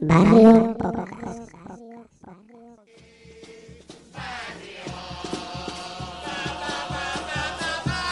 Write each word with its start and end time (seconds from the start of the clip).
Barrio 0.00 0.74
Podcast. 0.76 1.52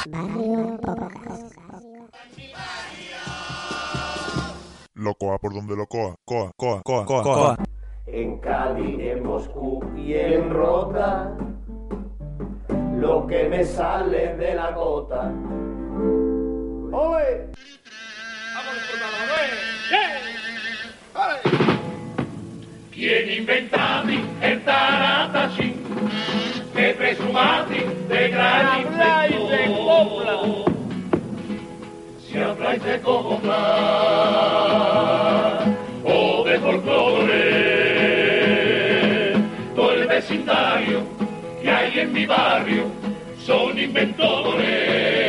Barrio 0.06 0.78
Podcast. 0.80 1.56
Locoa 4.94 5.38
por 5.38 5.54
donde 5.54 5.74
locoa. 5.74 6.14
Coa, 6.24 6.52
coa, 6.56 6.82
coa, 6.82 7.04
coa, 7.04 7.22
coa. 7.22 7.56
En 8.06 8.38
Cádiz, 8.38 9.00
en 9.00 9.24
Moscú 9.24 9.82
y 9.96 10.14
en 10.14 10.50
Rota, 10.50 11.36
lo 12.96 13.26
que 13.26 13.48
me 13.48 13.64
sale 13.64 14.36
de 14.36 14.54
la 14.54 14.70
gota. 14.70 15.32
¡Oye! 16.92 17.50
¿Quién 23.02 23.26
inventati 23.32 24.22
el 24.40 24.62
taratacín? 24.62 25.74
Que 26.72 26.94
presumati 26.94 27.80
de 28.08 28.28
gran 28.28 28.80
inventor. 28.80 30.70
Si 32.24 32.38
habláis 32.38 32.80
de 32.84 33.00
copla 33.00 33.58
o 36.04 36.44
de 36.44 36.60
folclore, 36.60 37.32
todo 39.74 39.94
el 39.94 40.06
vecindario 40.06 41.00
que 41.60 41.70
hay 41.72 41.98
en 41.98 42.12
mi 42.12 42.24
barrio 42.24 42.84
son 43.44 43.76
inventores. 43.80 45.21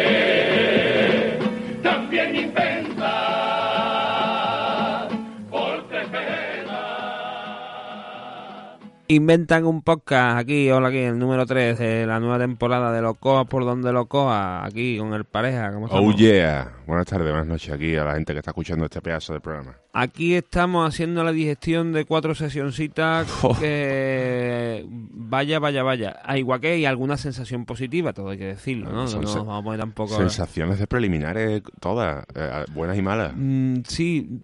Inventan 9.14 9.66
un 9.68 9.84
podcast 9.84 10.40
aquí, 10.40 10.72
hola 10.72 10.88
aquí, 10.88 10.98
el 10.98 11.20
número 11.20 11.46
3 11.46 11.78
de 11.78 12.08
la 12.08 12.20
nueva 12.20 12.40
temporada 12.40 12.92
de 12.92 13.00
Locoa 13.00 13.46
por 13.46 13.64
donde 13.64 13.94
Locoa, 13.94 14.66
aquí 14.66 14.98
con 14.98 15.14
el 15.14 15.24
pareja. 15.24 15.72
¿cómo 15.72 15.86
Oh 15.92 16.12
yeah. 16.14 16.72
Buenas 16.88 17.06
tardes, 17.06 17.30
buenas 17.30 17.46
noches 17.46 17.72
aquí 17.72 17.96
a 17.96 18.06
la 18.06 18.16
gente 18.16 18.34
que 18.34 18.40
está 18.40 18.50
escuchando 18.50 18.86
este 18.86 19.02
pedazo 19.02 19.34
de 19.34 19.40
programa. 19.40 19.78
Aquí 19.94 20.34
estamos 20.34 20.88
haciendo 20.90 21.24
la 21.24 21.32
digestión 21.32 21.94
de 21.94 22.06
cuatro 22.06 22.34
sesioncitas 22.34 23.28
Oh. 23.44 23.56
que 23.60 24.84
vaya, 24.90 25.60
vaya, 25.60 25.84
vaya. 25.84 26.20
A 26.24 26.40
igual 26.40 26.60
que 26.60 26.70
hay 26.72 26.86
alguna 26.86 27.16
sensación 27.16 27.66
positiva, 27.66 28.14
todo 28.14 28.30
hay 28.30 28.40
que 28.40 28.46
decirlo, 28.46 28.92
¿no? 28.92 29.06
No 29.06 29.22
nos 29.22 29.36
vamos 29.36 29.62
a 29.62 29.64
poner 29.64 29.80
tampoco... 29.80 30.18
Sensaciones 30.18 30.80
de 30.80 30.88
preliminares 30.88 31.62
todas, 31.80 32.26
eh, 32.34 32.66
buenas 32.74 32.98
y 32.98 33.04
malas. 33.04 33.34
Mm, 33.36 33.82
sí, 33.86 34.42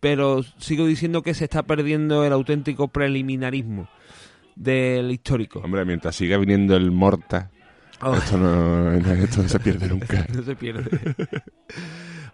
pero 0.00 0.42
sigo 0.56 0.86
diciendo 0.86 1.20
que 1.20 1.34
se 1.34 1.44
está 1.44 1.64
perdiendo 1.64 2.24
el 2.24 2.32
auténtico 2.32 2.88
preliminarismo 2.88 3.86
del 4.58 5.10
histórico. 5.10 5.60
Hombre, 5.60 5.84
mientras 5.84 6.16
siga 6.16 6.36
viniendo 6.36 6.76
el 6.76 6.90
Morta, 6.90 7.50
Oh. 8.00 8.14
esto, 8.14 8.36
no, 8.38 8.92
esto 9.24 9.42
no 9.42 9.48
se 9.48 9.58
pierde 9.58 9.88
nunca. 9.88 10.24
no 10.34 10.42
se 10.42 10.54
pierde. 10.54 10.88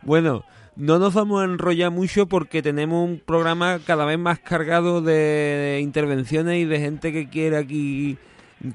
bueno, 0.03 0.45
no 0.77 0.99
nos 0.99 1.15
vamos 1.15 1.41
a 1.41 1.45
enrollar 1.45 1.91
mucho 1.91 2.27
porque 2.27 2.63
tenemos 2.63 3.09
un 3.09 3.19
programa 3.25 3.79
cada 3.87 4.05
vez 4.05 4.19
más 4.19 4.41
cargado 4.41 5.01
de 5.01 5.81
intervenciones 5.83 6.61
y 6.61 6.65
de 6.67 6.81
gente 6.81 7.13
que 7.13 7.31
quiere 7.31 7.57
aquí, 7.57 8.19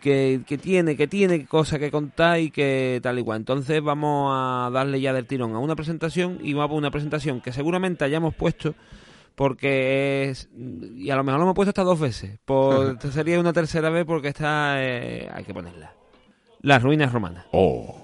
que, 0.01 0.41
que 0.47 0.57
tiene, 0.57 0.95
que 0.95 1.07
tiene 1.07 1.45
cosas 1.45 1.77
que 1.77 1.91
contar 1.91 2.39
y 2.39 2.49
que 2.49 2.99
tal 3.03 3.19
igual. 3.19 3.37
Entonces 3.37 3.83
vamos 3.83 4.31
a 4.33 4.71
darle 4.71 4.99
ya 4.99 5.13
del 5.13 5.27
tirón 5.27 5.53
a 5.53 5.59
una 5.59 5.75
presentación 5.75 6.39
y 6.41 6.53
vamos 6.53 6.73
a 6.73 6.79
una 6.79 6.91
presentación 6.91 7.39
que 7.39 7.53
seguramente 7.53 8.03
hayamos 8.03 8.33
puesto 8.33 8.73
porque 9.35 10.29
es 10.29 10.49
y 10.53 11.09
a 11.09 11.15
lo 11.15 11.23
mejor 11.23 11.39
lo 11.39 11.45
hemos 11.45 11.55
puesto 11.55 11.69
hasta 11.69 11.83
dos 11.83 11.99
veces 11.99 12.39
por 12.45 12.99
sería 13.11 13.39
una 13.39 13.53
tercera 13.53 13.89
vez 13.89 14.05
porque 14.05 14.29
está 14.29 14.75
eh, 14.83 15.29
hay 15.33 15.43
que 15.43 15.53
ponerla. 15.53 15.93
Las 16.61 16.83
ruinas 16.83 17.13
romanas. 17.13 17.45
Oh. 17.51 17.95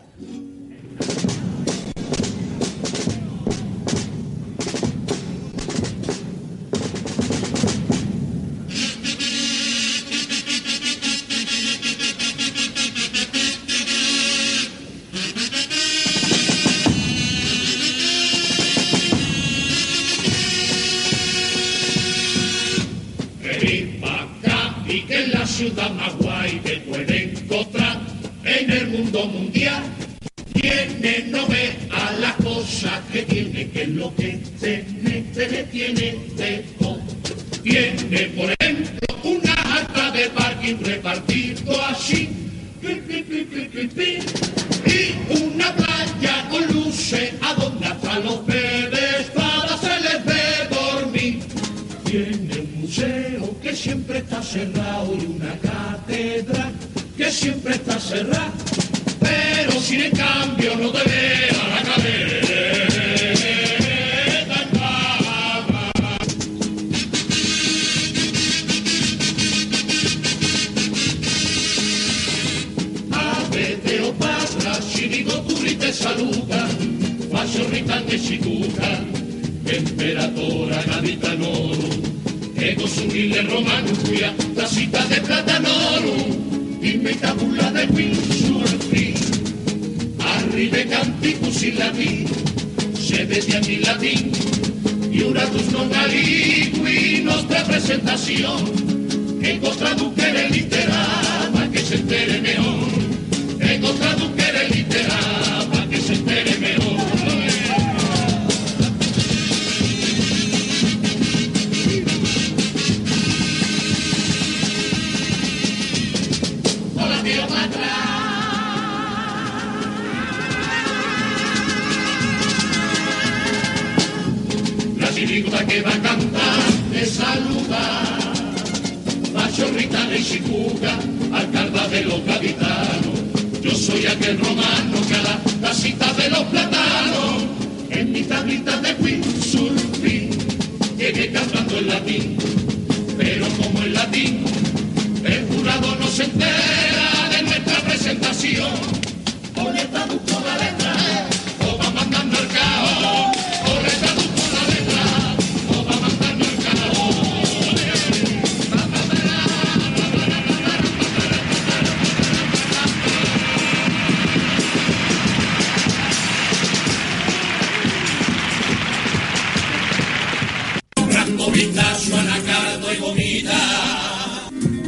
Es 25.85 26.24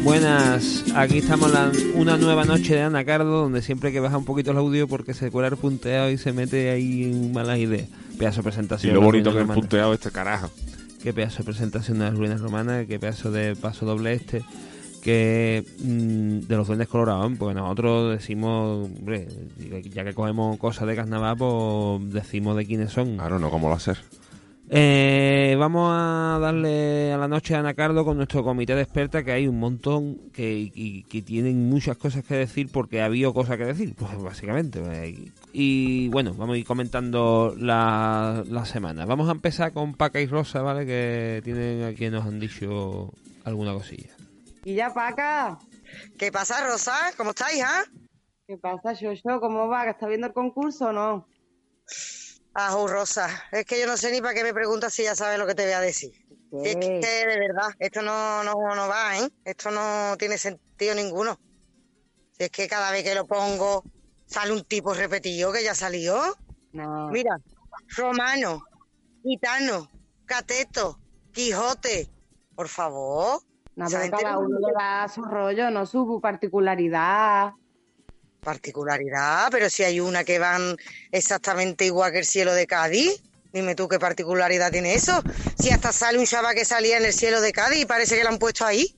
Buenas, 0.03 0.83
aquí 0.95 1.19
estamos 1.19 1.51
la- 1.51 1.71
una 1.95 2.17
nueva 2.17 2.45
noche 2.45 2.75
de 2.75 2.81
Anacardo 2.81 3.43
donde 3.43 3.61
siempre 3.61 3.87
hay 3.87 3.93
que 3.93 3.99
bajar 3.99 4.17
un 4.17 4.25
poquito 4.25 4.51
el 4.51 4.57
audio 4.57 4.87
porque 4.87 5.13
se 5.13 5.31
cuela 5.31 5.47
el 5.49 5.57
punteado 5.57 6.09
y 6.09 6.17
se 6.17 6.33
mete 6.33 6.69
ahí 6.69 7.03
en 7.03 7.31
malas 7.33 7.59
ideas. 7.59 7.87
Pedazo 8.17 8.37
de 8.37 8.41
Y 8.41 8.43
presentación. 8.43 8.93
lo 8.93 8.99
de 8.99 9.05
las 9.05 9.11
bonito 9.11 9.31
que 9.31 9.37
es 9.37 9.41
romanas. 9.43 9.59
punteado 9.61 9.93
este 9.93 10.11
carajo. 10.11 10.49
Qué 11.01 11.13
pedazo 11.13 11.37
de 11.39 11.43
presentación 11.45 11.99
de 11.99 12.05
las 12.05 12.15
ruinas 12.17 12.41
romanas, 12.41 12.85
qué 12.87 12.99
pedazo 12.99 13.31
de 13.31 13.55
paso 13.55 13.85
doble 13.85 14.13
este. 14.13 14.43
Que 15.01 15.63
mm, 15.79 16.47
de 16.47 16.55
los 16.57 16.67
duendes 16.67 16.87
colorados, 16.89 17.31
porque 17.39 17.55
nosotros 17.55 18.17
decimos, 18.19 18.89
hombre, 18.97 19.27
ya 19.93 20.03
que 20.03 20.13
cogemos 20.13 20.57
cosas 20.57 20.87
de 20.87 20.95
carnaval, 20.95 21.37
pues 21.37 22.13
decimos 22.13 22.57
de 22.57 22.65
quiénes 22.65 22.91
son. 22.91 23.15
Claro, 23.15 23.39
no 23.39 23.49
como 23.49 23.69
lo 23.69 23.75
hacer. 23.75 23.97
Eh, 24.69 25.55
vamos 25.57 25.89
a 25.93 26.39
darle 26.41 27.13
a 27.13 27.17
la 27.17 27.27
noche 27.29 27.55
a 27.55 27.59
Anacardo 27.59 28.03
con 28.03 28.17
nuestro 28.17 28.43
comité 28.43 28.75
de 28.75 28.81
expertas, 28.81 29.23
que 29.23 29.31
hay 29.31 29.47
un 29.47 29.57
montón 29.59 30.29
que, 30.33 30.69
y- 30.73 31.03
que 31.03 31.21
tienen 31.21 31.69
muchas 31.69 31.95
cosas 31.97 32.25
que 32.25 32.35
decir 32.35 32.69
porque 32.71 33.01
ha 33.01 33.05
habido 33.05 33.33
cosas 33.33 33.55
que 33.57 33.63
decir, 33.65 33.95
pues 33.95 34.21
básicamente. 34.21 34.81
pues, 34.81 35.15
Y 35.53 36.09
bueno, 36.09 36.33
vamos 36.33 36.55
a 36.55 36.57
ir 36.57 36.65
comentando 36.65 37.55
la, 37.57 38.43
la 38.45 38.65
semana. 38.65 39.05
Vamos 39.05 39.29
a 39.29 39.31
empezar 39.31 39.71
con 39.71 39.93
Paca 39.93 40.19
y 40.19 40.25
Rosa, 40.27 40.61
¿vale? 40.61 40.85
Que 40.85 41.41
tienen 41.45 41.83
aquí 41.85 42.09
nos 42.09 42.25
han 42.25 42.39
dicho 42.39 43.13
alguna 43.45 43.71
cosilla. 43.73 44.09
Y 44.65 44.75
ya, 44.75 44.93
Paca. 44.93 45.57
¿Qué 46.17 46.29
pasa, 46.29 46.67
Rosa? 46.67 46.93
¿Cómo 47.15 47.29
estáis, 47.29 47.63
ah? 47.65 47.83
¿Qué 48.45 48.57
pasa, 48.57 48.91
Shosho? 48.93 49.39
¿Cómo 49.39 49.69
va? 49.69 49.85
¿Que 49.85 49.91
está 49.91 50.07
viendo 50.07 50.27
el 50.27 50.33
concurso 50.33 50.87
o 50.87 50.91
no? 50.91 51.25
Ajú, 52.59 52.87
Rosa. 52.87 53.29
Es 53.51 53.65
que 53.65 53.79
yo 53.79 53.85
no 53.85 53.97
sé 53.97 54.11
ni 54.11 54.19
para 54.19 54.33
qué 54.33 54.41
me 54.43 54.51
preguntas 54.51 54.91
si 54.91 55.03
ya 55.03 55.15
sabes 55.15 55.37
lo 55.37 55.45
que 55.45 55.53
te 55.53 55.63
voy 55.63 55.73
a 55.73 55.79
decir. 55.79 56.11
Si 56.51 56.69
es 56.69 56.75
que, 56.75 56.99
de 57.27 57.37
verdad, 57.39 57.69
esto 57.77 58.01
no, 58.01 58.43
no, 58.43 58.55
no 58.75 58.87
va, 58.87 59.15
¿eh? 59.19 59.29
Esto 59.45 59.69
no 59.69 60.15
tiene 60.17 60.39
sentido 60.39 60.95
ninguno. 60.95 61.39
Si 62.31 62.45
es 62.45 62.49
que 62.49 62.67
cada 62.67 62.89
vez 62.89 63.03
que 63.03 63.13
lo 63.13 63.27
pongo 63.27 63.83
sale 64.25 64.53
un 64.53 64.63
tipo 64.63 64.95
repetido 64.95 65.51
que 65.53 65.63
ya 65.63 65.75
salió. 65.75 66.19
No. 66.71 67.09
Mira, 67.09 67.37
romano, 67.95 68.63
gitano, 69.21 69.87
cateto, 70.25 70.99
Quijote. 71.31 72.09
Por 72.55 72.69
favor. 72.69 73.39
No, 73.75 73.85
pero 73.87 74.17
cada 74.17 74.31
no- 74.33 74.39
uno 74.39 74.57
le 74.67 74.73
da 74.73 75.07
su 75.07 75.21
rollo, 75.21 75.69
no 75.69 75.85
su 75.85 76.19
particularidad. 76.19 77.51
Particularidad, 78.47 79.49
pero 79.51 79.69
si 79.69 79.83
hay 79.83 79.99
una 79.99 80.23
que 80.23 80.39
van 80.39 80.77
exactamente 81.11 81.83
igual 81.83 82.13
que 82.13 82.19
el 82.19 82.25
cielo 82.25 82.53
de 82.53 82.65
Cádiz. 82.65 83.21
Dime 83.51 83.75
tú 83.75 83.89
qué 83.89 83.99
particularidad 83.99 84.71
tiene 84.71 84.93
eso. 84.93 85.21
Si 85.59 85.69
hasta 85.69 85.91
sale 85.91 86.17
un 86.17 86.25
chaval 86.25 86.55
que 86.55 86.63
salía 86.63 86.95
en 86.95 87.03
el 87.03 87.11
cielo 87.11 87.41
de 87.41 87.51
Cádiz 87.51 87.81
y 87.81 87.85
parece 87.85 88.15
que 88.15 88.23
lo 88.23 88.29
han 88.29 88.39
puesto 88.39 88.65
ahí. 88.65 88.95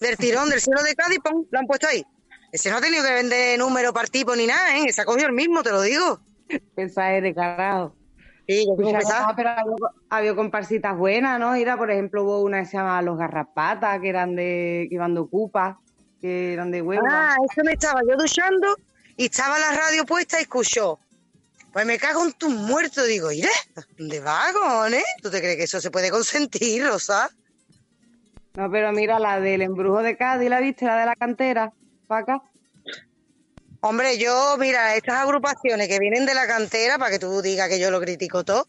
Del 0.00 0.16
tirón 0.16 0.50
del 0.50 0.60
cielo 0.60 0.82
de 0.82 0.96
Cádiz, 0.96 1.20
pum, 1.22 1.46
lo 1.48 1.58
han 1.60 1.68
puesto 1.68 1.86
ahí. 1.86 2.04
Ese 2.50 2.68
no 2.68 2.78
ha 2.78 2.80
tenido 2.80 3.04
que 3.04 3.12
vender 3.12 3.56
número 3.60 3.92
par 3.92 4.08
tipo 4.08 4.34
ni 4.34 4.48
nada, 4.48 4.76
¿eh? 4.78 4.92
Se 4.92 5.02
ha 5.02 5.04
cogido 5.04 5.28
el 5.28 5.34
mismo, 5.34 5.62
te 5.62 5.70
lo 5.70 5.82
digo. 5.82 6.18
Esa 6.74 7.14
es 7.14 7.22
de 7.22 7.32
carajo. 7.32 7.94
Sí, 8.48 8.66
yo 8.66 8.74
pensar. 8.74 9.28
no, 9.28 9.36
pero 9.36 9.50
había, 9.50 9.74
había 10.08 10.34
comparsitas 10.34 10.98
buenas, 10.98 11.38
¿no? 11.38 11.52
Mira, 11.52 11.76
por 11.76 11.92
ejemplo, 11.92 12.24
hubo 12.24 12.40
una 12.40 12.58
que 12.58 12.66
se 12.66 12.76
llamaba 12.76 13.02
Los 13.02 13.16
Garrapatas, 13.16 14.00
que 14.00 14.08
eran 14.08 14.34
de, 14.34 14.88
que 14.88 14.96
iban 14.96 15.14
de 15.14 15.20
Ocupa, 15.20 15.78
que 16.20 16.52
eran 16.52 16.70
de 16.70 16.82
Huelva. 16.82 17.08
Ah, 17.10 17.36
eso 17.50 17.62
me 17.64 17.72
estaba 17.72 18.00
yo 18.08 18.16
duchando 18.16 18.76
y 19.16 19.26
estaba 19.26 19.58
la 19.58 19.72
radio 19.72 20.04
puesta 20.04 20.38
y 20.38 20.42
escuchó. 20.42 20.98
Pues 21.72 21.86
me 21.86 21.98
cago 21.98 22.24
en 22.24 22.32
tus 22.32 22.50
muertos. 22.50 23.06
Digo, 23.06 23.30
¿iré? 23.30 23.50
¿Dónde 23.96 24.20
va, 24.20 24.52
cojones? 24.52 25.04
¿Tú 25.22 25.30
te 25.30 25.38
crees 25.40 25.56
que 25.56 25.64
eso 25.64 25.80
se 25.80 25.90
puede 25.90 26.10
consentir, 26.10 26.84
Rosa? 26.84 27.30
No, 28.54 28.70
pero 28.70 28.92
mira, 28.92 29.18
la 29.18 29.40
del 29.40 29.62
embrujo 29.62 30.02
de 30.02 30.16
Cádiz, 30.16 30.50
¿la 30.50 30.60
viste? 30.60 30.84
La 30.84 30.98
de 30.98 31.06
la 31.06 31.16
cantera, 31.16 31.72
Paca. 32.08 32.42
Hombre, 33.82 34.18
yo, 34.18 34.56
mira, 34.58 34.94
estas 34.96 35.16
agrupaciones 35.16 35.88
que 35.88 35.98
vienen 35.98 36.26
de 36.26 36.34
la 36.34 36.46
cantera, 36.46 36.98
para 36.98 37.12
que 37.12 37.18
tú 37.18 37.40
digas 37.40 37.68
que 37.68 37.78
yo 37.78 37.90
lo 37.90 38.00
critico 38.00 38.44
todo, 38.44 38.66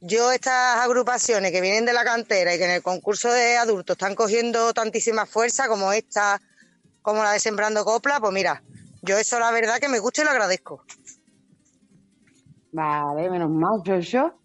yo 0.00 0.32
estas 0.32 0.78
agrupaciones 0.78 1.52
que 1.52 1.60
vienen 1.60 1.86
de 1.86 1.92
la 1.92 2.04
cantera 2.04 2.54
y 2.54 2.58
que 2.58 2.64
en 2.64 2.72
el 2.72 2.82
concurso 2.82 3.32
de 3.32 3.56
adultos 3.56 3.94
están 3.94 4.16
cogiendo 4.16 4.74
tantísima 4.74 5.24
fuerza 5.26 5.68
como 5.68 5.92
esta, 5.92 6.40
como 7.02 7.22
la 7.22 7.32
de 7.32 7.40
Sembrando 7.40 7.84
Copla, 7.84 8.20
pues 8.20 8.32
mira, 8.32 8.62
yo 9.02 9.18
eso 9.18 9.38
la 9.38 9.50
verdad 9.50 9.78
que 9.80 9.88
me 9.88 9.98
gusta 9.98 10.22
y 10.22 10.24
lo 10.24 10.30
agradezco. 10.30 10.84
Vale, 12.72 13.28
menos 13.28 13.50
mal, 13.50 13.82
yo, 13.84 13.98
yo. 13.98 14.38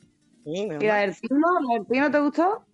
Sí, 0.44 0.66
menos 0.66 0.84
¿Y 0.84 0.88
la 0.88 0.98
del 0.98 1.16
pino? 1.16 1.48
¿La 1.68 1.76
del 1.76 1.86
pino 1.86 2.12
te 2.12 2.20
gustó? 2.20 2.66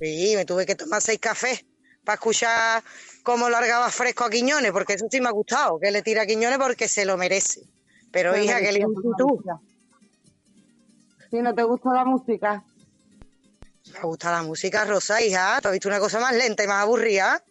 Sí, 0.00 0.32
me 0.34 0.44
tuve 0.44 0.66
que 0.66 0.74
tomar 0.74 1.00
seis 1.00 1.18
cafés 1.20 1.64
para 2.04 2.14
escuchar 2.14 2.82
cómo 3.22 3.48
largaba 3.48 3.88
fresco 3.90 4.24
a 4.24 4.30
Quiñones, 4.30 4.72
porque 4.72 4.94
eso 4.94 5.06
sí 5.10 5.20
me 5.20 5.28
ha 5.28 5.32
gustado, 5.32 5.78
que 5.78 5.90
le 5.90 6.02
tira 6.02 6.22
a 6.22 6.26
Quiñones 6.26 6.58
porque 6.58 6.88
se 6.88 7.04
lo 7.04 7.16
merece. 7.16 7.62
Pero, 8.12 8.32
Pero 8.32 8.44
hija, 8.44 8.60
que 8.60 8.72
le 8.72 8.80
tú. 9.18 9.42
Si 11.30 11.42
no 11.42 11.54
te 11.54 11.62
gustó 11.64 11.92
la 11.92 12.04
música. 12.04 12.64
Me 13.92 14.00
gusta 14.00 14.32
la 14.32 14.42
música 14.42 14.84
rosa, 14.84 15.20
hija. 15.20 15.58
¿Tú 15.60 15.68
has 15.68 15.72
visto 15.72 15.88
una 15.88 16.00
cosa 16.00 16.20
más 16.20 16.34
lenta 16.34 16.64
y 16.64 16.66
más 16.66 16.82
aburrida? 16.82 17.42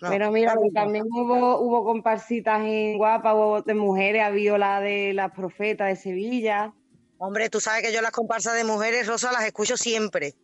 Pero 0.00 0.30
mira, 0.30 0.52
claro 0.52 0.68
también 0.74 1.04
hubo, 1.10 1.58
hubo 1.60 1.84
comparsitas 1.84 2.60
en 2.60 2.98
guapa, 2.98 3.34
hubo 3.34 3.62
de 3.62 3.74
mujeres, 3.74 4.22
había 4.22 4.58
la 4.58 4.80
de 4.80 5.12
las 5.14 5.32
profetas 5.32 5.88
de 5.88 5.96
Sevilla. 5.96 6.72
Hombre, 7.18 7.48
tú 7.48 7.60
sabes 7.60 7.82
que 7.82 7.92
yo 7.92 8.02
las 8.02 8.10
comparsas 8.10 8.54
de 8.54 8.64
mujeres 8.64 9.06
rosas 9.06 9.32
las 9.32 9.44
escucho 9.44 9.76
siempre. 9.76 10.34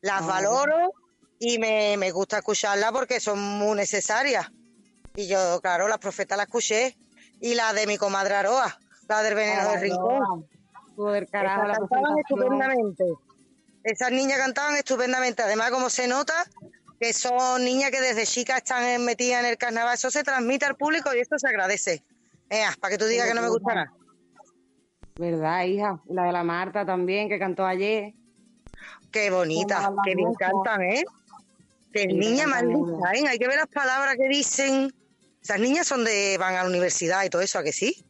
Las 0.00 0.22
Ah. 0.22 0.26
valoro 0.26 0.92
y 1.38 1.58
me, 1.58 1.96
me 1.98 2.10
gusta 2.10 2.38
escucharlas 2.38 2.90
porque 2.92 3.20
son 3.20 3.38
muy 3.38 3.76
necesarias. 3.76 4.50
Y 5.14 5.28
yo, 5.28 5.60
claro, 5.60 5.88
las 5.88 5.98
profetas 5.98 6.38
las 6.38 6.46
escuché. 6.46 6.96
Y 7.40 7.54
la 7.54 7.72
de 7.74 7.86
mi 7.86 7.98
comadre 7.98 8.34
Aroa, 8.36 8.78
la 9.08 9.22
del 9.22 9.34
veneno 9.34 9.70
del 9.72 9.80
rincón. 9.80 10.46
Del 10.96 11.28
carajo 11.28 11.62
Esas 11.64 11.68
la 11.68 11.74
cantaban 11.74 12.18
estupendamente. 12.18 13.04
Esas 13.82 14.12
niñas 14.12 14.38
cantaban 14.38 14.76
estupendamente. 14.76 15.42
Además, 15.42 15.70
como 15.70 15.90
se 15.90 16.06
nota, 16.06 16.44
que 17.02 17.12
son 17.12 17.64
niñas 17.64 17.90
que 17.90 18.00
desde 18.00 18.24
chicas 18.24 18.58
están 18.58 19.04
metidas 19.04 19.40
en 19.42 19.50
el 19.50 19.58
carnaval. 19.58 19.94
Eso 19.94 20.08
se 20.08 20.22
transmite 20.22 20.66
al 20.66 20.76
público 20.76 21.12
y 21.12 21.18
esto 21.18 21.36
se 21.36 21.48
agradece. 21.48 22.04
Ea, 22.48 22.72
para 22.80 22.92
que 22.92 22.98
tú 22.98 23.06
digas 23.06 23.26
que 23.26 23.34
no 23.34 23.42
me 23.42 23.48
gusta 23.48 23.74
nada. 23.74 23.92
¿Verdad, 25.16 25.64
hija? 25.64 26.00
La 26.06 26.26
de 26.26 26.32
la 26.32 26.44
Marta 26.44 26.86
también, 26.86 27.28
que 27.28 27.40
cantó 27.40 27.66
ayer. 27.66 28.14
Qué 29.10 29.30
las 29.30 29.90
que 30.04 30.14
me 30.14 30.22
encantan, 30.22 30.82
¿eh? 30.82 31.02
Qué 31.92 32.02
Sí, 32.02 32.06
niña 32.06 32.46
más 32.46 32.62
lista, 32.62 33.12
¿eh? 33.14 33.24
Hay 33.28 33.38
que 33.38 33.48
ver 33.48 33.56
las 33.56 33.66
palabras 33.66 34.16
que 34.16 34.28
dicen. 34.28 34.92
Esas 35.42 35.58
niñas 35.58 35.88
son 35.88 36.04
de, 36.04 36.36
van 36.38 36.54
a 36.54 36.62
la 36.62 36.68
universidad 36.68 37.24
y 37.24 37.30
todo 37.30 37.42
eso, 37.42 37.58
¿a 37.58 37.64
que 37.64 37.72
sí? 37.72 38.06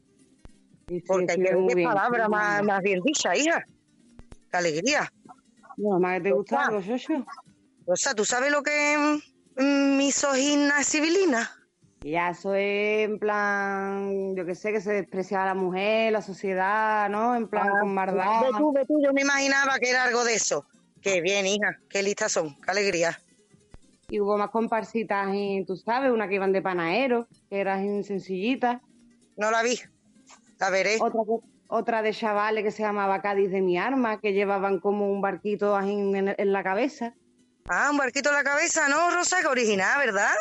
Sí, 0.87 1.01
Porque 1.07 1.33
hay 1.33 1.39
que 1.39 1.55
ver 1.55 1.67
qué 1.67 1.83
palabras 1.83 2.29
más, 2.29 2.63
más 2.63 2.83
bien 2.83 3.01
dichas, 3.03 3.39
hija. 3.39 3.65
Qué 4.51 4.57
alegría. 4.59 5.11
No, 5.79 5.99
más 5.99 6.19
que 6.19 6.25
te 6.25 6.33
gusta 6.33 6.57
Opa. 6.57 6.65
algo, 6.67 6.81
Shosho. 6.83 7.25
O 7.87 7.97
sea, 7.97 8.15
¿tú 8.15 8.25
sabes 8.25 8.51
lo 8.51 8.63
que 8.63 8.95
es 8.95 9.01
misoginia 9.57 10.83
civilina? 10.85 11.51
Ya 12.03 12.31
eso 12.31 12.55
es 12.55 13.09
en 13.09 13.19
plan, 13.19 14.35
yo 14.35 14.45
que 14.45 14.57
sé, 14.57 14.73
que 14.73 14.81
se 14.81 14.93
desprecia 14.93 15.43
a 15.43 15.47
la 15.47 15.55
mujer, 15.55 16.13
la 16.13 16.21
sociedad, 16.21 17.09
¿no? 17.09 17.37
En 17.37 17.47
plan, 17.49 17.69
con 17.69 17.95
maldad. 17.95 18.43
Ve 18.43 18.49
tú, 18.59 18.73
ve 18.73 18.85
tú, 18.87 19.01
yo 19.01 19.13
me 19.13 19.23
imaginaba 19.23 19.79
que 19.79 19.91
era 19.91 20.05
algo 20.05 20.25
de 20.25 20.35
eso. 20.35 20.67
Qué 21.01 21.21
bien, 21.21 21.47
hija, 21.47 21.79
qué 21.89 22.03
listas 22.03 22.33
son, 22.33 22.57
qué 22.61 22.71
alegría. 22.71 23.21
Y 24.09 24.21
hubo 24.21 24.37
más 24.37 24.51
comparsitas, 24.51 25.29
en, 25.33 25.65
tú 25.65 25.77
sabes, 25.77 26.11
una 26.11 26.29
que 26.29 26.35
iban 26.35 26.53
de 26.53 26.61
panadero, 26.61 27.29
que 27.49 27.61
eran 27.61 28.03
sencillitas. 28.03 28.81
No 29.37 29.51
la 29.51 29.63
vi, 29.63 29.79
la 30.59 30.71
veré. 30.71 30.99
Otra, 31.01 31.21
otra 31.69 32.03
de 32.03 32.13
chavales 32.13 32.65
que 32.65 32.73
se 32.73 32.83
llamaba 32.83 33.23
Cádiz 33.23 33.51
de 33.51 33.61
mi 33.61 33.79
arma, 33.79 34.21
que 34.21 34.33
llevaban 34.33 34.81
como 34.81 35.11
un 35.11 35.21
barquito 35.21 35.79
en, 35.81 36.35
en 36.37 36.53
la 36.53 36.63
cabeza. 36.65 37.15
Ah, 37.69 37.89
un 37.91 37.97
barquito 37.97 38.29
en 38.31 38.37
la 38.37 38.45
cabeza, 38.45 38.89
¿no, 38.89 39.11
Rosa? 39.11 39.41
Que 39.41 39.47
original, 39.47 39.99
¿verdad? 39.99 40.33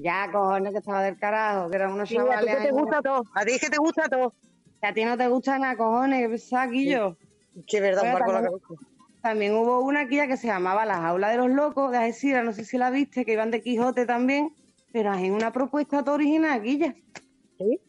Ya, 0.00 0.28
cojones, 0.32 0.72
que 0.72 0.78
estaba 0.78 1.02
del 1.02 1.18
carajo, 1.18 1.70
que 1.70 1.76
eran 1.76 1.92
unos 1.92 2.08
Sí, 2.08 2.16
a 2.18 2.40
ti 2.40 2.46
que 2.46 2.56
te 2.56 2.70
gusta 2.72 3.00
todo, 3.02 3.24
a 3.34 3.44
ti 3.44 3.52
es 3.52 3.60
que 3.60 3.70
te 3.70 3.76
gusta 3.78 4.08
todo. 4.08 4.34
Que 4.80 4.86
a 4.88 4.94
ti 4.94 5.04
no 5.04 5.16
te 5.16 5.28
gusta 5.28 5.58
nada, 5.58 5.76
cojones, 5.76 6.20
¿qué 6.22 6.28
pensás, 6.28 6.70
Guillo? 6.70 7.16
Que 7.66 7.80
verdad, 7.80 8.04
un 8.04 8.12
barco 8.14 8.30
en 8.30 8.34
la 8.34 8.42
también- 8.42 8.60
cabeza. 8.66 8.86
también 9.22 9.54
hubo 9.54 9.80
una 9.80 10.00
aquí 10.00 10.16
ya 10.16 10.26
que 10.26 10.36
se 10.36 10.48
llamaba 10.48 10.84
La 10.86 10.96
Jaula 11.00 11.28
de 11.28 11.36
los 11.36 11.50
Locos 11.50 11.92
de 11.92 11.98
Algeciras, 11.98 12.44
no 12.44 12.52
sé 12.52 12.64
si 12.64 12.78
la 12.78 12.90
viste, 12.90 13.24
que 13.24 13.32
iban 13.34 13.50
de 13.50 13.62
Quijote 13.62 14.06
también, 14.06 14.54
pero 14.92 15.12
es 15.14 15.30
una 15.30 15.52
propuesta 15.52 16.02
todo 16.02 16.16
original 16.16 16.62
ya. 16.64 16.94
¿Sí? 17.58 17.80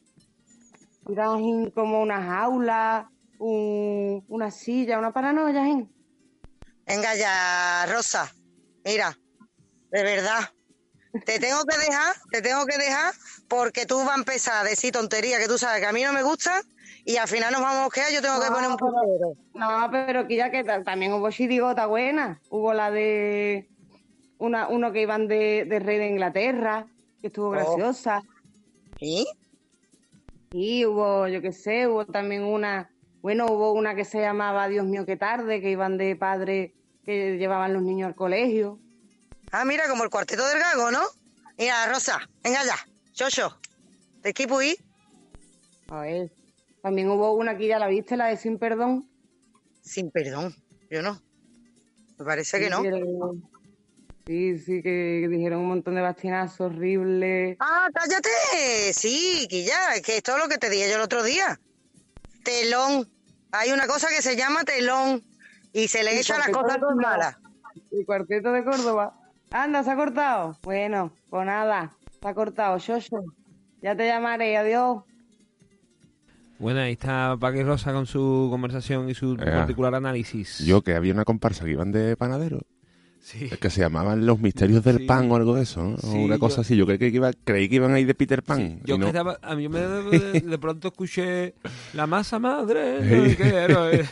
Eran 1.10 1.72
como 1.72 2.01
una 2.01 2.22
jaula, 2.24 3.10
un- 3.39 4.24
una 4.27 4.51
silla, 4.51 5.00
una 5.00 5.12
paranoia, 5.12 5.67
¿eh? 5.67 5.88
Venga 6.86 7.15
ya, 7.15 7.86
Rosa. 7.91 8.31
Mira, 8.86 9.18
de 9.92 10.04
verdad. 10.04 10.40
Te 11.25 11.40
tengo 11.40 11.63
que 11.66 11.78
dejar, 11.78 12.16
te 12.32 12.42
tengo 12.42 12.66
que 12.66 12.78
dejar 12.78 13.13
porque 13.48 13.86
tú 13.86 13.98
vas 14.00 14.10
a 14.10 14.16
empezar 14.16 14.66
a 14.66 14.70
decir 14.70 14.92
tonterías 14.92 15.40
que 15.40 15.48
tú 15.48 15.60
sabes 15.60 15.80
que 15.80 15.86
a 15.86 15.94
mí 15.94 16.02
no 16.02 16.12
me 16.12 16.24
gustan 16.24 16.63
y 17.06 17.18
al 17.18 17.28
final 17.28 17.52
nos 17.54 17.62
vamos 17.62 17.88
a 17.88 17.90
quedar. 17.94 18.12
Yo 18.12 18.22
tengo 18.22 18.42
que 18.42 18.48
poner 18.50 18.70
un 18.70 18.78
puntero. 18.78 19.36
No, 19.54 19.90
pero 19.92 20.22
aquí 20.22 20.38
ya 20.38 20.50
que 20.50 20.63
ta- 20.63 20.82
también 20.84 21.13
hubo 21.13 21.30
chirigota 21.30 21.86
buena. 21.86 22.42
Hubo 22.50 22.74
la 22.74 22.90
de 22.90 23.70
una, 24.40 24.68
uno 24.70 24.92
que 24.92 25.02
iban 25.02 25.28
de, 25.28 25.66
de 25.66 25.80
rey 25.80 26.00
de 26.00 26.08
Inglaterra, 26.08 26.88
que 27.22 27.28
estuvo 27.28 27.52
graciosa. 27.52 28.24
¿Sí? 29.00 29.28
Y 30.52 30.86
hubo, 30.86 31.28
yo 31.28 31.42
qué 31.42 31.52
sé, 31.52 31.88
hubo 31.88 32.06
también 32.06 32.44
una, 32.44 32.90
bueno, 33.22 33.46
hubo 33.52 33.72
una 33.74 33.94
que 33.96 34.06
se 34.06 34.20
llamaba 34.20 34.68
Dios 34.68 34.86
mío, 34.86 35.06
qué 35.06 35.16
tarde, 35.18 35.62
que 35.62 35.70
iban 35.70 35.98
de 35.98 36.16
padres 36.16 36.72
que 37.05 37.38
llevaban 37.38 37.74
los 37.74 37.83
niños 37.83 38.07
al 38.07 38.15
colegio. 38.15 38.79
Ah, 39.51 39.65
mira, 39.65 39.88
como 39.88 40.03
el 40.03 40.10
cuarteto 40.10 40.48
del 40.48 40.60
gago, 40.60 40.91
¿no? 40.91 41.01
Mira, 41.57 41.88
Rosa, 41.88 42.19
venga 42.43 42.63
ya. 42.65 42.75
Chocho, 43.13 43.60
¿de 44.22 44.29
equipo 44.29 44.62
y? 44.62 44.75
A 45.89 46.01
ver, 46.01 46.31
también 46.81 47.10
hubo 47.10 47.33
una 47.33 47.55
que 47.57 47.67
ya 47.67 47.77
la 47.77 47.88
viste, 47.88 48.17
la 48.17 48.27
de 48.27 48.38
Sin 48.38 48.57
Perdón. 48.57 49.07
Sin 49.83 50.12
perdón, 50.12 50.55
yo 50.89 51.01
no. 51.01 51.22
Me 52.17 52.25
parece 52.25 52.60
que 52.60 52.69
no. 52.69 52.81
Sí, 54.25 54.57
sí, 54.57 54.81
que 54.81 55.27
dijeron 55.29 55.60
un 55.60 55.67
montón 55.67 55.95
de 55.95 56.01
bastinazos 56.01 56.72
horribles. 56.72 57.57
Ah, 57.60 57.89
cállate. 57.93 58.93
Sí, 58.93 59.45
que 59.50 59.65
ya, 59.65 60.01
que 60.01 60.17
esto 60.17 60.38
es 60.38 60.41
lo 60.41 60.48
que 60.48 60.57
te 60.57 60.69
dije 60.69 60.89
yo 60.89 60.95
el 60.95 61.01
otro 61.01 61.22
día. 61.24 61.60
Telón. 62.43 63.10
Hay 63.51 63.72
una 63.72 63.86
cosa 63.86 64.07
que 64.10 64.22
se 64.22 64.38
llama 64.38 64.63
telón 64.63 65.24
y 65.74 65.88
se 65.88 66.03
le 66.03 66.15
Y 66.15 66.20
echa 66.20 66.38
las 66.38 66.50
cosas 66.50 66.77
malas. 66.96 67.38
El 67.92 68.06
cuarteto 68.06 68.51
de 68.51 68.63
Córdoba. 68.63 69.13
Anda, 69.51 69.84
se 69.84 69.92
ha 69.92 69.96
cortado. 69.96 70.58
Bueno, 70.63 71.12
pues 71.30 71.46
nada, 71.46 71.92
se 72.22 72.27
ha 72.27 72.34
cortado, 72.34 72.77
Shosho. 72.80 73.24
Ya 73.82 73.96
te 73.96 74.08
llamaré, 74.08 74.56
adiós. 74.58 75.03
Bueno, 76.60 76.80
ahí 76.80 76.94
está 76.94 77.36
Paqui 77.39 77.63
Rosa 77.63 77.92
con 77.92 78.06
su 78.06 78.48
conversación 78.50 79.10
y 79.10 79.13
su 79.15 79.34
Ea. 79.36 79.60
particular 79.60 79.94
análisis. 79.96 80.60
Yo 80.60 80.82
que 80.82 80.96
había 80.96 81.13
una 81.13 81.25
comparsa 81.25 81.65
que 81.65 81.72
iban 81.72 81.92
de 81.92 82.15
panadero, 82.15 82.62
Sí. 83.25 83.50
que 83.50 83.70
se 83.70 83.80
llamaban 83.80 84.25
Los 84.25 84.39
Misterios 84.42 84.84
del 84.84 84.98
Sí. 84.98 85.06
Pan 85.06 85.32
o 85.32 85.38
algo 85.38 85.56
de 85.56 85.63
eso, 85.63 85.82
¿no? 85.82 85.98
Sí, 85.98 86.18
una 86.18 86.38
cosa 86.38 86.58
yo- 86.58 86.62
así. 86.62 86.75
Yo 86.75 86.86
creí 86.86 86.98
que, 87.00 87.08
iba, 87.08 87.32
creí 87.46 87.70
que 87.70 87.75
iban 87.75 87.94
a 87.94 88.00
ir 88.01 88.06
de 88.06 88.13
Peter 88.15 88.44
Pan. 88.44 88.82
Yo 88.84 88.98
no. 88.98 89.08
estaba, 89.08 89.39
a 89.42 89.56
mí 89.56 89.70
me, 89.70 89.80
de, 90.12 90.42
de 90.42 90.58
pronto 90.58 90.89
escuché 90.89 91.53
la 91.94 92.06
masa 92.06 92.38
madre, 92.38 93.00
no 93.00 93.24
qué 93.38 93.68
eh. 93.94 94.06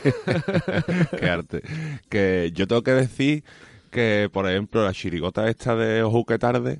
Qué 1.20 1.30
arte. 1.30 1.62
Que 2.08 2.52
yo 2.56 2.68
tengo 2.68 2.84
que 2.84 2.92
decir 2.92 3.44
que, 3.90 4.30
por 4.32 4.50
ejemplo, 4.50 4.82
la 4.84 4.94
chirigota 4.94 5.50
esta 5.50 5.76
de 5.76 6.04
Ojo 6.04 6.24
que 6.26 6.40
tarde, 6.40 6.80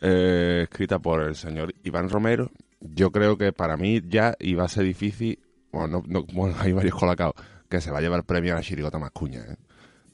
eh, 0.00 0.62
escrita 0.64 0.98
por 0.98 1.22
el 1.22 1.36
señor 1.36 1.72
Iván 1.84 2.08
Romero, 2.08 2.50
yo 2.80 3.12
creo 3.12 3.38
que 3.38 3.52
para 3.52 3.76
mí 3.76 4.02
ya 4.08 4.34
iba 4.40 4.64
a 4.64 4.68
ser 4.68 4.84
difícil, 4.84 5.38
bueno, 5.72 6.02
no, 6.08 6.20
no- 6.20 6.26
bueno, 6.32 6.56
hay 6.60 6.72
varios 6.72 6.96
colocados, 6.96 7.34
que 7.68 7.80
se 7.80 7.92
va 7.92 7.98
a 7.98 8.00
llevar 8.00 8.18
el 8.18 8.24
premio 8.26 8.52
a 8.52 8.56
la 8.56 8.62
chirigota 8.62 8.98
más 8.98 9.12
cuña, 9.12 9.40
¿eh? 9.48 9.56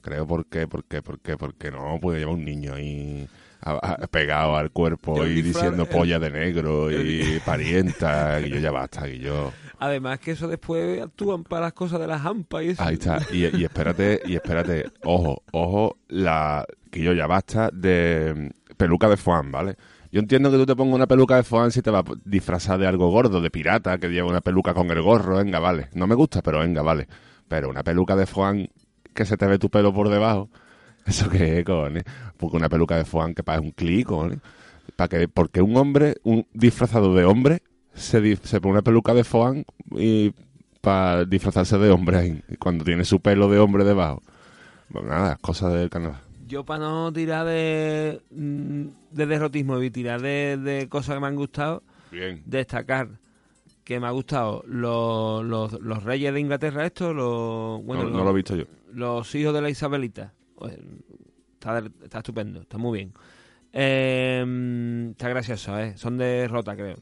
Creo 0.01 0.25
porque, 0.27 0.67
porque, 0.67 1.01
porque, 1.01 1.37
porque 1.37 1.71
no 1.71 1.99
puede 2.01 2.19
llevar 2.19 2.35
un 2.35 2.43
niño 2.45 2.73
ahí 2.73 3.27
a- 3.61 3.73
a- 4.03 4.07
pegado 4.07 4.55
al 4.55 4.71
cuerpo 4.71 5.17
Yo 5.17 5.27
y 5.27 5.41
diciendo 5.41 5.83
el- 5.83 5.89
polla 5.89 6.17
de 6.19 6.29
negro 6.31 6.91
y 6.91 7.39
parienta, 7.45 8.41
y 8.41 8.49
yo 8.49 8.57
ya 8.59 8.71
basta, 8.71 9.07
y 9.07 9.19
yo... 9.19 9.51
Además 9.79 10.19
que 10.19 10.31
eso 10.31 10.47
después 10.47 11.01
actúan 11.01 11.43
para 11.43 11.63
las 11.63 11.73
cosas 11.73 11.99
de 11.99 12.07
las 12.07 12.23
hampas 12.25 12.63
y 12.63 12.67
eso. 12.69 12.83
Ahí 12.83 12.93
está. 12.95 13.19
Y, 13.31 13.45
y 13.57 13.63
espérate, 13.63 14.21
y 14.25 14.35
espérate, 14.35 14.85
ojo, 15.03 15.41
ojo, 15.51 15.97
la 16.07 16.65
que 16.91 17.01
yo 17.01 17.13
ya 17.13 17.25
basta 17.27 17.69
de 17.73 18.51
mm, 18.69 18.73
peluca 18.75 19.07
de 19.09 19.17
foam, 19.17 19.51
¿vale? 19.51 19.75
Yo 20.11 20.19
entiendo 20.19 20.51
que 20.51 20.57
tú 20.57 20.65
te 20.65 20.75
pongas 20.75 20.95
una 20.95 21.07
peluca 21.07 21.35
de 21.37 21.43
foam 21.43 21.71
si 21.71 21.81
te 21.81 21.89
va 21.89 21.99
a 21.99 22.03
disfrazar 22.25 22.77
de 22.79 22.85
algo 22.85 23.09
gordo, 23.09 23.41
de 23.41 23.49
pirata, 23.49 23.97
que 23.97 24.09
lleva 24.09 24.27
una 24.29 24.41
peluca 24.41 24.73
con 24.73 24.91
el 24.91 25.01
gorro, 25.01 25.37
venga, 25.37 25.59
vale. 25.59 25.87
No 25.93 26.05
me 26.05 26.15
gusta, 26.15 26.41
pero 26.41 26.59
venga, 26.59 26.81
vale. 26.81 27.07
Pero 27.47 27.69
una 27.69 27.81
peluca 27.83 28.15
de 28.15 28.25
foam 28.25 28.67
que 29.13 29.25
se 29.25 29.37
te 29.37 29.45
ve 29.47 29.59
tu 29.59 29.69
pelo 29.69 29.93
por 29.93 30.09
debajo, 30.09 30.49
¿eso 31.05 31.29
qué 31.29 31.59
es, 31.59 31.65
cojones? 31.65 32.03
Porque 32.37 32.57
una 32.57 32.69
peluca 32.69 32.95
de 32.97 33.05
foam 33.05 33.33
que 33.33 33.43
parece 33.43 33.65
un 33.65 33.71
clic, 33.71 34.07
cojones. 34.07 34.39
¿Para 34.95 35.07
que, 35.07 35.27
porque 35.27 35.61
un 35.61 35.75
hombre, 35.77 36.15
un 36.23 36.45
disfrazado 36.53 37.13
de 37.15 37.25
hombre, 37.25 37.61
se, 37.93 38.35
se 38.37 38.61
pone 38.61 38.73
una 38.73 38.81
peluca 38.81 39.13
de 39.13 39.23
foam 39.23 39.63
y 39.91 40.33
para 40.81 41.25
disfrazarse 41.25 41.77
de 41.77 41.91
hombre 41.91 42.17
ahí, 42.17 42.43
cuando 42.59 42.83
tiene 42.83 43.05
su 43.05 43.19
pelo 43.19 43.49
de 43.49 43.59
hombre 43.59 43.83
debajo. 43.83 44.21
Pues 44.91 45.05
nada, 45.05 45.37
cosas 45.39 45.73
del 45.73 45.89
carnaval. 45.89 46.19
Yo 46.47 46.65
para 46.65 46.79
no 46.81 47.13
tirar 47.13 47.45
de, 47.45 48.21
mm, 48.31 48.83
de 49.11 49.25
derrotismo 49.25 49.81
y 49.81 49.89
tirar 49.91 50.21
de, 50.21 50.57
de 50.57 50.89
cosas 50.89 51.15
que 51.15 51.21
me 51.21 51.27
han 51.27 51.35
gustado, 51.35 51.83
Bien. 52.11 52.41
destacar 52.45 53.07
que 53.83 53.99
me 53.99 54.07
ha 54.07 54.11
gustado 54.11 54.63
los, 54.67 55.43
los, 55.43 55.73
los 55.81 56.03
reyes 56.03 56.33
de 56.33 56.39
Inglaterra 56.39 56.85
estos, 56.85 57.15
los, 57.15 57.83
bueno, 57.83 58.03
no, 58.03 58.09
los, 58.09 58.17
no 58.19 58.23
lo 58.25 58.29
he 58.31 58.33
visto 58.35 58.55
yo. 58.55 58.65
los 58.93 59.33
hijos 59.35 59.53
de 59.53 59.61
la 59.61 59.69
Isabelita. 59.69 60.33
Pues, 60.55 60.77
está, 61.53 61.83
está 62.03 62.19
estupendo, 62.19 62.61
está 62.61 62.77
muy 62.77 62.99
bien. 62.99 63.13
Eh, 63.73 65.07
está 65.11 65.29
gracioso, 65.29 65.79
¿eh? 65.79 65.93
Son 65.97 66.17
de 66.17 66.47
rota, 66.47 66.75
creo. 66.75 66.97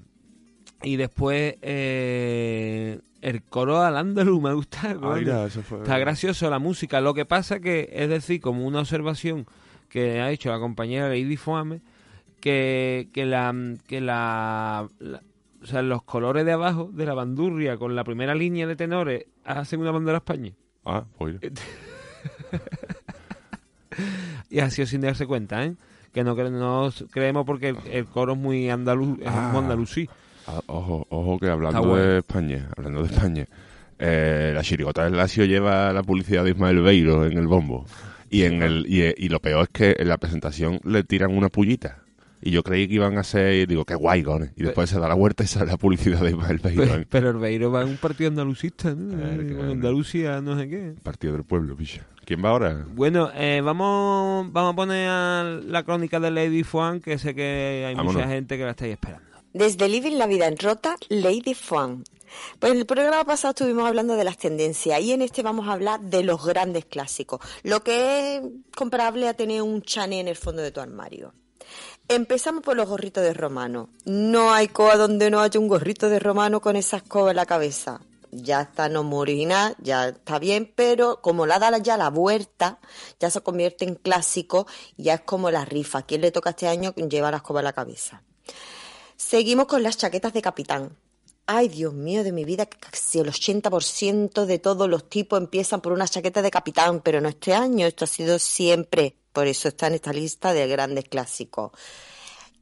Y 0.81 0.95
después 0.95 1.55
eh, 1.61 2.99
el 3.21 3.43
coro 3.43 3.81
al 3.81 3.97
andaluz 3.97 4.41
me 4.41 4.53
gusta. 4.53 4.95
Ah, 5.01 5.45
eso 5.47 5.61
fue- 5.61 5.79
Está 5.79 5.97
gracioso 5.97 6.49
la 6.49 6.59
música. 6.59 7.01
Lo 7.01 7.13
que 7.13 7.25
pasa 7.25 7.59
que, 7.59 7.89
es 7.91 8.07
decir, 8.09 8.39
como 8.39 8.65
una 8.65 8.79
observación 8.79 9.45
que 9.89 10.21
ha 10.21 10.31
hecho 10.31 10.49
la 10.51 10.59
compañera 10.59 11.09
Lady 11.09 11.35
Foame, 11.35 11.81
que, 12.39 13.09
que 13.11 13.25
la 13.25 13.53
que 13.87 13.99
la, 13.99 14.87
la- 14.99 15.21
o 15.61 15.65
sea, 15.65 15.81
los 15.81 16.03
colores 16.03 16.45
de 16.45 16.51
abajo 16.53 16.89
de 16.93 17.05
la 17.05 17.13
bandurria 17.13 17.77
con 17.77 17.95
la 17.95 18.03
primera 18.03 18.33
línea 18.35 18.65
de 18.67 18.75
tenores 18.75 19.25
hacen 19.45 19.79
una 19.81 19.91
bandera 19.91 20.17
España. 20.19 20.51
Ah, 20.85 21.03
pues 21.17 21.35
Eh, 21.41 21.51
mira. 21.51 22.61
Y 24.49 24.59
ha 24.59 24.69
sido 24.69 24.87
sin 24.87 25.01
darse 25.01 25.25
cuenta, 25.27 25.63
¿eh? 25.65 25.75
Que 26.13 26.23
no, 26.23 26.35
cre- 26.35 26.51
no 26.51 26.89
creemos 27.11 27.45
porque 27.45 27.69
el, 27.69 27.77
el 27.91 28.05
coro 28.05 28.33
es 28.33 28.39
muy 28.39 28.69
andaluz, 28.69 29.19
es 29.19 29.27
Ah. 29.27 29.49
muy 29.51 29.61
andalusí. 29.61 30.09
Ah, 30.47 30.61
ojo, 30.67 31.05
ojo 31.09 31.37
que 31.39 31.47
hablando 31.49 31.81
bueno. 31.83 32.03
de 32.03 32.17
España, 32.19 32.69
hablando 32.75 33.03
de 33.03 33.13
España, 33.13 33.45
eh, 33.99 34.51
la 34.55 34.63
chirigota 34.63 35.03
del 35.03 35.15
Lazio 35.17 35.45
lleva 35.45 35.93
la 35.93 36.01
publicidad 36.01 36.43
de 36.43 36.51
Ismael 36.51 36.81
Beiro 36.81 37.25
en 37.25 37.37
el 37.37 37.47
bombo. 37.47 37.85
Y 38.31 38.43
en 38.43 38.61
el 38.63 38.85
y, 38.87 39.03
y 39.17 39.29
lo 39.29 39.39
peor 39.39 39.63
es 39.63 39.69
que 39.69 39.95
en 39.99 40.07
la 40.07 40.17
presentación 40.17 40.79
le 40.83 41.03
tiran 41.03 41.35
una 41.35 41.49
pullita. 41.49 41.99
Y 42.41 42.51
yo 42.51 42.63
creí 42.63 42.87
que 42.87 42.95
iban 42.95 43.17
a 43.17 43.23
ser, 43.23 43.67
digo, 43.67 43.85
qué 43.85 43.95
guay. 43.95 44.23
Y 44.55 44.63
después 44.63 44.89
se 44.89 44.99
da 44.99 45.07
la 45.07 45.13
vuelta 45.15 45.43
y 45.43 45.47
sale 45.47 45.71
la 45.71 45.77
publicidad 45.77 46.21
de 46.21 46.31
Ismael 46.31 46.59
Beiro 46.59 47.05
Pero, 47.09 47.29
el 47.31 47.37
Beiro 47.37 47.71
va 47.71 47.81
en 47.81 47.89
un 47.89 47.97
partido 47.97 48.29
andalusista, 48.29 48.93
¿no? 48.95 49.17
Claro. 49.17 49.71
Andalucía, 49.71 50.41
no 50.41 50.57
sé 50.57 50.69
qué. 50.69 50.93
partido 51.03 51.33
del 51.33 51.43
pueblo, 51.43 51.75
picha. 51.75 52.05
¿Quién 52.25 52.43
va 52.45 52.49
ahora? 52.49 52.85
Bueno, 52.93 53.31
eh, 53.33 53.59
vamos, 53.63 54.51
vamos 54.53 54.73
a 54.73 54.75
poner 54.75 55.09
a 55.09 55.43
la 55.65 55.83
crónica 55.83 56.19
de 56.19 56.31
Lady 56.31 56.63
Fuan, 56.63 57.01
que 57.01 57.17
sé 57.17 57.33
que 57.33 57.85
hay 57.87 57.95
Vámonos. 57.95 58.21
mucha 58.21 58.27
gente 58.27 58.57
que 58.57 58.63
la 58.63 58.71
estáis 58.71 58.91
esperando. 58.93 59.25
Desde 59.51 59.89
Living 59.89 60.17
la 60.17 60.27
Vida 60.27 60.47
en 60.47 60.57
Rota, 60.57 60.95
Lady 61.09 61.55
Fun. 61.55 62.03
Pues 62.59 62.71
en 62.71 62.77
el 62.77 62.85
programa 62.85 63.23
pasado 63.25 63.51
estuvimos 63.51 63.87
hablando 63.87 64.15
de 64.15 64.23
las 64.23 64.37
tendencias 64.37 65.01
y 65.01 65.11
en 65.11 65.23
este 65.23 65.41
vamos 65.41 65.67
a 65.67 65.73
hablar 65.73 66.01
de 66.01 66.23
los 66.23 66.45
grandes 66.45 66.85
clásicos, 66.85 67.39
lo 67.63 67.83
que 67.83 68.37
es 68.37 68.43
comparable 68.75 69.27
a 69.27 69.33
tener 69.33 69.63
un 69.63 69.81
chané 69.81 70.19
en 70.19 70.27
el 70.27 70.35
fondo 70.35 70.61
de 70.61 70.71
tu 70.71 70.79
armario. 70.79 71.33
Empezamos 72.11 72.63
por 72.63 72.75
los 72.75 72.89
gorritos 72.89 73.23
de 73.23 73.35
romano. 73.35 73.91
No 74.03 74.51
hay 74.51 74.67
coa 74.67 74.97
donde 74.97 75.29
no 75.29 75.41
haya 75.41 75.59
un 75.59 75.67
gorrito 75.67 76.09
de 76.09 76.17
romano 76.17 76.59
con 76.59 76.75
esa 76.75 76.97
escoba 76.97 77.29
en 77.29 77.35
la 77.35 77.45
cabeza. 77.45 78.01
Ya 78.31 78.61
está 78.61 78.89
no 78.89 79.03
muy 79.03 79.19
original, 79.19 79.75
ya 79.77 80.09
está 80.09 80.39
bien, 80.39 80.73
pero 80.75 81.21
como 81.21 81.45
la 81.45 81.59
da 81.59 81.77
ya 81.77 81.97
la 81.97 82.09
vuelta, 82.09 82.79
ya 83.19 83.29
se 83.29 83.41
convierte 83.41 83.85
en 83.85 83.93
clásico 83.93 84.65
ya 84.97 85.13
es 85.13 85.21
como 85.21 85.51
la 85.51 85.65
rifa. 85.65 86.01
¿Quién 86.01 86.21
le 86.21 86.31
toca 86.31 86.49
este 86.49 86.67
año 86.67 86.95
lleva 86.95 87.29
la 87.29 87.37
escoba 87.37 87.59
en 87.59 87.65
la 87.65 87.73
cabeza? 87.73 88.23
Seguimos 89.15 89.67
con 89.67 89.83
las 89.83 89.97
chaquetas 89.97 90.33
de 90.33 90.41
capitán. 90.41 90.97
Ay, 91.45 91.67
Dios 91.67 91.93
mío 91.93 92.23
de 92.23 92.31
mi 92.31 92.43
vida, 92.43 92.65
casi 92.65 93.19
el 93.19 93.29
80% 93.29 94.45
de 94.45 94.57
todos 94.57 94.89
los 94.89 95.07
tipos 95.07 95.39
empiezan 95.39 95.81
por 95.81 95.93
una 95.93 96.07
chaqueta 96.07 96.41
de 96.41 96.49
capitán, 96.49 97.01
pero 97.01 97.21
no 97.21 97.29
este 97.29 97.53
año, 97.53 97.85
esto 97.85 98.05
ha 98.05 98.07
sido 98.07 98.39
siempre. 98.39 99.15
Por 99.39 99.47
eso 99.47 99.69
está 99.69 99.87
en 99.87 99.93
esta 99.93 100.11
lista 100.11 100.51
de 100.51 100.67
grandes 100.67 101.05
clásicos. 101.05 101.71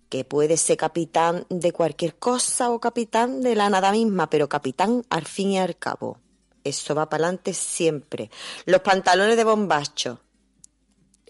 Que 0.09 0.23
puede 0.23 0.57
ser 0.57 0.77
capitán 0.77 1.43
de 1.49 1.71
cualquier 1.71 2.17
cosa 2.17 2.69
o 2.69 2.79
capitán 2.79 3.41
de 3.41 3.55
la 3.55 3.67
nada 3.67 3.91
misma, 3.91 4.29
pero 4.29 4.47
capitán 4.47 5.03
al 5.09 5.25
fin 5.25 5.53
y 5.53 5.57
al 5.57 5.75
cabo. 5.75 6.19
Eso 6.63 6.93
va 6.93 7.09
para 7.09 7.23
adelante 7.23 7.55
siempre. 7.55 8.29
Los 8.67 8.81
pantalones 8.81 9.37
de 9.37 9.43
bombacho. 9.43 10.19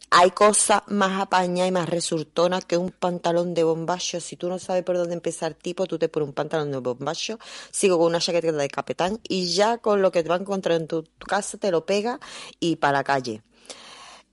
Hay 0.09 0.31
cosas 0.31 0.81
más 0.87 1.21
apañadas 1.21 1.69
y 1.69 1.71
más 1.71 1.87
resultonas 1.87 2.65
que 2.65 2.75
un 2.75 2.91
pantalón 2.91 3.53
de 3.53 3.63
bombacho. 3.63 4.19
Si 4.19 4.35
tú 4.35 4.49
no 4.49 4.59
sabes 4.59 4.83
por 4.83 4.97
dónde 4.97 5.13
empezar, 5.13 5.53
tipo, 5.53 5.85
tú 5.85 5.97
te 5.97 6.09
pones 6.09 6.27
un 6.27 6.35
pantalón 6.35 6.71
de 6.71 6.79
bombacho, 6.79 7.39
sigo 7.71 7.97
con 7.97 8.07
una 8.07 8.19
chaqueta 8.19 8.51
de 8.51 8.67
capitán 8.67 9.21
y 9.29 9.47
ya 9.53 9.77
con 9.77 10.01
lo 10.01 10.11
que 10.11 10.23
te 10.23 10.27
va 10.27 10.35
a 10.35 10.39
encontrar 10.39 10.75
en 10.81 10.87
tu, 10.87 11.05
casa 11.25 11.57
te 11.57 11.71
lo 11.71 11.85
pega 11.85 12.19
y 12.59 12.75
para 12.75 12.97
la 12.97 13.03
calle. 13.05 13.43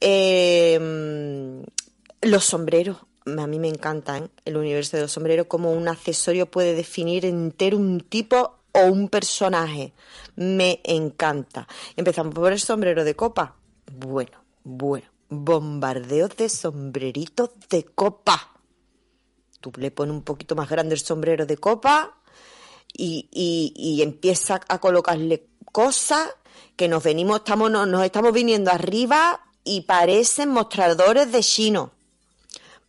Eh, 0.00 1.64
los 2.22 2.44
sombreros. 2.44 2.98
A 3.26 3.46
mí 3.46 3.58
me 3.58 3.68
encantan 3.68 4.30
el 4.44 4.56
universo 4.56 4.96
de 4.96 5.04
los 5.04 5.12
sombreros 5.12 5.46
como 5.46 5.72
un 5.72 5.88
accesorio 5.88 6.50
puede 6.50 6.74
definir 6.74 7.24
entero 7.24 7.78
un 7.78 8.00
tipo 8.00 8.58
o 8.72 8.86
un 8.86 9.08
personaje. 9.08 9.94
Me 10.36 10.80
encanta. 10.84 11.66
Empezamos 11.96 12.34
por 12.34 12.52
el 12.52 12.60
sombrero 12.60 13.04
de 13.04 13.14
copa. 13.14 13.56
Bueno, 13.92 14.44
bueno. 14.62 15.06
Bombardeos 15.30 16.36
de 16.36 16.48
sombreritos 16.48 17.50
de 17.70 17.84
copa. 17.84 18.52
Tú 19.60 19.72
le 19.76 19.90
pones 19.90 20.14
un 20.14 20.22
poquito 20.22 20.54
más 20.54 20.68
grande 20.68 20.94
el 20.94 21.00
sombrero 21.00 21.46
de 21.46 21.56
copa 21.56 22.18
y, 22.92 23.28
y, 23.32 24.02
empieza 24.02 24.60
a 24.68 24.78
colocarle 24.78 25.48
cosas 25.72 26.28
que 26.76 26.86
nos 26.86 27.02
venimos, 27.02 27.38
estamos, 27.38 27.70
nos 27.70 28.04
estamos 28.04 28.32
viniendo 28.32 28.70
arriba 28.70 29.43
y 29.64 29.82
parecen 29.82 30.50
mostradores 30.50 31.32
de 31.32 31.40
chino. 31.40 31.92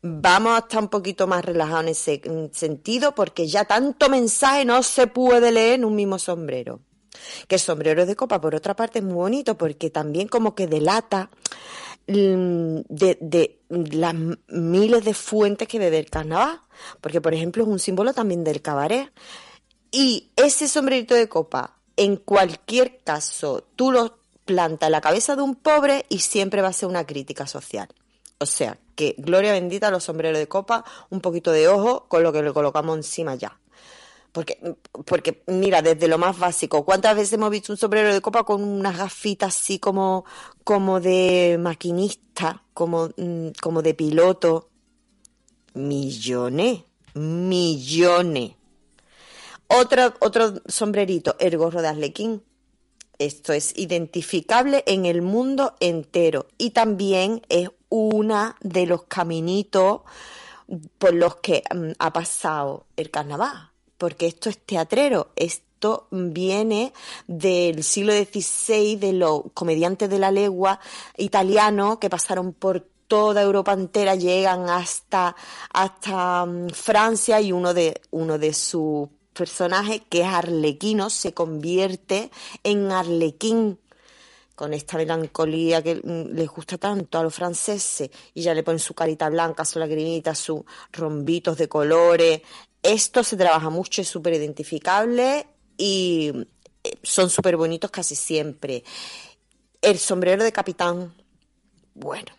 Vamos 0.02 0.54
a 0.54 0.60
estar 0.60 0.84
un 0.84 0.90
poquito 0.90 1.26
más 1.26 1.44
relajados 1.44 1.84
en 1.84 1.90
ese 1.90 2.22
sentido 2.52 3.16
porque 3.16 3.48
ya 3.48 3.66
tanto 3.66 4.08
mensaje 4.10 4.64
no 4.64 4.84
se 4.84 5.08
puede 5.08 5.52
leer 5.52 5.76
en 5.76 5.86
un 5.86 5.96
mismo 5.96 6.20
sombrero. 6.20 6.82
Que 7.48 7.56
el 7.56 7.62
sombrero 7.62 8.06
de 8.06 8.16
copa, 8.16 8.40
por 8.40 8.54
otra 8.54 8.76
parte, 8.76 9.00
es 9.00 9.06
muy 9.06 9.16
bonito 9.16 9.58
porque 9.58 9.90
también 9.90 10.28
como 10.28 10.54
que 10.54 10.68
delata 10.68 11.32
mm, 12.08 12.82
de, 12.88 13.18
de 13.20 13.62
las 13.70 14.14
miles 14.50 15.06
de 15.06 15.14
fuentes 15.14 15.68
que 15.68 15.80
bebe 15.80 15.98
el 15.98 16.10
carnaval. 16.10 16.62
Porque, 17.02 17.22
por 17.22 17.34
ejemplo, 17.34 17.64
es 17.64 17.70
un 17.70 17.80
símbolo 17.80 18.14
también 18.14 18.44
del 18.44 18.62
cabaret. 18.62 19.12
Y 19.90 20.30
ese 20.36 20.68
sombrerito 20.68 21.16
de 21.16 21.30
copa, 21.30 21.78
en 21.96 22.18
cualquier 22.18 23.00
caso, 23.04 23.64
tú 23.76 23.92
lo 23.92 24.20
plantas 24.46 24.88
en 24.88 24.92
la 24.92 25.02
cabeza 25.02 25.36
de 25.36 25.42
un 25.42 25.56
pobre 25.56 26.06
y 26.10 26.20
siempre 26.20 26.62
va 26.62 26.70
a 26.70 26.74
ser 26.74 26.88
una 26.88 27.06
crítica 27.06 27.48
social. 27.48 27.88
O 28.38 28.46
sea, 28.46 28.78
que 28.96 29.16
gloria 29.18 29.54
bendita 29.54 29.92
los 29.92 30.04
sombreros 30.04 30.38
de 30.38 30.48
copa, 30.48 30.84
un 31.10 31.22
poquito 31.22 31.52
de 31.52 31.68
ojo 31.68 32.06
con 32.08 32.24
lo 32.24 32.32
que 32.32 32.44
le 32.44 32.54
colocamos 32.54 32.98
encima 32.98 33.36
ya. 33.36 33.60
Porque, 34.32 34.60
porque, 35.06 35.44
mira, 35.48 35.82
desde 35.82 36.10
lo 36.10 36.18
más 36.18 36.38
básico, 36.38 36.84
¿cuántas 36.84 37.16
veces 37.16 37.32
hemos 37.34 37.50
visto 37.50 37.72
un 37.72 37.78
sombrero 37.78 38.14
de 38.14 38.20
copa 38.20 38.44
con 38.44 38.62
unas 38.62 38.98
gafitas 38.98 39.56
así 39.56 39.80
como, 39.80 40.26
como 40.66 41.00
de 41.00 41.58
maquinista, 41.58 42.62
como, 42.74 43.12
mm, 43.16 43.52
como 43.62 43.82
de 43.82 43.94
piloto? 43.94 44.70
Millones, 45.74 46.84
millones. 47.14 48.56
Otro, 49.68 50.14
otro 50.20 50.56
sombrerito, 50.68 51.38
el 51.40 51.58
gorro 51.58 51.82
de 51.82 51.88
Arlequín. 51.88 52.44
Esto 53.20 53.54
es 53.54 53.78
identificable 53.78 54.84
en 54.88 55.06
el 55.06 55.22
mundo 55.22 55.76
entero. 55.80 56.48
Y 56.58 56.72
también 56.72 57.42
es 57.50 57.70
una 57.90 58.56
de 58.62 58.86
los 58.86 59.04
caminitos 59.04 60.02
por 60.98 61.14
los 61.14 61.38
que 61.38 61.64
mm, 61.74 61.92
ha 62.00 62.12
pasado 62.12 62.86
el 62.96 63.12
carnaval, 63.12 63.70
porque 63.98 64.28
esto 64.28 64.50
es 64.50 64.58
teatrero, 64.58 65.30
esto 65.36 66.08
viene 66.12 66.94
del 67.28 67.84
siglo 67.84 68.14
XVI, 68.14 68.96
de 68.96 69.14
los 69.14 69.44
comediantes 69.54 70.10
de 70.10 70.20
la 70.20 70.32
legua 70.32 70.80
italianos 71.18 72.00
que 72.00 72.10
pasaron 72.10 72.54
por 72.54 72.88
toda 73.08 73.42
Europa 73.44 73.74
entera, 73.74 74.16
llegan 74.16 74.68
hasta, 74.70 75.36
hasta 75.72 76.46
mm, 76.46 76.70
Francia 76.70 77.40
y 77.40 77.52
uno 77.52 77.74
de, 77.74 78.02
uno 78.12 78.38
de 78.38 78.54
sus 78.54 79.08
personajes, 79.36 80.02
que 80.10 80.22
es 80.22 80.28
Arlequino, 80.28 81.10
se 81.10 81.34
convierte 81.34 82.32
en 82.64 82.92
Arlequín 82.92 83.78
con 84.56 84.74
esta 84.74 84.98
melancolía 84.98 85.84
que 85.84 85.96
mm, 85.96 86.34
les 86.34 86.48
gusta 86.48 86.78
tanto 86.78 87.20
a 87.20 87.24
los 87.24 87.36
franceses 87.36 88.10
y 88.34 88.42
ya 88.42 88.54
le 88.54 88.64
ponen 88.64 88.80
su 88.80 88.94
carita 88.94 89.30
blanca, 89.30 89.66
su 89.66 89.80
lagrimita, 89.80 90.34
sus 90.34 90.62
rombitos 90.94 91.58
de 91.58 91.68
colores. 91.68 92.42
Esto 92.82 93.24
se 93.24 93.38
trabaja 93.38 93.70
mucho, 93.70 94.02
es 94.02 94.08
súper 94.08 94.34
identificable 94.34 95.46
y 95.78 96.32
eh, 96.84 96.98
son 97.04 97.30
súper 97.30 97.58
bonitos 97.58 97.92
casi 97.92 98.16
siempre. 98.16 98.84
El 99.82 100.00
sombrero 100.00 100.44
de 100.44 100.52
capitán, 100.52 101.14
bueno, 101.94 102.32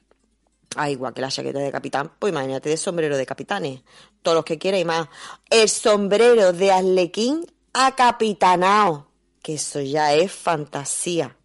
ah, 0.75 0.91
igual 0.91 1.15
que 1.15 1.21
la 1.21 1.31
chaqueta 1.31 1.59
de 1.59 1.71
capitán, 1.71 2.13
pues 2.19 2.33
imagínate 2.33 2.69
de 2.69 2.77
sombrero 2.77 3.17
de 3.17 3.27
capitanes, 3.27 3.83
todos 4.23 4.35
los 4.35 4.45
que 4.45 4.59
quiera 4.59 4.79
y 4.79 4.85
más. 4.85 5.09
El 5.51 5.69
sombrero 5.69 6.53
de 6.53 6.73
Arlequín 6.73 7.47
acapitanao, 7.73 9.09
que 9.43 9.55
eso 9.55 9.81
ya 9.81 10.15
es 10.15 10.33
fantasía 10.33 11.37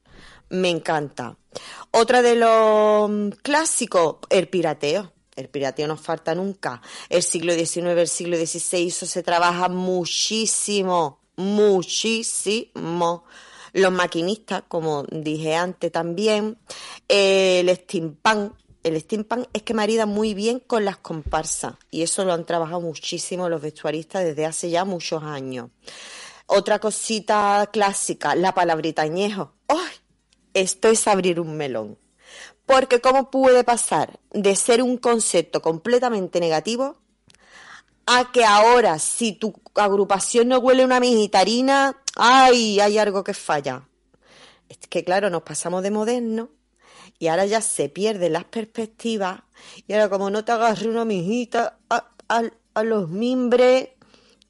me 0.51 0.69
encanta. 0.69 1.37
Otra 1.91 2.21
de 2.21 2.35
los 2.35 3.35
clásicos, 3.41 4.17
el 4.29 4.47
pirateo. 4.47 5.11
El 5.35 5.49
pirateo 5.49 5.87
no 5.87 5.97
falta 5.97 6.35
nunca. 6.35 6.81
El 7.09 7.23
siglo 7.23 7.53
XIX, 7.53 7.87
el 7.97 8.07
siglo 8.07 8.37
XVI, 8.37 8.87
eso 8.87 9.05
se 9.05 9.23
trabaja 9.23 9.69
muchísimo, 9.69 11.21
muchísimo. 11.37 13.23
Los 13.73 13.91
maquinistas, 13.93 14.63
como 14.67 15.03
dije 15.09 15.55
antes 15.55 15.91
también. 15.91 16.59
El 17.07 17.69
steampunk. 17.75 18.53
El 18.83 18.99
steampunk 18.99 19.47
es 19.53 19.61
que 19.63 19.73
marida 19.73 20.05
muy 20.05 20.33
bien 20.33 20.59
con 20.59 20.85
las 20.85 20.97
comparsas. 20.97 21.75
Y 21.91 22.01
eso 22.01 22.25
lo 22.25 22.33
han 22.33 22.45
trabajado 22.45 22.81
muchísimo 22.81 23.47
los 23.49 23.61
vestuaristas 23.61 24.23
desde 24.23 24.45
hace 24.45 24.69
ya 24.69 24.85
muchos 24.85 25.23
años. 25.23 25.69
Otra 26.47 26.79
cosita 26.79 27.69
clásica, 27.71 28.35
la 28.35 28.53
palabrita 28.53 29.03
añejo. 29.03 29.53
¡Ay! 29.67 30.01
esto 30.53 30.89
es 30.89 31.07
abrir 31.07 31.39
un 31.39 31.57
melón. 31.57 31.97
Porque 32.65 33.01
¿cómo 33.01 33.31
puede 33.31 33.63
pasar 33.63 34.19
de 34.31 34.55
ser 34.55 34.81
un 34.81 34.97
concepto 34.97 35.61
completamente 35.61 36.39
negativo 36.39 36.97
a 38.05 38.31
que 38.31 38.45
ahora 38.45 38.99
si 38.99 39.33
tu 39.33 39.53
agrupación 39.75 40.47
no 40.47 40.59
huele 40.59 40.85
una 40.85 40.99
mijitarina, 40.99 42.01
¡ay! 42.15 42.79
hay 42.79 42.97
algo 42.97 43.23
que 43.23 43.33
falla? 43.33 43.87
Es 44.69 44.77
que 44.89 45.03
claro, 45.03 45.29
nos 45.29 45.43
pasamos 45.43 45.83
de 45.83 45.91
moderno 45.91 46.49
y 47.21 47.27
ahora 47.27 47.45
ya 47.45 47.61
se 47.61 47.87
pierden 47.87 48.33
las 48.33 48.45
perspectivas 48.45 49.43
y 49.85 49.93
ahora 49.93 50.09
como 50.09 50.31
no 50.31 50.43
te 50.43 50.53
agarre 50.53 50.89
una 50.89 51.05
mijita 51.05 51.77
a, 51.87 52.11
a 52.73 52.83
los 52.83 53.09
mimbres, 53.09 53.89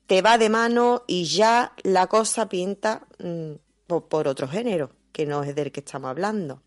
te 0.07 0.21
va 0.21 0.37
de 0.37 0.47
mano 0.47 1.03
y 1.05 1.25
ya 1.25 1.73
la 1.83 2.07
cosa 2.07 2.47
pinta 2.47 3.05
mm, 3.19 3.51
por, 3.87 4.07
por 4.07 4.29
otro 4.29 4.47
género 4.47 4.89
que 5.11 5.25
no 5.25 5.43
es 5.43 5.53
del 5.53 5.73
que 5.73 5.81
estamos 5.81 6.09
hablando. 6.09 6.61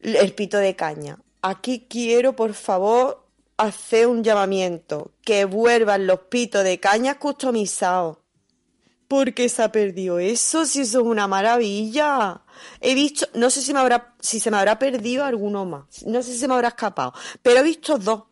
El 0.00 0.32
pito 0.32 0.56
de 0.56 0.74
caña. 0.74 1.18
Aquí 1.42 1.86
quiero, 1.86 2.34
por 2.34 2.54
favor, 2.54 3.26
hacer 3.58 4.06
un 4.06 4.24
llamamiento. 4.24 5.12
Que 5.22 5.44
vuelvan 5.44 6.06
los 6.06 6.20
pitos 6.20 6.64
de 6.64 6.80
caña 6.80 7.18
customizados. 7.18 8.16
Porque 9.08 9.50
se 9.50 9.62
ha 9.62 9.72
perdido 9.72 10.18
eso, 10.20 10.64
si 10.64 10.80
eso 10.80 11.00
es 11.00 11.06
una 11.06 11.28
maravilla. 11.28 12.40
He 12.80 12.94
visto, 12.94 13.26
no 13.34 13.50
sé 13.50 13.62
si 13.62 13.72
me 13.72 13.80
habrá, 13.80 14.14
si 14.20 14.40
se 14.40 14.50
me 14.50 14.56
habrá 14.56 14.78
perdido 14.78 15.24
alguno 15.24 15.64
más, 15.64 16.04
no 16.06 16.22
sé 16.22 16.32
si 16.32 16.38
se 16.38 16.48
me 16.48 16.54
habrá 16.54 16.68
escapado, 16.68 17.12
pero 17.42 17.60
he 17.60 17.62
visto 17.62 17.98
dos. 17.98 18.24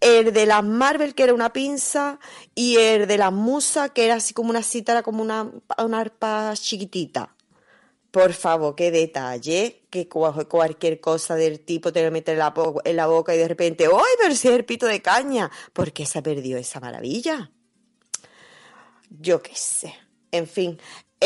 El 0.00 0.34
de 0.34 0.44
las 0.44 0.62
Marvel, 0.62 1.14
que 1.14 1.22
era 1.22 1.32
una 1.32 1.52
pinza, 1.52 2.18
y 2.54 2.76
el 2.76 3.06
de 3.06 3.16
las 3.16 3.32
Musa, 3.32 3.88
que 3.88 4.04
era 4.04 4.16
así 4.16 4.34
como 4.34 4.50
una 4.50 4.62
cítara, 4.62 5.02
como 5.02 5.22
una, 5.22 5.50
una 5.78 6.00
arpa 6.00 6.52
chiquitita. 6.54 7.34
Por 8.10 8.32
favor, 8.32 8.74
qué 8.76 8.90
detalle, 8.90 9.86
que 9.90 10.08
cualquier 10.08 11.00
cosa 11.00 11.34
del 11.36 11.60
tipo 11.60 11.92
te 11.92 12.04
lo 12.04 12.12
mete 12.12 12.32
en 12.32 12.38
la, 12.38 12.54
en 12.84 12.96
la 12.96 13.06
boca 13.06 13.34
y 13.34 13.38
de 13.38 13.48
repente, 13.48 13.86
¡ay, 13.86 14.14
pero 14.20 14.34
si 14.34 14.48
es 14.48 14.54
el 14.54 14.64
pito 14.64 14.86
de 14.86 15.00
caña! 15.00 15.50
¿Por 15.72 15.92
qué 15.92 16.04
se 16.06 16.18
ha 16.18 16.22
perdido 16.22 16.58
esa 16.58 16.80
maravilla? 16.80 17.50
Yo 19.10 19.42
qué 19.42 19.56
sé. 19.56 19.94
En 20.30 20.46
fin, 20.46 20.78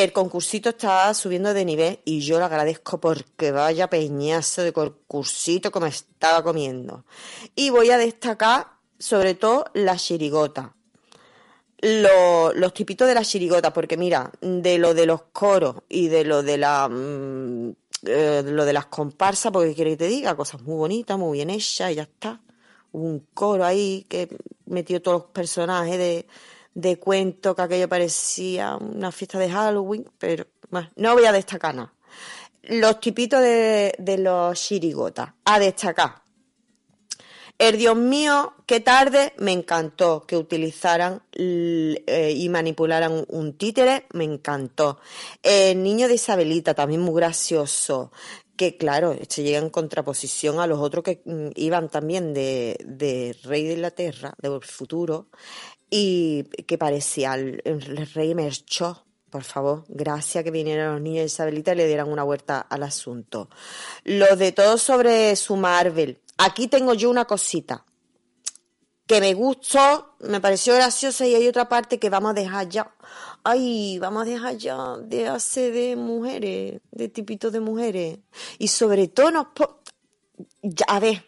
el 0.02 0.12
concursito 0.12 0.70
está 0.70 1.12
subiendo 1.14 1.52
de 1.52 1.64
nivel 1.64 2.00
y 2.04 2.20
yo 2.20 2.38
lo 2.38 2.44
agradezco 2.44 2.98
porque 3.00 3.50
vaya 3.50 3.90
peñazo 3.90 4.62
de 4.62 4.72
concursito 4.72 5.70
que 5.70 5.80
me 5.80 5.88
estaba 5.88 6.42
comiendo. 6.42 7.04
Y 7.54 7.70
voy 7.70 7.90
a 7.90 7.98
destacar 7.98 8.68
sobre 8.98 9.34
todo 9.34 9.66
la 9.74 9.96
chirigota 9.96 10.74
lo, 11.80 12.52
los 12.54 12.74
tipitos 12.74 13.06
de 13.06 13.14
la 13.14 13.24
chirigota, 13.24 13.72
porque 13.72 13.96
mira, 13.96 14.30
de 14.40 14.78
lo 14.78 14.94
de 14.94 15.06
los 15.06 15.22
coros 15.32 15.76
y 15.88 16.08
de 16.08 16.24
lo 16.24 16.42
de 16.42 16.58
la 16.58 16.88
mm, 16.88 17.70
eh, 18.04 18.42
lo 18.44 18.64
de 18.64 18.72
las 18.72 18.86
comparsas, 18.86 19.52
porque 19.52 19.74
quiere 19.74 19.92
que 19.92 19.96
te 19.96 20.08
diga, 20.08 20.36
cosas 20.36 20.62
muy 20.62 20.76
bonitas, 20.76 21.18
muy 21.18 21.38
bien 21.38 21.50
hechas 21.50 21.92
y 21.92 21.96
ya 21.96 22.02
está. 22.02 22.40
Hubo 22.92 23.04
un 23.04 23.26
coro 23.34 23.64
ahí 23.64 24.06
que 24.08 24.28
metió 24.66 25.00
todos 25.02 25.22
los 25.22 25.30
personajes 25.30 25.98
de, 25.98 26.26
de 26.74 26.98
cuento 26.98 27.54
que 27.54 27.62
aquello 27.62 27.88
parecía 27.88 28.76
una 28.76 29.12
fiesta 29.12 29.38
de 29.38 29.50
Halloween, 29.50 30.08
pero 30.18 30.46
Bueno, 30.70 30.90
no 30.96 31.14
voy 31.14 31.24
a 31.24 31.32
destacar 31.32 31.74
nada. 31.74 31.92
Los 32.62 33.00
tipitos 33.00 33.40
de, 33.40 34.16
los 34.18 34.60
chirigotas. 34.60 35.30
A 35.44 35.58
destacar. 35.58 36.22
El 37.56 37.76
Dios 37.76 37.96
mío, 37.96 38.54
qué 38.66 38.78
tarde, 38.78 39.32
me 39.38 39.50
encantó 39.50 40.24
que 40.26 40.36
utilizaran 40.36 41.22
eh, 41.32 42.32
y 42.36 42.48
manipularan 42.50 43.24
un 43.28 43.54
títere, 43.54 44.06
me 44.12 44.22
encantó. 44.22 45.00
El 45.42 45.82
niño 45.82 46.06
de 46.06 46.14
Isabelita, 46.14 46.74
también 46.74 47.00
muy 47.00 47.16
gracioso, 47.16 48.12
que 48.58 48.76
claro, 48.76 49.16
se 49.28 49.42
llega 49.42 49.58
en 49.58 49.70
contraposición 49.70 50.60
a 50.60 50.66
los 50.66 50.80
otros 50.80 51.04
que 51.04 51.22
mm, 51.24 51.50
iban 51.54 51.88
también 51.88 52.34
de, 52.34 53.36
Rey 53.44 53.64
de 53.64 53.74
Inglaterra, 53.74 54.34
del 54.42 54.60
futuro, 54.60 55.28
y 55.88 56.44
que 56.66 56.76
parecía 56.76 57.34
el, 57.34 57.62
el 57.64 58.06
rey 58.12 58.34
Merchó. 58.34 59.04
Por 59.30 59.44
favor, 59.44 59.84
gracias 59.88 60.42
que 60.42 60.50
vinieran 60.50 60.92
los 60.94 61.00
niños 61.00 61.20
de 61.20 61.26
Isabelita 61.26 61.72
y 61.72 61.76
le 61.76 61.86
dieran 61.86 62.10
una 62.10 62.24
vuelta 62.24 62.60
al 62.60 62.82
asunto. 62.82 63.48
Lo 64.04 64.36
de 64.36 64.52
todo 64.52 64.76
sobre 64.76 65.36
su 65.36 65.56
Marvel. 65.56 66.18
Aquí 66.38 66.66
tengo 66.66 66.94
yo 66.94 67.10
una 67.10 67.26
cosita 67.26 67.84
que 69.08 69.20
me 69.22 69.32
gustó, 69.32 70.14
me 70.20 70.38
pareció 70.38 70.74
graciosa 70.74 71.26
y 71.26 71.34
hay 71.34 71.48
otra 71.48 71.66
parte 71.66 71.98
que 71.98 72.10
vamos 72.10 72.32
a 72.32 72.34
dejar 72.34 72.68
ya. 72.68 72.94
Ay, 73.42 73.98
vamos 73.98 74.22
a 74.22 74.24
dejar 74.26 74.56
ya 74.58 74.98
de 74.98 75.26
hacer 75.26 75.72
de 75.72 75.96
mujeres, 75.96 76.82
de 76.90 77.08
tipito 77.08 77.50
de 77.50 77.60
mujeres. 77.60 78.18
Y 78.58 78.68
sobre 78.68 79.08
todo 79.08 79.30
nos... 79.30 79.46
a 80.86 81.00
ver, 81.00 81.24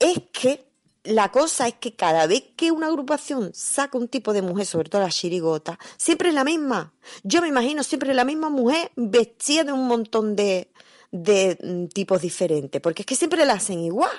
es 0.00 0.18
que 0.32 0.66
la 1.04 1.30
cosa 1.30 1.68
es 1.68 1.74
que 1.74 1.94
cada 1.94 2.26
vez 2.26 2.42
que 2.56 2.72
una 2.72 2.88
agrupación 2.88 3.52
saca 3.54 3.96
un 3.96 4.08
tipo 4.08 4.32
de 4.32 4.42
mujer, 4.42 4.66
sobre 4.66 4.88
todo 4.88 5.02
la 5.02 5.10
chirigota, 5.10 5.78
siempre 5.96 6.30
es 6.30 6.34
la 6.34 6.42
misma. 6.42 6.92
Yo 7.22 7.40
me 7.40 7.46
imagino 7.46 7.84
siempre 7.84 8.12
la 8.14 8.24
misma 8.24 8.50
mujer 8.50 8.90
vestida 8.96 9.62
de 9.62 9.72
un 9.72 9.86
montón 9.86 10.34
de, 10.34 10.72
de 11.12 11.56
mm, 11.62 11.86
tipos 11.92 12.20
diferentes, 12.20 12.80
porque 12.80 13.02
es 13.02 13.06
que 13.06 13.14
siempre 13.14 13.46
la 13.46 13.52
hacen 13.52 13.78
igual. 13.78 14.10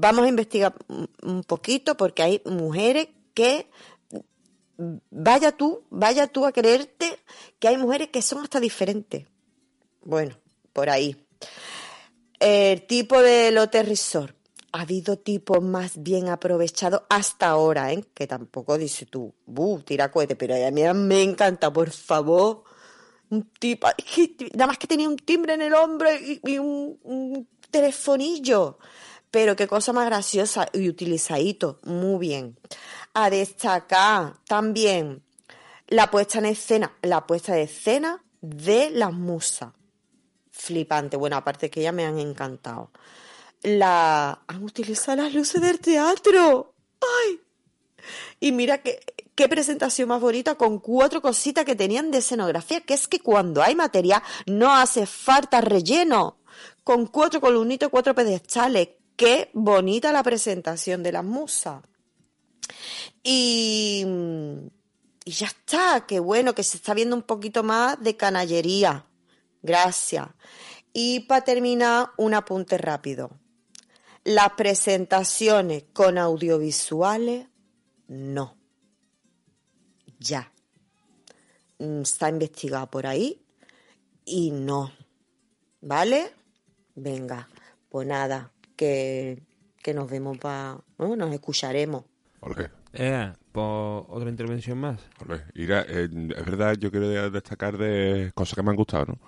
Vamos 0.00 0.24
a 0.24 0.28
investigar 0.28 0.74
un- 0.88 1.42
poquito 1.44 1.96
porque 1.96 2.22
hay 2.22 2.42
mujeres 2.44 3.08
que 3.34 3.68
vaya 5.10 5.52
tú, 5.52 5.84
vaya 5.90 6.26
tú 6.26 6.46
a 6.46 6.52
creerte 6.52 7.18
que 7.58 7.68
hay 7.68 7.76
mujeres 7.78 8.08
que 8.08 8.22
son 8.22 8.42
hasta 8.42 8.60
diferentes. 8.60 9.26
Bueno, 10.02 10.36
por 10.72 10.90
ahí. 10.90 11.16
El 12.40 12.86
tipo 12.86 13.20
de 13.22 13.50
lote 13.52 13.82
resort. 13.82 14.36
Ha 14.72 14.80
habido 14.80 15.16
tipos 15.16 15.62
más 15.62 16.02
bien 16.02 16.28
aprovechados 16.28 17.02
hasta 17.08 17.46
ahora, 17.48 17.92
¿eh? 17.92 18.04
Que 18.12 18.26
tampoco 18.26 18.76
dice 18.76 19.06
tú, 19.06 19.32
buh, 19.46 19.80
tira 19.82 20.10
cohete, 20.10 20.34
pero 20.34 20.54
a 20.56 20.70
mí 20.72 20.82
me 20.94 21.22
encanta, 21.22 21.72
por 21.72 21.90
favor. 21.90 22.64
Un 23.30 23.44
tipo, 23.60 23.86
nada 24.54 24.66
más 24.66 24.78
que 24.78 24.88
tenía 24.88 25.08
un 25.08 25.16
timbre 25.16 25.54
en 25.54 25.62
el 25.62 25.74
hombro 25.74 26.08
y, 26.12 26.58
un 26.58 27.48
telefonillo. 27.70 28.78
Pero 29.34 29.56
qué 29.56 29.66
cosa 29.66 29.92
más 29.92 30.06
graciosa 30.06 30.68
y 30.72 30.88
utilizadito, 30.88 31.80
muy 31.82 32.20
bien. 32.20 32.56
A 33.14 33.30
destacar 33.30 34.34
también 34.46 35.24
la 35.88 36.08
puesta 36.08 36.38
en 36.38 36.44
escena, 36.44 36.96
la 37.02 37.26
puesta 37.26 37.52
de 37.52 37.62
escena 37.62 38.22
de 38.40 38.90
las 38.90 39.12
musas 39.12 39.72
flipante. 40.52 41.16
Bueno, 41.16 41.34
aparte 41.34 41.68
que 41.68 41.82
ya 41.82 41.90
me 41.90 42.06
han 42.06 42.20
encantado. 42.20 42.92
La 43.62 44.40
han 44.46 44.62
utilizado 44.62 45.20
las 45.20 45.34
luces 45.34 45.60
del 45.60 45.80
teatro. 45.80 46.72
¡Ay! 47.00 47.40
Y 48.38 48.52
mira 48.52 48.82
qué, 48.82 49.00
qué 49.34 49.48
presentación 49.48 50.10
más 50.10 50.20
bonita 50.20 50.54
con 50.54 50.78
cuatro 50.78 51.20
cositas 51.20 51.64
que 51.64 51.74
tenían 51.74 52.12
de 52.12 52.18
escenografía, 52.18 52.82
que 52.82 52.94
es 52.94 53.08
que 53.08 53.18
cuando 53.18 53.64
hay 53.64 53.74
material 53.74 54.22
no 54.46 54.72
hace 54.72 55.06
falta 55.06 55.60
relleno. 55.60 56.38
Con 56.84 57.08
cuatro 57.08 57.40
columnitas, 57.40 57.88
cuatro 57.88 58.14
pedestales. 58.14 58.90
Qué 59.16 59.50
bonita 59.52 60.12
la 60.12 60.22
presentación 60.22 61.02
de 61.02 61.12
las 61.12 61.24
musas. 61.24 61.82
Y, 63.22 64.04
ya 65.24 65.46
está, 65.46 66.04
qué 66.06 66.18
bueno 66.20 66.54
que 66.54 66.62
se 66.62 66.76
está 66.76 66.94
viendo 66.94 67.14
un 67.14 67.22
poquito 67.22 67.62
más 67.62 68.02
de 68.02 68.16
canallería. 68.16 69.06
Gracias. 69.62 70.28
Y 70.92 71.20
para 71.20 71.44
terminar, 71.44 72.10
un 72.16 72.34
apunte 72.34 72.76
rápido. 72.76 73.30
Las 74.24 74.50
presentaciones 74.50 75.84
con 75.92 76.18
audiovisuales, 76.18 77.46
no. 78.08 78.56
Ya. 80.18 80.52
Mm, 81.78 82.02
Está 82.02 82.28
investigado 82.28 82.90
por 82.90 83.06
ahí 83.06 83.44
y 84.24 84.50
no. 84.50 84.92
¿Vale? 85.80 86.32
Venga, 86.94 87.48
pues 87.88 88.06
nada, 88.06 88.53
que, 88.76 89.42
que 89.82 89.94
nos 89.94 90.10
vemos 90.10 90.38
para... 90.38 90.78
¿no? 90.98 91.16
Nos 91.16 91.32
escucharemos. 91.32 92.04
Olé, 92.40 92.70
Eh, 92.92 93.32
pues 93.52 94.04
otra 94.08 94.28
intervención 94.28 94.78
más. 94.78 95.00
olé. 95.26 95.40
Mira, 95.54 95.84
eh, 95.88 96.08
es 96.36 96.44
verdad, 96.44 96.74
yo 96.78 96.90
quiero 96.90 97.08
de- 97.08 97.30
destacar 97.30 97.78
de 97.78 98.30
cosas 98.34 98.54
que 98.54 98.62
me 98.62 98.70
han 98.70 98.76
gustado, 98.76 99.06
¿no? 99.06 99.18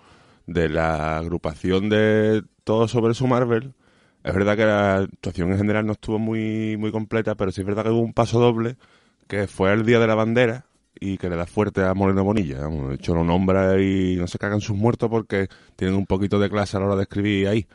De 0.47 0.69
la 0.69 1.19
agrupación 1.19 1.89
de 1.89 2.43
todo 2.65 2.87
sobre 2.89 3.15
su 3.15 3.27
Marvel. 3.27 3.75
Es 4.23 4.35
verdad 4.35 4.57
que 4.57 4.65
la 4.65 4.97
actuación 4.99 5.51
en 5.53 5.59
general 5.59 5.87
no 5.87 5.93
estuvo 5.93 6.19
muy, 6.19 6.77
muy 6.77 6.91
completa, 6.93 7.35
pero 7.37 7.51
sí 7.53 7.61
es 7.63 7.67
verdad 7.67 7.85
que 7.85 7.91
hubo 7.91 8.01
un 8.01 8.13
paso 8.13 8.39
doble, 8.41 8.77
que 9.29 9.47
fue 9.47 9.73
el 9.73 9.85
Día 9.87 9.99
de 9.99 10.07
la 10.07 10.15
Bandera, 10.15 10.67
y 10.99 11.19
que 11.19 11.29
le 11.29 11.37
da 11.37 11.47
fuerte 11.47 11.83
a 11.85 11.95
Moreno 11.95 12.25
Bonilla. 12.25 12.59
De 12.69 12.95
hecho, 12.95 13.15
lo 13.15 13.23
nombra 13.25 13.81
y 13.81 14.17
no 14.17 14.27
se 14.27 14.39
cagan 14.39 14.61
sus 14.61 14.77
muertos 14.77 15.09
porque 15.11 15.49
tienen 15.77 15.97
un 15.97 16.07
poquito 16.07 16.39
de 16.39 16.49
clase 16.51 16.77
a 16.77 16.81
la 16.81 16.87
hora 16.87 16.97
de 16.97 17.03
escribir 17.03 17.49
ahí. 17.49 17.67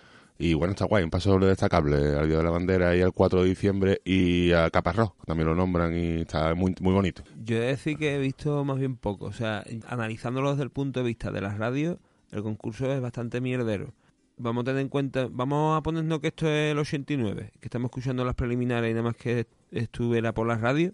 Y 0.42 0.56
bueno, 0.56 0.72
está 0.72 0.86
guay, 0.86 1.04
un 1.04 1.12
paso 1.12 1.30
doble 1.30 1.46
destacable 1.46 2.18
al 2.18 2.28
Día 2.28 2.38
de 2.38 2.44
la 2.44 2.50
Bandera 2.50 2.96
y 2.96 3.02
al 3.02 3.14
4 3.14 3.44
de 3.44 3.50
diciembre 3.50 4.02
y 4.04 4.52
a 4.54 4.72
Caparrós, 4.72 5.12
también 5.28 5.48
lo 5.48 5.54
nombran 5.54 5.96
y 5.96 6.22
está 6.22 6.56
muy, 6.56 6.74
muy 6.82 6.94
bonito. 6.94 7.22
Yo 7.44 7.58
he 7.58 7.60
de 7.60 7.68
decir 7.68 7.96
que 7.96 8.16
he 8.16 8.18
visto 8.18 8.66
más 8.66 8.80
bien 8.80 8.96
poco. 8.96 9.26
O 9.26 9.34
sea, 9.34 9.64
analizándolo 9.86 10.50
desde 10.50 10.64
el 10.64 10.72
punto 10.72 11.02
de 11.02 11.06
vista 11.06 11.32
de 11.32 11.42
las 11.42 11.60
radios, 11.60 12.00
el 12.32 12.42
concurso 12.42 12.92
es 12.92 13.00
bastante 13.00 13.40
mierdero. 13.40 13.94
Vamos 14.38 14.64
a 14.64 14.66
tener 14.66 14.82
en 14.82 14.90
cuenta, 14.90 15.28
vamos 15.30 15.78
a 15.78 15.84
ponernos 15.84 16.20
que 16.20 16.30
esto 16.30 16.48
es 16.48 16.72
el 16.72 16.80
89, 16.80 17.52
que 17.60 17.68
estamos 17.68 17.90
escuchando 17.90 18.26
las 18.26 18.34
preliminares 18.34 18.90
y 18.90 18.94
nada 18.96 19.04
más 19.04 19.18
que 19.18 19.46
estuviera 19.70 20.34
por 20.34 20.48
las 20.48 20.60
radios 20.60 20.94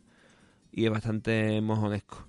y 0.74 0.84
es 0.84 0.92
bastante 0.92 1.62
mojonesco. 1.62 2.28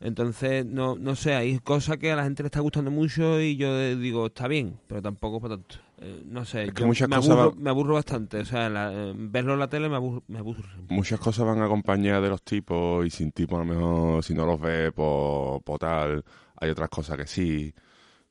Entonces, 0.00 0.66
no, 0.66 0.96
no 0.96 1.16
sé, 1.16 1.34
hay 1.34 1.58
cosas 1.60 1.96
que 1.96 2.12
a 2.12 2.16
la 2.16 2.24
gente 2.24 2.42
le 2.42 2.48
está 2.48 2.60
gustando 2.60 2.90
mucho 2.90 3.40
y 3.40 3.56
yo 3.56 3.96
digo, 3.96 4.26
está 4.26 4.46
bien, 4.46 4.78
pero 4.86 5.00
tampoco 5.00 5.40
para 5.40 5.56
tanto. 5.56 5.76
Eh, 5.98 6.22
no 6.26 6.44
sé, 6.44 6.64
Es 6.64 6.72
que 6.74 6.82
yo 6.82 6.86
muchas 6.86 7.08
me, 7.08 7.16
cosas 7.16 7.30
aburro, 7.30 7.50
van- 7.52 7.62
me 7.62 7.70
aburro 7.70 7.94
bastante. 7.94 8.38
O 8.40 8.44
sea, 8.44 8.68
la- 8.68 8.92
eh, 8.92 9.14
verlo 9.16 9.54
en 9.54 9.58
la 9.60 9.68
tele 9.68 9.88
me 9.88 9.96
aburre. 9.96 10.20
Me 10.28 10.38
aburre. 10.38 10.62
Muchas 10.88 11.18
cosas 11.18 11.46
van 11.46 11.62
acompañadas 11.62 12.22
de 12.22 12.28
los 12.28 12.42
tipos 12.42 13.06
y 13.06 13.10
sin 13.10 13.32
tipos 13.32 13.56
a 13.58 13.64
lo 13.64 13.74
mejor 13.74 14.22
si 14.22 14.34
no 14.34 14.44
los 14.44 14.60
ves 14.60 14.92
por, 14.92 15.62
por 15.62 15.78
tal, 15.78 16.22
hay 16.60 16.68
otras 16.70 16.90
cosas 16.90 17.16
que 17.16 17.26
sí. 17.26 17.72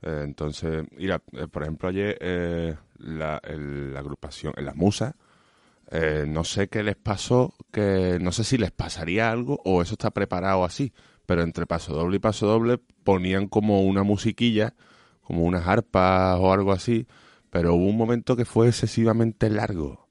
Eh, 0.04 0.22
entonces, 0.24 0.84
mira, 0.96 1.20
eh, 1.32 1.48
por 1.48 1.64
ejemplo 1.64 1.90
ayer 1.90 2.16
eh, 2.22 2.76
la, 3.00 3.42
el- 3.44 3.92
la 3.92 4.00
agrupación, 4.02 4.54
en 4.56 4.66
las 4.66 4.76
musas, 4.76 5.16
eh, 5.90 6.26
no 6.28 6.44
sé 6.44 6.68
qué 6.68 6.84
les 6.84 6.96
pasó, 6.96 7.54
que 7.72 8.20
no 8.22 8.32
sé 8.32 8.44
si 8.44 8.58
les 8.60 8.72
pasaría 8.72 9.32
algo 9.32 9.60
o 9.66 9.82
eso 9.82 9.94
está 9.94 10.12
preparado 10.12 10.64
así, 10.64 10.94
pero 11.26 11.44
entre 11.44 11.66
paso 11.66 11.94
doble 11.94 12.18
y 12.18 12.20
paso 12.20 12.48
doble 12.48 12.80
ponían 13.04 13.48
como 13.48 13.82
una 13.82 14.04
musiquilla, 14.04 14.74
como 15.22 15.44
unas 15.44 15.68
arpas 15.68 16.38
o 16.40 16.54
algo 16.54 16.72
así, 16.72 17.08
pero 17.50 17.74
hubo 17.74 17.86
un 17.86 17.98
momento 17.98 18.36
que 18.36 18.46
fue 18.46 18.68
excesivamente 18.68 19.50
largo. 19.50 20.08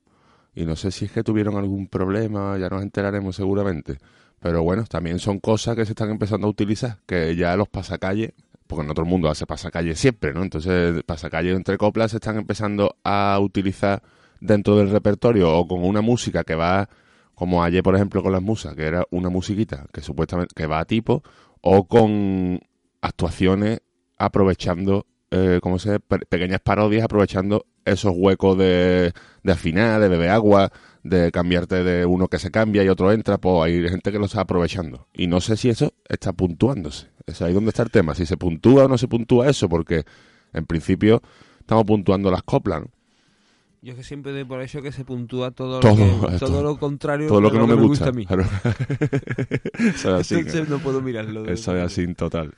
Y 0.55 0.65
no 0.65 0.77
sé 0.77 0.91
si 0.91 1.07
es 1.07 1.13
que 1.13 1.23
tuvieron 1.23 1.57
algún 1.57 1.89
problema, 1.89 2.57
ya 2.59 2.69
nos 2.69 2.83
enteraremos 2.83 3.37
seguramente. 3.37 3.99
Pero 4.41 4.63
bueno, 4.63 4.85
también 4.85 5.19
son 5.19 5.41
cosas 5.41 5.75
que 5.75 5.85
se 5.85 5.93
están 5.93 6.11
empezando 6.11 6.47
a 6.47 6.51
utilizar, 6.51 6.99
que 7.07 7.35
ya 7.35 7.57
los 7.57 7.69
pasacalles, 7.69 8.33
porque 8.67 8.87
todo 8.93 9.03
el 9.03 9.09
mundo 9.09 9.29
hace 9.29 9.47
pasacalles 9.47 9.99
siempre, 9.99 10.33
¿no? 10.33 10.43
Entonces, 10.43 11.03
pasacalles 11.05 11.57
entre 11.57 11.77
coplas 11.79 12.11
se 12.13 12.19
están 12.19 12.37
empezando 12.37 12.97
a 13.05 13.39
utilizar 13.41 14.03
dentro 14.41 14.77
del 14.77 14.91
repertorio 14.91 15.53
o 15.53 15.67
con 15.67 15.85
una 15.85 16.03
música 16.03 16.45
que 16.45 16.55
va, 16.55 16.89
como 17.35 17.63
ayer, 17.63 17.83
por 17.83 17.95
ejemplo, 17.95 18.23
con 18.23 18.33
las 18.33 18.43
musas, 18.43 18.75
que 18.75 18.85
era 18.85 19.05
una 19.11 19.29
musiquita 19.29 19.87
que 19.93 20.01
supuestamente 20.01 20.55
que 20.55 20.67
va 20.67 20.81
a 20.81 20.85
tipo, 20.85 21.23
o 21.61 21.87
con 21.87 22.61
actuaciones 23.01 23.81
aprovechando, 24.19 25.07
eh, 25.31 25.59
¿cómo 25.63 25.79
se 25.79 26.01
pequeñas 26.01 26.61
parodias 26.61 27.05
aprovechando 27.05 27.67
esos 27.85 28.13
huecos 28.17 28.57
de, 28.59 29.13
de 29.43 29.53
afinar, 29.53 30.01
de 30.01 30.09
beber 30.09 30.31
agua, 30.31 30.73
de 31.03 31.31
cambiarte 31.31 31.85
de 31.85 32.07
uno 32.07 32.29
que 32.29 32.39
se 32.39 32.51
cambia 32.51 32.83
y 32.83 32.89
otro 32.89 33.13
entra, 33.13 33.39
pues 33.39 33.63
hay 33.63 33.89
gente 33.89 34.11
que 34.11 34.19
lo 34.19 34.25
está 34.25 34.41
aprovechando. 34.41 35.07
Y 35.13 35.27
no 35.27 35.41
sé 35.41 35.57
si 35.57 35.69
eso 35.69 35.93
está 36.09 36.33
puntuándose. 36.33 37.09
Es 37.27 37.43
ahí 37.43 37.53
donde 37.53 37.71
está 37.71 37.83
el 37.83 37.91
tema, 37.91 38.15
si 38.15 38.27
se 38.27 38.37
puntúa 38.37 38.85
o 38.85 38.89
no 38.89 38.99
se 38.99 39.09
puntúa 39.09 39.49
eso, 39.49 39.69
porque 39.69 40.05
en 40.53 40.67
principio 40.67 41.23
estamos 41.61 41.85
puntuando 41.85 42.31
las 42.31 42.43
coplas. 42.43 42.83
Yo 43.85 43.91
es 43.93 43.99
que 43.99 44.03
siempre 44.03 44.33
doy 44.33 44.45
por 44.45 44.63
eso 44.63 44.81
que 44.81 44.93
se 44.93 45.05
puntúa 45.05 45.51
todo, 45.51 45.79
Todo, 45.81 45.91
lo, 45.91 45.97
que- 45.97 46.37
eh, 46.37 46.39
todo 46.39 46.49
todo. 46.49 46.63
lo 46.63 46.79
contrario 46.79 47.29
Todo 47.29 47.43
lo 47.43 47.49
de 47.51 47.53
que 47.53 47.59
no 47.59 47.67
me 47.67 47.75
gusta. 47.75 48.09
a 48.09 48.13
mí. 48.13 48.25
Claro. 48.25 48.45
es 49.95 50.07
así. 50.07 50.37
No 50.69 50.79
puedo 50.79 51.03
mirarlo. 51.03 51.45
Eso 51.45 51.77
es 51.77 51.83
así 51.85 52.07
total. 52.15 52.55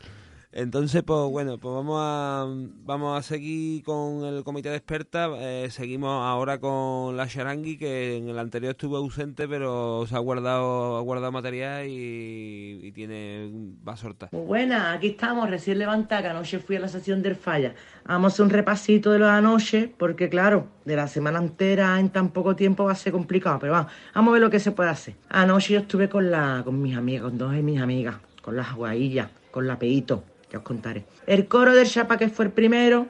Entonces, 0.58 1.02
pues 1.02 1.30
bueno, 1.30 1.58
pues 1.58 1.74
vamos 1.74 1.98
a 2.00 2.46
vamos 2.86 3.18
a 3.18 3.20
seguir 3.20 3.84
con 3.84 4.24
el 4.24 4.42
comité 4.42 4.70
de 4.70 4.76
expertas. 4.76 5.30
Eh, 5.38 5.68
seguimos 5.70 6.24
ahora 6.24 6.58
con 6.58 7.14
la 7.14 7.26
Sharangui, 7.26 7.76
que 7.76 8.16
en 8.16 8.30
el 8.30 8.38
anterior 8.38 8.70
estuvo 8.70 8.96
ausente, 8.96 9.46
pero 9.48 10.06
se 10.08 10.16
ha 10.16 10.18
guardado 10.18 10.96
ha 10.96 11.02
guardado 11.02 11.30
material 11.30 11.84
y, 11.86 12.90
tiene 12.94 13.50
va 13.86 13.92
a 13.92 13.96
soltar. 13.98 14.30
Muy 14.32 14.46
buena, 14.46 14.94
aquí 14.94 15.08
estamos, 15.08 15.50
recién 15.50 15.78
levantada, 15.78 16.22
que 16.22 16.28
anoche 16.28 16.58
fui 16.58 16.76
a 16.76 16.80
la 16.80 16.88
sesión 16.88 17.20
del 17.20 17.36
falla. 17.36 17.74
Vamos 18.06 18.32
a 18.32 18.34
hacer 18.34 18.44
un 18.46 18.50
repasito 18.50 19.12
de 19.12 19.18
lo 19.18 19.26
de 19.26 19.32
anoche, 19.32 19.92
porque 19.98 20.30
claro, 20.30 20.68
de 20.86 20.96
la 20.96 21.06
semana 21.06 21.38
entera 21.38 22.00
en 22.00 22.08
tan 22.08 22.30
poco 22.30 22.56
tiempo 22.56 22.84
va 22.84 22.92
a 22.92 22.94
ser 22.94 23.12
complicado, 23.12 23.58
pero 23.58 23.74
vamos, 23.74 23.92
vamos 24.14 24.30
a 24.30 24.32
ver 24.32 24.40
lo 24.40 24.48
que 24.48 24.60
se 24.60 24.72
puede 24.72 24.88
hacer. 24.88 25.16
Anoche 25.28 25.74
yo 25.74 25.80
estuve 25.80 26.08
con 26.08 26.30
la 26.30 26.62
con 26.64 26.80
mis 26.80 26.96
amigas, 26.96 27.24
con 27.24 27.36
dos 27.36 27.52
de 27.52 27.62
mis 27.62 27.78
amigas, 27.78 28.16
con 28.40 28.56
las 28.56 28.74
guaillas, 28.74 29.28
con 29.50 29.66
la 29.66 29.78
Peito 29.78 30.24
os 30.56 30.62
contaré. 30.62 31.04
El 31.26 31.46
coro 31.46 31.74
del 31.74 31.86
Chapa, 31.86 32.16
que 32.16 32.28
fue 32.28 32.46
el 32.46 32.50
primero, 32.52 33.06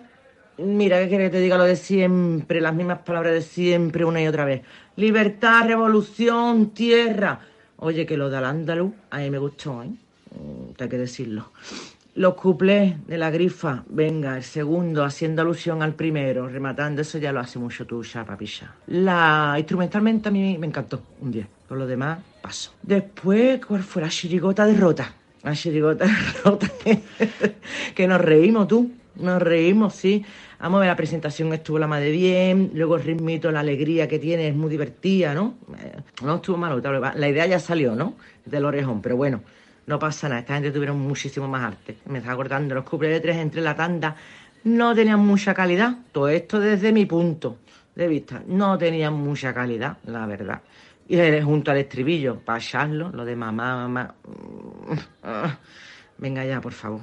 mira, 0.58 0.98
¿qué 1.00 1.08
quieres 1.08 1.30
que 1.30 1.36
te 1.36 1.40
diga 1.42 1.58
lo 1.58 1.64
de 1.64 1.76
siempre? 1.76 2.60
Las 2.60 2.74
mismas 2.74 2.98
palabras 3.00 3.34
de 3.34 3.42
siempre, 3.42 4.04
una 4.04 4.22
y 4.22 4.26
otra 4.26 4.44
vez. 4.44 4.62
Libertad, 4.96 5.66
revolución, 5.66 6.70
tierra. 6.70 7.40
Oye, 7.78 8.06
que 8.06 8.16
lo 8.16 8.30
del 8.30 8.44
andaluz, 8.44 8.92
a 9.10 9.18
mí 9.18 9.30
me 9.30 9.38
gustó, 9.38 9.82
¿eh? 9.82 9.88
Mm, 9.88 10.82
Hay 10.82 10.88
que 10.88 10.98
decirlo. 10.98 11.52
Los 12.16 12.32
cuplés 12.34 13.06
de 13.06 13.18
la 13.18 13.30
grifa, 13.30 13.84
venga, 13.90 14.38
el 14.38 14.42
segundo, 14.42 15.04
haciendo 15.04 15.42
alusión 15.42 15.82
al 15.82 15.92
primero, 15.94 16.48
rematando, 16.48 17.02
eso 17.02 17.18
ya 17.18 17.30
lo 17.30 17.40
hace 17.40 17.58
mucho 17.58 17.86
tú, 17.86 18.02
picha. 18.38 18.74
La 18.86 19.54
instrumentalmente 19.58 20.30
a 20.30 20.32
mí 20.32 20.56
me 20.56 20.66
encantó, 20.66 21.02
un 21.20 21.30
día. 21.30 21.46
Por 21.68 21.76
lo 21.76 21.86
demás, 21.86 22.20
paso. 22.40 22.72
Después, 22.80 23.62
¿cuál 23.66 23.82
fue 23.82 24.00
la 24.00 24.08
chirigota 24.08 24.64
derrota? 24.64 25.12
La 25.46 25.54
chirigota 25.54 26.06
que 27.94 28.08
nos 28.08 28.20
reímos, 28.20 28.66
tú. 28.66 28.90
Nos 29.14 29.40
reímos, 29.40 29.94
sí. 29.94 30.24
Vamos 30.58 30.78
a 30.78 30.80
ver, 30.80 30.88
la 30.88 30.96
presentación 30.96 31.52
estuvo 31.52 31.78
la 31.78 31.86
de 32.00 32.10
bien. 32.10 32.72
Luego 32.74 32.96
el 32.96 33.04
ritmito, 33.04 33.52
la 33.52 33.60
alegría 33.60 34.08
que 34.08 34.18
tiene, 34.18 34.48
es 34.48 34.56
muy 34.56 34.68
divertida, 34.68 35.34
¿no? 35.34 35.54
Eh, 35.78 36.00
No 36.24 36.34
estuvo 36.34 36.56
malo. 36.56 36.82
La 37.14 37.28
idea 37.28 37.46
ya 37.46 37.60
salió, 37.60 37.94
¿no? 37.94 38.14
Del 38.44 38.64
orejón, 38.64 39.00
pero 39.00 39.16
bueno, 39.16 39.40
no 39.86 40.00
pasa 40.00 40.28
nada. 40.28 40.40
Esta 40.40 40.54
gente 40.54 40.72
tuvieron 40.72 40.98
muchísimo 40.98 41.46
más 41.46 41.62
arte. 41.62 41.96
Me 42.06 42.18
estaba 42.18 42.34
acordando, 42.34 42.74
los 42.74 42.84
tres 43.22 43.36
entre 43.36 43.60
la 43.60 43.76
tanda 43.76 44.16
no 44.64 44.96
tenían 44.96 45.20
mucha 45.20 45.54
calidad. 45.54 45.96
Todo 46.10 46.28
esto 46.28 46.58
desde 46.58 46.90
mi 46.90 47.06
punto 47.06 47.58
de 47.94 48.08
vista. 48.08 48.42
No 48.48 48.76
tenían 48.78 49.14
mucha 49.14 49.54
calidad, 49.54 49.98
la 50.06 50.26
verdad. 50.26 50.60
Y 51.08 51.40
junto 51.40 51.70
al 51.70 51.78
estribillo, 51.78 52.40
para 52.40 52.58
echarlo, 52.58 53.10
lo 53.10 53.24
de 53.24 53.36
mamá, 53.36 53.76
mamá. 53.76 54.14
Ah, 55.22 55.56
Venga 56.18 56.44
ya, 56.44 56.60
por 56.60 56.72
favor. 56.72 57.00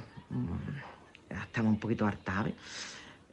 Ya 1.30 1.42
estamos 1.42 1.72
un 1.72 1.78
poquito 1.78 2.06
hartados. 2.06 2.48
¿eh? 2.48 2.54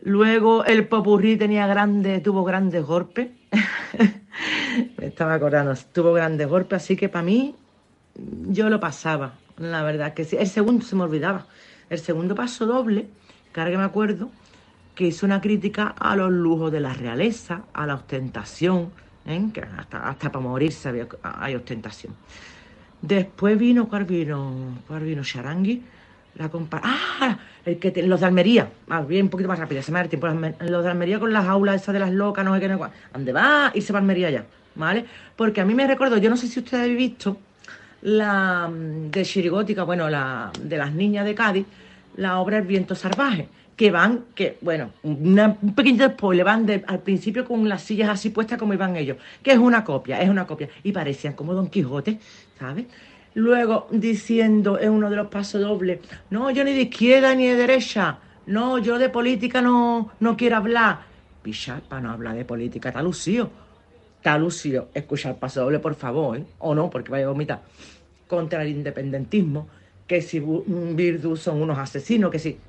Luego 0.03 0.63
el 0.65 0.87
popurrí 0.87 1.37
tenía 1.37 1.67
grandes, 1.67 2.21
tuvo 2.23 2.43
grandes 2.43 2.83
golpes. 2.83 3.29
Me 4.97 5.07
estaba 5.07 5.33
acordando, 5.33 5.73
tuvo 5.91 6.13
grandes 6.13 6.47
golpes, 6.47 6.83
así 6.83 6.95
que 6.95 7.09
para 7.09 7.23
mí 7.23 7.55
yo 8.15 8.69
lo 8.69 8.79
pasaba, 8.79 9.33
la 9.57 9.83
verdad 9.83 10.13
que 10.13 10.23
sí. 10.23 10.37
El 10.37 10.47
segundo 10.47 10.85
se 10.85 10.95
me 10.95 11.03
olvidaba. 11.03 11.47
El 11.89 11.99
segundo 11.99 12.35
paso 12.35 12.65
doble, 12.65 13.07
que 13.51 13.59
ahora 13.59 13.71
que 13.71 13.77
me 13.77 13.83
acuerdo, 13.83 14.29
que 14.95 15.07
hizo 15.07 15.25
una 15.25 15.41
crítica 15.41 15.93
a 15.99 16.15
los 16.15 16.31
lujos 16.31 16.71
de 16.71 16.79
la 16.79 16.93
realeza, 16.93 17.63
a 17.73 17.85
la 17.85 17.95
ostentación, 17.95 18.91
¿eh? 19.25 19.41
que 19.53 19.61
hasta, 19.61 20.09
hasta 20.09 20.31
para 20.31 20.43
morirse 20.43 20.89
había- 20.89 21.07
hay 21.23 21.55
ostentación. 21.55 22.13
Después 23.01 23.57
vino, 23.57 23.87
¿cuál 23.89 24.05
vino? 24.05 24.79
¿Cuál 24.87 25.03
vino? 25.03 25.23
Charangui. 25.23 25.81
La 26.35 26.49
compa 26.49 26.79
¡Ah! 26.83 27.37
El 27.65 27.77
que 27.77 27.91
los 28.03 28.19
de 28.19 28.25
Almería. 28.25 28.69
Más 28.87 29.05
bien, 29.07 29.25
un 29.25 29.29
poquito 29.29 29.49
más 29.49 29.59
rápido, 29.59 29.81
se 29.81 29.91
me 29.91 29.99
da 29.99 30.03
el 30.03 30.09
tiempo. 30.09 30.27
Los 30.27 30.83
de 30.83 30.89
Almería 30.89 31.19
con 31.19 31.33
las 31.33 31.45
aulas 31.45 31.81
esas 31.81 31.93
de 31.93 31.99
las 31.99 32.11
locas, 32.11 32.45
no 32.45 32.53
sé 32.55 32.61
qué, 32.61 32.67
no 32.69 32.77
sé. 32.77 32.91
¿Dónde 33.13 33.33
va? 33.33 33.71
Y 33.73 33.81
se 33.81 33.91
va 33.91 33.99
a 33.99 34.01
Almería 34.01 34.29
ya, 34.29 34.45
¿vale? 34.75 35.05
Porque 35.35 35.61
a 35.61 35.65
mí 35.65 35.73
me 35.73 35.85
recuerdo, 35.87 36.17
yo 36.17 36.29
no 36.29 36.37
sé 36.37 36.47
si 36.47 36.59
ustedes 36.59 36.83
habéis 36.83 36.97
visto 36.97 37.37
la 38.01 38.69
mm, 38.69 39.11
de 39.11 39.25
Chirigótica, 39.25 39.83
bueno, 39.83 40.09
la 40.09 40.51
de 40.61 40.77
las 40.77 40.93
niñas 40.93 41.25
de 41.25 41.35
Cádiz, 41.35 41.65
la 42.15 42.39
obra 42.39 42.57
El 42.59 42.65
viento 42.65 42.95
salvaje, 42.95 43.49
que 43.75 43.89
van, 43.91 44.25
que, 44.35 44.57
bueno, 44.61 44.91
un 45.03 45.73
pequeño 45.75 46.07
spoiler, 46.09 46.45
van 46.45 46.65
de- 46.65 46.83
al 46.87 46.99
principio 46.99 47.45
con 47.45 47.67
las 47.67 47.81
sillas 47.81 48.09
así 48.09 48.29
puestas 48.29 48.57
como 48.59 48.73
iban 48.73 48.95
ellos, 48.95 49.17
que 49.41 49.51
es 49.51 49.57
una 49.57 49.83
copia, 49.83 50.21
es 50.21 50.29
una 50.29 50.45
copia, 50.45 50.69
y 50.83 50.91
parecían 50.91 51.33
como 51.33 51.53
Don 51.53 51.67
Quijote, 51.67 52.19
¿sabes? 52.59 52.85
Luego 53.33 53.87
diciendo 53.91 54.77
en 54.79 54.91
uno 54.91 55.09
de 55.09 55.15
los 55.15 55.27
pasos 55.27 55.61
dobles, 55.61 55.99
no, 56.29 56.51
yo 56.51 56.63
ni 56.63 56.73
de 56.73 56.81
izquierda 56.81 57.33
ni 57.33 57.47
de 57.47 57.55
derecha, 57.55 58.19
no, 58.45 58.77
yo 58.77 58.99
de 58.99 59.09
política 59.09 59.61
no, 59.61 60.11
no 60.19 60.35
quiero 60.35 60.57
hablar. 60.57 60.99
Pichar, 61.41 61.81
para 61.81 62.01
no 62.01 62.11
hablar 62.11 62.35
de 62.35 62.45
política, 62.45 62.89
está 62.89 63.01
lucido. 63.01 63.49
Está 64.17 64.37
lucido. 64.37 64.89
Escuchar 64.93 65.37
paso 65.37 65.61
doble, 65.61 65.79
por 65.79 65.95
favor, 65.95 66.37
¿eh? 66.37 66.45
O 66.59 66.75
no, 66.75 66.89
porque 66.89 67.09
vaya 67.09 67.25
a 67.25 67.29
vomitar. 67.29 67.61
Contra 68.27 68.61
el 68.61 68.69
independentismo, 68.69 69.67
que 70.05 70.21
si 70.21 70.39
Virdu 70.39 71.35
son 71.37 71.61
unos 71.61 71.79
asesinos, 71.79 72.29
que 72.29 72.37
si... 72.37 72.59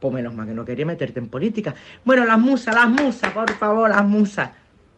Pues 0.00 0.14
menos 0.14 0.34
mal 0.34 0.46
que 0.46 0.54
no 0.54 0.64
quería 0.64 0.86
meterte 0.86 1.20
en 1.20 1.28
política. 1.28 1.74
Bueno, 2.04 2.24
las 2.24 2.38
musas, 2.38 2.74
las 2.74 2.88
musas, 2.88 3.32
por 3.32 3.50
favor, 3.50 3.90
las 3.90 4.04
musas. 4.04 4.50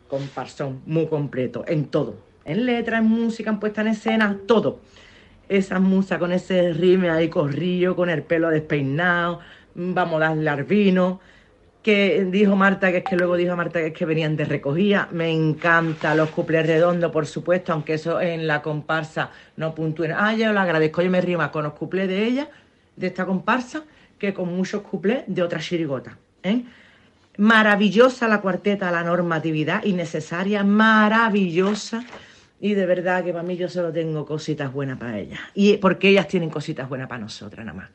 Comparsón, 0.08 0.82
muy 0.86 1.06
completo, 1.06 1.64
en 1.66 1.86
todo. 1.86 2.16
En 2.44 2.66
letra, 2.66 2.98
en 2.98 3.06
música, 3.06 3.50
en 3.50 3.58
puesta 3.58 3.80
en 3.80 3.88
escena, 3.88 4.38
todo. 4.46 4.80
Esa 5.48 5.80
musa 5.80 6.18
con 6.18 6.32
ese 6.32 6.72
rime 6.72 7.10
ahí 7.10 7.28
corrido, 7.28 7.96
con 7.96 8.10
el 8.10 8.22
pelo 8.22 8.50
despeinado, 8.50 9.40
vamos 9.74 10.22
a 10.22 10.28
darle 10.28 10.50
al 10.50 10.64
vino. 10.64 11.20
Que 11.82 12.24
dijo 12.30 12.54
Marta, 12.54 12.92
que 12.92 12.98
es 12.98 13.04
que 13.04 13.16
luego 13.16 13.36
dijo 13.36 13.56
Marta 13.56 13.80
que 13.80 13.88
es 13.88 13.92
que 13.92 14.04
venían 14.04 14.36
de 14.36 14.44
recogida. 14.44 15.08
Me 15.10 15.32
encanta 15.32 16.14
los 16.14 16.30
cuplés 16.30 16.64
redondos, 16.64 17.10
por 17.10 17.26
supuesto, 17.26 17.72
aunque 17.72 17.94
eso 17.94 18.20
en 18.20 18.46
la 18.46 18.62
comparsa 18.62 19.30
no 19.56 19.74
puntúen. 19.74 20.12
Ah, 20.12 20.32
yo 20.32 20.52
lo 20.52 20.60
agradezco, 20.60 21.02
yo 21.02 21.10
me 21.10 21.36
más 21.36 21.50
con 21.50 21.64
los 21.64 21.72
cuplés 21.72 22.06
de 22.06 22.24
ella, 22.24 22.48
de 22.94 23.08
esta 23.08 23.26
comparsa, 23.26 23.82
que 24.22 24.32
con 24.32 24.54
muchos 24.54 24.82
cuplés 24.82 25.24
de 25.26 25.42
otra 25.42 25.58
chirigota. 25.58 26.16
¿eh? 26.44 26.62
Maravillosa 27.38 28.28
la 28.28 28.40
cuarteta, 28.40 28.88
la 28.92 29.02
normatividad 29.02 29.82
innecesaria, 29.82 30.62
maravillosa. 30.62 32.04
Y 32.60 32.74
de 32.74 32.86
verdad 32.86 33.24
que 33.24 33.32
para 33.32 33.42
mí 33.42 33.56
yo 33.56 33.68
solo 33.68 33.92
tengo 33.92 34.24
cositas 34.24 34.72
buenas 34.72 34.96
para 34.96 35.18
ellas. 35.18 35.40
Y 35.54 35.76
porque 35.78 36.10
ellas 36.10 36.28
tienen 36.28 36.50
cositas 36.50 36.88
buenas 36.88 37.08
para 37.08 37.20
nosotras 37.20 37.66
nada 37.66 37.76
más. 37.76 37.90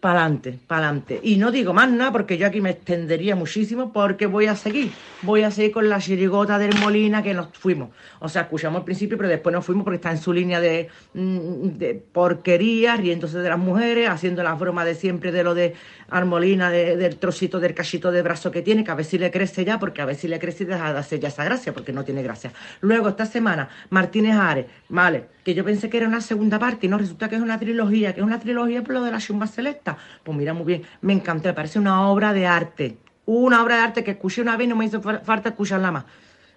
Para 0.00 0.20
adelante, 0.20 0.60
para 0.68 0.86
adelante. 0.86 1.18
Y 1.24 1.38
no 1.38 1.50
digo 1.50 1.74
más 1.74 1.90
nada 1.90 2.12
porque 2.12 2.38
yo 2.38 2.46
aquí 2.46 2.60
me 2.60 2.70
extendería 2.70 3.34
muchísimo 3.34 3.92
porque 3.92 4.26
voy 4.26 4.46
a 4.46 4.54
seguir. 4.54 5.00
Voy 5.20 5.42
a 5.42 5.50
seguir 5.50 5.72
con 5.72 5.88
la 5.88 5.98
chirigota 5.98 6.56
del 6.56 6.72
Molina 6.74 7.20
que 7.20 7.34
nos 7.34 7.48
fuimos. 7.58 7.90
O 8.20 8.28
sea, 8.28 8.42
escuchamos 8.42 8.78
al 8.78 8.84
principio, 8.84 9.16
pero 9.16 9.28
después 9.28 9.52
nos 9.52 9.64
fuimos 9.66 9.82
porque 9.82 9.96
está 9.96 10.12
en 10.12 10.18
su 10.18 10.32
línea 10.32 10.60
de, 10.60 10.88
mm, 11.14 11.70
de 11.78 11.94
porquería, 11.96 12.94
riéndose 12.96 13.38
de 13.38 13.48
las 13.48 13.58
mujeres, 13.58 14.08
haciendo 14.08 14.44
las 14.44 14.56
bromas 14.56 14.86
de 14.86 14.94
siempre 14.94 15.32
de 15.32 15.42
lo 15.42 15.54
de 15.54 15.74
Armolina, 16.08 16.70
de- 16.70 16.96
del 16.96 17.18
trocito, 17.18 17.58
del 17.58 17.74
cachito 17.74 18.12
de 18.12 18.22
brazo 18.22 18.52
que 18.52 18.62
tiene, 18.62 18.84
que 18.84 18.92
a 18.92 18.94
ver 18.94 19.04
si 19.04 19.18
le 19.18 19.32
crece 19.32 19.64
ya, 19.64 19.80
porque 19.80 20.00
a 20.00 20.04
ver 20.04 20.14
si 20.14 20.28
le 20.28 20.38
crece 20.38 20.62
y 20.62 20.66
deja 20.68 20.92
de 20.92 20.98
hacer 21.00 21.18
ya 21.18 21.26
esa 21.28 21.42
gracia, 21.44 21.74
porque 21.74 21.92
no 21.92 22.04
tiene 22.04 22.22
gracia. 22.22 22.52
Luego, 22.80 23.08
esta 23.08 23.26
semana, 23.26 23.68
Martínez 23.90 24.36
Ares, 24.36 24.66
vale, 24.88 25.26
que 25.42 25.54
yo 25.54 25.64
pensé 25.64 25.90
que 25.90 25.96
era 25.96 26.06
una 26.06 26.20
segunda 26.20 26.58
parte 26.60 26.86
y 26.86 26.88
no, 26.88 26.98
resulta 26.98 27.28
que 27.28 27.34
es 27.36 27.42
una 27.42 27.58
trilogía, 27.58 28.14
que 28.14 28.20
es 28.20 28.26
una 28.26 28.38
trilogía 28.38 28.82
por 28.84 28.94
lo 28.94 29.02
de 29.02 29.10
la 29.10 29.18
Chumba 29.18 29.46
Pues 30.22 30.36
mira, 30.36 30.52
muy 30.54 30.64
bien, 30.64 30.82
me 31.00 31.12
encantó, 31.12 31.48
me 31.48 31.54
parece 31.54 31.78
una 31.78 32.08
obra 32.08 32.32
de 32.32 32.46
arte. 32.46 32.96
Una 33.26 33.62
obra 33.62 33.76
de 33.76 33.82
arte 33.82 34.04
que 34.04 34.12
escuché 34.12 34.42
una 34.42 34.56
vez 34.56 34.66
y 34.66 34.68
no 34.68 34.76
me 34.76 34.84
hizo 34.86 35.00
fa- 35.00 35.20
falta 35.20 35.50
escucharla 35.50 35.90
más. 35.90 36.04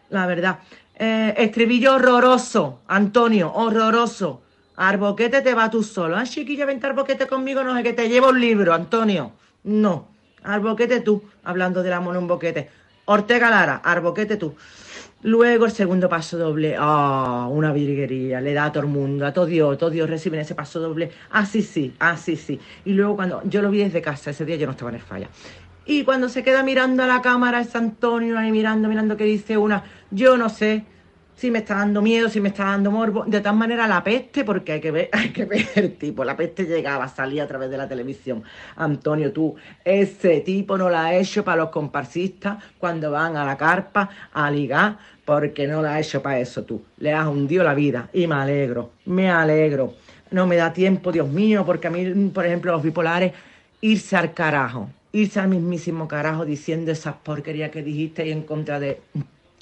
La 0.10 0.26
verdad. 0.26 0.60
Eh, 0.96 1.34
estribillo 1.38 1.96
horroroso, 1.96 2.82
Antonio, 2.88 3.52
horroroso. 3.54 4.41
Arboquete 4.76 5.41
te 5.41 5.54
va 5.54 5.70
tú 5.70 5.84
solo. 5.84 6.15
Ah, 6.17 6.24
chiquilla, 6.24 6.65
vente 6.65 6.88
arboquete 6.88 7.28
conmigo, 7.28 7.63
no 7.63 7.76
sé 7.76 7.84
que 7.84 7.94
te 7.94 8.08
llevo 8.10 8.30
un 8.30 8.39
libro, 8.39 8.74
Antonio. 8.74 9.32
No. 9.63 10.08
Arboquete 10.44 11.02
tú, 11.02 11.24
hablando 11.44 11.84
del 11.84 11.94
amor 11.94 12.15
en 12.15 12.22
un 12.24 12.28
boquete. 12.28 12.70
Ortega 13.06 13.50
Lara, 13.50 13.82
arboquete 13.84 14.38
tú. 14.38 14.56
Luego 15.23 15.65
el 15.65 15.71
segundo 15.71 16.10
paso 16.10 16.36
doble, 16.38 16.75
ah, 16.79 17.47
una 17.51 17.71
virguería, 17.71 18.41
le 18.41 18.53
da 18.53 18.65
a 18.65 18.71
todo 18.71 18.84
el 18.84 18.89
mundo, 18.89 19.25
a 19.25 19.31
todo 19.31 19.45
Dios, 19.45 19.77
todo 19.77 19.91
Dios 19.91 20.10
reciben 20.10 20.39
ese 20.39 20.55
paso 20.55 20.79
doble, 20.79 21.12
así 21.29 21.62
sí, 21.62 21.93
así 21.99 22.36
sí. 22.36 22.60
Y 22.86 22.93
luego 22.93 23.15
cuando 23.15 23.41
yo 23.45 23.62
lo 23.62 23.69
vi 23.69 23.79
desde 23.79 24.01
casa, 24.01 24.31
ese 24.31 24.45
día 24.45 24.55
yo 24.55 24.65
no 24.65 24.71
estaba 24.71 24.89
en 24.89 24.95
el 24.95 25.01
falla. 25.01 25.29
Y 25.86 26.03
cuando 26.05 26.27
se 26.27 26.43
queda 26.43 26.63
mirando 26.63 27.03
a 27.03 27.07
la 27.07 27.21
cámara 27.21 27.60
es 27.62 27.75
Antonio 27.75 28.38
ahí 28.38 28.51
mirando, 28.51 28.88
mirando 28.88 29.15
que 29.15 29.25
dice 29.25 29.57
una, 29.57 29.84
yo 30.10 30.38
no 30.38 30.49
sé 30.49 30.86
si 31.41 31.49
me 31.49 31.57
está 31.57 31.77
dando 31.77 32.03
miedo, 32.03 32.29
si 32.29 32.39
me 32.39 32.49
está 32.49 32.65
dando 32.65 32.91
morbo. 32.91 33.23
De 33.25 33.39
todas 33.39 33.55
maneras, 33.55 33.89
la 33.89 34.03
peste, 34.03 34.43
porque 34.43 34.73
hay 34.73 34.79
que 34.79 34.91
ver, 34.91 35.10
hay 35.13 35.29
que 35.29 35.45
ver 35.45 35.67
el 35.73 35.97
tipo, 35.97 36.23
la 36.23 36.38
peste 36.38 36.65
llegaba, 36.65 37.07
salía 37.07 37.45
a 37.45 37.47
través 37.47 37.71
de 37.71 37.77
la 37.77 37.88
televisión. 37.88 38.43
Antonio, 38.75 39.34
tú, 39.34 39.55
ese 39.84 40.41
tipo 40.41 40.77
no 40.77 40.88
la 40.88 41.05
ha 41.05 41.15
hecho 41.15 41.43
para 41.43 41.63
los 41.63 41.71
comparsistas 41.71 42.63
cuando 42.77 43.10
van 43.10 43.38
a 43.38 43.43
la 43.43 43.57
carpa 43.57 44.07
a 44.31 44.51
ligar, 44.51 44.99
porque 45.32 45.65
no 45.65 45.82
la 45.82 45.94
ha 45.94 46.00
hecho 46.02 46.22
para 46.22 46.39
eso 46.39 46.63
tú. 46.63 46.84
Le 46.98 47.13
has 47.13 47.26
hundido 47.26 47.63
la 47.63 47.74
vida 47.74 48.10
y 48.12 48.28
me 48.28 48.36
alegro, 48.36 48.91
me 49.06 49.32
alegro. 49.32 49.94
No 50.30 50.46
me 50.46 50.58
da 50.58 50.74
tiempo, 50.74 51.10
Dios 51.10 51.30
mío, 51.30 51.65
porque 51.65 51.88
a 51.88 51.89
mí, 51.89 52.06
por 52.34 52.46
ejemplo, 52.46 52.74
los 52.74 52.84
bipolares 52.84 53.32
irse 53.80 54.17
al 54.17 54.34
carajo, 54.34 54.89
irse 55.13 55.39
al 55.39 55.48
mismísimo 55.48 56.06
carajo 56.06 56.44
diciendo 56.44 56.91
esas 56.91 57.15
porquerías 57.15 57.72
que 57.72 57.82
dijiste 57.82 58.28
y 58.28 58.32
en 58.32 58.41
contra 58.41 58.78
de, 58.82 59.00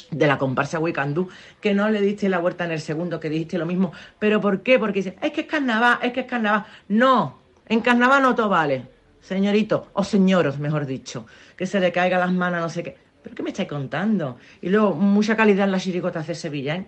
de 0.10 0.26
la 0.26 0.40
comparsa 0.40 0.80
Wicandú, 0.80 1.30
que 1.62 1.76
no 1.76 1.88
le 1.92 2.02
diste 2.02 2.30
la 2.30 2.40
vuelta 2.40 2.66
en 2.66 2.72
el 2.72 2.82
segundo, 2.82 3.20
que 3.20 3.30
dijiste 3.30 3.60
lo 3.60 3.68
mismo. 3.68 3.92
¿Pero 4.18 4.42
por 4.42 4.64
qué? 4.64 4.80
Porque 4.80 5.04
dice, 5.04 5.18
es 5.22 5.32
que 5.32 5.42
es 5.42 5.48
carnaval, 5.48 6.00
es 6.02 6.14
que 6.14 6.22
es 6.22 6.26
carnaval. 6.26 6.66
No, 6.88 7.38
en 7.68 7.82
carnaval 7.82 8.24
no 8.24 8.34
todo 8.34 8.50
vale, 8.50 8.88
señorito, 9.22 9.90
o 9.94 10.04
señoros, 10.04 10.58
mejor 10.58 10.88
dicho, 10.88 11.28
que 11.56 11.68
se 11.68 11.80
le 11.80 11.92
caiga 11.92 12.18
las 12.18 12.34
manos, 12.34 12.60
no 12.60 12.70
sé 12.70 12.82
qué. 12.82 13.09
¿Pero 13.24 13.36
qué 13.36 13.44
me 13.44 13.50
estáis 13.50 13.68
contando? 13.70 14.38
Y 14.62 14.70
luego, 14.70 14.96
mucha 14.96 15.36
calidad 15.36 15.66
en 15.66 15.72
la 15.72 15.80
chiricota 15.80 16.22
de 16.22 16.36
Sevilla, 16.36 16.76
¿eh? 16.76 16.86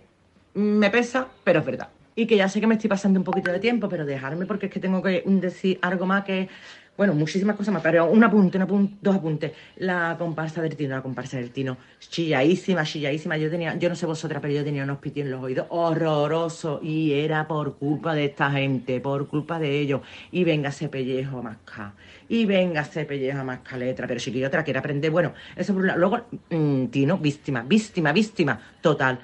Me 0.53 0.89
pesa, 0.89 1.27
pero 1.43 1.59
es 1.59 1.65
verdad. 1.65 1.89
Y 2.15 2.27
que 2.27 2.35
ya 2.35 2.49
sé 2.49 2.59
que 2.59 2.67
me 2.67 2.75
estoy 2.75 2.89
pasando 2.89 3.19
un 3.19 3.23
poquito 3.23 3.51
de 3.51 3.59
tiempo, 3.59 3.87
pero 3.87 4.05
dejarme 4.05 4.45
porque 4.45 4.65
es 4.65 4.71
que 4.71 4.79
tengo 4.79 5.01
que 5.01 5.23
decir 5.25 5.79
algo 5.81 6.05
más 6.05 6.23
que 6.23 6.49
bueno, 6.97 7.13
muchísimas 7.13 7.55
cosas 7.55 7.73
más, 7.73 7.81
pero 7.81 8.05
un 8.11 8.23
apunte, 8.23 8.57
un 8.57 8.63
apunte, 8.63 8.97
dos 9.01 9.15
apuntes. 9.15 9.53
La 9.77 10.15
comparsa 10.19 10.61
del 10.61 10.75
Tino, 10.75 10.95
la 10.95 11.01
comparsa 11.01 11.37
del 11.37 11.51
Tino, 11.51 11.77
chilladísima, 11.99 12.83
chilladísima. 12.83 13.37
Yo 13.37 13.49
tenía, 13.49 13.75
yo 13.75 13.89
no 13.89 13.95
sé 13.95 14.05
vosotras, 14.05 14.41
pero 14.41 14.53
yo 14.53 14.63
tenía 14.63 14.83
unos 14.83 14.99
pitios 14.99 15.25
en 15.25 15.31
los 15.31 15.41
oídos 15.41 15.65
horroroso 15.69 16.79
y 16.83 17.13
era 17.13 17.47
por 17.47 17.77
culpa 17.77 18.13
de 18.13 18.25
esta 18.25 18.51
gente, 18.51 18.99
por 18.99 19.27
culpa 19.27 19.57
de 19.57 19.79
ellos. 19.79 20.01
Y 20.31 20.43
venga 20.43 20.69
ese 20.69 20.89
pellejo 20.89 21.39
a 21.39 21.41
mascar, 21.41 21.93
y 22.29 22.45
venga 22.45 22.81
ese 22.81 23.05
pellejo 23.05 23.39
a 23.39 23.43
mascar 23.45 23.79
letra, 23.79 24.05
pero 24.05 24.19
si 24.19 24.31
que 24.31 24.45
otra 24.45 24.63
quiere 24.63 24.79
aprender, 24.79 25.11
bueno, 25.11 25.33
eso 25.55 25.73
por 25.73 25.81
un 25.81 25.87
lado. 25.87 25.99
Luego, 25.99 26.19
mm, 26.49 26.87
Tino, 26.87 27.17
víctima, 27.17 27.63
víctima, 27.63 28.11
víctima, 28.11 28.59
total. 28.81 29.19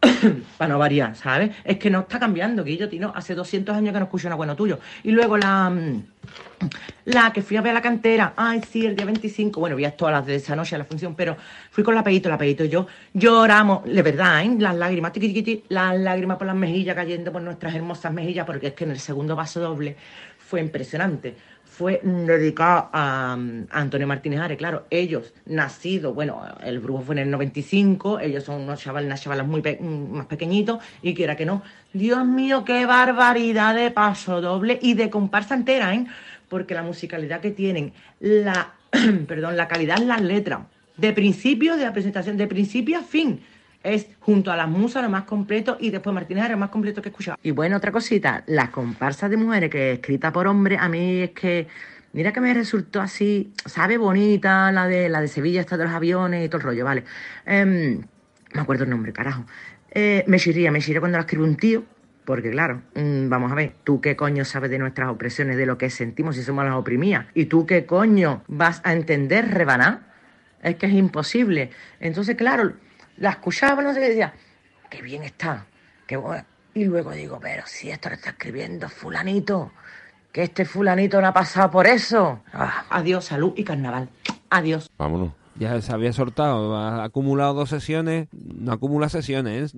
para 0.58 0.72
no 0.72 0.78
variar, 0.78 1.16
¿sabes? 1.16 1.50
Es 1.64 1.78
que 1.78 1.90
no 1.90 2.00
está 2.00 2.18
cambiando, 2.18 2.64
Guillo, 2.64 2.88
Tino. 2.88 3.12
Hace 3.14 3.34
200 3.34 3.74
años 3.74 3.92
que 3.92 3.98
no 3.98 4.04
escucho 4.04 4.28
una 4.28 4.36
bueno 4.36 4.56
tuyo. 4.56 4.78
Y 5.02 5.10
luego 5.10 5.36
la... 5.36 5.70
Mm, 5.70 6.04
la 7.04 7.32
que 7.32 7.42
fui 7.42 7.56
a 7.56 7.60
ver 7.60 7.70
a 7.70 7.74
la 7.74 7.82
cantera, 7.82 8.32
ay, 8.36 8.60
sí, 8.68 8.84
el 8.84 8.96
día 8.96 9.04
25, 9.06 9.60
bueno, 9.60 9.76
vi 9.76 9.84
a 9.84 9.96
todas 9.96 10.12
las 10.12 10.26
de 10.26 10.36
esa 10.36 10.56
noche 10.56 10.74
a 10.74 10.78
la 10.78 10.84
función, 10.84 11.14
pero 11.14 11.36
fui 11.70 11.84
con 11.84 11.94
la 11.94 12.02
Peito, 12.02 12.28
la 12.28 12.38
Peito 12.38 12.64
y 12.64 12.68
yo 12.68 12.88
lloramos, 13.12 13.84
de 13.84 14.02
verdad, 14.02 14.42
¿eh? 14.42 14.56
Las 14.58 14.74
lágrimas, 14.74 15.12
tiqui, 15.12 15.64
las 15.68 15.96
lágrimas 15.98 16.36
por 16.36 16.48
las 16.48 16.56
mejillas 16.56 16.96
cayendo 16.96 17.30
por 17.30 17.42
nuestras 17.42 17.74
hermosas 17.74 18.12
mejillas, 18.12 18.44
porque 18.44 18.68
es 18.68 18.72
que 18.72 18.84
en 18.84 18.90
el 18.90 18.98
segundo 18.98 19.36
vaso 19.36 19.60
doble 19.60 19.96
fue 20.38 20.60
impresionante. 20.60 21.36
Fue 21.76 22.00
dedicado 22.02 22.88
a, 22.90 23.36
Antonio 23.70 24.06
Martínez 24.06 24.40
Ares, 24.40 24.56
claro, 24.56 24.86
ellos 24.88 25.34
nacidos, 25.44 26.14
bueno, 26.14 26.40
el 26.64 26.78
brujo 26.78 27.02
fue 27.02 27.16
en 27.16 27.18
el 27.18 27.30
95, 27.30 28.18
ellos 28.20 28.44
son 28.44 28.62
unos 28.62 28.80
chavales, 28.80 29.06
unas 29.06 29.20
chavalas 29.20 29.46
muy 29.46 29.62
más 29.82 30.24
pequeñitos, 30.24 30.82
y 31.02 31.12
quiera 31.12 31.36
que 31.36 31.44
no, 31.44 31.62
Dios 31.92 32.24
mío, 32.24 32.64
qué 32.64 32.86
barbaridad 32.86 33.74
de 33.74 33.90
paso 33.90 34.40
doble 34.40 34.78
y 34.80 34.94
de 34.94 35.10
comparsa 35.10 35.54
entera, 35.54 35.94
¿eh? 35.94 36.06
porque 36.48 36.72
la 36.72 36.82
musicalidad 36.82 37.42
que 37.42 37.50
tienen, 37.50 37.92
la, 38.20 38.72
perdón, 39.28 39.58
la 39.58 39.68
calidad 39.68 40.00
en 40.00 40.08
las 40.08 40.22
letras, 40.22 40.60
de 40.96 41.12
principio 41.12 41.76
de 41.76 41.84
la 41.84 41.92
presentación, 41.92 42.38
de 42.38 42.46
principio 42.46 43.00
a 43.00 43.02
fin, 43.02 43.42
es 43.86 44.08
junto 44.20 44.50
a 44.50 44.56
las 44.56 44.68
musas 44.68 45.02
lo 45.02 45.08
más 45.08 45.24
completo 45.24 45.76
y 45.80 45.90
después 45.90 46.12
Martínez 46.12 46.44
era 46.44 46.54
lo 46.54 46.58
más 46.58 46.70
completo 46.70 47.00
que 47.00 47.08
he 47.08 47.10
escuchado. 47.10 47.38
Y 47.42 47.52
bueno, 47.52 47.76
otra 47.76 47.92
cosita, 47.92 48.42
las 48.46 48.70
comparsas 48.70 49.30
de 49.30 49.36
mujeres 49.36 49.70
que 49.70 49.92
es 49.92 49.98
escrita 49.98 50.32
por 50.32 50.46
hombres, 50.46 50.80
a 50.80 50.88
mí 50.88 51.20
es 51.20 51.30
que, 51.30 51.68
mira 52.12 52.32
que 52.32 52.40
me 52.40 52.52
resultó 52.52 53.00
así, 53.00 53.52
sabe 53.64 53.96
bonita 53.96 54.72
la 54.72 54.86
de 54.86 55.08
la 55.08 55.20
de 55.20 55.28
Sevilla, 55.28 55.60
esta 55.60 55.76
de 55.76 55.84
los 55.84 55.92
aviones 55.92 56.44
y 56.44 56.48
todo 56.48 56.58
el 56.58 56.64
rollo, 56.64 56.84
vale. 56.84 57.04
Em, 57.44 58.02
me 58.52 58.60
acuerdo 58.60 58.84
el 58.84 58.90
nombre, 58.90 59.12
carajo. 59.12 59.46
Eh, 59.90 60.24
me 60.26 60.38
chirría, 60.38 60.70
me 60.70 60.80
chirría 60.80 61.00
cuando 61.00 61.18
la 61.18 61.22
escribe 61.22 61.44
un 61.44 61.56
tío, 61.56 61.84
porque 62.24 62.50
claro, 62.50 62.82
mm, 62.94 63.28
vamos 63.28 63.52
a 63.52 63.54
ver, 63.54 63.74
¿tú 63.84 64.00
qué 64.00 64.16
coño 64.16 64.44
sabes 64.44 64.70
de 64.70 64.78
nuestras 64.78 65.08
opresiones, 65.08 65.56
de 65.56 65.64
lo 65.64 65.78
que 65.78 65.90
sentimos 65.90 66.34
si 66.34 66.42
somos 66.42 66.64
las 66.64 66.74
oprimidas? 66.74 67.26
¿Y 67.34 67.46
tú 67.46 67.66
qué 67.66 67.86
coño 67.86 68.42
vas 68.48 68.80
a 68.84 68.92
entender 68.92 69.54
rebanar? 69.54 70.00
Es 70.62 70.74
que 70.74 70.86
es 70.86 70.92
imposible. 70.92 71.70
Entonces, 72.00 72.34
claro, 72.34 72.72
la 73.18 73.30
escuchaba, 73.30 73.82
no 73.82 73.92
sé 73.92 74.00
qué 74.00 74.08
decía, 74.08 74.34
qué 74.90 75.02
bien 75.02 75.22
está, 75.22 75.66
qué 76.06 76.16
bueno. 76.16 76.44
Y 76.74 76.84
luego 76.84 77.12
digo, 77.12 77.38
pero 77.40 77.62
si 77.66 77.90
esto 77.90 78.10
lo 78.10 78.16
está 78.16 78.30
escribiendo 78.30 78.88
fulanito, 78.88 79.72
que 80.30 80.42
este 80.42 80.64
fulanito 80.64 81.20
no 81.20 81.28
ha 81.28 81.32
pasado 81.32 81.70
por 81.70 81.86
eso. 81.86 82.42
Ah, 82.52 82.84
adiós, 82.90 83.24
salud 83.24 83.54
y 83.56 83.64
carnaval. 83.64 84.08
Adiós. 84.50 84.90
Vámonos 84.98 85.32
ya 85.58 85.80
se 85.80 85.92
había 85.92 86.12
soltado, 86.12 86.76
ha 86.76 87.04
acumulado 87.04 87.54
dos 87.54 87.70
sesiones, 87.70 88.28
no 88.32 88.72
acumula 88.72 89.08
sesiones. 89.08 89.74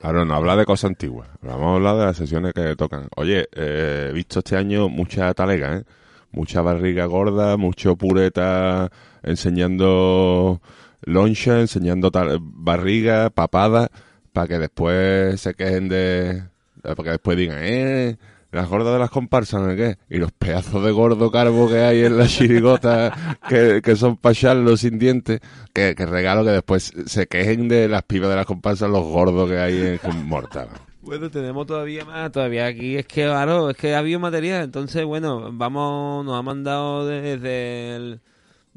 Claro, 0.00 0.24
no 0.24 0.34
habla 0.34 0.56
de 0.56 0.64
cosas 0.64 0.90
antiguas, 0.90 1.28
vamos 1.42 1.66
a 1.66 1.74
hablar 1.74 1.96
de 1.96 2.04
las 2.06 2.16
sesiones 2.16 2.52
que 2.52 2.76
tocan. 2.76 3.08
Oye, 3.16 3.48
eh, 3.52 4.08
he 4.10 4.12
visto 4.12 4.38
este 4.40 4.56
año 4.56 4.88
mucha 4.88 5.32
talega, 5.34 5.76
¿eh? 5.76 5.84
mucha 6.32 6.62
barriga 6.62 7.06
gorda, 7.06 7.56
mucho 7.56 7.96
pureta 7.96 8.90
enseñando 9.22 10.60
loncha, 11.02 11.60
enseñando 11.60 12.10
barriga, 12.40 13.30
papada, 13.30 13.90
para 14.32 14.48
que 14.48 14.58
después 14.58 15.40
se 15.40 15.54
quejen 15.54 15.88
de... 15.88 16.44
para 16.82 16.94
que 16.96 17.10
después 17.10 17.36
digan, 17.36 17.58
eh 17.60 18.18
las 18.52 18.68
gordas 18.68 18.92
de 18.92 18.98
las 18.98 19.10
comparsas, 19.10 19.62
¿no 19.62 19.76
qué? 19.76 19.96
Y 20.08 20.18
los 20.18 20.32
pedazos 20.32 20.82
de 20.84 20.90
gordo 20.90 21.30
carbo 21.30 21.68
que 21.68 21.78
hay 21.78 22.04
en 22.04 22.18
la 22.18 22.26
chirigota, 22.26 23.38
que, 23.48 23.80
que 23.82 23.96
son 23.96 24.16
para 24.16 24.54
los 24.54 24.80
sin 24.80 24.98
dientes, 24.98 25.40
que, 25.72 25.94
regalo 25.94 26.44
que 26.44 26.50
después 26.50 26.92
se 27.06 27.26
quejen 27.26 27.68
de 27.68 27.88
las 27.88 28.02
pibas 28.02 28.30
de 28.30 28.36
las 28.36 28.46
comparsas, 28.46 28.90
los 28.90 29.04
gordos 29.04 29.48
que 29.48 29.58
hay 29.58 29.98
en 30.02 30.26
Mortal. 30.26 30.68
Bueno, 31.02 31.30
tenemos 31.30 31.66
todavía 31.66 32.04
más, 32.04 32.30
todavía 32.30 32.66
aquí 32.66 32.96
es 32.96 33.06
que, 33.06 33.24
claro, 33.24 33.70
es 33.70 33.76
que 33.76 33.94
ha 33.94 33.98
habido 33.98 34.20
material, 34.20 34.64
entonces, 34.64 35.04
bueno, 35.04 35.50
vamos, 35.52 36.24
nos 36.24 36.38
ha 36.38 36.42
mandado 36.42 37.06
desde 37.06 37.96
el 37.96 38.20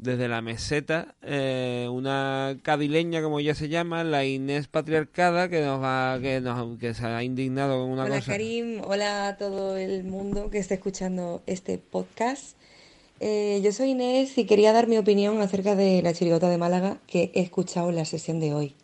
desde 0.04 0.28
la 0.28 0.42
meseta 0.42 1.14
eh, 1.22 1.88
una 1.90 2.58
cadileña 2.62 3.22
como 3.22 3.40
ya 3.40 3.54
se 3.54 3.68
llama 3.68 4.04
la 4.04 4.24
Inés 4.24 4.68
patriarcada 4.68 5.48
que 5.48 5.62
nos 5.62 5.82
va 5.82 6.18
que 6.20 6.42
nos 6.42 6.78
que 6.78 6.92
se 6.92 7.06
ha 7.06 7.22
indignado 7.24 7.80
con 7.80 7.90
una 7.90 8.04
hola, 8.04 8.16
cosa 8.16 8.26
hola 8.26 8.34
Karim 8.34 8.80
hola 8.84 9.28
a 9.28 9.36
todo 9.38 9.76
el 9.78 10.04
mundo 10.04 10.50
que 10.50 10.58
está 10.58 10.74
escuchando 10.74 11.42
este 11.46 11.78
podcast 11.78 12.56
eh, 13.20 13.62
yo 13.64 13.72
soy 13.72 13.90
Inés 13.90 14.36
y 14.36 14.44
quería 14.44 14.74
dar 14.74 14.88
mi 14.88 14.98
opinión 14.98 15.40
acerca 15.40 15.74
de 15.74 16.02
la 16.02 16.12
chirigota 16.12 16.50
de 16.50 16.58
Málaga 16.58 16.98
que 17.06 17.32
he 17.34 17.40
escuchado 17.40 17.88
en 17.88 17.96
la 17.96 18.04
sesión 18.04 18.40
de 18.40 18.52
hoy 18.52 18.74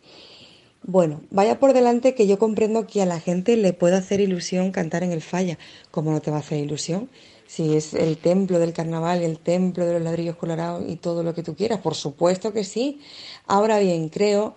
bueno, 0.83 1.21
vaya 1.29 1.59
por 1.59 1.73
delante 1.73 2.15
que 2.15 2.25
yo 2.25 2.39
comprendo 2.39 2.87
que 2.87 3.03
a 3.03 3.05
la 3.05 3.19
gente 3.19 3.55
le 3.55 3.71
puede 3.71 3.95
hacer 3.95 4.19
ilusión 4.19 4.71
cantar 4.71 5.03
en 5.03 5.11
el 5.11 5.21
falla. 5.21 5.59
como 5.91 6.11
no 6.11 6.21
te 6.21 6.31
va 6.31 6.37
a 6.37 6.39
hacer 6.39 6.57
ilusión? 6.57 7.07
Si 7.51 7.75
es 7.75 7.93
el 7.93 8.17
templo 8.17 8.59
del 8.59 8.71
carnaval, 8.71 9.21
el 9.21 9.37
templo 9.37 9.85
de 9.85 9.95
los 9.95 10.01
ladrillos 10.01 10.37
colorados 10.37 10.85
y 10.87 10.95
todo 10.95 11.21
lo 11.21 11.33
que 11.33 11.43
tú 11.43 11.53
quieras. 11.53 11.81
Por 11.81 11.95
supuesto 11.95 12.53
que 12.53 12.63
sí. 12.63 13.01
Ahora 13.45 13.77
bien, 13.79 14.07
creo 14.07 14.55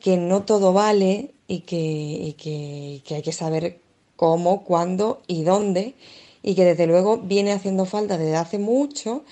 que 0.00 0.16
no 0.16 0.44
todo 0.44 0.72
vale 0.72 1.32
y 1.48 1.60
que, 1.62 3.02
hay 3.10 3.22
que 3.22 3.32
saber 3.32 3.80
cómo, 4.14 4.62
cuándo 4.62 5.20
y 5.26 5.42
dónde 5.42 5.94
y 6.40 6.54
que 6.54 6.64
desde 6.64 6.86
luego 6.86 7.18
viene 7.18 7.50
haciendo 7.50 7.86
falta 7.86 8.16
desde 8.16 8.36
hace 8.36 8.60
mucho 8.60 9.24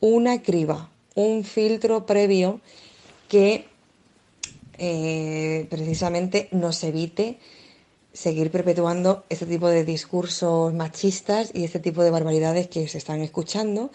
una 0.00 0.42
criba, 0.42 0.90
un 1.14 1.44
filtro 1.44 2.06
previo 2.06 2.60
que 3.28 3.66
eh, 4.78 5.68
precisamente 5.70 6.48
nos 6.50 6.82
evite 6.82 7.38
seguir 8.18 8.50
perpetuando 8.50 9.24
este 9.28 9.46
tipo 9.46 9.68
de 9.68 9.84
discursos 9.84 10.74
machistas 10.74 11.52
y 11.54 11.62
este 11.62 11.78
tipo 11.78 12.02
de 12.02 12.10
barbaridades 12.10 12.66
que 12.66 12.88
se 12.88 12.98
están 12.98 13.20
escuchando 13.20 13.92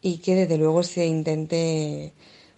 y 0.00 0.18
que 0.18 0.34
desde 0.34 0.56
luego 0.56 0.82
se 0.82 1.04
intente 1.04 2.14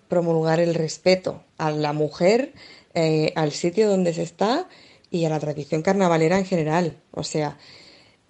promulgar 0.06 0.60
el 0.60 0.72
respeto 0.72 1.42
a 1.58 1.72
la 1.72 1.92
mujer, 1.92 2.52
eh, 2.94 3.32
al 3.34 3.50
sitio 3.50 3.88
donde 3.88 4.14
se 4.14 4.22
está 4.22 4.68
y 5.10 5.24
a 5.24 5.30
la 5.30 5.40
tradición 5.40 5.82
carnavalera 5.82 6.38
en 6.38 6.44
general. 6.44 6.96
O 7.10 7.24
sea, 7.24 7.58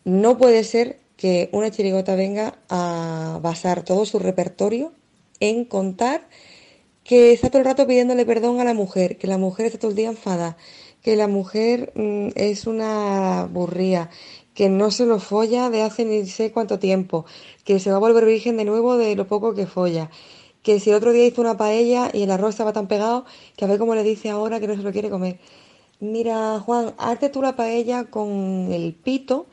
no 0.04 0.38
puede 0.38 0.64
ser 0.64 1.00
que 1.18 1.50
una 1.52 1.70
chirigota 1.70 2.14
venga 2.14 2.60
a 2.70 3.40
basar 3.42 3.82
todo 3.84 4.06
su 4.06 4.18
repertorio 4.18 4.94
en 5.38 5.66
contar 5.66 6.26
que 7.04 7.32
está 7.32 7.50
todo 7.50 7.58
el 7.58 7.66
rato 7.66 7.86
pidiéndole 7.86 8.24
perdón 8.24 8.58
a 8.58 8.64
la 8.64 8.72
mujer, 8.72 9.18
que 9.18 9.26
la 9.26 9.36
mujer 9.36 9.66
está 9.66 9.78
todo 9.78 9.90
el 9.90 9.96
día 9.98 10.08
enfada, 10.08 10.56
que 11.02 11.16
la 11.16 11.28
mujer 11.28 11.92
mm, 11.94 12.28
es 12.34 12.66
una 12.66 13.48
burría, 13.50 14.10
que 14.54 14.68
no 14.68 14.90
se 14.90 15.06
lo 15.06 15.18
folla 15.18 15.70
de 15.70 15.82
hace 15.82 16.04
ni 16.04 16.26
sé 16.26 16.52
cuánto 16.52 16.78
tiempo, 16.78 17.24
que 17.64 17.78
se 17.80 17.90
va 17.90 17.96
a 17.96 18.00
volver 18.00 18.24
virgen 18.26 18.56
de 18.56 18.64
nuevo 18.64 18.96
de 18.96 19.16
lo 19.16 19.26
poco 19.26 19.54
que 19.54 19.66
folla, 19.66 20.10
que 20.62 20.80
si 20.80 20.90
el 20.90 20.96
otro 20.96 21.12
día 21.12 21.26
hizo 21.26 21.40
una 21.40 21.56
paella 21.56 22.10
y 22.12 22.22
el 22.24 22.30
arroz 22.30 22.50
estaba 22.50 22.72
tan 22.72 22.86
pegado 22.86 23.24
que 23.56 23.64
a 23.64 23.68
ver 23.68 23.78
cómo 23.78 23.94
le 23.94 24.02
dice 24.02 24.30
ahora 24.30 24.60
que 24.60 24.68
no 24.68 24.76
se 24.76 24.82
lo 24.82 24.92
quiere 24.92 25.10
comer. 25.10 25.38
Mira, 26.00 26.60
Juan, 26.60 26.94
hazte 26.98 27.28
tú 27.28 27.42
la 27.42 27.56
paella 27.56 28.04
con 28.04 28.72
el 28.72 28.94
pito. 28.94 29.46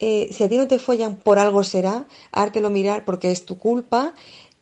Eh, 0.00 0.28
si 0.32 0.42
a 0.42 0.48
ti 0.48 0.56
no 0.56 0.66
te 0.66 0.78
follan, 0.80 1.16
por 1.16 1.38
algo 1.38 1.62
será, 1.62 2.06
hártelo 2.32 2.68
mirar 2.70 3.04
porque 3.04 3.30
es 3.30 3.44
tu 3.46 3.58
culpa. 3.58 4.14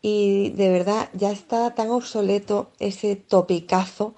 Y 0.02 0.50
de 0.50 0.68
verdad, 0.70 1.08
ya 1.14 1.30
está 1.30 1.74
tan 1.74 1.90
obsoleto 1.90 2.70
ese 2.80 3.16
topicazo 3.16 4.14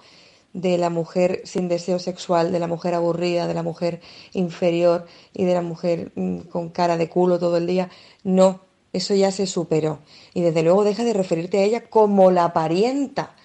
de 0.55 0.77
la 0.77 0.89
mujer 0.89 1.41
sin 1.43 1.67
deseo 1.67 1.99
sexual, 1.99 2.53
de 2.53 2.59
la 2.59 2.67
mujer 2.67 2.93
aburrida, 2.93 3.45
de 3.45 3.53
la 3.53 3.61
mujer 3.61 3.99
inferior 4.31 5.05
y 5.33 5.43
de 5.43 5.53
la 5.53 5.61
mujer 5.61 6.13
mm, 6.15 6.39
con 6.49 6.69
cara 6.69 6.97
de 6.97 7.09
culo 7.09 7.37
todo 7.37 7.57
el 7.57 7.67
día. 7.67 7.89
No, 8.23 8.61
eso 8.93 9.13
ya 9.13 9.31
se 9.31 9.47
superó. 9.47 9.99
Y 10.33 10.41
desde 10.41 10.63
luego 10.63 10.85
deja 10.85 11.03
de 11.03 11.13
referirte 11.13 11.59
a 11.59 11.63
ella 11.63 11.81
como 11.89 12.31
la 12.31 12.53
parienta. 12.53 13.35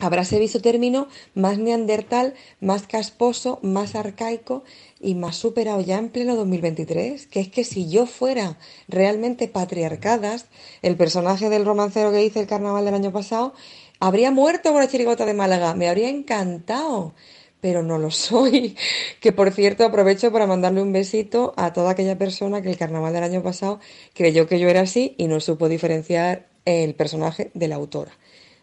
Habráse 0.00 0.38
visto 0.38 0.62
término 0.62 1.08
más 1.34 1.58
neandertal, 1.58 2.34
más 2.60 2.86
casposo, 2.86 3.58
más 3.62 3.94
arcaico 3.94 4.62
y 5.00 5.14
más 5.14 5.36
superado 5.36 5.80
ya 5.80 5.98
en 5.98 6.08
pleno 6.08 6.36
2023. 6.36 7.26
Que 7.26 7.40
es 7.40 7.48
que 7.48 7.64
si 7.64 7.90
yo 7.90 8.06
fuera 8.06 8.58
realmente 8.86 9.48
patriarcadas, 9.48 10.46
el 10.80 10.96
personaje 10.96 11.50
del 11.50 11.66
romancero 11.66 12.12
que 12.12 12.24
hice 12.24 12.40
el 12.40 12.46
carnaval 12.46 12.86
del 12.86 12.94
año 12.94 13.12
pasado, 13.12 13.52
habría 14.00 14.30
muerto 14.30 14.72
con 14.72 14.80
la 14.80 14.88
chirigota 14.88 15.26
de 15.26 15.34
Málaga. 15.34 15.74
Me 15.74 15.88
habría 15.88 16.08
encantado 16.08 17.14
pero 17.60 17.82
no 17.82 17.98
lo 17.98 18.10
soy. 18.12 18.76
Que 19.20 19.32
por 19.32 19.52
cierto 19.52 19.84
aprovecho 19.84 20.32
para 20.32 20.46
mandarle 20.46 20.82
un 20.82 20.92
besito 20.92 21.54
a 21.56 21.72
toda 21.72 21.90
aquella 21.90 22.18
persona 22.18 22.62
que 22.62 22.70
el 22.70 22.78
carnaval 22.78 23.12
del 23.12 23.24
año 23.24 23.42
pasado 23.42 23.80
creyó 24.14 24.46
que 24.46 24.58
yo 24.58 24.68
era 24.68 24.82
así 24.82 25.14
y 25.18 25.26
no 25.28 25.40
supo 25.40 25.68
diferenciar 25.68 26.46
el 26.64 26.94
personaje 26.94 27.50
de 27.54 27.68
la 27.68 27.76
autora. 27.76 28.12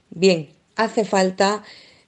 Bien, 0.10 0.50
hace 0.76 1.06
falta 1.06 1.64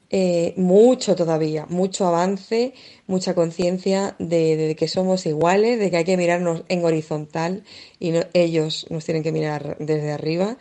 eh, 0.10 0.54
mucho 0.56 1.16
todavía, 1.16 1.66
mucho 1.70 2.08
avance, 2.08 2.74
mucha 3.08 3.34
conciencia 3.34 4.16
de, 4.20 4.76
que 4.78 4.88
somos 4.88 5.26
iguales, 5.26 5.80
de 5.80 5.90
que 5.90 5.98
hay 5.98 6.06
que 6.06 6.18
mirarnos 6.18 6.64
en 6.70 6.86
horizontal 6.86 7.64
y 8.00 8.14
ellos 8.34 8.86
nos 8.90 9.06
tienen 9.06 9.24
que 9.24 9.32
mirar 9.32 9.76
desde 9.80 10.12
arriba. 10.12 10.58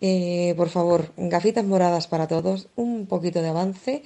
Eh, 0.00 0.54
por 0.56 0.68
favor, 0.68 1.12
gafitas 1.16 1.64
moradas 1.64 2.06
para 2.06 2.28
todos, 2.28 2.68
un 2.76 3.06
poquito 3.06 3.40
de 3.42 3.48
avance 3.48 4.02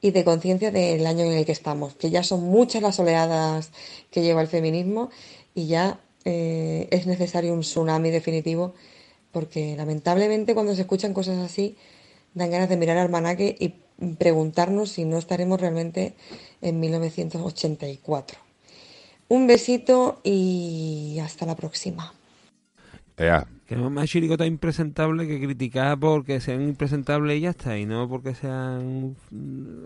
y 0.00 0.10
de 0.10 0.24
conciencia 0.24 0.70
del 0.70 1.06
año 1.06 1.24
en 1.24 1.32
el 1.32 1.44
que 1.44 1.52
estamos, 1.52 1.94
que 1.94 2.10
ya 2.10 2.22
son 2.22 2.42
muchas 2.42 2.82
las 2.82 2.98
oleadas 2.98 3.70
que 4.10 4.22
lleva 4.22 4.42
el 4.42 4.48
feminismo 4.48 5.10
y 5.54 5.66
ya 5.66 6.00
eh, 6.24 6.88
es 6.90 7.06
necesario 7.06 7.52
un 7.52 7.60
tsunami 7.60 8.10
definitivo, 8.10 8.74
porque 9.30 9.76
lamentablemente 9.76 10.54
cuando 10.54 10.74
se 10.74 10.82
escuchan 10.82 11.14
cosas 11.14 11.38
así 11.38 11.76
dan 12.34 12.50
ganas 12.50 12.68
de 12.68 12.76
mirar 12.76 12.98
al 12.98 13.10
manaque 13.10 13.56
y 13.58 13.74
preguntarnos 14.18 14.90
si 14.90 15.04
no 15.04 15.18
estaremos 15.18 15.60
realmente 15.60 16.14
en 16.60 16.80
1984. 16.80 18.38
Un 19.28 19.46
besito 19.46 20.20
y 20.24 21.18
hasta 21.22 21.46
la 21.46 21.56
próxima. 21.56 22.12
Que 23.74 23.78
no 23.80 23.86
es 23.86 23.92
más 23.92 24.08
chirigota 24.08 24.44
impresentable 24.46 25.26
que 25.26 25.40
criticar 25.40 25.98
porque 25.98 26.40
sean 26.40 26.62
impresentables 26.62 27.38
y 27.38 27.40
ya 27.40 27.50
está, 27.50 27.78
y 27.78 27.86
no 27.86 28.08
porque 28.08 28.34
sean 28.34 29.16
mm, 29.30 29.76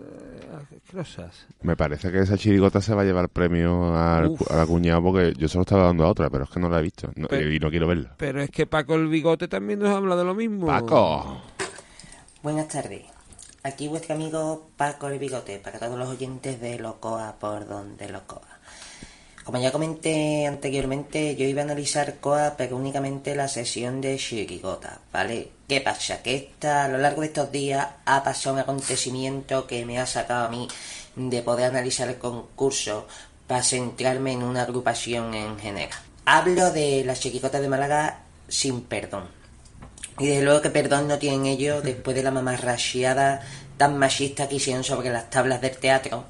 asquerosas. 0.73 1.47
me 1.61 1.75
parece 1.75 2.11
que 2.11 2.19
esa 2.19 2.37
chirigota 2.37 2.81
se 2.81 2.93
va 2.93 3.03
a 3.03 3.05
llevar 3.05 3.29
premio 3.29 3.95
al, 3.95 4.27
Uf. 4.27 4.51
a 4.51 4.57
la 4.57 4.65
cuñada 4.65 5.01
porque 5.01 5.33
yo 5.37 5.47
se 5.47 5.57
lo 5.57 5.61
estaba 5.61 5.83
dando 5.85 6.03
a 6.05 6.09
otra, 6.09 6.29
pero 6.29 6.43
es 6.43 6.49
que 6.49 6.59
no 6.59 6.69
la 6.69 6.79
he 6.79 6.81
visto 6.81 7.09
no- 7.15 7.27
Pero- 7.27 7.51
y 7.51 7.59
no 7.59 7.69
quiero 7.69 7.87
verla. 7.87 8.13
Pero 8.17 8.41
es 8.41 8.49
que 8.49 8.65
Paco 8.65 8.95
el 8.95 9.07
Bigote 9.07 9.47
también 9.47 9.79
nos 9.79 9.89
habla 9.95 10.15
de 10.15 10.23
lo 10.23 10.35
mismo. 10.35 10.67
Paco. 10.67 11.41
Buenas 12.43 12.67
tardes. 12.67 13.03
Aquí 13.63 13.87
vuestro 13.87 14.15
amigo 14.15 14.69
Paco 14.77 15.07
el 15.09 15.19
Bigote, 15.19 15.59
para 15.59 15.79
todos 15.79 15.97
los 15.97 16.07
oyentes 16.09 16.59
de 16.61 16.79
Locoa 16.79 17.35
por 17.39 17.67
donde 17.67 18.09
Locoa. 18.09 18.41
Como 19.47 19.59
ya 19.59 19.71
comenté 19.71 20.45
anteriormente, 20.45 21.37
yo 21.37 21.45
iba 21.45 21.61
a 21.61 21.63
analizar 21.63 22.15
Coa, 22.19 22.55
pero 22.57 22.75
únicamente 22.75 23.33
la 23.33 23.47
sesión 23.47 24.01
de 24.01 24.17
Shirigota, 24.17 24.99
¿vale? 25.13 25.51
¿Qué 25.69 25.79
pasa? 25.79 26.21
Que 26.21 26.35
esta, 26.35 26.83
a 26.83 26.89
lo 26.89 26.97
largo 26.97 27.21
de 27.21 27.27
estos 27.27 27.49
días 27.49 27.87
ha 28.03 28.25
pasado 28.25 28.55
un 28.55 28.59
acontecimiento 28.59 29.65
que 29.65 29.85
me 29.85 29.99
ha 29.99 30.05
sacado 30.05 30.47
a 30.47 30.49
mí 30.49 30.67
de 31.15 31.41
poder 31.43 31.67
analizar 31.67 32.09
el 32.09 32.17
concurso 32.17 33.07
para 33.47 33.63
centrarme 33.63 34.33
en 34.33 34.43
una 34.43 34.63
agrupación 34.63 35.33
en 35.33 35.57
general. 35.57 35.97
Hablo 36.25 36.71
de 36.73 37.05
la 37.05 37.15
Chirigota 37.15 37.61
de 37.61 37.69
Málaga 37.69 38.19
sin 38.49 38.81
perdón. 38.81 39.29
Y 40.19 40.27
desde 40.27 40.43
luego 40.43 40.61
que 40.61 40.71
perdón 40.71 41.07
no 41.07 41.19
tienen 41.19 41.45
ellos 41.45 41.81
después 41.85 42.17
de 42.17 42.23
la 42.23 42.31
mamarracheada 42.31 43.39
tan 43.77 43.97
machista 43.97 44.49
que 44.49 44.55
hicieron 44.55 44.83
sobre 44.83 45.09
las 45.09 45.29
tablas 45.29 45.61
del 45.61 45.77
teatro, 45.77 46.25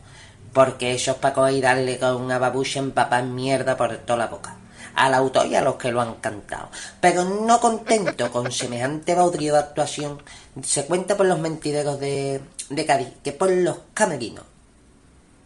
porque 0.58 0.96
es 0.96 1.08
para 1.22 1.36
coger 1.36 1.54
y 1.54 1.62
darle 1.62 2.00
con 2.00 2.16
una 2.16 2.40
babucha 2.40 2.80
empapada 2.80 3.22
en 3.22 3.36
mierda 3.36 3.78
por 3.78 3.96
toda 3.98 4.18
la 4.18 4.26
boca. 4.26 4.58
Al 4.96 5.14
autor 5.14 5.46
y 5.46 5.54
a 5.54 5.62
los 5.62 5.76
que 5.76 5.92
lo 5.92 6.02
han 6.02 6.16
cantado. 6.16 6.72
Pero 7.00 7.26
no 7.26 7.60
contento 7.60 8.32
con 8.32 8.52
semejante 8.64 9.14
baudrío 9.14 9.54
de 9.54 9.60
actuación, 9.60 10.20
se 10.64 10.88
cuenta 10.88 11.16
por 11.16 11.28
los 11.28 11.38
mentideros 11.38 12.00
de, 12.00 12.42
de 12.72 12.86
Cádiz 12.88 13.10
que 13.24 13.34
por 13.34 13.52
los 13.52 13.78
camerinos 13.94 14.46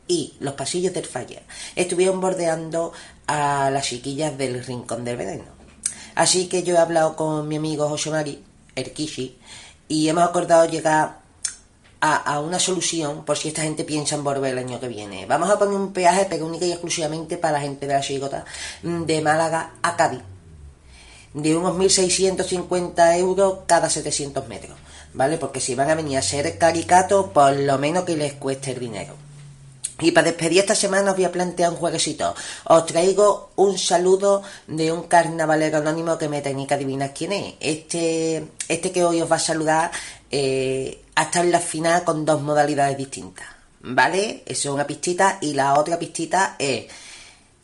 y 0.07 0.35
los 0.39 0.53
pasillos 0.53 0.93
del 0.93 1.05
falla 1.05 1.41
estuvieron 1.75 2.21
bordeando 2.21 2.93
a 3.27 3.69
las 3.69 3.87
chiquillas 3.87 4.37
del 4.37 4.63
rincón 4.63 5.03
del 5.03 5.17
veneno. 5.17 5.51
Así 6.15 6.47
que 6.47 6.63
yo 6.63 6.75
he 6.75 6.77
hablado 6.77 7.17
con 7.17 7.49
mi 7.49 7.57
amigo 7.57 7.89
José 7.89 8.11
Mari, 8.11 8.41
el 8.75 8.93
y 9.89 10.07
hemos 10.07 10.23
acordado 10.23 10.63
llegar 10.69 11.20
a, 12.01 12.39
una 12.39 12.59
solución 12.59 13.23
por 13.23 13.37
si 13.37 13.49
esta 13.49 13.61
gente 13.61 13.83
piensa 13.83 14.15
en 14.15 14.23
volver 14.23 14.53
el 14.53 14.57
año 14.57 14.79
que 14.79 14.87
viene. 14.87 15.25
Vamos 15.27 15.49
a 15.49 15.59
poner 15.59 15.75
un 15.75 15.93
peaje, 15.93 16.25
pero 16.29 16.47
única 16.47 16.65
y 16.65 16.71
exclusivamente 16.71 17.37
para 17.37 17.53
la 17.53 17.61
gente 17.61 17.85
de 17.87 17.93
la 17.93 18.01
chigota 18.01 18.43
de 18.81 19.21
Málaga 19.21 19.73
a 19.81 19.95
Cádiz. 19.95 20.21
De 21.33 21.55
unos 21.55 21.77
1.650 21.77 23.17
euros 23.17 23.59
cada 23.65 23.89
700 23.89 24.47
metros, 24.47 24.77
¿vale? 25.13 25.37
Porque 25.37 25.61
si 25.61 25.75
van 25.75 25.89
a 25.89 25.95
venir 25.95 26.17
a 26.17 26.21
ser 26.21 26.57
caricatos, 26.57 27.27
por 27.27 27.53
lo 27.53 27.77
menos 27.77 28.03
que 28.03 28.17
les 28.17 28.33
cueste 28.33 28.71
el 28.71 28.79
dinero. 28.79 29.13
Y 30.01 30.11
para 30.11 30.25
despedir 30.25 30.59
esta 30.59 30.75
semana 30.75 31.11
os 31.11 31.15
voy 31.15 31.25
a 31.25 31.31
plantear 31.31 31.71
un 31.71 31.77
jueguecito. 31.77 32.33
Os 32.65 32.85
traigo 32.87 33.51
un 33.55 33.77
saludo 33.77 34.41
de 34.67 34.91
un 34.91 35.03
carnavalero 35.03 35.77
anónimo 35.77 36.17
que 36.17 36.27
me 36.27 36.41
tenéis 36.41 36.67
que 36.67 36.73
adivinar 36.73 37.13
quién 37.13 37.31
es. 37.31 37.53
Este, 37.59 38.47
este 38.67 38.91
que 38.91 39.03
hoy 39.03 39.21
os 39.21 39.31
va 39.31 39.35
a 39.35 39.39
saludar 39.39 39.91
eh, 40.31 41.01
ha 41.21 41.25
estado 41.25 41.45
en 41.45 41.51
la 41.51 41.59
final 41.59 42.03
con 42.03 42.25
dos 42.25 42.41
modalidades 42.41 42.97
distintas. 42.97 43.45
¿Vale? 43.81 44.43
Eso 44.45 44.69
es 44.69 44.73
una 44.73 44.87
pistita. 44.87 45.37
Y 45.41 45.53
la 45.53 45.75
otra 45.75 45.99
pistita 45.99 46.55
es 46.57 46.85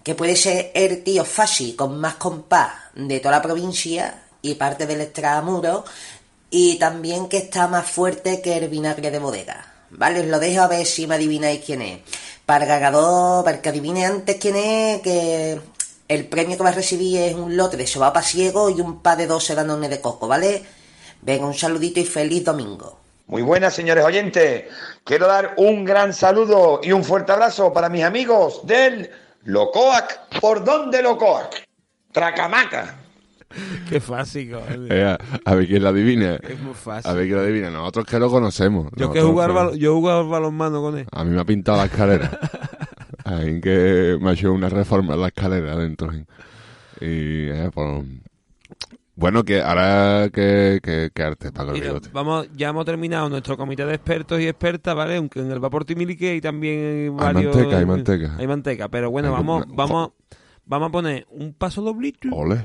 que 0.03 0.13
puede 0.13 0.35
ser 0.35 0.71
el 0.75 1.03
tío 1.03 1.25
Fashi 1.25 1.73
con 1.73 1.99
más 1.99 2.15
compás 2.15 2.71
de 2.93 3.19
toda 3.19 3.37
la 3.37 3.41
provincia 3.41 4.23
y 4.43 4.53
parte 4.55 4.85
del 4.85 5.01
extramuro. 5.01 5.85
Y 6.51 6.75
también 6.75 7.27
que 7.27 7.37
está 7.37 7.67
más 7.67 7.89
fuerte 7.89 8.41
que 8.41 8.57
el 8.57 8.69
vinagre 8.69 9.09
de 9.09 9.19
bodega. 9.19 9.73
¿Vale? 9.89 10.19
Os 10.19 10.27
lo 10.27 10.39
dejo 10.39 10.61
a 10.61 10.67
ver 10.67 10.85
si 10.85 11.07
me 11.07 11.15
adivináis 11.15 11.65
quién 11.65 11.81
es. 11.81 12.01
Para 12.45 12.65
el 12.65 12.69
gagador, 12.69 13.43
para 13.43 13.59
que 13.59 13.69
adivine 13.69 14.05
antes 14.05 14.37
quién 14.37 14.55
es, 14.55 15.01
que 15.01 15.59
el 16.07 16.27
premio 16.27 16.57
que 16.57 16.63
va 16.63 16.69
a 16.69 16.73
recibir 16.73 17.21
es 17.21 17.33
un 17.33 17.57
lote 17.57 17.75
de 17.75 17.87
sopa 17.87 18.21
ciego 18.21 18.69
y 18.69 18.79
un 18.81 19.01
par 19.01 19.17
de 19.17 19.25
12 19.25 19.55
danones 19.55 19.89
de 19.89 19.99
coco, 19.99 20.27
¿vale? 20.27 20.63
Venga, 21.23 21.47
un 21.47 21.55
saludito 21.55 21.99
y 21.99 22.05
feliz 22.05 22.45
domingo. 22.45 23.06
Muy 23.27 23.41
buenas, 23.41 23.73
señores 23.73 24.05
oyentes. 24.05 24.65
Quiero 25.03 25.27
dar 25.27 25.53
un 25.57 25.83
gran 25.83 26.13
saludo 26.13 26.79
y 26.81 26.91
un 26.93 27.03
fuerte 27.03 27.31
abrazo 27.33 27.73
para 27.73 27.89
mis 27.89 28.03
amigos 28.03 28.65
del 28.65 29.09
Locoac. 29.43 30.39
¿Por 30.39 30.63
dónde 30.63 31.01
Locoac? 31.01 31.67
Tracamaca. 32.13 32.95
Qué 33.89 33.99
fácil, 33.99 34.51
coño. 34.53 34.93
Ea, 34.93 35.17
a 35.45 35.55
ver 35.55 35.67
quién 35.67 35.83
la 35.83 35.89
adivina. 35.89 36.35
Es 36.35 36.59
muy 36.59 36.73
fácil. 36.73 37.09
A 37.11 37.13
ver 37.13 37.25
quién 37.25 37.37
la 37.37 37.43
adivina. 37.43 37.69
Nosotros 37.69 38.05
que 38.05 38.19
lo 38.19 38.29
conocemos. 38.29 38.87
Yo 38.95 39.11
que 39.11 39.21
jugar 39.21 39.51
bal- 39.51 39.75
yo 39.77 39.91
he 39.91 39.93
jugado 39.95 40.27
balonmano 40.29 40.81
con 40.81 40.97
él. 40.97 41.07
A 41.11 41.23
mí 41.23 41.31
me 41.31 41.41
ha 41.41 41.45
pintado 41.45 41.77
la 41.79 41.85
escalera. 41.85 42.39
Ahí 43.25 43.59
que 43.59 44.17
me 44.21 44.29
ha 44.29 44.33
hecho 44.33 44.53
una 44.53 44.69
reforma 44.69 45.15
en 45.15 45.21
la 45.21 45.27
escalera 45.27 45.73
adentro. 45.73 46.13
Y, 46.13 46.23
eh, 47.49 47.69
pues, 47.73 48.05
bueno, 49.17 49.43
que 49.43 49.61
ahora 49.61 50.29
que, 50.31 50.79
que, 50.81 51.09
que 51.13 51.23
arte, 51.23 51.51
Paco 51.51 51.71
el 51.71 51.73
Mira, 51.73 51.87
Bigote. 51.87 52.09
vamos, 52.13 52.47
ya 52.55 52.69
hemos 52.69 52.85
terminado 52.85 53.27
nuestro 53.29 53.57
comité 53.57 53.85
de 53.85 53.95
expertos 53.95 54.39
y 54.39 54.47
expertas, 54.47 54.95
¿vale? 54.95 55.17
Aunque 55.17 55.39
en 55.41 55.51
el 55.51 55.59
vapor 55.59 55.83
timilique 55.83 56.29
hay 56.29 56.39
también 56.41 57.17
varios... 57.17 57.53
manteca, 57.55 57.77
hay 57.79 57.85
manteca. 57.85 58.35
Hay 58.37 58.47
manteca, 58.47 58.87
pero 58.87 59.11
bueno, 59.11 59.27
Hay 59.29 59.33
vamos, 59.33 59.65
una- 59.65 59.75
vamos, 59.75 60.11
vamos 60.65 60.89
a 60.89 60.91
poner 60.91 61.27
un 61.31 61.53
paso 61.53 61.81
doblito. 61.81 62.29
Ole. 62.31 62.63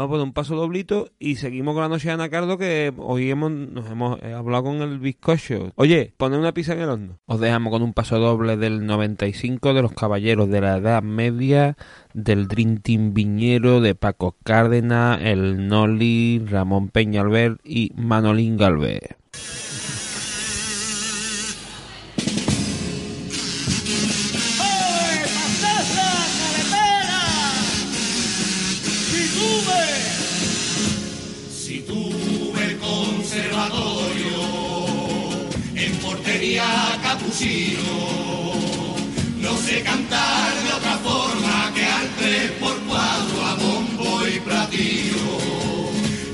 Vamos 0.00 0.12
a 0.12 0.12
poner 0.12 0.26
un 0.28 0.32
paso 0.32 0.56
doblito 0.56 1.10
y 1.18 1.36
seguimos 1.36 1.74
con 1.74 1.82
la 1.82 1.90
noche 1.90 2.08
de 2.08 2.14
Anacardo 2.14 2.56
que 2.56 2.90
hoy 2.96 3.30
hemos, 3.30 3.50
nos 3.50 3.84
hemos 3.90 4.18
eh, 4.22 4.32
hablado 4.32 4.64
con 4.64 4.80
el 4.80 4.98
bizcocho. 4.98 5.72
Oye, 5.74 6.14
poner 6.16 6.38
una 6.38 6.54
pizza 6.54 6.72
en 6.72 6.80
el 6.80 6.88
horno. 6.88 7.18
Os 7.26 7.38
dejamos 7.38 7.70
con 7.70 7.82
un 7.82 7.92
paso 7.92 8.18
doble 8.18 8.56
del 8.56 8.86
95 8.86 9.74
de 9.74 9.82
los 9.82 9.92
caballeros 9.92 10.48
de 10.48 10.62
la 10.62 10.78
Edad 10.78 11.02
Media, 11.02 11.76
del 12.14 12.48
Dream 12.48 12.78
Team 12.78 13.12
Viñero, 13.12 13.82
de 13.82 13.94
Paco 13.94 14.36
Cárdenas, 14.42 15.20
el 15.20 15.68
Noli, 15.68 16.46
Ramón 16.46 16.88
Peñalver 16.88 17.58
y 17.62 17.92
Manolín 17.94 18.56
Galvez. 18.56 19.18
No 39.40 39.56
sé 39.58 39.82
cantar 39.84 40.64
de 40.64 40.72
otra 40.72 40.98
forma 40.98 41.72
que 41.72 41.84
al 41.84 42.08
tres 42.18 42.50
por 42.58 42.76
cuatro 42.88 43.46
a 43.46 43.54
bombo 43.54 44.26
y 44.26 44.40
platillo. 44.40 45.38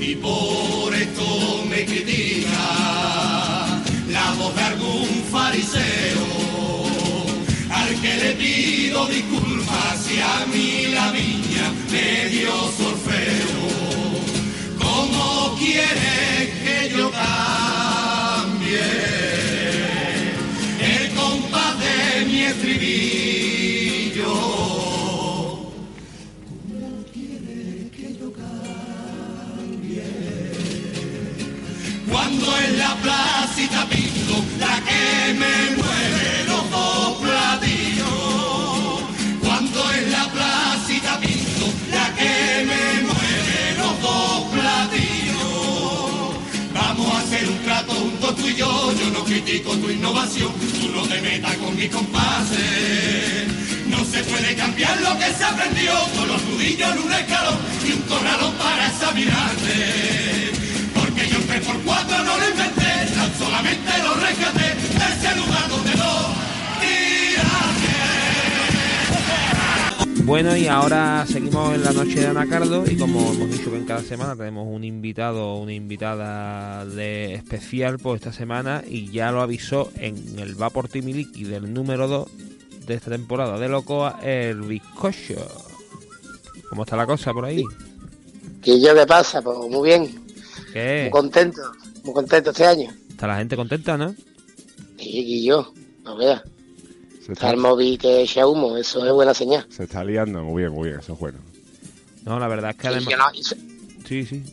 Y 0.01 0.15
por 0.15 0.95
esto 0.95 1.65
me 1.69 1.85
critica 1.85 3.77
la 4.09 4.31
voz 4.39 4.55
de 4.55 4.63
algún 4.63 5.23
fariseo. 5.31 6.25
Al 7.69 8.01
que 8.01 8.15
le 8.15 8.31
pido 8.33 9.05
disculpas 9.05 10.03
si 10.03 10.19
a 10.19 10.47
mí 10.51 10.87
la 10.95 11.11
viña 11.11 11.73
me 11.91 12.29
dio 12.29 12.51
sorfeo. 12.75 13.67
¿Cómo 14.79 15.55
quieres 15.59 16.49
que 16.63 16.97
yo 16.97 17.11
cante? 17.11 17.96
Estribillo? 22.49 24.33
¿Cómo 26.67 27.03
quiere 27.13 27.89
que 27.95 28.07
yo 28.19 28.27
cambie? 28.33 30.03
Cuando 32.09 32.57
en 32.59 32.77
la 32.77 32.95
placita 33.03 33.85
pinto 33.89 34.35
la 34.59 34.81
que 34.87 35.33
me 35.33 35.55
mueve 35.75 36.45
los 36.47 36.63
platillos. 37.17 38.07
Cuando 39.41 39.79
en 39.93 40.11
la 40.11 40.25
placita 40.31 41.19
pinto 41.19 41.65
la 41.91 42.13
que 42.15 42.33
me 42.69 42.83
mueve 43.07 43.57
los 43.77 43.95
platillos. 44.53 45.67
Vamos 46.73 47.07
a 47.13 47.19
hacer 47.19 47.49
un 47.49 47.59
trato 47.65 47.93
juntos 47.93 48.35
tú 48.37 48.47
y 48.47 48.55
yo. 48.55 48.93
Yo 48.93 49.09
no 49.11 49.23
critico 49.25 49.75
tu 49.75 49.89
innovación. 49.89 50.51
No 51.39 51.49
con 51.63 51.75
mis 51.75 51.89
compases. 51.89 53.47
No 53.87 54.03
se 54.05 54.23
puede 54.23 54.55
cambiar 54.55 54.99
lo 55.01 55.17
que 55.19 55.31
se 55.33 55.43
aprendió 55.43 55.93
con 56.15 56.27
los 56.27 56.43
nudillos 56.43 56.91
en 56.93 56.99
un 56.99 57.13
escalón 57.13 57.57
y 57.87 57.91
un 57.91 58.01
corralón 58.01 58.53
para 58.55 58.87
examinarte. 58.87 60.51
Porque 60.95 61.29
yo 61.29 61.37
un 61.37 61.47
3x4 61.47 62.23
no 62.25 62.37
lo 62.37 62.49
inventé, 62.49 63.13
tan 63.13 63.37
solamente 63.37 63.91
lo 64.03 64.13
rescaté 64.15 64.75
de 64.97 65.13
ese 65.13 65.35
lugar 65.35 65.69
donde 65.69 65.95
lo 65.95 66.46
Bueno, 70.27 70.57
y 70.57 70.67
ahora 70.67 71.25
seguimos 71.25 71.73
en 71.73 71.85
la 71.85 71.93
noche 71.93 72.19
de 72.19 72.27
Anacardo 72.27 72.83
y 72.85 72.97
como 72.97 73.31
hemos 73.31 73.49
dicho 73.49 73.71
que 73.71 73.77
en 73.77 73.85
cada 73.85 74.01
semana 74.01 74.35
tenemos 74.35 74.67
un 74.69 74.83
invitado 74.83 75.53
o 75.53 75.61
una 75.61 75.71
invitada 75.71 76.85
de 76.85 77.33
especial 77.35 77.97
por 77.97 78.17
esta 78.17 78.33
semana 78.33 78.83
y 78.85 79.09
ya 79.09 79.31
lo 79.31 79.41
avisó 79.41 79.89
en 79.95 80.37
el 80.37 80.55
Vapor 80.55 80.89
Timiliki 80.89 81.45
del 81.45 81.73
número 81.73 82.09
2 82.09 82.27
de 82.87 82.93
esta 82.95 83.09
temporada 83.09 83.57
de 83.57 83.69
Locoa, 83.69 84.19
el 84.21 84.63
bizcocho. 84.63 85.47
¿Cómo 86.69 86.83
está 86.83 86.97
la 86.97 87.05
cosa 87.05 87.31
por 87.31 87.45
ahí? 87.45 87.63
¿Qué 88.61 88.81
yo 88.81 88.93
qué 88.93 89.07
pasa? 89.07 89.41
Pues 89.41 89.57
muy 89.69 89.87
bien, 89.87 90.25
¿Qué? 90.73 91.03
muy 91.03 91.11
contento, 91.11 91.61
muy 92.03 92.13
contento 92.13 92.49
este 92.49 92.65
año. 92.65 92.91
Está 93.09 93.27
la 93.27 93.37
gente 93.37 93.55
contenta, 93.55 93.97
¿no? 93.97 94.13
Y, 94.97 95.19
y 95.19 95.45
yo, 95.45 95.71
no 96.03 96.17
veas. 96.17 96.43
Está 97.27 97.49
el 97.49 97.57
móvil 97.57 97.97
que 97.97 98.21
echa 98.21 98.47
humo, 98.47 98.77
eso 98.77 99.05
es 99.05 99.11
buena 99.11 99.33
señal. 99.33 99.65
Se 99.69 99.83
está 99.83 100.03
liando 100.03 100.43
muy 100.43 100.63
bien, 100.63 100.73
muy 100.73 100.89
bien, 100.89 100.99
eso 100.99 101.13
es 101.13 101.19
bueno. 101.19 101.39
No, 102.23 102.39
la 102.39 102.47
verdad 102.47 102.71
es 102.71 102.77
que 102.77 102.87
además... 102.87 103.13
no, 103.17 103.57
Sí, 104.05 104.25
sí. 104.25 104.43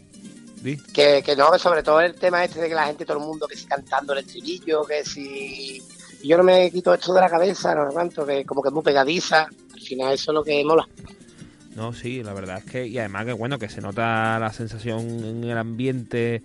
Di. 0.62 0.78
que, 0.78 1.22
que 1.22 1.36
no, 1.36 1.50
que 1.52 1.58
sobre 1.58 1.82
todo 1.82 2.00
el 2.00 2.14
tema 2.14 2.42
este 2.42 2.60
de 2.60 2.68
que 2.68 2.74
la 2.74 2.86
gente, 2.86 3.04
todo 3.04 3.18
el 3.18 3.24
mundo, 3.24 3.46
que 3.46 3.56
si 3.56 3.66
cantando 3.66 4.12
el 4.12 4.20
estribillo, 4.20 4.84
que 4.84 5.04
si... 5.04 5.82
Yo 6.24 6.38
no 6.38 6.42
me 6.42 6.70
quito 6.70 6.94
esto 6.94 7.12
de 7.12 7.20
la 7.20 7.28
cabeza, 7.28 7.74
no 7.74 7.90
cuánto, 7.92 8.24
que 8.24 8.46
como 8.46 8.62
que 8.62 8.68
es 8.68 8.74
muy 8.74 8.82
pegadiza. 8.82 9.46
Al 9.74 9.80
final 9.80 10.14
eso 10.14 10.30
es 10.30 10.34
lo 10.34 10.42
que 10.42 10.64
mola. 10.64 10.88
No, 11.76 11.92
sí, 11.92 12.22
la 12.22 12.32
verdad 12.32 12.58
es 12.58 12.64
que, 12.64 12.86
y 12.86 12.98
además 12.98 13.26
que 13.26 13.32
bueno, 13.32 13.58
que 13.58 13.68
se 13.68 13.80
nota 13.80 14.38
la 14.38 14.52
sensación 14.52 15.00
en 15.00 15.44
el 15.44 15.58
ambiente 15.58 16.42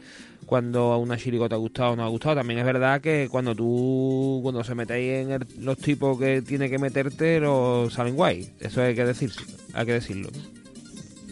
cuando 0.50 0.92
a 0.94 0.98
una 0.98 1.16
chirigota 1.16 1.54
ha 1.54 1.60
gustado 1.60 1.92
o 1.92 1.96
no 1.96 2.04
ha 2.04 2.08
gustado. 2.10 2.38
También 2.38 2.60
es 2.60 2.66
verdad 2.66 3.00
que 3.02 3.28
cuando 3.30 3.54
tú, 3.54 4.40
cuando 4.42 4.64
se 4.64 4.74
metéis 4.74 5.26
en 5.28 5.32
el- 5.32 5.48
los 5.60 5.78
tipos 5.78 6.18
que 6.18 6.42
tiene 6.42 6.72
que 6.72 6.80
meterte, 6.80 7.40
los 7.40 7.94
salen 7.94 8.16
guay. 8.16 8.52
Eso 8.60 8.82
hay 8.82 8.96
que 8.96 9.06
decir, 9.06 9.32
hay 9.74 9.86
que 9.86 9.94
decirlo. 9.94 10.30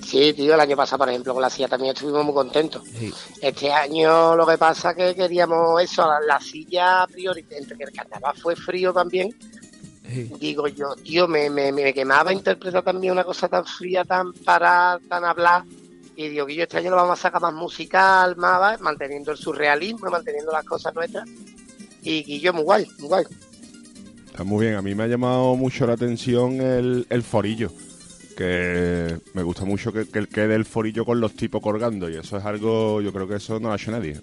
Sí, 0.06 0.34
tío, 0.34 0.54
el 0.54 0.60
año 0.60 0.78
pasado, 0.78 1.00
por 1.00 1.10
ejemplo, 1.10 1.34
con 1.34 1.42
la 1.42 1.50
silla 1.50 1.68
también 1.68 1.94
estuvimos 1.96 2.24
muy 2.24 2.34
contentos. 2.36 2.84
Sí. 2.96 3.12
Este 3.42 3.72
año 3.72 4.36
lo 4.36 4.46
que 4.46 4.58
pasa 4.60 4.94
que 4.94 5.16
queríamos 5.16 5.82
eso, 5.82 6.06
la, 6.08 6.20
la 6.22 6.40
silla 6.40 7.02
a 7.02 7.08
priori, 7.08 7.44
entre 7.50 7.76
que 7.76 7.86
el 7.86 7.92
carnaval 7.92 8.36
fue 8.38 8.56
frío 8.56 8.94
también, 8.94 9.36
digo 10.40 10.68
yo, 10.68 10.96
tío, 10.96 11.28
me, 11.28 11.50
me, 11.50 11.72
me 11.72 11.92
quemaba 11.94 12.32
interpretar 12.32 12.84
también 12.84 13.14
una 13.14 13.24
cosa 13.24 13.50
tan 13.50 13.66
fría, 13.66 14.06
tan 14.06 14.32
para, 14.46 15.00
tan 15.10 15.26
hablar. 15.26 15.64
Y 16.18 16.30
digo 16.30 16.48
que 16.48 16.56
yo 16.56 16.64
este 16.64 16.78
año 16.78 16.90
lo 16.90 16.96
vamos 16.96 17.20
a 17.20 17.22
sacar 17.22 17.40
más 17.40 17.54
musical, 17.54 18.36
más, 18.38 18.60
¿vale? 18.60 18.80
manteniendo 18.80 19.32
el 19.32 19.38
surrealismo, 19.38 20.10
manteniendo 20.10 20.52
las 20.52 20.66
cosas 20.66 20.96
nuestras. 20.96 21.30
Y, 22.02 22.40
yo 22.40 22.54
muy 22.54 22.64
guay, 22.64 22.88
muy 22.98 23.08
guay. 23.08 23.26
Está 24.26 24.44
muy 24.44 24.66
bien. 24.66 24.78
A 24.78 24.82
mí 24.82 24.96
me 24.96 25.04
ha 25.04 25.08
llamado 25.08 25.56
mucho 25.56 25.86
la 25.86 25.94
atención 25.94 26.60
el, 26.60 27.06
el 27.12 27.22
forillo. 27.22 27.72
Que 28.36 29.16
me 29.34 29.44
gusta 29.44 29.64
mucho 29.64 29.94
que, 29.94 30.08
que 30.08 30.26
quede 30.26 30.56
el 30.56 30.66
forillo 30.66 31.06
con 31.06 31.22
los 31.22 31.36
tipos 31.36 31.62
colgando. 31.62 32.10
Y 32.10 32.16
eso 32.16 32.38
es 32.38 32.46
algo, 32.46 33.00
yo 33.00 33.14
creo 33.14 33.28
que 33.28 33.36
eso 33.36 33.60
no 33.60 33.68
lo 33.68 33.74
ha 33.74 33.78
hecho 33.78 33.92
nadie. 33.92 34.20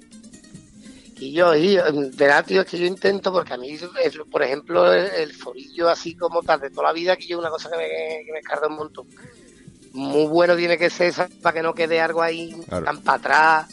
Y 1.21 1.33
yo, 1.33 1.55
y, 1.55 1.77
de 1.77 2.11
verdad, 2.19 2.45
tío, 2.45 2.63
es 2.63 2.67
que 2.67 2.77
yo 2.77 2.87
intento, 2.87 3.33
porque 3.33 3.55
a 3.55 3.57
mí, 3.57 3.79
por 4.33 4.43
ejemplo, 4.43 4.93
el, 4.93 5.07
el 5.13 5.33
forillo 5.33 5.89
así 5.89 6.17
como 6.17 6.43
tal 6.43 6.59
de 6.59 6.71
toda 6.71 6.89
la 6.89 6.93
vida, 6.93 7.17
que 7.17 7.29
yo 7.29 7.37
es 7.37 7.41
una 7.41 7.51
cosa 7.51 7.71
que 7.71 7.77
me, 7.77 7.87
que 8.25 8.33
me 8.33 8.69
un 8.69 8.77
montón. 8.77 9.07
Muy 9.95 10.27
bueno 10.27 10.57
tiene 10.57 10.77
que 10.77 10.91
ser 10.91 11.07
esa, 11.09 11.29
para 11.41 11.55
que 11.55 11.63
no 11.63 11.73
quede 11.73 12.01
algo 12.01 12.21
ahí 12.21 12.53
Claro. 12.69 12.85
tan 12.85 13.01
para 13.03 13.17
atrás. 13.19 13.69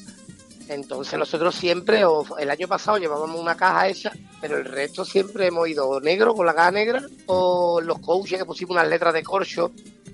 Entonces 0.68 1.20
nosotros 1.20 1.54
siempre, 1.56 2.06
o 2.06 2.38
el 2.38 2.50
año 2.50 2.68
pasado 2.68 2.98
llevábamos 2.98 3.40
una 3.40 3.58
caja 3.58 3.90
hecha, 3.90 4.12
pero 4.40 4.58
el 4.58 4.66
resto 4.66 5.04
siempre 5.04 5.48
hemos 5.48 5.68
ido 5.68 6.00
negro 6.00 6.34
con 6.34 6.46
la 6.46 6.54
caja 6.54 6.72
negra, 6.72 7.02
o 7.26 7.82
los 7.82 8.00
coaches 8.00 8.38
que 8.40 8.46
pusimos 8.46 8.76
unas 8.76 8.88
letras 8.88 9.14
de 9.14 9.24
corcho 9.24 9.72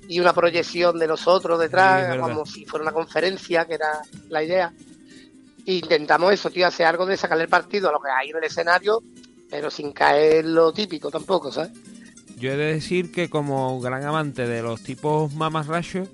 y 0.08 0.20
una 0.20 0.34
proyección 0.34 0.98
de 0.98 1.08
nosotros 1.08 1.60
detrás, 1.60 2.18
como 2.18 2.46
si 2.46 2.66
fuera 2.66 2.84
una 2.84 2.94
conferencia, 2.94 3.66
que 3.66 3.76
era 3.76 4.02
la 4.30 4.42
idea. 4.42 4.74
E 5.66 5.74
intentamos 5.74 6.34
eso, 6.34 6.50
tío, 6.50 6.66
hacer 6.66 6.86
algo 6.86 7.06
de 7.06 7.18
sacarle 7.18 7.44
el 7.44 7.50
partido 7.50 7.90
a 7.90 7.92
lo 7.92 8.00
que 8.00 8.10
hay 8.10 8.30
en 8.30 8.38
el 8.38 8.44
escenario, 8.46 9.04
pero 9.50 9.70
sin 9.70 9.92
caer 9.92 10.46
lo 10.46 10.72
típico 10.72 11.12
tampoco, 11.12 11.52
¿sabes? 11.52 11.72
Yo 12.38 12.52
he 12.52 12.58
de 12.58 12.74
decir 12.74 13.12
que 13.12 13.30
como 13.30 13.80
gran 13.82 14.04
amante 14.06 14.48
de 14.48 14.62
los 14.62 14.82
tipos 14.84 15.34
mamarrachos, 15.34 16.08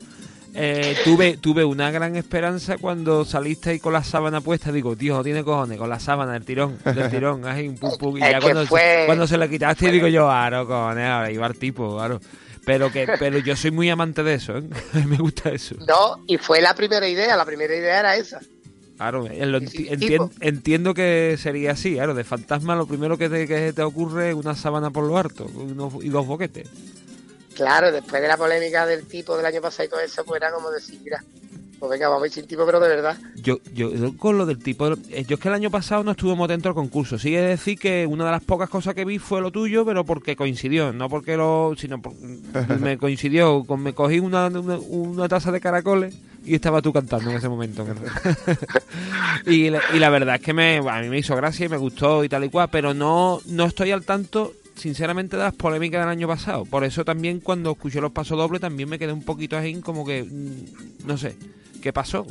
eh, 0.55 0.95
tuve, 1.03 1.37
tuve 1.37 1.65
una 1.65 1.89
gran 1.91 2.15
esperanza 2.15 2.77
cuando 2.77 3.25
saliste 3.25 3.71
ahí 3.71 3.79
con 3.79 3.91
la 3.93 4.03
sábana 4.03 4.39
puesta. 4.39 4.71
Digo, 4.71 4.95
tío, 4.95 5.15
no 5.15 5.23
tiene 5.23 5.43
cojones, 5.43 5.77
con 5.77 5.89
la 5.89 5.99
sábana 5.99 6.33
del 6.33 6.45
tirón, 6.45 6.77
del 6.85 7.09
tirón, 7.09 7.45
ahí, 7.47 7.67
un 7.67 7.75
pum, 7.75 7.97
pum. 7.97 8.17
Y 8.17 8.21
ya 8.21 8.39
cuando, 8.39 8.65
fue- 8.67 8.79
se, 9.01 9.05
cuando 9.05 9.27
se 9.27 9.37
la 9.37 9.47
quitaste, 9.47 9.91
digo 9.91 10.07
yo, 10.07 10.25
claro, 10.27 10.65
cojones, 10.67 11.07
ahora 11.09 11.31
iba 11.31 11.47
el 11.47 11.57
tipo, 11.57 11.95
claro. 11.97 12.19
Pero 12.65 12.89
que 12.91 13.05
pero 13.19 13.39
yo 13.39 13.57
soy 13.57 13.71
muy 13.71 13.89
amante 13.89 14.23
de 14.23 14.35
eso, 14.35 14.57
¿eh? 14.57 14.63
me 15.05 15.17
gusta 15.17 15.49
eso. 15.49 15.75
No, 15.85 16.23
y 16.27 16.37
fue 16.37 16.61
la 16.61 16.73
primera 16.73 17.05
idea, 17.07 17.35
la 17.35 17.43
primera 17.45 17.75
idea 17.75 17.99
era 17.99 18.15
esa. 18.15 18.39
Claro, 19.03 19.27
entiendo 20.39 20.93
que 20.93 21.35
sería 21.37 21.71
así, 21.71 21.95
claro, 21.95 22.13
de 22.13 22.23
fantasma 22.23 22.75
lo 22.75 22.85
primero 22.85 23.17
que 23.17 23.27
te, 23.27 23.47
que 23.47 23.73
te 23.73 23.81
ocurre 23.81 24.29
es 24.29 24.35
una 24.35 24.55
sábana 24.55 24.91
por 24.91 25.03
lo 25.03 25.17
harto 25.17 25.45
y 26.01 26.07
dos 26.07 26.25
boquetes. 26.25 26.69
Claro, 27.53 27.91
después 27.91 28.21
de 28.21 28.27
la 28.29 28.37
polémica 28.37 28.85
del 28.85 29.05
tipo 29.05 29.35
del 29.35 29.45
año 29.45 29.61
pasado 29.61 29.87
y 29.87 29.89
todo 29.89 29.99
eso, 29.99 30.23
pues 30.23 30.41
era 30.41 30.51
como 30.53 30.71
decir, 30.71 31.01
mira, 31.03 31.21
pues 31.83 31.99
venga, 31.99 32.07
vamos 32.07 32.23
a 32.23 32.27
ir 32.27 32.31
sin 32.31 32.47
tipo, 32.47 32.65
pero 32.65 32.79
de 32.79 32.87
verdad. 32.87 33.17
Yo, 33.35 33.57
yo 33.73 33.89
con 34.15 34.37
lo 34.37 34.45
del 34.45 34.57
tipo, 34.59 34.87
eh, 35.09 35.25
yo 35.27 35.35
es 35.35 35.39
que 35.41 35.49
el 35.49 35.53
año 35.53 35.69
pasado 35.69 36.01
no 36.01 36.11
estuvimos 36.11 36.47
dentro 36.47 36.69
del 36.69 36.75
concurso. 36.75 37.19
Sí 37.19 37.31
de 37.31 37.41
decir 37.41 37.77
que 37.77 38.07
una 38.07 38.23
de 38.23 38.31
las 38.31 38.41
pocas 38.41 38.69
cosas 38.69 38.95
que 38.95 39.03
vi 39.03 39.19
fue 39.19 39.41
lo 39.41 39.51
tuyo, 39.51 39.83
pero 39.85 40.05
porque 40.05 40.37
coincidió, 40.37 40.93
no 40.93 41.09
porque 41.09 41.35
lo, 41.35 41.73
sino 41.77 42.01
por- 42.01 42.13
me 42.79 42.97
coincidió, 42.97 43.65
con, 43.65 43.83
me 43.83 43.91
cogí 43.91 44.19
una, 44.19 44.47
una, 44.47 44.77
una 44.77 45.27
taza 45.27 45.51
de 45.51 45.59
caracoles 45.59 46.15
y 46.45 46.55
estaba 46.55 46.81
tú 46.81 46.93
cantando 46.93 47.31
en 47.31 47.35
ese 47.35 47.49
momento. 47.49 47.85
y, 49.45 49.69
la, 49.69 49.81
y 49.93 49.99
la 49.99 50.09
verdad 50.09 50.35
es 50.35 50.41
que 50.41 50.53
me, 50.53 50.77
a 50.77 51.01
mí 51.01 51.09
me 51.09 51.17
hizo 51.17 51.35
gracia 51.35 51.65
y 51.65 51.69
me 51.69 51.75
gustó 51.77 52.23
y 52.23 52.29
tal 52.29 52.45
y 52.45 52.49
cual, 52.49 52.69
pero 52.71 52.93
no, 52.93 53.41
no 53.47 53.65
estoy 53.65 53.91
al 53.91 54.05
tanto 54.05 54.53
sinceramente 54.75 55.37
de 55.37 55.43
las 55.43 55.53
polémicas 55.53 55.99
del 56.01 56.09
año 56.09 56.27
pasado. 56.27 56.65
Por 56.65 56.83
eso 56.83 57.03
también 57.05 57.41
cuando 57.41 57.71
escuché 57.71 58.01
los 58.01 58.11
pasos 58.13 58.37
dobles 58.37 58.61
también 58.61 58.87
me 58.89 58.97
quedé 58.97 59.11
un 59.13 59.23
poquito 59.23 59.57
así 59.57 59.75
como 59.81 60.05
que, 60.05 60.23
mm, 60.23 61.05
no 61.07 61.17
sé, 61.17 61.35
¿qué 61.83 61.91
pasó? 61.93 62.25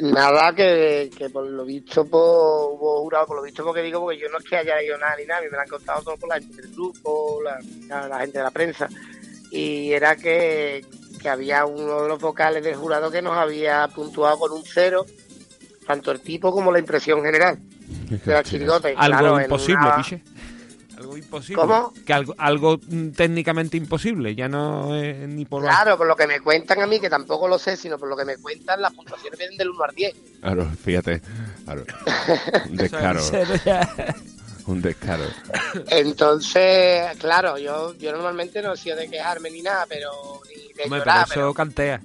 Nada 0.00 0.54
que, 0.54 1.10
que 1.16 1.28
por 1.28 1.44
lo 1.44 1.64
visto 1.64 2.04
pues, 2.04 2.12
hubo 2.22 3.00
jurado, 3.02 3.26
por 3.26 3.36
lo 3.38 3.42
visto 3.42 3.64
porque 3.64 3.82
digo, 3.82 4.00
porque 4.00 4.18
yo 4.20 4.28
no 4.28 4.38
es 4.38 4.44
que 4.44 4.56
haya 4.56 4.80
ido 4.80 4.96
nada 4.96 5.16
ni 5.18 5.26
nada, 5.26 5.40
a 5.40 5.42
mí 5.42 5.48
me 5.50 5.56
lo 5.56 5.62
han 5.62 5.68
contado 5.68 6.02
todo 6.02 6.16
por 6.16 6.28
la 6.28 6.38
gente 6.38 6.62
del 6.62 6.70
grupo, 6.72 7.40
la, 7.42 7.58
la- 7.88 8.06
la 8.08 8.20
gente 8.20 8.38
de 8.38 8.44
la 8.44 8.50
prensa, 8.52 8.88
y 9.50 9.90
era 9.92 10.14
que, 10.14 10.84
que 11.20 11.28
había 11.28 11.66
uno 11.66 12.02
de 12.02 12.08
los 12.08 12.20
vocales 12.20 12.62
del 12.62 12.76
jurado 12.76 13.10
que 13.10 13.20
nos 13.22 13.36
había 13.36 13.88
puntuado 13.88 14.38
con 14.38 14.52
un 14.52 14.62
cero, 14.64 15.04
tanto 15.84 16.12
el 16.12 16.20
tipo 16.20 16.52
como 16.52 16.70
la 16.70 16.78
impresión 16.78 17.20
general 17.24 17.58
de 18.08 18.32
la 18.32 18.44
chirigota. 18.44 18.86
Algo 18.96 19.18
claro, 19.18 19.38
en 19.38 19.44
imposible, 19.46 19.80
una- 19.84 19.96
piche. 19.96 20.22
Algo 20.96 21.16
imposible. 21.16 21.60
¿Cómo? 21.60 21.92
Que 22.06 22.12
algo, 22.12 22.34
algo 22.38 22.78
mm, 22.86 23.10
técnicamente 23.10 23.76
imposible, 23.76 24.34
ya 24.34 24.48
no 24.48 24.94
es 24.96 25.28
ni 25.28 25.44
por 25.44 25.62
Claro, 25.62 25.96
por 25.96 26.06
lo 26.06 26.16
que 26.16 26.26
me 26.26 26.40
cuentan 26.40 26.80
a 26.80 26.86
mí, 26.86 27.00
que 27.00 27.10
tampoco 27.10 27.48
lo 27.48 27.58
sé, 27.58 27.76
sino 27.76 27.98
por 27.98 28.08
lo 28.08 28.16
que 28.16 28.24
me 28.24 28.36
cuentan, 28.38 28.80
las 28.80 28.94
puntuaciones 28.94 29.38
vienen 29.38 29.58
del 29.58 29.70
1 29.70 29.84
al 29.84 29.94
10. 29.94 30.14
Claro, 30.40 30.70
fíjate. 30.82 31.22
Claro. 31.64 31.84
Un 32.70 32.76
descaro. 32.76 33.20
Un 34.66 34.82
descaro. 34.82 35.24
Entonces, 35.88 37.16
claro, 37.18 37.58
yo, 37.58 37.94
yo 37.94 38.12
normalmente 38.12 38.62
no 38.62 38.72
he 38.72 38.76
sido 38.76 38.96
de 38.96 39.08
quejarme 39.08 39.50
ni 39.50 39.62
nada, 39.62 39.86
pero 39.88 40.10
ni 40.48 40.72
de 40.72 40.84
Hombre, 40.84 40.98
llorar, 41.00 41.26
pero 41.28 41.42
eso 41.42 41.54
cantea. 41.54 42.00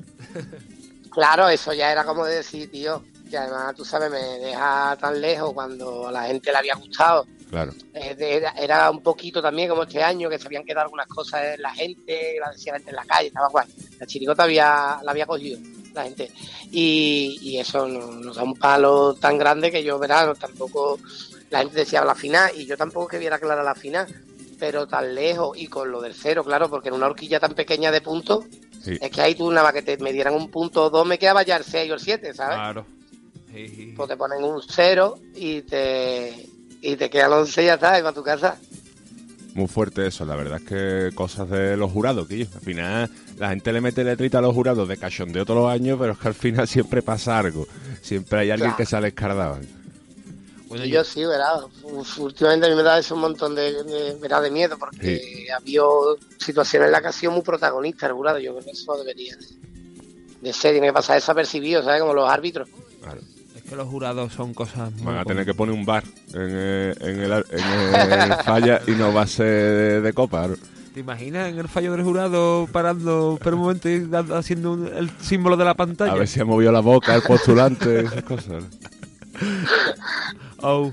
Claro, 1.09 1.49
eso 1.49 1.73
ya 1.73 1.91
era 1.91 2.03
como 2.03 2.25
de 2.25 2.35
decir, 2.35 2.69
tío, 2.69 3.03
que 3.29 3.37
además, 3.37 3.75
tú 3.75 3.83
sabes, 3.83 4.11
me 4.11 4.19
deja 4.45 4.95
tan 4.99 5.19
lejos 5.19 5.53
cuando 5.53 6.07
a 6.07 6.11
la 6.11 6.23
gente 6.23 6.51
le 6.51 6.57
había 6.57 6.75
gustado. 6.75 7.25
Claro. 7.51 7.73
Eh, 7.93 8.15
Era, 8.17 8.51
era 8.51 8.89
un 8.89 9.03
poquito 9.03 9.41
también 9.41 9.69
como 9.69 9.83
este 9.83 10.01
año, 10.01 10.29
que 10.29 10.39
se 10.39 10.47
habían 10.47 10.63
quedado 10.63 10.85
algunas 10.85 11.05
cosas 11.07 11.55
en 11.55 11.61
la 11.61 11.71
gente, 11.73 12.37
la 12.39 12.49
decía 12.51 12.73
en 12.75 12.95
la 12.95 13.05
calle, 13.05 13.27
estaba 13.27 13.49
guay. 13.49 13.67
La 13.99 14.07
chirigota 14.07 14.43
había, 14.43 14.99
la 15.03 15.11
había 15.11 15.25
cogido 15.27 15.59
la 15.93 16.03
gente. 16.05 16.31
Y, 16.71 17.37
y 17.41 17.57
eso 17.59 17.85
nos, 17.87 18.15
nos 18.15 18.35
da 18.37 18.43
un 18.43 18.55
palo 18.55 19.13
tan 19.15 19.37
grande 19.37 19.69
que 19.69 19.83
yo, 19.83 19.99
verano, 19.99 20.33
tampoco, 20.35 20.97
la 21.49 21.59
gente 21.59 21.75
decía 21.79 22.03
la 22.05 22.15
final, 22.15 22.51
y 22.55 22.65
yo 22.65 22.77
tampoco 22.77 23.07
que 23.09 23.19
viera 23.19 23.37
clara 23.37 23.61
la 23.61 23.75
final, 23.75 24.07
pero 24.57 24.87
tan 24.87 25.13
lejos 25.13 25.57
y 25.57 25.67
con 25.67 25.91
lo 25.91 25.99
del 26.01 26.13
cero, 26.13 26.43
claro, 26.45 26.69
porque 26.69 26.87
en 26.87 26.95
una 26.95 27.07
horquilla 27.07 27.39
tan 27.41 27.53
pequeña 27.53 27.91
de 27.91 28.01
puntos, 28.01 28.45
Sí. 28.81 28.97
es 28.99 29.11
que 29.11 29.21
ahí 29.21 29.35
tú 29.35 29.51
nada 29.51 29.63
más 29.65 29.73
que 29.73 29.83
te, 29.83 29.97
me 29.97 30.11
dieran 30.11 30.33
un 30.33 30.49
punto 30.49 30.85
o 30.85 30.89
dos, 30.89 31.05
me 31.05 31.19
quedaba 31.19 31.43
ya 31.43 31.57
el 31.57 31.63
6 31.63 31.91
o 31.91 31.93
el 31.95 31.99
7, 31.99 32.33
¿sabes? 32.33 32.55
Claro. 32.55 32.85
Sí. 33.53 33.93
Pues 33.95 34.09
te 34.09 34.17
ponen 34.17 34.43
un 34.43 34.59
cero 34.67 35.19
y 35.35 35.61
te, 35.61 36.47
y 36.81 36.95
te 36.95 37.09
quedan 37.09 37.31
11 37.33 37.61
y 37.61 37.65
ya 37.65 37.73
está, 37.75 37.97
y 37.99 38.01
para 38.01 38.13
tu 38.13 38.23
casa. 38.23 38.57
Muy 39.53 39.67
fuerte 39.67 40.07
eso, 40.07 40.25
la 40.25 40.35
verdad 40.37 40.59
es 40.61 40.67
que 40.67 41.15
cosas 41.15 41.49
de 41.49 41.75
los 41.75 41.91
jurados, 41.91 42.25
que 42.27 42.41
al 42.53 42.61
final 42.61 43.09
la 43.37 43.49
gente 43.49 43.73
le 43.73 43.81
mete 43.81 44.03
letrita 44.03 44.37
a 44.37 44.41
los 44.41 44.53
jurados 44.55 44.87
de 44.87 44.95
cachondeo 44.97 45.45
todos 45.45 45.61
los 45.63 45.69
años, 45.71 45.97
pero 45.99 46.13
es 46.13 46.17
que 46.19 46.27
al 46.29 46.33
final 46.33 46.67
siempre 46.67 47.01
pasa 47.01 47.37
algo. 47.37 47.67
Siempre 48.01 48.39
hay 48.39 48.51
alguien 48.51 48.69
Claro. 48.69 48.77
que 48.77 48.85
sale 48.85 49.07
escardado. 49.09 49.59
y 50.83 50.89
yo 50.89 51.03
sí, 51.03 51.25
verá. 51.25 51.49
Uf, 51.83 52.19
Últimamente 52.19 52.67
a 52.67 52.69
mí 52.69 52.75
me 52.77 52.83
da 52.83 52.97
eso 52.97 53.13
un 53.15 53.21
montón 53.21 53.53
de, 53.53 53.83
de, 53.83 54.13
de 54.15 54.51
miedo 54.51 54.77
porque 54.79 55.47
ha 55.53 55.57
habido 55.57 56.17
situaciones 56.37 56.85
en 56.87 56.91
las 56.93 57.01
que 57.01 57.07
ha 57.07 57.11
sido 57.11 57.33
muy 57.33 57.41
protagonista 57.41 58.07
el 58.07 58.13
jurado. 58.13 58.39
Yo 58.39 58.53
creo 58.53 58.63
que 58.63 58.71
eso 58.71 58.95
debería 58.97 59.35
de, 59.35 59.45
de 60.47 60.53
ser, 60.53 60.71
tiene 60.71 60.87
que 60.87 60.93
pasar 60.93 61.15
desapercibido, 61.17 61.83
¿sabes? 61.83 61.99
Como 61.99 62.13
los 62.13 62.29
árbitros. 62.29 62.69
Es 62.69 63.40
que 63.71 63.77
los 63.77 63.87
jurados 63.87 64.33
son 64.33 64.53
cosas 64.53 64.91
muy 64.95 65.05
Van 65.05 65.17
a 65.19 65.23
tener 65.23 65.45
que 65.45 65.53
poner 65.53 65.73
un 65.73 65.85
bar 65.85 66.03
en, 66.33 66.49
eh, 66.51 66.93
en 66.99 67.19
el, 67.21 67.31
en 67.51 68.11
el 68.21 68.33
falla 68.45 68.81
y 68.85 68.91
no 68.91 69.13
va 69.13 69.21
a 69.21 69.27
ser 69.27 69.45
de, 69.47 70.01
de 70.01 70.11
copa. 70.13 70.49
¿Te 70.93 70.99
imaginas 70.99 71.47
en 71.49 71.57
el 71.57 71.69
fallo 71.69 71.93
del 71.93 72.03
jurado 72.03 72.67
parando 72.69 73.39
por 73.41 73.53
un 73.53 73.61
momento 73.61 73.89
y 73.89 74.09
haciendo 74.33 74.73
un- 74.73 74.87
el 74.93 75.09
símbolo 75.21 75.55
de 75.55 75.63
la 75.63 75.73
pantalla? 75.73 76.11
A 76.11 76.15
ver 76.15 76.27
si 76.27 76.41
ha 76.41 76.45
movido 76.45 76.69
la 76.73 76.81
boca 76.81 77.15
el 77.15 77.21
postulante, 77.21 78.01
esas 78.01 78.23
cosas. 78.23 78.63
Oh. 80.63 80.91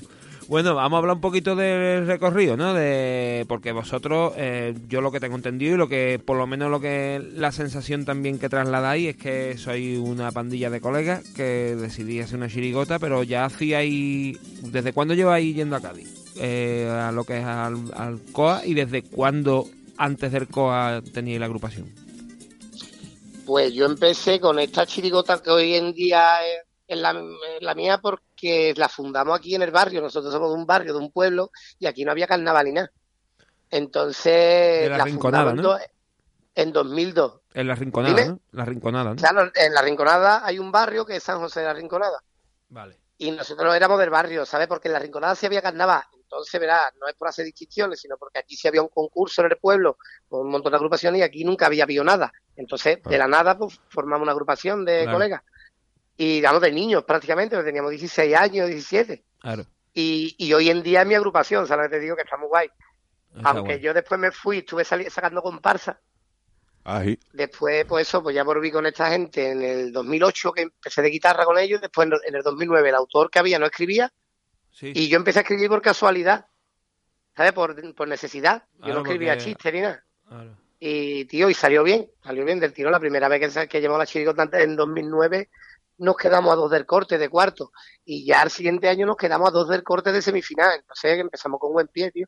Bueno, 0.48 0.74
vamos 0.74 0.96
a 0.96 1.00
hablar 1.00 1.16
un 1.16 1.20
poquito 1.20 1.54
del 1.56 2.06
recorrido, 2.06 2.56
¿no? 2.56 2.72
De 2.72 3.44
porque 3.48 3.70
vosotros, 3.72 4.32
eh, 4.38 4.74
yo 4.88 5.02
lo 5.02 5.12
que 5.12 5.20
tengo 5.20 5.36
entendido 5.36 5.74
y 5.74 5.76
lo 5.76 5.90
que, 5.90 6.18
por 6.24 6.38
lo 6.38 6.46
menos 6.46 6.70
lo 6.70 6.80
que 6.80 7.22
la 7.34 7.52
sensación 7.52 8.06
también 8.06 8.38
que 8.38 8.48
trasladáis 8.48 9.10
es 9.10 9.16
que 9.18 9.58
sois 9.58 9.98
una 9.98 10.32
pandilla 10.32 10.70
de 10.70 10.80
colegas 10.80 11.22
que 11.36 11.76
decidí 11.76 12.20
hacer 12.20 12.38
una 12.38 12.48
chirigota, 12.48 12.98
pero 12.98 13.22
ya 13.24 13.44
hacíais, 13.44 14.38
¿desde 14.62 14.94
cuándo 14.94 15.12
lleváis 15.12 15.54
yendo 15.54 15.76
a 15.76 15.82
Cádiz? 15.82 16.08
Eh, 16.40 16.88
a 16.90 17.12
lo 17.12 17.24
que 17.24 17.40
es 17.40 17.44
al, 17.44 18.18
COA 18.32 18.64
y 18.64 18.72
desde 18.72 19.02
cuándo 19.02 19.66
antes 19.98 20.32
del 20.32 20.48
COA 20.48 21.02
teníais 21.12 21.40
la 21.40 21.46
agrupación. 21.46 21.92
Pues 23.44 23.74
yo 23.74 23.84
empecé 23.84 24.40
con 24.40 24.58
esta 24.58 24.86
chirigota 24.86 25.42
que 25.42 25.50
hoy 25.50 25.74
en 25.74 25.92
día 25.92 26.38
es, 26.40 26.62
es 26.86 26.98
la, 26.98 27.14
la 27.60 27.74
mía 27.74 27.98
porque 28.00 28.27
la 28.76 28.88
fundamos 28.88 29.38
aquí 29.38 29.54
en 29.54 29.62
el 29.62 29.70
barrio. 29.70 30.00
Nosotros 30.00 30.32
somos 30.32 30.50
de 30.50 30.56
un 30.56 30.66
barrio, 30.66 30.92
de 30.92 30.98
un 30.98 31.10
pueblo, 31.10 31.50
y 31.78 31.86
aquí 31.86 32.04
no 32.04 32.12
había 32.12 32.26
carnaval 32.26 32.66
ni 32.66 32.72
nada. 32.72 32.90
Entonces, 33.70 34.82
De 34.82 34.88
la 34.88 35.04
Rinconada, 35.04 35.52
¿no? 35.52 35.76
en 36.54 36.72
2002. 36.72 37.40
En 37.54 37.68
la 37.68 37.74
Rinconada. 37.74 38.24
¿no? 38.24 38.40
La 38.52 38.64
Rinconada, 38.64 39.10
¿no? 39.10 39.16
Claro, 39.16 39.50
en 39.54 39.74
la 39.74 39.82
Rinconada 39.82 40.44
hay 40.44 40.58
un 40.58 40.72
barrio 40.72 41.06
que 41.06 41.16
es 41.16 41.22
San 41.22 41.38
José 41.38 41.60
de 41.60 41.66
la 41.66 41.74
Rinconada. 41.74 42.22
Vale. 42.70 42.98
Y 43.18 43.30
nosotros 43.30 43.74
éramos 43.74 43.98
del 43.98 44.10
barrio, 44.10 44.46
¿sabes? 44.46 44.66
Porque 44.66 44.88
en 44.88 44.94
la 44.94 44.98
Rinconada 45.00 45.34
sí 45.34 45.46
había 45.46 45.62
carnaval. 45.62 46.02
Entonces, 46.14 46.60
verás, 46.60 46.92
no 47.00 47.08
es 47.08 47.14
por 47.14 47.28
hacer 47.28 47.44
distinciones, 47.44 48.00
sino 48.00 48.16
porque 48.18 48.40
aquí 48.40 48.54
sí 48.54 48.68
había 48.68 48.82
un 48.82 48.88
concurso 48.88 49.40
en 49.42 49.52
el 49.52 49.56
pueblo 49.56 49.98
con 50.28 50.40
un 50.40 50.50
montón 50.50 50.72
de 50.72 50.76
agrupaciones 50.76 51.20
y 51.20 51.22
aquí 51.22 51.44
nunca 51.44 51.66
había 51.66 51.84
habido 51.84 52.04
nada. 52.04 52.32
Entonces, 52.54 53.02
de 53.02 53.18
la 53.18 53.26
nada, 53.26 53.56
pues 53.56 53.80
formamos 53.88 54.24
una 54.24 54.32
agrupación 54.32 54.84
de 54.84 55.08
colegas. 55.10 55.42
Y 56.18 56.40
damos 56.40 56.60
de 56.60 56.72
niños 56.72 57.04
prácticamente, 57.04 57.54
porque 57.56 57.68
teníamos 57.68 57.90
16 57.92 58.34
años, 58.36 58.66
17. 58.68 59.24
Claro. 59.40 59.64
Y, 59.94 60.34
y 60.36 60.52
hoy 60.52 60.68
en 60.68 60.82
día 60.82 61.02
es 61.02 61.06
mi 61.06 61.14
agrupación, 61.14 61.66
¿sabes? 61.66 61.84
lo 61.84 61.90
que 61.90 61.96
Te 61.96 62.02
digo 62.02 62.16
que 62.16 62.22
está 62.22 62.36
muy 62.36 62.48
guay. 62.48 62.68
Está 63.36 63.50
Aunque 63.50 63.74
guay. 63.74 63.80
yo 63.80 63.94
después 63.94 64.20
me 64.20 64.30
fui, 64.32 64.58
estuve 64.58 64.84
sali- 64.84 65.08
sacando 65.10 65.40
comparsa. 65.42 66.00
Ahí. 66.84 67.18
Después, 67.32 67.84
pues 67.86 68.08
eso, 68.08 68.22
pues 68.22 68.34
ya 68.34 68.42
volví 68.44 68.70
con 68.70 68.84
esta 68.86 69.10
gente 69.10 69.50
en 69.50 69.62
el 69.62 69.92
2008 69.92 70.52
que 70.52 70.62
empecé 70.62 71.02
de 71.02 71.10
guitarra 71.10 71.44
con 71.44 71.56
ellos. 71.58 71.80
Después 71.80 72.08
en 72.08 72.14
en 72.26 72.34
el 72.34 72.42
2009 72.42 72.88
el 72.88 72.94
autor 72.96 73.30
que 73.30 73.38
había 73.38 73.58
no 73.58 73.66
escribía. 73.66 74.12
Y 74.80 75.08
yo 75.08 75.16
empecé 75.16 75.40
a 75.40 75.42
escribir 75.42 75.68
por 75.68 75.82
casualidad. 75.82 76.46
¿Sabes? 77.36 77.52
Por, 77.52 77.94
por 77.94 78.08
necesidad. 78.08 78.64
Yo 78.74 78.78
Claro, 78.84 78.94
no 78.94 79.00
escribía 79.02 79.34
porque- 79.34 79.44
chistes 79.44 79.72
ni 79.72 79.80
nada. 79.82 80.04
Claro. 80.26 80.56
Y, 80.80 81.24
tío, 81.26 81.50
y 81.50 81.54
salió 81.54 81.82
bien. 81.84 82.10
Salió 82.24 82.44
bien 82.44 82.58
del 82.60 82.72
tiro. 82.72 82.90
La 82.90 83.00
primera 83.00 83.28
vez 83.28 83.54
que, 83.54 83.68
que 83.68 83.80
llevamos 83.80 83.98
la 84.00 84.06
chirigota 84.06 84.42
antes, 84.42 84.62
en 84.62 84.74
2009 84.76 85.48
nos 85.98 86.16
quedamos 86.16 86.52
a 86.52 86.56
dos 86.56 86.70
del 86.70 86.86
corte 86.86 87.18
de 87.18 87.28
cuarto. 87.28 87.72
Y 88.04 88.24
ya 88.24 88.42
al 88.42 88.50
siguiente 88.50 88.88
año 88.88 89.06
nos 89.06 89.16
quedamos 89.16 89.48
a 89.48 89.52
dos 89.52 89.68
del 89.68 89.82
corte 89.82 90.12
de 90.12 90.22
semifinal. 90.22 90.78
Entonces 90.78 91.18
empezamos 91.18 91.60
con 91.60 91.72
buen 91.72 91.88
pie, 91.88 92.10
tío. 92.10 92.26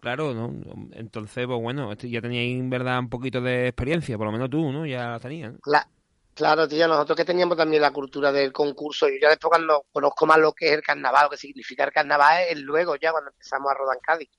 Claro, 0.00 0.34
¿no? 0.34 0.52
Entonces, 0.92 1.46
pues 1.46 1.60
bueno, 1.60 1.92
este- 1.92 2.10
ya 2.10 2.20
teníais 2.20 2.58
en 2.58 2.68
verdad 2.70 2.98
un 2.98 3.08
poquito 3.08 3.40
de 3.40 3.68
experiencia, 3.68 4.16
por 4.18 4.26
lo 4.26 4.32
menos 4.32 4.50
tú, 4.50 4.72
¿no? 4.72 4.84
Ya 4.84 5.10
la 5.10 5.20
tenías. 5.20 5.52
¿no? 5.52 5.58
Cla- 5.60 5.86
claro, 6.34 6.66
tío, 6.66 6.88
nosotros 6.88 7.16
que 7.16 7.24
teníamos 7.24 7.56
también 7.56 7.82
la 7.82 7.92
cultura 7.92 8.32
del 8.32 8.52
concurso, 8.52 9.08
y 9.08 9.20
ya 9.20 9.28
después 9.28 9.50
cuando 9.50 9.84
conozco 9.92 10.26
más 10.26 10.38
lo 10.38 10.52
que 10.52 10.66
es 10.66 10.72
el 10.72 10.82
carnaval, 10.82 11.24
lo 11.26 11.30
que 11.30 11.36
significa 11.36 11.84
el 11.84 11.92
carnaval, 11.92 12.42
es 12.50 12.58
luego 12.58 12.96
ya 12.96 13.12
cuando 13.12 13.30
empezamos 13.30 13.70
a 13.70 13.74
rodar 13.74 13.96
en 13.96 14.00
Cádiz. 14.00 14.30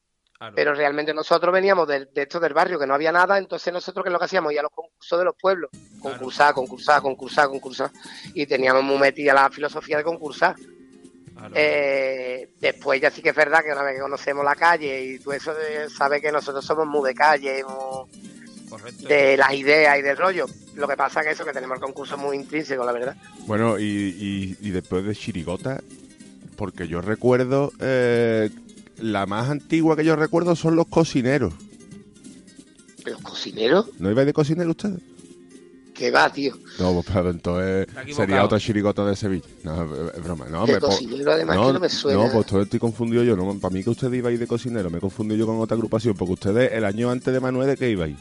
Pero 0.56 0.74
realmente 0.74 1.14
nosotros 1.14 1.54
veníamos 1.54 1.88
de, 1.88 2.06
de 2.06 2.22
esto 2.24 2.40
del 2.40 2.54
barrio, 2.54 2.80
que 2.80 2.88
no 2.88 2.94
había 2.94 3.12
nada, 3.12 3.38
entonces 3.38 3.72
nosotros 3.74 4.04
que 4.04 4.10
lo 4.10 4.20
que 4.20 4.26
hacíamos, 4.26 4.52
ir 4.54 4.60
a 4.60 4.64
los 4.64 4.72
concursos 4.72 5.20
de 5.20 5.26
los 5.26 5.36
pueblos, 5.40 5.70
concursar, 6.00 6.54
concursar, 6.54 7.02
concursar, 7.02 7.48
concursar, 7.48 7.92
y 8.34 8.46
teníamos 8.46 8.84
muy 8.84 8.98
metida 8.98 9.34
la 9.34 9.50
filosofía 9.50 9.98
de 9.98 10.04
concursar. 10.04 10.56
Eh, 11.56 12.50
después 12.60 13.02
ya 13.02 13.12
sí 13.12 13.22
que 13.22 13.30
es 13.30 13.36
verdad 13.36 13.64
que 13.64 13.72
una 13.72 13.84
vez 13.84 13.96
que 13.96 14.02
conocemos 14.02 14.44
la 14.46 14.56
calle 14.56 15.04
y 15.04 15.20
tú 15.20 15.32
eso 15.34 15.52
eh, 15.60 15.88
sabes 15.90 16.22
que 16.22 16.32
nosotros 16.32 16.64
somos 16.66 16.88
muy 16.88 17.08
de 17.10 17.16
calle, 17.16 17.64
muy 17.64 18.08
de 19.08 19.38
las 19.38 19.54
ideas 19.54 20.00
y 20.00 20.02
del 20.02 20.18
rollo. 20.18 20.46
Lo 20.76 20.88
que 20.88 20.96
pasa 20.98 21.22
que 21.22 21.32
eso, 21.32 21.46
que 21.46 21.52
tenemos 21.54 21.76
el 21.78 21.82
concurso 21.84 22.18
muy 22.18 22.38
intrínseco, 22.38 22.84
la 22.86 22.92
verdad. 22.92 23.16
Bueno, 23.46 23.78
y, 23.78 23.84
y- 23.84 24.58
y 24.62 24.72
después 24.72 25.04
de 25.06 25.16
Chirigota, 25.16 25.82
porque 26.56 26.88
yo 26.88 27.02
recuerdo, 27.02 27.72
eh, 27.80 28.50
la 29.00 29.26
más 29.26 29.50
antigua 29.50 29.96
que 29.96 30.06
yo 30.06 30.16
recuerdo 30.16 30.56
son 30.56 30.76
los 30.76 30.88
cocineros. 30.88 31.54
¿Los 33.06 33.22
cocineros? 33.22 33.88
¿No 34.00 34.10
ibais 34.12 34.26
de 34.26 34.34
cocinero 34.34 34.70
ustedes? 34.72 35.00
Que 35.94 36.10
va, 36.10 36.32
tío. 36.32 36.54
No, 36.80 36.94
pues 36.94 37.06
pero 37.14 37.30
entonces 37.30 37.88
sería 38.16 38.44
otra 38.44 38.60
chirigota 38.60 39.06
de 39.06 39.16
Sevilla. 39.16 39.46
No, 39.64 39.84
es- 39.84 40.24
broma. 40.24 40.46
No, 40.50 40.66
De 40.66 40.74
me 40.74 40.80
po- 40.80 40.88
cocinero, 40.88 41.32
además, 41.34 41.58
que 41.58 41.74
no 41.74 41.80
me 41.80 41.90
suena. 41.90 42.24
No, 42.26 42.32
pues 42.32 42.46
todo 42.48 42.62
estoy 42.64 42.80
confundido 42.80 43.24
yo. 43.24 43.36
No, 43.36 43.60
para 43.60 43.74
mí 43.74 43.84
que 43.84 43.92
ustedes 43.92 44.14
ibais 44.16 44.40
de 44.40 44.48
cocinero, 44.48 44.90
me 44.90 44.98
he 44.98 45.02
confundido 45.02 45.38
yo 45.38 45.46
con 45.46 45.60
otra 45.60 45.76
agrupación, 45.76 46.16
porque 46.16 46.34
ustedes 46.34 46.72
el 46.74 46.84
año 46.86 47.12
antes 47.12 47.32
de 47.32 47.40
Manuel, 47.40 47.68
¿de 47.68 47.78
qué 47.78 47.92
ibais? 47.92 48.18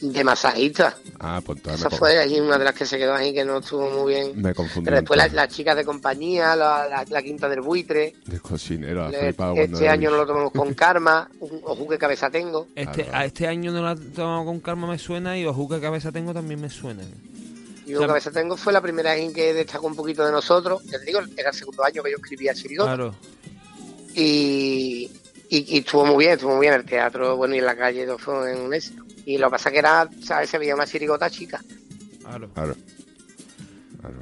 De 0.00 0.22
masajista. 0.24 0.94
Ah, 1.18 1.40
pues 1.44 1.58
Esa 1.66 1.88
me, 1.88 1.96
fue 1.96 2.18
ahí 2.18 2.38
una 2.38 2.58
de 2.58 2.64
las 2.66 2.74
que 2.74 2.84
se 2.84 2.98
quedó 2.98 3.14
ahí 3.14 3.32
que 3.32 3.44
no 3.46 3.58
estuvo 3.58 3.88
muy 3.90 4.12
bien. 4.14 4.32
me 4.42 4.52
confundí. 4.54 4.84
Pero 4.84 4.96
después 4.96 5.32
las, 5.32 5.48
chicas 5.48 5.74
de 5.74 5.84
compañía, 5.86 6.54
la, 6.54 6.86
la- 6.86 7.04
la 7.08 7.22
quinta 7.22 7.48
del 7.48 7.62
buitre. 7.62 8.14
De 8.26 8.38
cocinero, 8.40 9.04
ha 9.04 9.08
Le- 9.08 9.30
este 9.30 9.84
lo 9.86 9.90
año 9.90 10.10
no 10.10 10.16
lo 10.18 10.26
tomamos 10.26 10.52
con 10.52 10.74
karma. 10.74 11.30
un- 11.40 11.60
Ojo 11.64 11.88
qué 11.88 11.96
cabeza 11.96 12.28
tengo. 12.30 12.68
Este, 12.74 13.08
a 13.10 13.24
este 13.24 13.46
año 13.48 13.72
no 13.72 13.82
la 13.82 13.92
he 13.92 13.96
tomado 13.96 14.44
con 14.44 14.60
calma 14.60 14.86
me 14.86 14.98
suena 14.98 15.38
y 15.38 15.46
ojo 15.46 15.66
que 15.68 15.80
cabeza 15.80 16.12
tengo 16.12 16.34
también 16.34 16.60
me 16.60 16.68
suena. 16.68 17.02
Y 17.86 17.94
O 17.94 17.98
sea, 17.98 18.00
un 18.00 18.06
cabeza 18.08 18.30
tengo 18.30 18.56
fue 18.56 18.72
la 18.74 18.80
primera 18.82 19.14
vez 19.14 19.22
en 19.22 19.32
que 19.32 19.54
destacó 19.54 19.86
un 19.86 19.96
poquito 19.96 20.26
de 20.26 20.32
nosotros. 20.32 20.82
Ya 20.84 20.98
te 20.98 21.06
digo, 21.06 21.20
era 21.36 21.50
el 21.50 21.54
segundo 21.56 21.82
año 21.84 22.02
que 22.02 22.10
yo 22.10 22.16
escribía 22.18 22.52
Chirigota. 22.52 22.94
Claro. 22.96 23.14
Y, 24.14 25.10
y, 25.48 25.74
y 25.76 25.78
estuvo 25.78 26.04
muy 26.06 26.24
bien, 26.24 26.32
estuvo 26.34 26.52
muy 26.56 26.62
bien 26.62 26.74
el 26.74 26.84
teatro, 26.84 27.36
bueno, 27.36 27.54
y 27.54 27.58
en 27.58 27.66
la 27.66 27.76
calle 27.76 28.04
todo 28.06 28.18
fue 28.18 28.54
un 28.54 28.72
éxito. 28.74 29.02
Y 29.24 29.38
lo 29.38 29.46
que 29.48 29.52
pasa 29.52 29.70
que 29.70 29.78
era, 29.78 30.08
¿sabes? 30.22 30.50
Se 30.50 30.58
veía 30.58 30.74
una 30.74 30.86
chirigota 30.86 31.28
chica, 31.30 31.60
Claro. 32.22 32.48
Claro. 32.52 32.74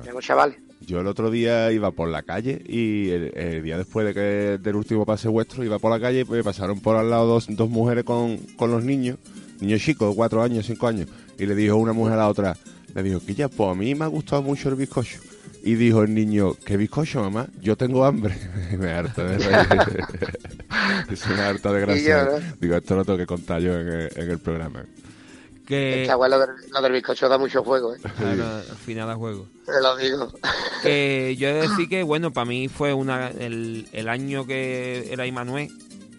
éramos 0.02 0.24
chavales. 0.24 0.56
Yo 0.80 1.00
el 1.00 1.06
otro 1.06 1.30
día 1.30 1.72
iba 1.72 1.90
por 1.92 2.08
la 2.10 2.22
calle 2.22 2.62
y 2.66 3.08
el, 3.08 3.32
el 3.36 3.62
día 3.62 3.78
después 3.78 4.06
de 4.06 4.12
que 4.12 4.20
del 4.62 4.76
último 4.76 5.06
pase 5.06 5.28
vuestro 5.28 5.64
iba 5.64 5.78
por 5.78 5.90
la 5.90 5.98
calle 5.98 6.20
y 6.20 6.24
pues 6.24 6.44
pasaron 6.44 6.80
por 6.80 6.96
al 6.96 7.08
lado 7.08 7.26
dos, 7.26 7.46
dos 7.48 7.70
mujeres 7.70 8.04
con, 8.04 8.36
con 8.56 8.70
los 8.70 8.84
niños, 8.84 9.16
niños 9.60 9.80
chicos, 9.80 10.14
cuatro 10.14 10.42
años, 10.42 10.66
cinco 10.66 10.86
años, 10.86 11.08
y 11.38 11.46
le 11.46 11.54
dijo 11.54 11.76
una 11.76 11.94
mujer 11.94 12.14
a 12.14 12.16
la 12.18 12.28
otra, 12.28 12.56
le 12.94 13.02
dijo 13.02 13.20
que 13.24 13.34
ya, 13.34 13.48
pues 13.48 13.70
a 13.70 13.74
mí 13.74 13.94
me 13.94 14.04
ha 14.04 14.08
gustado 14.08 14.42
mucho 14.42 14.68
el 14.68 14.74
bizcocho. 14.74 15.18
Y 15.64 15.74
dijo 15.76 16.02
el 16.02 16.14
niño, 16.14 16.54
¿qué 16.64 16.76
bizcocho, 16.76 17.22
mamá? 17.22 17.46
Yo 17.60 17.76
tengo 17.76 18.04
hambre. 18.04 18.36
me 18.78 18.90
harta 18.92 19.24
de 19.24 19.38
reír. 19.38 20.04
es 21.10 21.26
una 21.26 21.48
harta 21.48 21.72
de 21.72 21.80
gracia. 21.80 22.02
Y 22.02 22.06
yo, 22.32 22.38
¿no? 22.38 22.56
Digo, 22.60 22.76
esto 22.76 22.96
lo 22.96 23.04
tengo 23.04 23.18
que 23.18 23.26
contar 23.26 23.60
yo 23.60 23.74
en 23.80 23.88
el, 23.88 24.10
en 24.14 24.30
el 24.30 24.38
programa. 24.38 24.84
Que, 25.66 26.02
Esta 26.02 26.18
weá, 26.18 26.28
lo, 26.28 26.38
del- 26.40 26.50
lo 26.70 26.82
del 26.82 26.92
bizcocho 26.92 27.26
da 27.28 27.38
mucho 27.38 27.64
juego, 27.64 27.94
¿eh? 27.94 27.98
Claro, 28.18 28.44
al 28.44 28.76
final 28.84 29.08
da 29.08 29.14
juego. 29.14 29.46
Te 29.64 29.80
lo 29.80 29.96
digo. 29.96 30.30
que 30.82 31.34
yo 31.38 31.48
he 31.48 31.54
de 31.54 31.60
decir 31.62 31.88
que, 31.88 32.02
bueno, 32.02 32.32
para 32.34 32.44
mí 32.44 32.68
fue 32.68 32.92
una 32.92 33.28
el, 33.28 33.88
el 33.92 34.08
año 34.10 34.46
que 34.46 35.08
era 35.10 35.26
Imanuel, 35.26 35.68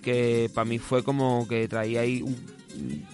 que 0.01 0.49
para 0.55 0.65
mí 0.65 0.79
fue 0.79 1.03
como 1.03 1.47
que 1.47 1.67
traía 1.67 2.01
ahí, 2.01 2.23
un- 2.23 2.35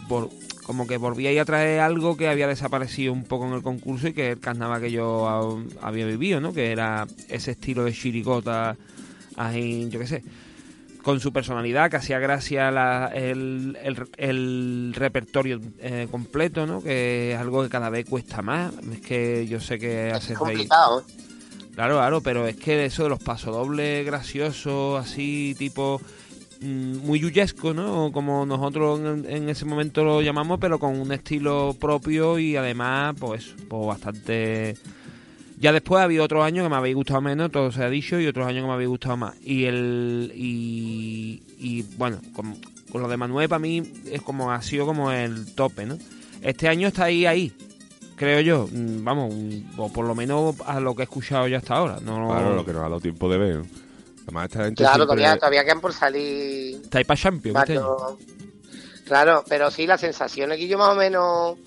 por- 0.08 0.30
como 0.64 0.88
que 0.88 0.98
volvía 0.98 1.30
ahí 1.30 1.38
a 1.38 1.46
traer 1.46 1.80
algo 1.80 2.16
que 2.18 2.28
había 2.30 2.48
desaparecido 2.48 3.14
un 3.14 3.24
poco 3.24 3.48
en 3.48 3.54
el 3.54 3.62
concurso 3.64 4.08
y 4.08 4.14
que 4.14 4.32
el 4.32 4.40
carnaval 4.40 4.82
que 4.82 4.92
yo 4.92 5.28
ha- 5.28 5.88
había 5.88 6.06
vivido, 6.06 6.40
¿no? 6.42 6.54
Que 6.54 6.72
era 6.72 7.08
ese 7.30 7.52
estilo 7.52 7.84
de 7.84 7.94
chirigota, 7.94 8.78
ahí, 9.38 9.90
yo 9.90 10.00
qué 10.00 10.08
sé 10.08 10.24
con 11.04 11.20
su 11.20 11.34
personalidad, 11.34 11.90
que 11.90 11.98
hacía 11.98 12.20
gracia 12.20 12.70
la- 12.70 13.08
el, 13.14 13.76
el- 13.84 14.08
el 14.18 14.94
repertorio 14.96 15.60
eh, 15.80 16.08
completo, 16.12 16.68
¿no? 16.68 16.84
Que 16.84 17.34
es 17.34 17.40
algo 17.40 17.64
que 17.64 17.70
cada 17.70 17.90
vez 17.90 18.06
cuesta 18.08 18.44
más. 18.44 18.72
Es 18.94 19.02
que 19.02 19.48
yo 19.48 19.60
sé 19.60 19.80
que 19.80 20.12
hace 20.12 20.34
Es 20.34 20.40
reír. 20.40 20.58
complicado, 20.58 21.02
¿eh? 21.02 21.04
Claro, 21.74 21.96
claro, 21.96 22.22
pero 22.22 22.46
es 22.48 22.56
que 22.58 22.86
eso 22.86 23.02
de 23.04 23.10
los 23.10 23.18
pasodobles 23.24 24.06
graciosos, 24.06 25.04
así, 25.04 25.56
tipo 25.58 26.00
muy 26.62 27.20
yuyesco, 27.20 27.74
¿no? 27.74 28.12
Como 28.12 28.46
nosotros 28.46 29.00
en, 29.00 29.50
ese 29.50 29.66
momento 29.66 30.04
lo 30.04 30.22
llamamos, 30.22 30.60
pero 30.60 30.80
con 30.80 31.00
un 31.00 31.12
estilo 31.12 31.76
propio 31.80 32.40
y 32.40 32.56
además, 32.56 33.16
pues, 33.20 33.56
pues 33.68 33.88
bastante... 33.88 34.76
Ya 35.60 35.72
después 35.72 36.02
había 36.02 36.24
otros 36.24 36.44
años 36.44 36.66
que 36.66 36.70
me 36.70 36.76
habéis 36.76 36.96
gustado 36.96 37.22
menos, 37.22 37.52
todo 37.52 37.72
se 37.72 37.84
ha 37.84 37.90
dicho, 37.90 38.20
y 38.20 38.26
otros 38.26 38.48
años 38.48 38.64
que 38.64 38.68
me 38.68 38.74
habéis 38.74 38.90
gustado 38.90 39.18
más. 39.18 39.36
Y 39.44 39.66
el 39.66 40.32
y, 40.36 41.44
y, 41.60 41.84
bueno, 41.98 42.20
con, 42.34 42.56
con 42.92 43.02
lo 43.02 43.08
de 43.08 43.18
Manuel 43.18 43.48
para 43.48 43.60
mí 43.60 43.84
es 44.06 44.24
como 44.24 44.52
ha 44.52 44.62
sido 44.64 44.88
como 44.88 45.12
el 45.12 45.54
tope, 45.54 45.86
¿no? 45.86 45.98
Este 46.42 46.68
año 46.68 46.88
está 46.88 47.04
ahí 47.06 47.28
ahí, 47.28 47.54
creo 48.22 48.40
yo, 48.42 48.70
mm, 48.72 49.04
vamos, 49.04 49.34
mm, 49.34 49.80
o 49.80 49.92
por 49.92 50.06
lo 50.06 50.14
menos 50.14 50.56
a 50.68 50.80
lo 50.80 50.96
que 50.96 51.02
he 51.02 51.06
escuchado 51.06 51.48
ya 51.48 51.58
hasta 51.58 51.76
ahora. 51.76 52.00
No, 52.02 52.28
Claro, 52.28 52.56
lo 52.56 52.64
que 52.64 52.72
nos 52.72 52.82
ha 52.82 52.90
dado 52.90 53.00
tiempo 53.00 53.28
de 53.30 53.38
ver. 53.40 53.62
Además, 54.24 54.46
esta 54.46 54.64
gente 54.66 54.84
Claro, 54.84 54.96
siempre- 54.98 55.06
todavía, 55.18 55.36
todavía 55.38 55.64
quedan 55.66 55.82
por 55.82 55.94
salir 55.94 56.76
Está 56.84 56.98
ahí 57.00 57.04
para 57.04 57.20
Champions 57.20 57.60
este 57.60 57.80
Claro, 59.06 59.44
pero 59.50 59.70
sí, 59.72 59.86
las 59.88 60.00
sensaciones 60.00 60.58
que 60.58 60.68
yo 60.68 60.78
más 60.78 60.90
o 60.94 60.96
menos. 60.96 61.58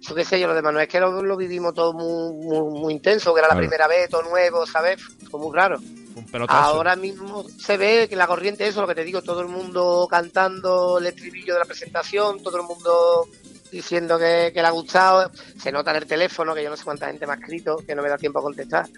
Yo 0.00 0.14
qué 0.14 0.24
sé 0.24 0.40
yo, 0.40 0.48
lo 0.48 0.54
de 0.54 0.62
Manuel 0.62 0.84
es 0.84 0.88
que 0.88 0.98
lo, 0.98 1.22
lo 1.22 1.36
vivimos 1.36 1.74
todo 1.74 1.92
muy, 1.92 2.32
muy, 2.44 2.80
muy 2.80 2.92
intenso, 2.94 3.32
que 3.34 3.40
era 3.40 3.48
la 3.48 3.54
Claro. 3.54 3.68
primera 3.68 3.86
vez, 3.86 4.08
todo 4.08 4.22
nuevo, 4.22 4.66
¿sabes? 4.66 5.00
Fue 5.30 5.38
muy 5.38 5.54
raro. 5.54 5.78
Un 6.16 6.26
pelotazo. 6.26 6.58
Ahora 6.58 6.96
mismo 6.96 7.44
se 7.58 7.76
ve 7.76 8.06
que 8.08 8.16
la 8.16 8.26
corriente, 8.26 8.66
eso, 8.66 8.80
lo 8.80 8.88
que 8.88 8.94
te 8.96 9.04
digo, 9.04 9.22
todo 9.22 9.42
el 9.42 9.48
mundo 9.48 10.08
cantando 10.10 10.98
el 10.98 11.06
estribillo 11.06 11.52
de 11.52 11.60
la 11.60 11.66
presentación, 11.66 12.42
todo 12.42 12.56
el 12.56 12.64
mundo 12.66 13.28
diciendo 13.70 14.18
que, 14.18 14.50
que 14.52 14.60
le 14.62 14.66
ha 14.66 14.70
gustado. 14.72 15.30
Se 15.62 15.70
nota 15.70 15.90
en 15.92 15.98
el 15.98 16.06
teléfono, 16.06 16.54
que 16.54 16.64
yo 16.64 16.70
no 16.70 16.76
sé 16.76 16.82
cuánta 16.84 17.06
gente 17.06 17.26
me 17.26 17.34
ha 17.34 17.36
escrito, 17.36 17.76
que 17.86 17.94
no 17.94 18.02
me 18.02 18.08
da 18.08 18.16
tiempo 18.18 18.40
a 18.40 18.42
contestar. 18.42 18.88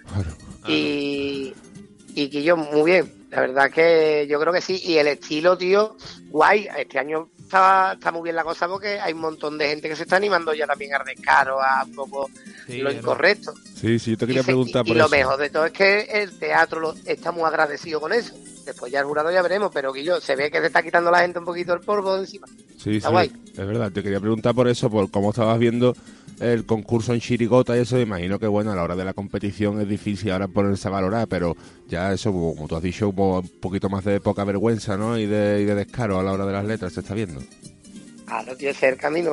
Y, 0.67 1.53
y 2.15 2.29
que 2.29 2.43
yo, 2.43 2.55
muy 2.57 2.91
bien. 2.91 3.11
La 3.31 3.41
verdad 3.41 3.71
que 3.71 4.27
yo 4.29 4.39
creo 4.39 4.53
que 4.53 4.61
sí. 4.61 4.79
Y 4.83 4.97
el 4.97 5.07
estilo, 5.07 5.57
tío, 5.57 5.97
guay. 6.29 6.67
Este 6.77 6.99
año 6.99 7.29
está, 7.39 7.93
está 7.93 8.11
muy 8.11 8.21
bien 8.23 8.35
la 8.35 8.43
cosa 8.43 8.67
porque 8.67 8.99
hay 8.99 9.13
un 9.13 9.21
montón 9.21 9.57
de 9.57 9.67
gente 9.69 9.89
que 9.89 9.95
se 9.95 10.03
está 10.03 10.17
animando 10.17 10.53
ya 10.53 10.67
también 10.67 10.93
a 10.93 11.03
descaro, 11.03 11.59
a 11.61 11.83
un 11.83 11.95
poco 11.95 12.29
Sí, 12.67 12.77
lo 12.77 12.91
incorrecto. 12.91 13.53
Sí, 13.75 13.97
sí, 13.99 14.11
yo 14.11 14.17
te 14.17 14.27
quería 14.27 14.41
Y 14.41 14.43
se- 14.43 14.47
preguntar 14.51 14.85
y, 14.85 14.87
por 14.89 14.95
y 14.95 14.99
lo 14.99 15.09
mejor 15.09 15.37
de 15.39 15.49
todo 15.49 15.65
es 15.65 15.71
que 15.73 16.01
el 16.01 16.37
teatro 16.39 16.79
lo, 16.79 16.95
está 17.05 17.31
muy 17.31 17.43
agradecido 17.43 17.99
con 17.99 18.13
eso. 18.13 18.33
Después 18.65 18.91
ya 18.91 18.99
el 18.99 19.05
jurado 19.05 19.31
ya 19.31 19.41
veremos, 19.41 19.71
pero 19.73 19.91
que 19.91 20.03
yo 20.03 20.21
se 20.21 20.35
ve 20.37 20.49
que 20.51 20.59
se 20.61 20.67
está 20.67 20.81
quitando 20.83 21.11
la 21.11 21.19
gente 21.19 21.39
un 21.39 21.45
poquito 21.45 21.73
el 21.73 21.81
polvo 21.81 22.13
de 22.15 22.21
encima. 22.21 22.47
Sí, 22.77 22.97
Está 22.97 23.09
sí, 23.09 23.11
guay. 23.13 23.31
es 23.51 23.57
verdad. 23.67 23.91
Te 23.91 24.01
quería 24.03 24.19
preguntar 24.21 24.53
por 24.55 24.67
eso, 24.69 24.89
por 24.89 25.09
cómo 25.11 25.31
estabas 25.31 25.57
viendo 25.59 25.93
el 26.39 26.65
concurso 26.65 27.13
en 27.13 27.19
Chirigota 27.19 27.75
y 27.77 27.81
eso. 27.81 27.99
Imagino 27.99 28.39
que, 28.39 28.47
bueno, 28.47 28.71
a 28.71 28.75
la 28.75 28.83
hora 28.83 28.95
de 28.95 29.05
la 29.05 29.13
competición 29.13 29.79
es 29.81 29.87
difícil 29.87 30.31
ahora 30.31 30.47
ponerse 30.47 30.87
a 30.87 30.91
valorar, 30.91 31.27
pero 31.27 31.55
ya 31.87 32.11
eso, 32.13 32.31
como 32.31 32.67
tú 32.67 32.75
has 32.75 32.83
dicho, 32.83 33.09
hubo 33.09 33.39
un 33.39 33.47
poquito 33.59 33.89
más 33.89 34.03
de 34.05 34.19
poca 34.19 34.43
vergüenza, 34.43 34.97
¿no? 34.97 35.17
Y 35.17 35.25
de, 35.25 35.61
y 35.61 35.65
de 35.65 35.75
descaro 35.75 36.19
a 36.19 36.23
la 36.23 36.31
hora 36.33 36.45
de 36.45 36.53
las 36.53 36.65
letras, 36.65 36.93
se 36.93 36.99
está 37.01 37.13
viendo. 37.13 37.41
Claro, 38.25 38.55
tío, 38.55 38.69
ese 38.69 38.87
es 38.87 38.93
el 38.93 38.99
camino. 38.99 39.31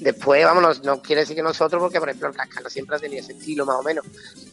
Después, 0.00 0.44
vámonos, 0.44 0.82
no 0.82 1.00
quiere 1.00 1.20
decir 1.20 1.36
que 1.36 1.42
nosotros, 1.42 1.80
porque 1.80 2.00
por 2.00 2.08
ejemplo 2.08 2.28
el 2.30 2.34
Cascano 2.34 2.68
siempre 2.70 2.96
ha 2.96 2.98
tenido 2.98 3.20
ese 3.22 3.32
estilo 3.32 3.64
más 3.66 3.76
o 3.76 3.82
menos. 3.82 4.04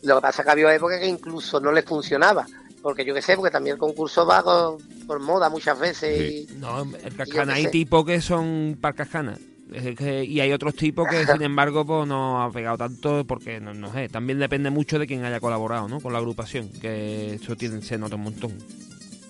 Lo 0.03 0.15
que 0.15 0.21
pasa 0.21 0.41
es 0.41 0.45
que 0.45 0.51
había 0.51 0.75
épocas 0.75 0.99
que 0.99 1.07
incluso 1.07 1.59
no 1.59 1.71
les 1.71 1.86
funcionaba. 1.86 2.45
Porque 2.84 3.05
yo 3.05 3.13
qué 3.13 3.21
sé, 3.21 3.36
porque 3.36 3.51
también 3.51 3.75
el 3.75 3.79
concurso 3.79 4.25
va 4.25 4.41
con- 4.43 4.77
por 5.07 5.19
moda 5.19 5.49
muchas 5.49 5.79
veces. 5.79 6.19
y- 6.51 6.53
No, 6.57 6.82
el 6.82 7.15
cascana 7.15 7.53
hay 7.53 7.67
tipos 7.71 8.05
que 8.05 8.19
son 8.21 8.77
para 8.82 8.95
cascana. 8.95 9.38
Es 9.72 9.95
que- 9.95 10.24
y 10.26 10.39
hay 10.41 10.51
otros 10.51 10.76
tipos 10.76 11.07
que, 11.07 11.26
sin 11.26 11.41
embargo, 11.41 11.86
pues 11.86 12.07
no 12.07 12.43
ha 12.43 12.51
pegado 12.51 12.78
tanto 12.78 13.24
porque, 13.26 13.59
no, 13.61 13.74
no 13.74 13.91
sé, 13.93 14.09
también 14.09 14.38
depende 14.39 14.69
mucho 14.69 14.99
de 14.99 15.07
quién 15.07 15.24
haya 15.24 15.39
colaborado, 15.39 15.88
¿no? 15.88 15.99
Con 16.01 16.11
la 16.13 16.19
agrupación, 16.19 16.69
que 16.69 17.36
eso 17.36 17.55
tiene, 17.55 17.82
se 17.82 17.97
nota 17.97 18.15
un 18.15 18.24
montón. 18.24 18.57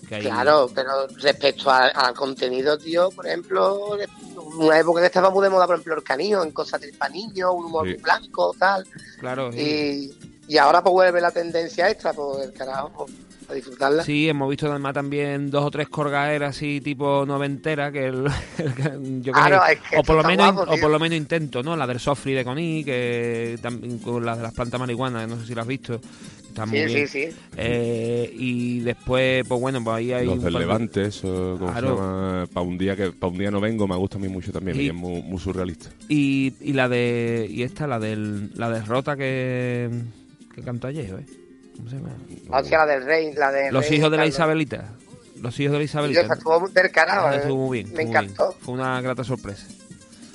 Que 0.10 0.16
hay- 0.16 0.22
Claro, 0.24 0.70
pero 0.74 1.08
respecto 1.20 1.70
a- 1.70 1.88
al 1.88 2.14
contenido, 2.16 2.78
tío, 2.78 3.12
por 3.12 3.28
ejemplo, 3.28 3.98
una 4.58 4.80
época 4.80 5.00
que 5.00 5.08
estaba 5.08 5.30
muy 5.30 5.44
de 5.44 5.50
moda, 5.52 5.68
por 5.68 5.76
ejemplo, 5.76 5.96
el 5.96 6.04
canillo, 6.04 6.44
en 6.44 6.52
cosas 6.52 6.82
del 6.82 6.94
panillo, 6.98 7.54
un 7.54 7.66
humor 7.66 7.88
Sí. 7.88 7.94
blanco, 8.02 8.54
tal. 8.58 8.86
Claro, 9.20 9.52
sí. 9.54 10.12
Y, 10.48 10.54
y 10.56 10.58
ahora 10.58 10.82
pues 10.82 10.92
vuelve 10.92 11.22
la 11.22 11.32
tendencia 11.32 11.89
extra, 11.89 12.12
pues 12.14 12.46
el 12.48 12.52
carajo, 12.54 12.92
pues, 13.06 13.12
a 13.52 13.56
disfrutarla. 13.56 14.04
Sí, 14.04 14.28
hemos 14.30 14.49
visto 14.49 14.70
además 14.70 14.93
también 14.93 15.52
dos 15.52 15.64
o 15.66 15.72
tres 15.72 15.89
corgaeras 15.89 16.56
así 16.58 16.82
tipo 16.82 17.26
noventera 17.26 17.91
que, 17.91 18.08
el- 18.08 18.26
el- 18.58 19.22
yo 19.22 19.34
sé, 19.34 19.74
es 19.74 19.80
que 19.89 19.97
o 19.97 20.04
por 20.04 20.16
lo 20.18 20.24
menos 20.24 20.54
guapo, 20.54 20.72
o 20.74 20.78
por 20.78 20.89
lo 20.89 20.99
menos 20.99 21.18
intento, 21.18 21.62
¿no? 21.64 21.76
La 21.76 21.86
del 21.88 21.99
Sofri 21.99 22.34
de 22.34 22.43
Coní, 22.43 22.84
que 22.84 23.58
también 23.62 23.99
con 23.99 24.26
la 24.26 24.36
de 24.36 24.43
las 24.43 24.54
plantas 24.54 24.80
marihuanas, 24.80 25.28
no 25.28 25.39
sé 25.39 25.47
si 25.47 25.56
la 25.56 25.62
has 25.62 25.68
visto. 25.68 25.99
Está 26.49 26.66
muy 26.66 26.80
Sí, 26.80 26.86
bien. 26.86 27.08
sí, 27.08 27.30
sí. 27.30 27.36
Eh, 27.56 28.30
y 28.38 28.80
después, 28.82 29.45
pues 29.47 29.62
bueno, 29.62 29.82
pues 29.82 29.95
ahí 29.95 30.12
hay 30.12 30.26
Los 30.26 30.43
del 30.43 30.54
Levante, 30.54 31.06
eso, 31.06 31.56
¿cómo 31.58 31.72
Claro. 31.72 31.88
se 31.88 31.95
llama? 31.95 32.47
Para 32.54 32.66
un 32.68 32.78
día 32.78 32.95
que 32.97 33.12
para 33.14 33.32
un 33.32 33.39
día 33.39 33.52
no 33.52 33.62
vengo, 33.62 33.88
me 33.88 33.95
gusta 33.95 34.18
a 34.18 34.20
mí 34.20 34.28
mucho 34.28 34.52
también, 34.52 34.80
y 34.82 34.88
es 34.88 34.93
muy, 34.93 35.22
muy 35.22 35.39
surrealista. 35.39 35.89
Y, 36.10 36.54
y 36.60 36.74
la 36.74 36.89
de 36.89 37.47
y 37.49 37.64
esta 37.64 37.88
la 37.88 37.99
del 37.99 38.52
la 38.56 38.70
derrota 38.70 39.16
que 39.16 39.89
que 40.54 40.62
cantó 40.62 40.88
ayer, 40.88 41.06
¿eh? 41.22 41.26
¿Cómo 41.78 41.89
se 41.89 41.95
llama? 41.97 42.09
O 42.49 42.63
sea, 42.63 42.80
la 42.80 42.86
del 42.93 43.05
rey, 43.05 43.34
la 43.34 43.51
de 43.51 43.72
Los 43.72 43.88
rey, 43.89 43.97
hijos 43.99 44.11
de 44.11 44.17
la. 44.17 44.26
Isabelita. 44.26 44.93
Los 45.41 45.59
hijos 45.59 45.72
de 45.74 45.78
la 45.80 45.84
Isabelita. 45.86 46.22
esa 46.22 46.34
estuvo 46.36 46.67
del 46.69 46.91
carajo, 46.91 47.28
Ah, 47.28 47.36
eh. 47.36 47.39
estuvo 47.39 47.67
muy 47.67 47.80
bien. 47.80 47.89
Me 47.93 47.97
bien. 47.99 48.09
encantó. 48.09 48.55
Fue 48.61 48.74
una 48.74 49.01
grata 49.01 49.24
sorpresa. 49.24 49.65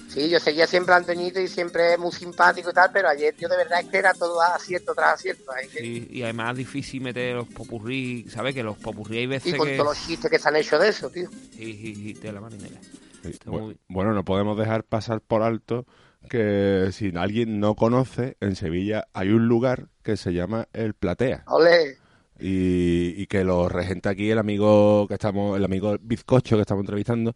Sí, 0.08 0.30
yo 0.30 0.40
seguía 0.40 0.66
siempre 0.66 0.94
a 0.94 0.96
Antoñito 0.96 1.38
y 1.40 1.46
siempre 1.46 1.92
es 1.92 1.98
muy 1.98 2.10
simpático 2.10 2.70
y 2.70 2.72
tal, 2.72 2.90
pero 2.90 3.06
ayer 3.08 3.34
yo 3.38 3.48
de 3.48 3.56
verdad 3.58 3.80
es 3.80 3.88
que 3.88 3.98
era 3.98 4.14
todo 4.14 4.40
acierto 4.40 4.94
tras 4.94 5.14
acierto. 5.14 5.52
Sí, 5.78 6.08
y 6.10 6.22
además 6.22 6.52
es 6.52 6.56
difícil 6.58 7.02
meter 7.02 7.34
los 7.34 7.46
popurrí, 7.48 8.26
¿sabes? 8.30 8.54
Que 8.54 8.62
los 8.62 8.78
popurrí 8.78 9.18
hay 9.18 9.26
veces 9.26 9.52
Y 9.52 9.56
con 9.58 9.68
que... 9.68 9.76
todos 9.76 9.90
los 9.94 10.06
chistes 10.06 10.30
que 10.30 10.38
se 10.38 10.48
han 10.48 10.56
hecho 10.56 10.78
de 10.78 10.88
eso, 10.88 11.10
tío. 11.10 11.28
Sí, 11.52 11.72
sí, 11.74 11.94
sí, 11.94 12.12
de 12.14 12.32
la 12.32 12.40
marinera. 12.40 12.80
Sí, 13.22 13.28
Está 13.28 13.50
bu- 13.50 13.60
muy- 13.60 13.76
Bueno, 13.88 14.14
no 14.14 14.24
podemos 14.24 14.56
dejar 14.58 14.84
pasar 14.84 15.20
por 15.20 15.42
alto 15.42 15.84
que 16.26 16.88
si 16.92 17.12
alguien 17.16 17.60
no 17.60 17.74
conoce, 17.74 18.36
en 18.40 18.56
Sevilla 18.56 19.08
hay 19.12 19.30
un 19.30 19.46
lugar 19.48 19.88
que 20.02 20.16
se 20.16 20.32
llama 20.32 20.68
El 20.72 20.94
Platea. 20.94 21.44
Ole. 21.46 21.96
Y, 22.38 23.14
y 23.16 23.26
que 23.28 23.44
lo 23.44 23.68
regenta 23.68 24.10
aquí 24.10 24.30
el 24.30 24.38
amigo 24.38 25.06
que 25.08 25.14
estamos, 25.14 25.56
el 25.56 25.64
amigo 25.64 25.96
Bizcocho 26.00 26.56
que 26.56 26.62
estamos 26.62 26.82
entrevistando. 26.82 27.34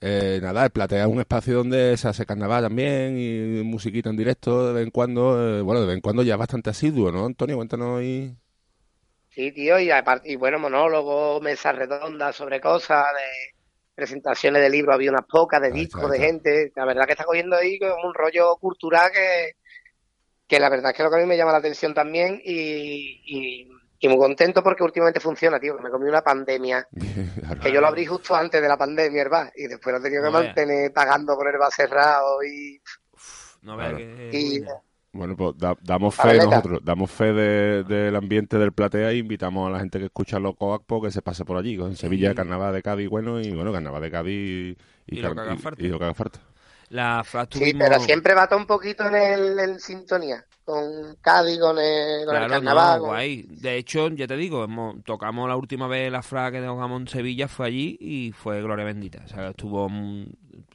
Eh, 0.00 0.40
nada, 0.42 0.64
el 0.64 0.70
Platea 0.70 1.02
es 1.04 1.08
un 1.08 1.20
espacio 1.20 1.54
donde 1.58 1.96
se 1.96 2.08
hace 2.08 2.26
carnaval 2.26 2.64
también 2.64 3.16
y 3.18 3.62
musiquita 3.62 4.10
en 4.10 4.16
directo 4.16 4.66
de 4.68 4.72
vez 4.74 4.84
en 4.84 4.90
cuando. 4.90 5.58
eh, 5.58 5.62
bueno, 5.62 5.80
de 5.80 5.86
vez 5.86 5.94
en 5.96 6.00
cuando 6.02 6.22
ya 6.22 6.36
bastante 6.36 6.70
asiduo, 6.70 7.12
¿no, 7.12 7.24
Antonio? 7.26 7.56
Cuéntanos 7.56 8.00
ahí. 8.00 8.36
Sí, 9.30 9.50
tío, 9.52 9.80
y, 9.80 9.90
y 10.24 10.36
bueno, 10.36 10.58
monólogos, 10.58 11.42
mesas 11.42 11.74
redondas 11.74 12.36
sobre 12.36 12.60
cosas, 12.60 13.04
de 13.14 13.54
presentaciones 13.94 14.62
de 14.62 14.70
libros, 14.70 14.94
había 14.94 15.10
unas 15.10 15.26
pocas, 15.26 15.60
de 15.60 15.70
discos, 15.70 16.10
de 16.10 16.18
gente. 16.18 16.72
La 16.74 16.84
verdad 16.84 17.06
que 17.06 17.12
está 17.12 17.24
cogiendo 17.24 17.56
ahí 17.56 17.78
como 17.78 18.06
un 18.06 18.14
rollo 18.14 18.56
cultural 18.56 19.10
que, 19.12 19.56
que 20.46 20.60
la 20.60 20.68
verdad 20.68 20.90
es 20.90 20.96
que 20.96 21.02
lo 21.02 21.10
que 21.10 21.16
a 21.16 21.20
mí 21.20 21.26
me 21.26 21.36
llama 21.36 21.52
la 21.52 21.58
atención 21.58 21.94
también 21.94 22.40
y, 22.44 23.22
y, 23.24 23.68
y 23.98 24.08
muy 24.08 24.18
contento 24.18 24.62
porque 24.62 24.82
últimamente 24.82 25.20
funciona, 25.20 25.60
tío, 25.60 25.76
que 25.76 25.82
me 25.82 25.90
comí 25.90 26.08
una 26.08 26.22
pandemia, 26.22 26.88
que 27.62 27.72
yo 27.72 27.80
lo 27.80 27.86
abrí 27.86 28.04
justo 28.04 28.34
antes 28.34 28.60
de 28.60 28.68
la 28.68 28.76
pandemia, 28.76 29.22
el 29.22 29.28
bar, 29.28 29.52
y 29.54 29.68
después 29.68 29.92
lo 29.92 30.00
he 30.00 30.02
tenido 30.02 30.22
que 30.22 30.30
No 30.30 30.32
mantener 30.32 30.92
pagando 30.92 31.36
con 31.36 31.46
el 31.46 31.58
bar 31.58 31.72
cerrado 31.72 32.42
y... 32.42 32.80
No 33.62 33.78
que... 33.78 34.30
y 34.32 34.64
Bueno, 35.14 35.36
pues 35.36 35.58
da- 35.58 35.76
damos 35.82 36.14
fe 36.14 36.38
nosotros, 36.38 36.80
damos 36.82 37.10
fe 37.10 37.32
de- 37.34 37.84
del 37.84 38.16
ambiente 38.16 38.56
del 38.58 38.72
Platea 38.72 39.12
y 39.12 39.18
invitamos 39.18 39.68
a 39.68 39.70
la 39.70 39.78
gente 39.80 39.98
que 39.98 40.06
escucha 40.06 40.38
los 40.38 40.56
Coacpo 40.56 41.02
que 41.02 41.10
se 41.10 41.20
pase 41.20 41.44
por 41.44 41.58
allí, 41.58 41.74
en 41.74 41.96
Sevilla, 41.96 42.34
Carnaval 42.34 42.72
de 42.72 42.82
Cádiz, 42.82 43.08
bueno, 43.10 43.38
y 43.38 43.50
bueno, 43.52 43.72
Carnaval 43.72 44.00
de 44.00 44.10
Cádiz 44.10 44.76
y, 45.06 45.18
Y 45.18 45.20
lo 45.20 45.34
car- 45.34 45.44
que 45.44 45.50
haga 45.52 45.60
falta. 45.60 45.82
y 45.82 45.88
lo 45.88 45.98
que 45.98 46.04
haga 46.04 46.14
falta. 46.14 46.40
La 46.88 47.24
Sí, 47.50 47.72
pero 47.78 47.98
siempre 48.00 48.34
va 48.34 48.46
todo 48.46 48.58
un 48.58 48.66
poquito 48.66 49.06
en, 49.06 49.14
el, 49.14 49.58
en 49.58 49.80
sintonía. 49.80 50.44
Con 50.64 51.16
Cádiz, 51.20 51.58
con 51.58 51.78
el, 51.78 52.24
con 52.26 52.34
el 52.36 52.40
Claro, 52.40 52.48
carnaval. 52.54 52.94
no, 52.98 53.00
con- 53.00 53.08
guay. 53.10 53.42
De 53.48 53.76
hecho, 53.76 54.08
ya 54.10 54.26
te 54.26 54.36
digo, 54.36 54.64
hemos- 54.64 55.02
tocamos 55.04 55.48
la 55.48 55.56
última 55.56 55.88
vez 55.88 56.10
la 56.12 56.20
FRA 56.22 56.50
que 56.52 56.60
tocamos 56.60 57.00
en 57.00 57.08
Sevilla, 57.08 57.48
fue 57.48 57.66
allí 57.66 57.96
y 58.00 58.32
fue 58.32 58.62
Gloria 58.62 58.84
Bendita. 58.84 59.22
O 59.24 59.28
sea, 59.28 59.48
estuvo, 59.50 59.88
mm, 59.88 60.24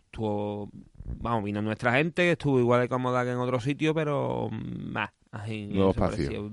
estuvo, 0.08 0.70
vamos, 1.08 1.43
vino 1.43 1.62
nuestra 1.62 1.93
gente, 1.93 2.24
que 2.24 2.32
estuvo 2.34 2.60
igual 2.60 2.82
de 2.82 2.89
cómoda 2.89 3.24
que 3.24 3.32
en 3.32 3.38
otro 3.38 3.60
sitio, 3.60 3.93
pero 3.93 4.49
más. 4.51 5.12
Así, 5.32 5.70
espacio. 5.89 6.51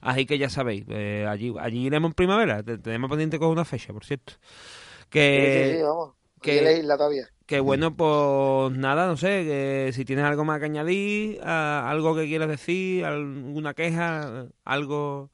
Así 0.00 0.26
que 0.26 0.38
ya 0.38 0.48
sabéis, 0.48 0.84
eh, 0.88 1.26
allí, 1.28 1.52
allí 1.58 1.86
iremos 1.86 2.10
en 2.10 2.14
primavera. 2.14 2.62
Te- 2.62 2.78
Tenemos 2.78 3.10
pendiente 3.10 3.38
con 3.38 3.48
una 3.48 3.64
fecha, 3.64 3.92
por 3.92 4.04
cierto. 4.04 4.34
Que, 5.10 5.50
Sí, 5.52 5.70
sí, 5.72 5.76
sí, 5.78 5.82
vamos. 5.82 6.14
que- 6.40 6.62
la 6.62 6.72
isla 6.72 6.96
todavía. 6.96 7.28
que 7.46 7.60
bueno, 7.60 7.94
pues 7.96 8.76
nada, 8.76 9.06
no 9.06 9.16
sé, 9.16 9.44
que 9.44 9.90
si 9.92 10.04
tienes 10.04 10.24
algo 10.24 10.44
más 10.44 10.58
que 10.58 10.66
añadir, 10.66 11.40
a- 11.42 11.88
algo 11.90 12.14
que 12.16 12.26
quieras 12.26 12.48
decir, 12.48 13.04
alguna 13.04 13.74
queja, 13.74 14.46
algo, 14.64 15.30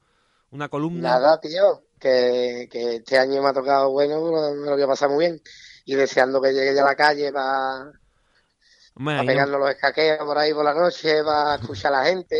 una 0.51 0.69
columna. 0.69 1.01
Nada, 1.01 1.39
tío, 1.39 1.83
que, 1.99 2.67
que 2.71 2.95
este 2.97 3.17
año 3.17 3.41
me 3.41 3.49
ha 3.49 3.53
tocado 3.53 3.91
bueno, 3.91 4.21
me 4.21 4.65
lo 4.65 4.71
voy 4.73 4.81
a 4.83 4.87
pasar 4.87 5.09
muy 5.09 5.25
bien. 5.25 5.41
Y 5.85 5.95
deseando 5.95 6.41
que 6.41 6.53
llegue 6.53 6.73
ya 6.75 6.83
a 6.83 6.85
la 6.85 6.95
calle 6.95 7.31
para 7.33 7.91
Hombre, 8.95 9.15
ahí, 9.15 9.27
pegarnos 9.27 9.59
los 9.59 9.69
escaqueos 9.69 10.19
por 10.19 10.37
ahí 10.37 10.53
por 10.53 10.65
la 10.65 10.73
noche, 10.73 11.23
para 11.23 11.55
escuchar 11.55 11.93
a 11.93 11.99
la 11.99 12.05
gente. 12.05 12.37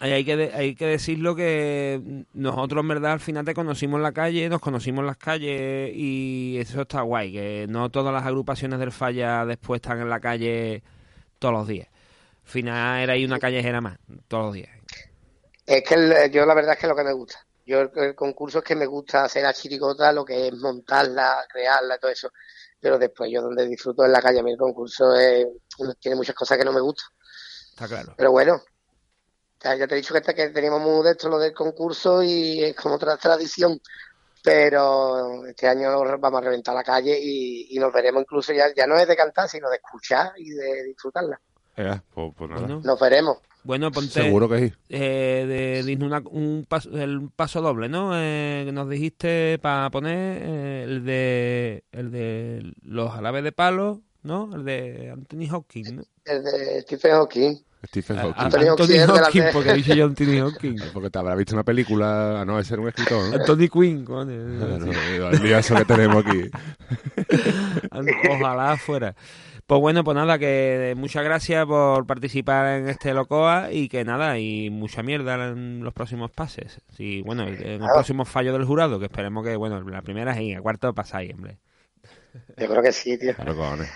ahí 0.00 0.12
hay, 0.12 0.24
que 0.24 0.36
de- 0.36 0.52
hay 0.54 0.74
que 0.74 0.86
decirlo 0.86 1.34
que 1.36 2.24
nosotros 2.34 2.80
en 2.82 2.88
verdad 2.88 3.12
al 3.12 3.20
final 3.20 3.44
te 3.44 3.54
conocimos 3.54 3.98
en 3.98 4.02
la 4.02 4.12
calle, 4.12 4.48
nos 4.48 4.60
conocimos 4.60 5.00
en 5.00 5.06
las 5.06 5.16
calles 5.16 5.92
y 5.94 6.56
eso 6.58 6.82
está 6.82 7.02
guay, 7.02 7.32
que 7.32 7.66
no 7.68 7.90
todas 7.90 8.12
las 8.12 8.24
agrupaciones 8.24 8.78
del 8.78 8.92
Falla 8.92 9.44
después 9.44 9.78
están 9.78 10.00
en 10.00 10.10
la 10.10 10.20
calle 10.20 10.82
todos 11.38 11.54
los 11.54 11.68
días. 11.68 11.88
Al 12.44 12.50
final 12.50 13.02
era 13.02 13.12
ahí 13.14 13.24
una 13.24 13.38
callejera 13.38 13.80
más, 13.80 13.98
todos 14.28 14.46
los 14.46 14.54
días. 14.54 14.70
Es 15.66 15.82
que 15.82 15.94
el- 15.94 16.30
yo 16.30 16.44
la 16.46 16.54
verdad 16.54 16.72
es 16.74 16.78
que 16.80 16.86
es 16.86 16.90
lo 16.90 16.96
que 16.96 17.04
me 17.04 17.12
gusta. 17.12 17.38
Yo 17.66 17.80
el, 17.80 17.90
el 17.96 18.14
concurso 18.14 18.58
es 18.58 18.64
que 18.64 18.74
me 18.76 18.84
gusta 18.84 19.24
hacer 19.24 19.42
la 19.42 19.54
chiricota, 19.54 20.12
lo 20.12 20.24
que 20.24 20.48
es 20.48 20.54
montarla, 20.54 21.46
crearla, 21.50 21.96
todo 21.98 22.10
eso. 22.10 22.30
Pero 22.84 22.98
después 22.98 23.30
yo 23.32 23.40
donde 23.40 23.66
disfruto 23.66 24.04
en 24.04 24.12
la 24.12 24.20
calle, 24.20 24.40
a 24.40 24.42
mí 24.42 24.52
el 24.52 24.58
concurso 24.58 25.14
es- 25.14 25.46
tiene 25.98 26.16
muchas 26.18 26.34
cosas 26.34 26.58
que 26.58 26.66
no 26.66 26.72
me 26.74 26.82
gustan. 26.82 27.06
Está 27.70 27.88
claro. 27.88 28.12
Pero 28.14 28.30
bueno, 28.30 28.60
ya, 29.62 29.74
ya 29.74 29.86
te 29.86 29.94
he 29.94 29.96
dicho 29.96 30.12
que, 30.12 30.20
este- 30.20 30.34
que 30.34 30.50
teníamos 30.50 30.82
muy 30.82 31.02
de 31.02 31.12
esto 31.12 31.30
lo 31.30 31.38
del 31.38 31.54
concurso 31.54 32.22
y 32.22 32.62
es 32.62 32.76
como 32.76 32.96
otra 32.96 33.16
tradición. 33.16 33.80
Pero 34.42 35.46
este 35.46 35.66
año 35.66 35.88
vamos 36.18 36.42
a 36.42 36.44
reventar 36.44 36.74
la 36.74 36.84
calle 36.84 37.18
y, 37.18 37.74
y 37.74 37.78
nos 37.78 37.90
veremos 37.90 38.20
incluso 38.20 38.52
ya, 38.52 38.66
ya 38.76 38.86
no 38.86 38.98
es 38.98 39.08
de 39.08 39.16
cantar, 39.16 39.48
sino 39.48 39.70
de 39.70 39.76
escuchar 39.76 40.32
y 40.36 40.50
de 40.50 40.84
disfrutarla. 40.84 41.40
Eh, 41.78 42.00
pues, 42.12 42.34
pues 42.36 42.50
nada. 42.50 42.60
Bueno. 42.66 42.82
Nos 42.84 43.00
veremos. 43.00 43.38
Bueno, 43.64 43.90
ponte. 43.90 44.10
Seguro 44.22 44.48
que 44.48 44.68
sí. 44.68 44.74
Eh, 44.90 45.82
de, 45.86 45.96
una- 46.04 46.22
un 46.30 46.66
paso, 46.68 46.90
el 46.98 47.30
paso 47.34 47.60
doble, 47.62 47.88
¿no? 47.88 48.10
Eh, 48.14 48.62
que 48.66 48.72
nos 48.72 48.88
dijiste 48.88 49.58
para 49.60 49.90
poner 49.90 50.38
eh, 50.42 50.82
el 50.86 51.04
de 51.04 51.84
el 51.92 52.10
de 52.10 52.72
los 52.82 53.12
alabes 53.14 53.42
de 53.42 53.52
palo, 53.52 54.02
¿no? 54.22 54.50
El 54.54 54.64
de 54.64 55.10
Anthony 55.12 55.48
Hopkins, 55.54 55.92
¿no? 55.92 56.02
El 56.26 56.44
de 56.44 56.80
Stephen 56.82 57.12
Hawking. 57.12 57.56
Stephen 57.86 58.16
Hawking. 58.16 58.34
a- 58.40 58.44
Anthony 58.44 58.58
Anthony 58.60 58.70
Hopkins, 58.72 59.06
delante- 59.06 59.52
porque 59.52 59.82
yo 59.82 60.04
Anthony 60.06 60.40
Hopkins. 60.46 60.82
Porque 60.94 61.10
te 61.10 61.18
habrá 61.18 61.34
visto 61.34 61.54
una 61.54 61.64
película, 61.64 62.40
a 62.40 62.44
no 62.44 62.56
de 62.58 62.64
ser 62.64 62.80
un 62.80 62.88
escritor, 62.88 63.28
¿no? 63.30 63.36
Anthony 63.36 63.68
Quinn, 63.70 64.04
coño. 64.04 64.58
Bueno, 64.58 65.28
el 65.30 65.42
día 65.42 65.58
eso 65.58 65.74
que 65.74 65.84
tenemos 65.84 66.24
aquí. 66.24 66.50
Ojalá 68.30 68.76
fuera. 68.76 69.14
Pues 69.66 69.80
bueno, 69.80 70.04
pues 70.04 70.14
nada, 70.14 70.38
que 70.38 70.92
muchas 70.96 71.24
gracias 71.24 71.64
por 71.64 72.06
participar 72.06 72.66
en 72.80 72.88
este 72.90 73.14
Locoa 73.14 73.72
y 73.72 73.88
que 73.88 74.04
nada, 74.04 74.38
y 74.38 74.68
mucha 74.68 75.02
mierda 75.02 75.48
en 75.48 75.82
los 75.82 75.94
próximos 75.94 76.30
pases. 76.30 76.80
Sí, 76.94 77.22
bueno, 77.22 77.44
en 77.44 77.54
el 77.54 77.78
Claro. 77.78 77.94
próximo 77.94 78.26
fallo 78.26 78.52
del 78.52 78.66
jurado, 78.66 78.98
que 78.98 79.06
esperemos 79.06 79.42
que, 79.42 79.56
bueno, 79.56 79.80
la 79.88 80.02
primera 80.02 80.32
es 80.32 80.36
ahí, 80.38 80.52
el 80.52 80.60
cuarto 80.60 80.92
pasáis, 80.94 81.32
hombre. 81.32 81.58
Yo 82.58 82.68
creo 82.68 82.82
que 82.82 82.92
sí, 82.92 83.16
tío. 83.16 83.34
Claro, 83.34 83.56
cojones. 83.56 83.90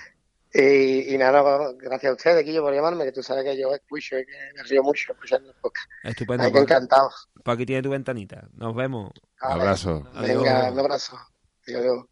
Y, 0.55 1.15
y 1.15 1.19
nada, 1.19 1.43
gracias 1.77 2.13
a 2.13 2.15
ustedes, 2.15 2.43
Guillo, 2.47 2.63
por 2.63 2.73
llamarme, 2.75 3.05
que 3.05 3.13
tú 3.13 3.23
sabes 3.23 3.45
que 3.45 3.61
yo 3.61 3.75
escucho 3.75 4.19
y 4.19 4.25
que 4.25 4.33
me 4.57 4.63
río 4.63 4.83
mucho 4.83 5.13
escuchando 5.13 5.51
el 5.51 5.57
podcast. 5.61 5.91
Estupendo. 6.03 6.45
Ay, 6.45 6.51
que 6.51 6.53
pues- 6.61 6.63
encantado. 6.71 7.11
Pues 7.45 7.55
aquí 7.55 7.67
tiene 7.67 7.83
tu 7.83 7.91
ventanita. 7.91 8.49
Nos 8.55 8.75
vemos. 8.75 9.11
Abrazo. 9.41 10.09
Venga, 10.19 10.71
un 10.73 10.79
abrazo. 10.79 11.19
Adiós, 11.67 12.07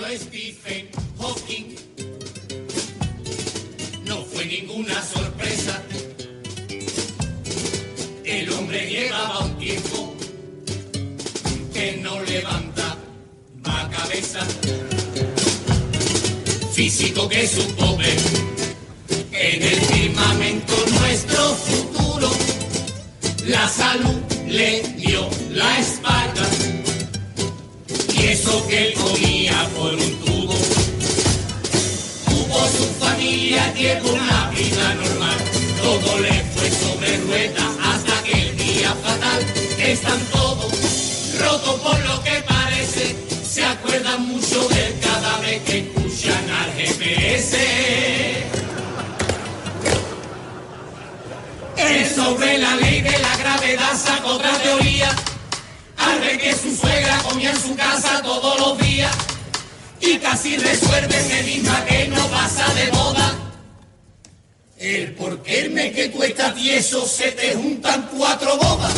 marchó 0.00 0.24
Stephen 0.24 0.88
Hawking. 1.18 1.74
No 4.04 4.24
fue 4.24 4.44
ninguna 4.46 5.02
sorpresa. 5.02 5.82
El 8.24 8.52
hombre 8.52 8.90
llevaba 8.90 9.40
un 9.40 9.58
tiempo 9.58 10.14
que 11.72 11.98
no 12.02 12.20
levanta 12.22 12.96
la 13.64 13.90
cabeza. 13.90 14.46
Físico 16.72 17.28
que 17.28 17.46
supo 17.46 17.96
ver 17.96 18.18
en 19.32 19.62
el 19.62 19.80
firmamento 19.80 20.74
nuestro 21.00 21.54
futuro. 21.54 22.30
La 23.46 23.68
salud 23.68 24.20
le 24.46 24.82
dio 24.96 25.28
la 25.52 25.78
espalda 25.78 26.65
eso 28.32 28.66
que 28.66 28.88
él 28.88 28.94
comía 28.94 29.68
por 29.76 29.94
un 29.94 30.24
tubo. 30.24 30.54
Tuvo 32.28 32.60
su 32.68 32.84
familia, 32.98 33.72
llevó 33.74 34.12
una 34.12 34.50
vida 34.50 34.94
normal, 34.94 35.38
todo 35.82 36.18
le 36.20 36.44
fue 36.54 36.70
sobre 36.70 37.16
ruedas 37.18 37.70
hasta 37.82 38.22
que 38.24 38.32
el 38.32 38.56
día 38.56 38.94
fatal 39.02 39.46
están 39.78 40.18
todos 40.32 40.72
rotos 41.38 41.80
por 41.80 41.98
lo 42.06 42.22
que 42.24 42.42
parece, 42.48 43.16
se 43.48 43.64
acuerdan 43.64 44.26
mucho 44.26 44.68
de 44.68 44.86
él 44.86 44.94
cada 45.00 45.38
vez 45.38 45.62
que 45.62 45.78
escuchan 45.78 46.50
al 46.50 46.72
GPS. 46.72 47.56
Él 51.76 52.06
sobre 52.14 52.58
la 52.58 52.74
ley 52.76 53.02
de 53.02 53.18
la 53.18 53.36
gravedad 53.36 53.96
sacó 53.96 54.30
otra 54.34 54.52
teoría. 54.58 55.14
Ver 56.20 56.38
que 56.38 56.54
su 56.54 56.74
suegra 56.74 57.18
comía 57.22 57.50
en 57.50 57.60
su 57.60 57.76
casa 57.76 58.22
todos 58.22 58.58
los 58.58 58.78
días. 58.78 59.14
Y 60.00 60.18
casi 60.18 60.56
resuelve 60.56 61.38
el 61.38 61.44
misma 61.46 61.84
que 61.84 62.08
no 62.08 62.26
pasa 62.28 62.72
de 62.74 62.92
moda. 62.92 63.34
El 64.78 65.14
por 65.14 65.42
qué 65.42 65.92
que 65.94 66.08
tú 66.10 66.22
estás 66.22 66.54
tieso 66.54 67.06
se 67.06 67.32
te 67.32 67.54
juntan 67.54 68.08
cuatro 68.16 68.56
bodas. 68.56 68.94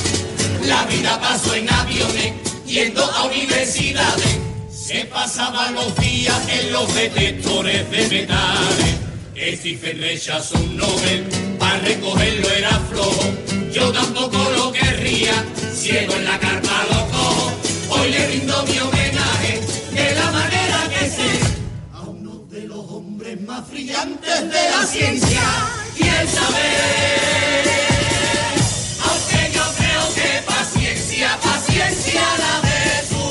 La 0.65 0.85
vida 0.87 1.21
pasó 1.21 1.55
en 1.55 1.73
aviones, 1.73 2.33
yendo 2.67 3.05
a 3.05 3.25
universidades. 3.25 4.39
Se 4.71 5.05
pasaban 5.05 5.75
los 5.75 5.95
días 5.97 6.37
en 6.49 6.73
los 6.73 6.93
detectores 6.95 7.91
de 7.91 8.09
metales. 8.09 8.99
Stephen 9.59 10.01
rechazó 10.01 10.59
un 10.59 10.77
Nobel, 10.77 11.25
para 11.59 11.79
recogerlo 11.79 12.51
era 12.51 12.71
flojo. 12.91 13.25
Yo 13.73 13.93
tampoco 13.93 14.39
lo 14.57 14.73
querría, 14.73 15.45
ciego 15.75 16.15
en 16.15 16.25
la 16.25 16.39
cojo. 16.39 17.08
Hoy 18.01 18.11
le 18.11 18.27
rindo 18.29 18.63
mi 18.65 18.79
homenaje 18.79 19.61
de 19.93 20.15
la 20.15 20.31
manera 20.31 20.79
que 20.89 21.11
sé 21.11 21.31
a 21.95 22.01
uno 22.03 22.45
de 22.51 22.63
los 22.63 22.79
hombres 22.91 23.41
más 23.43 23.69
brillantes 23.71 24.41
de 24.41 24.71
la 24.71 24.87
ciencia 24.87 25.43
y 25.97 26.03
el 26.03 26.29
saber. 26.29 27.65
Aunque 29.07 29.53
yo 29.55 29.63
creo 29.79 30.05
que 30.15 30.43
paciencia, 30.47 31.39
paciencia 31.43 32.23
la 32.39 32.61
de 32.69 32.81
su 33.09 33.23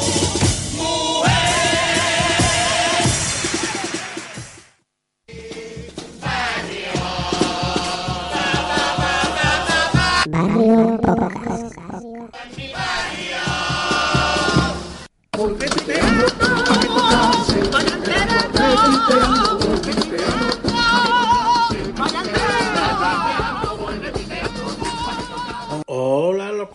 mujer. 0.77 1.37
Barrio 10.29 10.97
Podcast. 11.01 11.66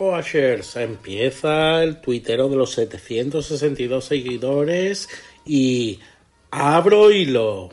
Locoashers, 0.03 0.75
empieza 0.77 1.81
el 1.85 2.01
tuitero 2.01 2.49
de 2.49 2.57
los 2.57 2.73
762 2.73 4.05
seguidores 4.05 5.09
y 5.47 6.01
abro 6.51 7.13
hilo. 7.13 7.71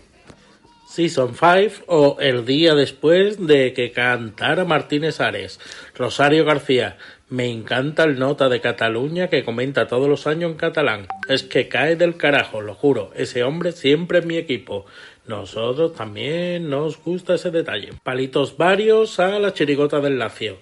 Season 0.88 1.34
5 1.34 1.86
o 1.88 2.17
el 2.19 2.45
día 2.45 2.75
después 2.75 3.45
de 3.47 3.73
que 3.73 3.91
cantara 3.91 4.63
Martínez 4.63 5.19
Ares. 5.21 5.59
Rosario 5.95 6.45
García, 6.45 6.97
me 7.30 7.49
encanta 7.49 8.03
el 8.03 8.19
nota 8.19 8.47
de 8.47 8.61
Cataluña 8.61 9.27
que 9.27 9.43
comenta 9.43 9.88
todos 9.88 10.07
los 10.07 10.27
años 10.27 10.51
en 10.51 10.57
catalán. 10.57 11.07
Es 11.27 11.43
que 11.43 11.67
cae 11.67 11.95
del 11.95 12.15
carajo, 12.15 12.61
lo 12.61 12.75
juro. 12.75 13.11
Ese 13.15 13.43
hombre 13.43 13.71
siempre 13.71 14.19
es 14.19 14.25
mi 14.25 14.38
equipo. 14.38 14.86
Nosotros 15.27 15.93
también 15.93 16.69
nos 16.69 16.97
gusta 17.03 17.36
ese 17.36 17.51
detalle. 17.51 17.93
Palitos 18.03 18.57
varios 18.57 19.19
a 19.19 19.38
la 19.39 19.53
chirigota 19.53 19.99
del 19.99 20.17
Lacio. 20.17 20.57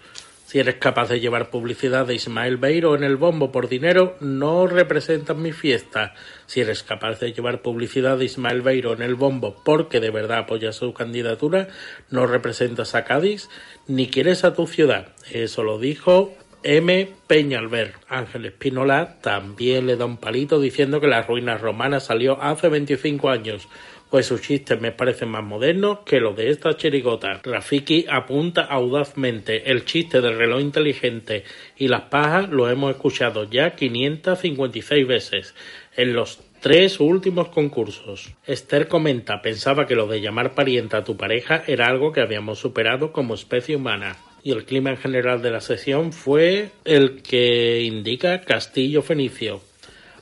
Si 0.47 0.59
eres 0.59 0.75
capaz 0.75 1.09
de 1.09 1.19
llevar 1.19 1.49
publicidad 1.49 2.07
de 2.07 2.15
Ismael 2.15 2.55
Beiro 2.55 2.95
en 2.95 3.03
el 3.03 3.17
bombo 3.17 3.51
por 3.51 3.67
dinero, 3.67 4.15
no 4.21 4.65
representas 4.65 5.35
mi 5.35 5.51
fiesta. 5.51 6.13
Si 6.45 6.61
eres 6.61 6.83
capaz 6.83 7.19
de 7.19 7.33
llevar 7.33 7.61
publicidad 7.61 8.17
de 8.17 8.23
Ismael 8.23 8.61
Beiro 8.61 8.93
en 8.93 9.01
el 9.01 9.15
bombo 9.15 9.61
porque 9.65 9.99
de 9.99 10.09
verdad 10.09 10.37
apoyas 10.37 10.77
su 10.77 10.93
candidatura, 10.93 11.67
no 12.09 12.27
representas 12.27 12.95
a 12.95 13.03
Cádiz 13.03 13.49
ni 13.87 14.07
quieres 14.07 14.45
a 14.45 14.53
tu 14.53 14.67
ciudad. 14.67 15.09
Eso 15.29 15.63
lo 15.63 15.79
dijo 15.79 16.33
M. 16.63 17.13
Peñalver. 17.27 17.95
Ángel 18.07 18.45
Espinola 18.45 19.17
también 19.19 19.85
le 19.85 19.97
da 19.97 20.05
un 20.05 20.15
palito 20.15 20.61
diciendo 20.61 21.01
que 21.01 21.07
las 21.07 21.27
ruinas 21.27 21.59
romanas 21.59 22.05
salió 22.05 22.41
hace 22.41 22.69
25 22.69 23.29
años 23.29 23.67
pues 24.09 24.25
sus 24.25 24.41
chistes 24.41 24.79
me 24.79 24.91
parecen 24.91 25.29
más 25.29 25.43
modernos 25.43 25.99
que 26.05 26.19
los 26.19 26.35
de 26.35 26.49
esta 26.49 26.75
chirigota. 26.77 27.41
Rafiki 27.43 28.05
apunta 28.09 28.61
audazmente 28.61 29.71
el 29.71 29.85
chiste 29.85 30.21
del 30.21 30.37
reloj 30.37 30.61
inteligente 30.61 31.43
y 31.77 31.87
las 31.87 32.03
pajas 32.03 32.49
lo 32.49 32.69
hemos 32.69 32.91
escuchado 32.91 33.43
ya 33.49 33.75
556 33.75 35.07
veces 35.07 35.55
en 35.95 36.13
los 36.13 36.39
tres 36.59 36.99
últimos 36.99 37.49
concursos. 37.49 38.33
Esther 38.45 38.87
comenta, 38.87 39.41
pensaba 39.41 39.85
que 39.85 39.95
lo 39.95 40.07
de 40.07 40.21
llamar 40.21 40.55
parienta 40.55 40.97
a 40.97 41.03
tu 41.03 41.17
pareja 41.17 41.63
era 41.67 41.87
algo 41.87 42.11
que 42.11 42.21
habíamos 42.21 42.59
superado 42.59 43.11
como 43.11 43.33
especie 43.33 43.75
humana. 43.75 44.17
Y 44.43 44.51
el 44.51 44.65
clima 44.65 44.91
en 44.91 44.97
general 44.97 45.41
de 45.41 45.51
la 45.51 45.61
sesión 45.61 46.13
fue 46.13 46.69
el 46.85 47.21
que 47.21 47.81
indica 47.81 48.41
Castillo 48.41 49.01
Fenicio. 49.01 49.61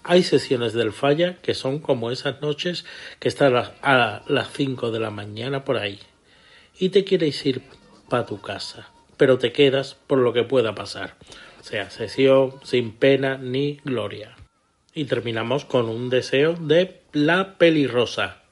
Hay 0.08 0.22
sesiones 0.22 0.74
del 0.74 0.92
falla 0.92 1.38
que 1.42 1.56
son 1.56 1.80
como 1.80 2.12
esas 2.12 2.40
noches 2.40 2.86
que 3.20 3.28
están 3.28 3.56
a 3.56 4.22
las 4.28 4.54
5 4.54 4.92
de 4.92 5.00
la 5.00 5.10
mañana 5.10 5.66
por 5.66 5.78
ahí 5.78 6.00
y 6.80 6.90
te 6.90 7.04
quieres 7.04 7.44
ir 7.44 7.64
para 8.08 8.28
tu 8.28 8.40
casa, 8.40 8.88
pero 9.18 9.40
te 9.40 9.52
quedas 9.52 9.98
por 10.06 10.20
lo 10.20 10.32
que 10.32 10.44
pueda 10.44 10.76
pasar. 10.76 11.16
Sea, 11.62 11.90
sesión 11.90 12.54
sin 12.62 12.92
pena 12.92 13.40
ni 13.40 13.80
gloria. 13.84 14.36
Y 14.94 15.06
terminamos 15.06 15.66
con 15.66 15.90
un 15.90 16.12
deseo 16.12 16.54
de 16.54 17.02
la 17.12 17.58
pelirrosa. 17.58 18.44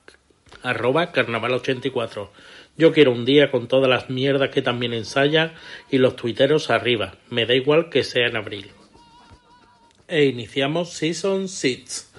Arroba 0.64 1.14
carnaval84. 1.14 2.30
Yo 2.78 2.92
quiero 2.94 3.12
un 3.12 3.26
día 3.26 3.52
con 3.52 3.68
todas 3.68 3.92
las 3.92 4.10
mierdas 4.10 4.50
que 4.50 4.64
también 4.64 4.94
ensaya 4.94 5.54
y 5.92 6.00
los 6.00 6.16
tuiteros 6.16 6.72
arriba. 6.72 7.14
Me 7.30 7.46
da 7.46 7.54
igual 7.54 7.92
que 7.92 8.04
sea 8.04 8.26
en 8.26 8.38
abril 8.38 8.72
e 10.14 10.26
iniciamos 10.26 10.94
Season 10.94 11.48
6 11.48 12.12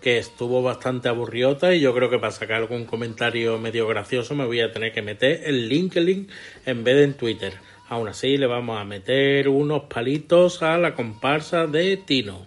que 0.00 0.16
estuvo 0.16 0.62
bastante 0.62 1.10
aburriota 1.10 1.74
y 1.74 1.80
yo 1.80 1.94
creo 1.94 2.08
que 2.08 2.18
para 2.18 2.32
sacar 2.32 2.56
algún 2.56 2.86
comentario 2.86 3.58
medio 3.58 3.86
gracioso 3.86 4.34
me 4.34 4.46
voy 4.46 4.60
a 4.60 4.72
tener 4.72 4.92
que 4.92 5.02
meter 5.02 5.42
en 5.44 5.68
LinkedIn 5.68 6.28
en 6.64 6.82
vez 6.82 6.96
de 6.96 7.04
en 7.04 7.14
Twitter. 7.14 7.52
Aún 7.90 8.08
así 8.08 8.38
le 8.38 8.46
vamos 8.46 8.80
a 8.80 8.84
meter 8.84 9.50
unos 9.50 9.84
palitos 9.84 10.62
a 10.62 10.78
la 10.78 10.94
comparsa 10.94 11.66
de 11.66 11.98
Tino. 11.98 12.46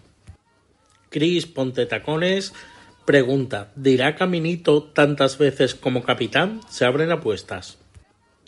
Chris 1.09 1.45
Ponte 1.45 1.85
Tacones 1.85 2.53
pregunta, 3.05 3.71
¿dirá 3.75 4.15
Caminito 4.15 4.81
tantas 4.81 5.37
veces 5.37 5.75
como 5.75 6.03
capitán? 6.03 6.61
Se 6.67 6.83
abren 6.83 7.11
apuestas. 7.11 7.77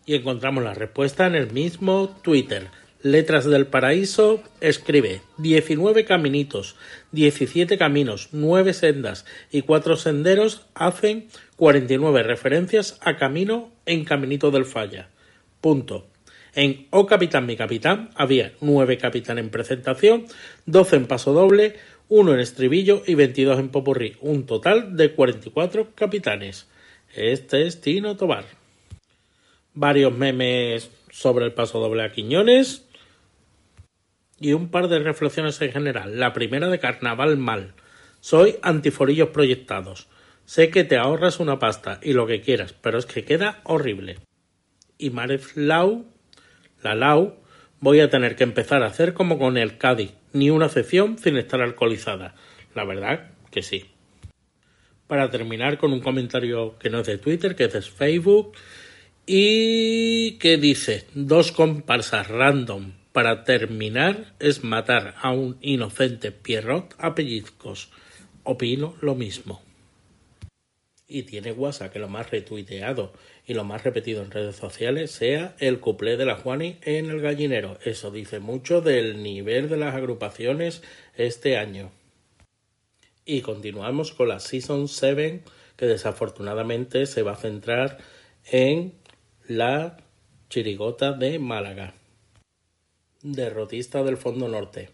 Y 0.07 0.15
encontramos 0.15 0.63
la 0.63 0.73
respuesta 0.73 1.27
en 1.27 1.35
el 1.35 1.51
mismo 1.51 2.17
Twitter. 2.23 2.67
Letras 3.11 3.45
del 3.45 3.67
Paraíso 3.67 4.43
escribe 4.59 5.21
19 5.37 6.03
caminitos, 6.03 6.75
17 7.13 7.77
caminos, 7.77 8.27
9 8.33 8.73
sendas 8.73 9.25
y 9.49 9.61
4 9.61 9.95
senderos 9.95 10.65
hacen 10.73 11.29
49 11.55 12.23
referencias 12.23 12.99
a 13.01 13.15
camino 13.15 13.71
en 13.85 14.03
Caminito 14.03 14.51
del 14.51 14.65
Falla. 14.65 15.07
Punto. 15.61 16.07
En 16.53 16.87
O 16.89 17.05
Capitán 17.05 17.45
mi 17.45 17.55
Capitán 17.55 18.09
había 18.13 18.51
9 18.59 18.97
capitán 18.97 19.37
en 19.37 19.51
presentación, 19.51 20.25
12 20.65 20.97
en 20.97 21.07
paso 21.07 21.31
doble, 21.31 21.77
1 22.09 22.33
en 22.33 22.39
estribillo 22.41 23.03
y 23.07 23.15
22 23.15 23.57
en 23.59 23.69
popurrí, 23.69 24.17
un 24.19 24.45
total 24.45 24.97
de 24.97 25.13
44 25.13 25.91
capitanes. 25.95 26.67
Este 27.15 27.67
es 27.67 27.79
Tino 27.79 28.17
Tobar. 28.17 28.43
Varios 29.73 30.13
memes 30.13 30.89
sobre 31.09 31.45
el 31.45 31.53
paso 31.53 31.79
doble 31.79 32.03
a 32.03 32.11
Quiñones, 32.11 32.86
y 34.39 34.53
un 34.53 34.69
par 34.69 34.87
de 34.87 34.99
reflexiones 34.99 35.61
en 35.61 35.71
general. 35.71 36.19
La 36.19 36.33
primera 36.33 36.67
de 36.69 36.79
carnaval 36.79 37.37
mal. 37.37 37.73
Soy 38.19 38.55
antiforillos 38.61 39.29
proyectados. 39.29 40.07
Sé 40.45 40.69
que 40.69 40.83
te 40.83 40.97
ahorras 40.97 41.39
una 41.39 41.59
pasta 41.59 41.99
y 42.01 42.13
lo 42.13 42.27
que 42.27 42.41
quieras, 42.41 42.73
pero 42.73 42.97
es 42.97 43.05
que 43.05 43.23
queda 43.23 43.61
horrible. 43.63 44.17
Y 44.97 45.09
Marez 45.09 45.55
Lau, 45.57 46.05
la 46.81 46.95
Lau, 46.95 47.35
voy 47.79 47.99
a 47.99 48.09
tener 48.09 48.35
que 48.35 48.43
empezar 48.43 48.83
a 48.83 48.87
hacer 48.87 49.13
como 49.13 49.37
con 49.37 49.57
el 49.57 49.77
Cádiz, 49.77 50.13
ni 50.33 50.49
una 50.49 50.67
excepción 50.67 51.17
sin 51.17 51.37
estar 51.37 51.61
alcoholizada. 51.61 52.35
La 52.73 52.85
verdad 52.85 53.31
que 53.51 53.61
sí. 53.61 53.85
Para 55.07 55.29
terminar 55.29 55.77
con 55.77 55.93
un 55.93 55.99
comentario 55.99 56.77
que 56.79 56.89
no 56.89 56.99
es 56.99 57.07
de 57.07 57.17
Twitter, 57.17 57.55
que 57.55 57.65
es 57.65 57.73
de 57.73 57.81
Facebook, 57.81 58.53
y 59.25 60.37
que 60.39 60.57
dice, 60.57 61.05
dos 61.13 61.51
comparsas 61.51 62.29
random 62.29 62.93
para 63.17 63.43
terminar 63.43 64.35
es 64.37 64.63
matar 64.63 65.15
a 65.19 65.31
un 65.31 65.57
inocente 65.59 66.31
Pierrot 66.31 66.93
a 66.99 67.15
pellizcos. 67.15 67.89
Opino 68.43 68.95
lo 69.01 69.15
mismo. 69.15 69.59
Y 71.07 71.23
tiene 71.23 71.51
WhatsApp 71.51 71.91
que 71.91 71.97
lo 71.97 72.09
más 72.09 72.29
retuiteado 72.29 73.13
y 73.43 73.55
lo 73.55 73.63
más 73.63 73.83
repetido 73.83 74.21
en 74.21 74.29
redes 74.29 74.57
sociales 74.57 75.09
sea 75.09 75.55
el 75.57 75.79
cuplé 75.79 76.15
de 76.15 76.25
la 76.25 76.35
Juani 76.35 76.77
en 76.83 77.09
el 77.09 77.19
gallinero. 77.19 77.79
Eso 77.83 78.11
dice 78.11 78.37
mucho 78.37 78.81
del 78.81 79.23
nivel 79.23 79.67
de 79.67 79.77
las 79.77 79.95
agrupaciones 79.95 80.83
este 81.15 81.57
año. 81.57 81.89
Y 83.25 83.41
continuamos 83.41 84.11
con 84.11 84.27
la 84.27 84.39
Season 84.39 84.87
7 84.87 85.41
que 85.75 85.85
desafortunadamente 85.87 87.07
se 87.07 87.23
va 87.23 87.31
a 87.31 87.37
centrar 87.37 87.97
en 88.51 88.93
la 89.47 89.97
chirigota 90.49 91.13
de 91.13 91.39
Málaga 91.39 91.96
derrotista 93.21 94.03
del 94.03 94.17
Fondo 94.17 94.47
Norte. 94.47 94.89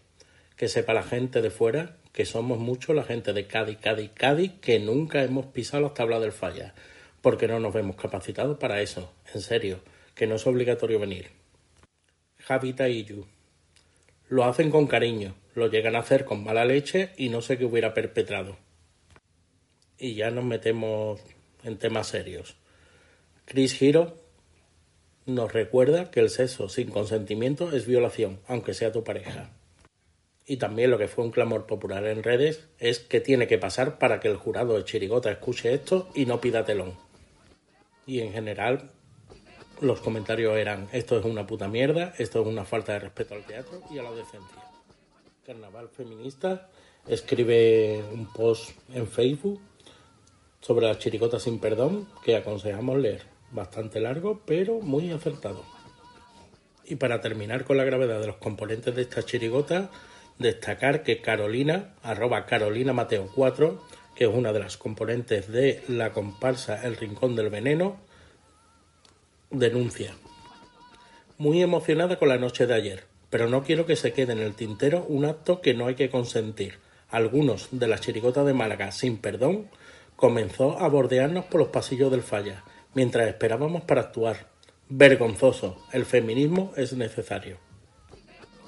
Que 0.56 0.68
sepa 0.68 0.94
la 0.94 1.02
gente 1.02 1.42
de 1.42 1.50
fuera 1.50 1.96
que 2.14 2.24
somos 2.24 2.58
muchos 2.58 2.94
la 2.94 3.02
gente 3.02 3.32
de 3.32 3.48
Cádiz, 3.48 3.78
Cádiz, 3.78 4.12
Cádiz, 4.14 4.52
que 4.60 4.78
nunca 4.78 5.24
hemos 5.24 5.46
pisado 5.46 5.82
las 5.82 5.94
tablas 5.94 6.20
del 6.20 6.30
falla, 6.30 6.72
porque 7.20 7.48
no 7.48 7.58
nos 7.58 7.74
vemos 7.74 7.96
capacitados 7.96 8.56
para 8.56 8.80
eso, 8.80 9.12
en 9.34 9.40
serio, 9.40 9.80
que 10.14 10.28
no 10.28 10.36
es 10.36 10.46
obligatorio 10.46 11.00
venir. 11.00 11.30
Javita 12.38 12.88
y 12.88 13.02
Yu. 13.04 13.26
Lo 14.28 14.44
hacen 14.44 14.70
con 14.70 14.86
cariño, 14.86 15.34
lo 15.56 15.66
llegan 15.66 15.96
a 15.96 16.00
hacer 16.00 16.24
con 16.24 16.44
mala 16.44 16.64
leche 16.64 17.10
y 17.16 17.30
no 17.30 17.42
sé 17.42 17.58
qué 17.58 17.64
hubiera 17.64 17.94
perpetrado. 17.94 18.56
Y 19.98 20.14
ya 20.14 20.30
nos 20.30 20.44
metemos 20.44 21.20
en 21.64 21.78
temas 21.78 22.06
serios. 22.06 22.54
Chris 23.44 23.82
Hero 23.82 24.23
nos 25.26 25.52
recuerda 25.52 26.10
que 26.10 26.20
el 26.20 26.28
sexo 26.28 26.68
sin 26.68 26.90
consentimiento 26.90 27.72
es 27.72 27.86
violación, 27.86 28.40
aunque 28.46 28.74
sea 28.74 28.92
tu 28.92 29.04
pareja. 29.04 29.50
Y 30.46 30.58
también 30.58 30.90
lo 30.90 30.98
que 30.98 31.08
fue 31.08 31.24
un 31.24 31.30
clamor 31.30 31.66
popular 31.66 32.04
en 32.06 32.22
redes 32.22 32.68
es 32.78 32.98
que 32.98 33.20
tiene 33.20 33.46
que 33.46 33.56
pasar 33.56 33.98
para 33.98 34.20
que 34.20 34.28
el 34.28 34.36
jurado 34.36 34.76
de 34.76 34.84
Chirigota 34.84 35.30
escuche 35.30 35.72
esto 35.72 36.08
y 36.14 36.26
no 36.26 36.40
pida 36.40 36.66
telón. 36.66 36.94
Y 38.06 38.20
en 38.20 38.32
general 38.32 38.90
los 39.80 40.00
comentarios 40.00 40.56
eran 40.56 40.88
esto 40.92 41.18
es 41.18 41.24
una 41.24 41.46
puta 41.46 41.68
mierda, 41.68 42.14
esto 42.18 42.42
es 42.42 42.46
una 42.46 42.66
falta 42.66 42.92
de 42.92 42.98
respeto 42.98 43.34
al 43.34 43.46
teatro 43.46 43.80
y 43.90 43.98
a 43.98 44.02
la 44.02 44.10
decencia. 44.10 44.62
Carnaval 45.46 45.88
Feminista 45.88 46.68
escribe 47.08 48.02
un 48.12 48.30
post 48.30 48.72
en 48.92 49.06
Facebook 49.08 49.60
sobre 50.60 50.86
la 50.86 50.98
chirigota 50.98 51.38
sin 51.38 51.58
perdón 51.58 52.08
que 52.22 52.36
aconsejamos 52.36 52.98
leer 52.98 53.33
bastante 53.54 54.00
largo, 54.00 54.42
pero 54.44 54.80
muy 54.80 55.10
acertado. 55.12 55.64
Y 56.84 56.96
para 56.96 57.20
terminar 57.20 57.64
con 57.64 57.78
la 57.78 57.84
gravedad 57.84 58.20
de 58.20 58.26
los 58.26 58.36
componentes 58.36 58.94
de 58.94 59.02
esta 59.02 59.22
chirigota, 59.22 59.90
destacar 60.38 61.02
que 61.02 61.22
Carolina, 61.22 61.94
arroba 62.02 62.44
Carolina 62.44 62.92
Mateo 62.92 63.30
4, 63.34 63.80
que 64.14 64.24
es 64.24 64.30
una 64.30 64.52
de 64.52 64.58
las 64.58 64.76
componentes 64.76 65.50
de 65.50 65.82
la 65.88 66.12
comparsa 66.12 66.84
El 66.84 66.96
Rincón 66.96 67.36
del 67.36 67.48
Veneno, 67.48 67.96
denuncia. 69.50 70.14
Muy 71.38 71.62
emocionada 71.62 72.18
con 72.18 72.28
la 72.28 72.38
noche 72.38 72.66
de 72.66 72.74
ayer, 72.74 73.04
pero 73.30 73.48
no 73.48 73.62
quiero 73.62 73.86
que 73.86 73.96
se 73.96 74.12
quede 74.12 74.32
en 74.32 74.40
el 74.40 74.54
tintero 74.54 75.04
un 75.08 75.24
acto 75.24 75.60
que 75.60 75.74
no 75.74 75.86
hay 75.86 75.94
que 75.94 76.10
consentir. 76.10 76.78
Algunos 77.08 77.68
de 77.70 77.86
la 77.86 77.98
chirigota 77.98 78.44
de 78.44 78.54
Málaga, 78.54 78.90
sin 78.92 79.18
perdón, 79.18 79.68
comenzó 80.16 80.78
a 80.78 80.88
bordearnos 80.88 81.44
por 81.46 81.60
los 81.60 81.68
pasillos 81.68 82.10
del 82.10 82.22
falla 82.22 82.64
mientras 82.94 83.28
esperábamos 83.28 83.82
para 83.82 84.02
actuar. 84.02 84.48
Vergonzoso, 84.88 85.78
el 85.92 86.04
feminismo 86.04 86.72
es 86.76 86.92
necesario. 86.92 87.58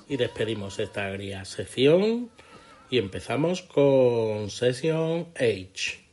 Y 0.09 0.17
despedimos 0.17 0.79
esta 0.79 1.07
agria 1.07 1.45
sección 1.45 2.31
y 2.91 2.99
empezamos 2.99 3.63
con 3.63 4.51
Session 4.51 5.29
H. 5.35 6.07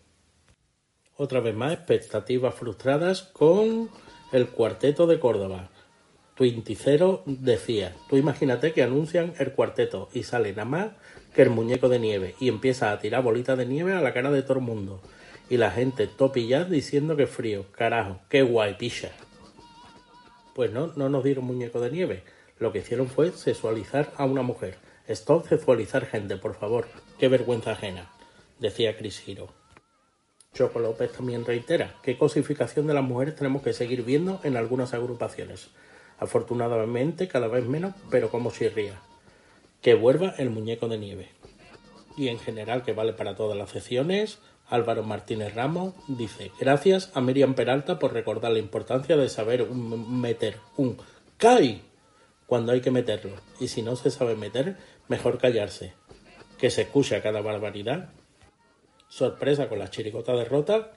Otra 1.15 1.39
vez 1.39 1.55
más, 1.55 1.73
expectativas 1.73 2.55
frustradas 2.55 3.21
con 3.21 3.89
el 4.31 4.47
cuarteto 4.47 5.05
de 5.05 5.19
Córdoba. 5.19 5.69
Twinticero 6.35 7.21
decía, 7.25 7.95
tú 8.09 8.17
imagínate 8.17 8.73
que 8.73 8.81
anuncian 8.81 9.33
el 9.37 9.51
cuarteto 9.51 10.09
y 10.13 10.23
sale 10.23 10.49
nada 10.51 10.65
más 10.65 10.87
que 11.35 11.43
el 11.43 11.51
muñeco 11.51 11.89
de 11.89 11.99
nieve 11.99 12.35
y 12.39 12.49
empieza 12.49 12.91
a 12.91 12.99
tirar 12.99 13.21
bolitas 13.21 13.57
de 13.57 13.67
nieve 13.67 13.93
a 13.93 14.01
la 14.01 14.13
cara 14.13 14.31
de 14.31 14.41
todo 14.41 14.57
el 14.57 14.63
mundo. 14.63 15.01
Y 15.49 15.57
la 15.57 15.71
gente 15.71 16.07
topillas 16.07 16.69
diciendo 16.69 17.15
que 17.15 17.27
frío. 17.27 17.65
Carajo, 17.71 18.19
qué 18.29 18.41
guay, 18.41 18.75
picha. 18.75 19.11
Pues 20.55 20.71
no, 20.71 20.93
no 20.95 21.09
nos 21.09 21.23
dieron 21.23 21.45
muñeco 21.45 21.79
de 21.79 21.91
nieve. 21.91 22.23
Lo 22.59 22.71
que 22.71 22.79
hicieron 22.79 23.07
fue 23.07 23.31
sexualizar 23.31 24.13
a 24.17 24.25
una 24.25 24.41
mujer. 24.41 24.77
Stop 25.07 25.47
sexualizar 25.47 26.05
gente, 26.05 26.37
por 26.37 26.55
favor. 26.55 26.87
Qué 27.19 27.27
vergüenza 27.27 27.71
ajena, 27.71 28.09
decía 28.59 28.95
Chris 28.97 29.27
Hiro. 29.27 29.49
Choco 30.53 30.79
López 30.79 31.11
también 31.11 31.45
reitera 31.45 31.95
qué 32.03 32.17
cosificación 32.17 32.85
de 32.85 32.93
las 32.93 33.03
mujeres 33.03 33.35
tenemos 33.35 33.63
que 33.63 33.73
seguir 33.73 34.03
viendo 34.03 34.39
en 34.43 34.55
algunas 34.55 34.93
agrupaciones. 34.93 35.71
Afortunadamente 36.19 37.27
cada 37.27 37.47
vez 37.47 37.65
menos, 37.65 37.95
pero 38.11 38.29
como 38.29 38.51
si 38.51 38.69
ría. 38.69 39.01
Que 39.81 39.95
vuelva 39.95 40.35
el 40.37 40.51
muñeco 40.51 40.87
de 40.87 40.99
nieve. 40.99 41.29
Y 42.15 42.27
en 42.27 42.37
general, 42.37 42.83
que 42.83 42.93
vale 42.93 43.13
para 43.13 43.35
todas 43.35 43.57
las 43.57 43.71
secciones, 43.71 44.39
Álvaro 44.73 45.03
Martínez 45.03 45.53
Ramos 45.53 45.93
dice, 46.07 46.51
gracias 46.59 47.11
a 47.13 47.21
Miriam 47.21 47.53
Peralta 47.53 47.99
por 47.99 48.11
recordar 48.11 48.51
la 48.51 48.57
importancia 48.57 49.15
de 49.15 49.29
saber 49.29 49.69
meter 49.69 50.57
un 50.77 50.97
CAI 51.37 51.83
cuando 52.47 52.71
hay 52.71 52.81
que 52.81 52.89
meterlo. 52.89 53.35
Y 53.59 53.67
si 53.67 53.83
no 53.83 53.95
se 53.95 54.09
sabe 54.09 54.35
meter, 54.35 54.77
mejor 55.09 55.37
callarse. 55.37 55.93
Que 56.57 56.71
se 56.71 56.81
escucha 56.81 57.21
cada 57.21 57.41
barbaridad. 57.41 58.09
Sorpresa 59.09 59.69
con 59.69 59.77
la 59.77 59.91
chiricota 59.91 60.33
derrota. 60.33 60.93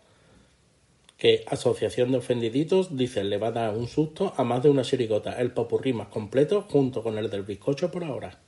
Que 1.18 1.44
Asociación 1.46 2.12
de 2.12 2.18
Ofendiditos 2.18 2.96
dice 2.96 3.24
le 3.24 3.36
va 3.36 3.48
a 3.48 3.52
dar 3.52 3.76
un 3.76 3.88
susto 3.88 4.32
a 4.38 4.42
más 4.42 4.62
de 4.62 4.70
una 4.70 4.84
chiricota. 4.84 5.38
El 5.38 5.52
popurrí 5.52 5.92
más 5.92 6.08
completo 6.08 6.62
junto 6.62 7.02
con 7.02 7.18
el 7.18 7.28
del 7.28 7.42
bizcocho 7.42 7.90
por 7.90 8.04
ahora. 8.04 8.40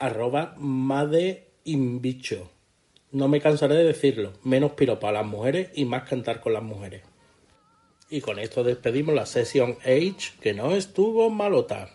Arroba 0.00 0.56
Made 0.58 1.52
Inbicho. 1.62 2.55
No 3.16 3.28
me 3.28 3.40
cansaré 3.40 3.76
de 3.76 3.84
decirlo. 3.84 4.34
Menos 4.44 4.72
piropa 4.72 5.08
a 5.08 5.12
las 5.12 5.24
mujeres 5.24 5.70
y 5.74 5.86
más 5.86 6.06
cantar 6.06 6.42
con 6.42 6.52
las 6.52 6.62
mujeres. 6.62 7.02
Y 8.10 8.20
con 8.20 8.38
esto 8.38 8.62
despedimos 8.62 9.14
la 9.14 9.24
sesión 9.24 9.78
H, 9.86 10.34
que 10.38 10.52
no 10.52 10.72
estuvo 10.76 11.30
malota. 11.30 11.88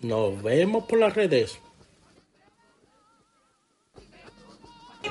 Nos 0.00 0.40
vemos 0.40 0.84
por 0.84 1.00
las 1.00 1.12
redes. 1.12 1.58
El 5.02 5.10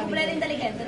cumpleaños 0.00 0.34
inteligente. 0.34 0.84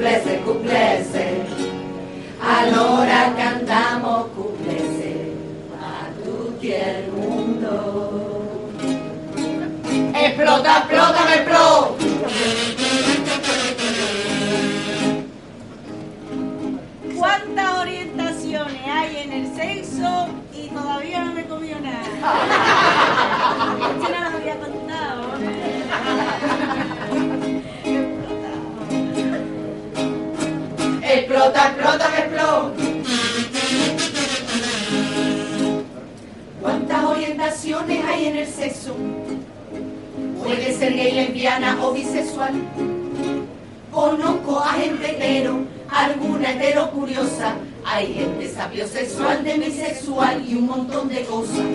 Cumplese, 0.00 0.40
cumplese. 0.46 1.44
Allora 2.40 3.34
cantiamo 3.36 4.30
cumplese 4.34 5.36
a 5.78 6.06
tutto 6.24 6.64
il 6.64 7.12
mondo. 7.12 8.70
Esplota, 10.14 10.78
esplota, 10.78 11.34
esplota. 11.34 12.04
¿Cuántas 17.18 17.78
orientaciones 17.78 18.80
hay 18.86 19.16
en 19.18 19.32
el 19.34 19.54
sexo 19.54 20.28
y 20.54 20.68
todavía 20.68 21.24
no 21.24 21.34
me 21.34 21.44
comió 21.44 21.78
nada? 21.78 22.00
Este 24.00 24.12
no 24.12 24.30
lo 24.30 24.36
había 24.38 24.56
contado. 24.60 25.19
Explota, 31.12 31.66
explota, 31.66 32.08
explota. 32.18 32.70
¿Cuántas 36.60 37.04
orientaciones 37.04 38.04
hay 38.04 38.26
en 38.26 38.36
el 38.36 38.46
sexo? 38.46 38.94
Puede 40.40 40.72
ser 40.72 40.94
gay, 40.94 41.10
lesbiana 41.10 41.78
o 41.82 41.92
bisexual. 41.92 42.52
Conozco 43.90 44.60
a 44.60 44.74
gente 44.74 45.10
hetero, 45.10 45.64
alguna 45.88 46.52
hetero 46.52 46.92
curiosa. 46.92 47.56
Hay 47.84 48.14
gente 48.14 48.48
sapiosexual, 48.48 49.42
demisexual 49.42 50.48
y 50.48 50.54
un 50.54 50.66
montón 50.66 51.08
de 51.08 51.24
cosas. 51.24 51.66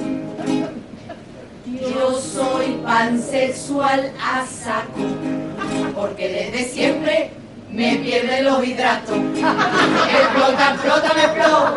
Yo 1.65 2.13
soy 2.21 2.79
pansexual 2.85 4.13
a 4.17 4.45
saco, 4.45 5.01
porque 5.93 6.29
desde 6.29 6.69
siempre 6.69 7.31
me 7.75 7.97
pierde 7.97 8.41
los 8.41 8.65
hidratos. 8.65 9.17
Explota, 9.17 10.73
explota, 10.73 11.13
me 11.13 11.23
explota. 11.23 11.73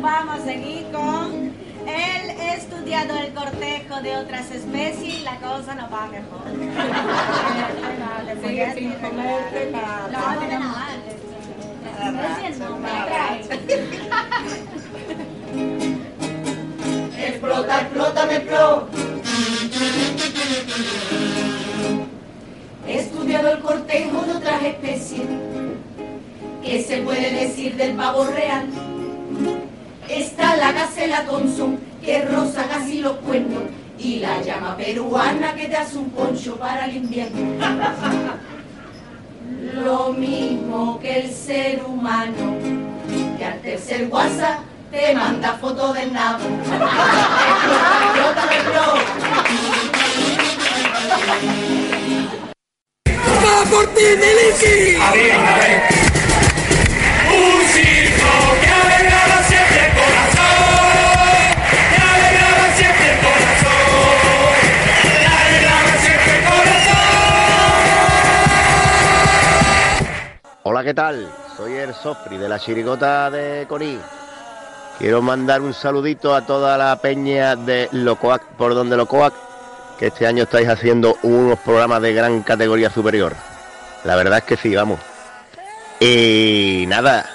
Vamos 0.00 0.40
a 0.40 0.44
seguir 0.44 0.86
con 0.92 1.52
el 1.86 2.30
estudiado 2.54 3.18
el 3.18 3.32
cortejo 3.32 4.02
de 4.02 4.16
otras 4.18 4.50
especies 4.50 5.20
y 5.20 5.22
la 5.22 5.36
cosa 5.36 5.74
no 5.74 5.88
va 5.90 6.06
mejor. 6.08 6.42
Sigue 8.46 8.74
sin 8.74 8.92
comerte 8.92 9.70
nada. 9.72 10.08
No. 10.12 10.18
Especies 12.08 12.58
no, 12.58 12.76
me 12.76 12.90
atrae. 12.90 13.40
Explota, 17.18 17.80
explota, 17.80 18.26
me 18.26 18.36
explota. 18.36 18.86
He 22.86 23.00
estudiado 23.00 23.48
el 23.48 23.58
cortejo 23.60 24.22
de 24.22 24.32
otras 24.32 24.62
especies. 24.62 25.26
¿Qué 26.62 26.82
se 26.82 26.98
puede 26.98 27.32
decir 27.32 27.76
del 27.76 27.96
pavo 27.96 28.24
real? 28.24 28.66
Está 30.08 30.56
la 30.56 30.72
gacela 30.72 31.24
Thompson, 31.24 31.78
que 32.04 32.22
roza 32.22 32.66
casi 32.68 33.00
los 33.00 33.16
cuernos, 33.16 33.64
y 33.98 34.20
la 34.20 34.40
llama 34.42 34.76
peruana 34.76 35.54
que 35.54 35.66
te 35.66 35.76
hace 35.76 35.98
un 35.98 36.10
poncho 36.10 36.56
para 36.56 36.84
el 36.86 36.96
invierno. 36.96 37.58
Lo 39.74 40.12
mismo 40.12 41.00
que 41.00 41.20
el 41.20 41.32
ser 41.32 41.82
humano, 41.84 42.54
que 43.36 43.44
al 43.44 43.60
tercer 43.60 44.08
WhatsApp 44.10 44.60
te 44.90 45.14
manda 45.14 45.52
fotos 45.54 45.94
del 45.94 46.12
nabo. 46.12 46.44
¡Va 51.08 51.16
por 53.70 53.86
ti, 53.94 54.04
Miliki! 54.20 54.96
A. 55.00 55.12
Un 57.32 57.62
circo 57.68 58.32
que 58.60 58.68
alegraba 58.68 59.38
siempre 59.44 59.86
el 59.86 59.92
corazón. 59.94 60.44
Que 61.70 61.96
alegraba 61.96 62.64
siempre 62.76 63.06
el 63.10 63.18
corazón. 63.24 64.52
Que 65.02 65.24
alegraba 65.26 65.92
siempre 66.02 66.32
el 66.36 66.42
corazón. 66.44 66.98
Hola, 70.64 70.80
¿qué 70.84 70.94
tal? 70.94 71.32
Soy 71.56 71.72
el 71.72 71.94
Sofri 71.94 72.36
de 72.36 72.48
la 72.50 72.58
Chirigota 72.58 73.30
de 73.30 73.66
Corí. 73.66 73.98
Quiero 74.98 75.22
mandar 75.22 75.62
un 75.62 75.72
saludito 75.72 76.34
a 76.34 76.44
toda 76.44 76.76
la 76.76 76.96
peña 77.00 77.56
de 77.56 77.88
Locoac, 77.92 78.42
por 78.56 78.74
donde 78.74 78.96
Locoac, 78.96 79.32
que 79.98 80.06
este 80.06 80.26
año 80.26 80.44
estáis 80.44 80.68
haciendo 80.68 81.18
unos 81.22 81.58
programas 81.58 82.00
de 82.02 82.14
gran 82.14 82.42
categoría 82.42 82.90
superior. 82.90 83.34
La 84.04 84.16
verdad 84.16 84.38
es 84.38 84.44
que 84.44 84.56
sí, 84.56 84.74
vamos. 84.74 85.00
Y 86.00 86.84
nada, 86.86 87.28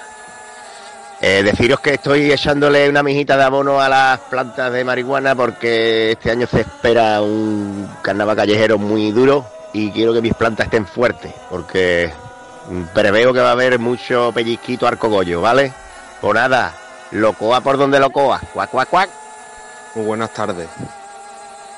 eh, 1.20 1.42
deciros 1.42 1.80
que 1.80 1.94
estoy 1.94 2.32
echándole 2.32 2.88
una 2.88 3.02
mijita 3.02 3.36
de 3.36 3.44
abono 3.44 3.80
a 3.80 3.88
las 3.88 4.20
plantas 4.20 4.72
de 4.72 4.84
marihuana 4.84 5.34
porque 5.34 6.12
este 6.12 6.30
año 6.30 6.46
se 6.46 6.62
espera 6.62 7.20
un 7.20 7.88
carnaval 8.02 8.36
callejero 8.36 8.78
muy 8.78 9.10
duro 9.10 9.46
y 9.72 9.90
quiero 9.90 10.14
que 10.14 10.22
mis 10.22 10.34
plantas 10.34 10.66
estén 10.66 10.86
fuertes 10.86 11.32
porque 11.50 12.12
preveo 12.92 13.32
que 13.32 13.40
va 13.40 13.50
a 13.50 13.52
haber 13.52 13.78
mucho 13.78 14.32
pellizquito 14.32 14.86
arcogollo, 14.86 15.40
¿vale? 15.40 15.72
Pues 16.20 16.34
nada, 16.34 16.74
locoa 17.10 17.60
por 17.60 17.76
donde 17.76 18.00
locoa, 18.00 18.40
cuac, 18.52 18.70
cuac, 18.70 18.88
cuac. 18.88 19.10
Muy 19.94 20.06
buenas 20.06 20.30
tardes. 20.30 20.68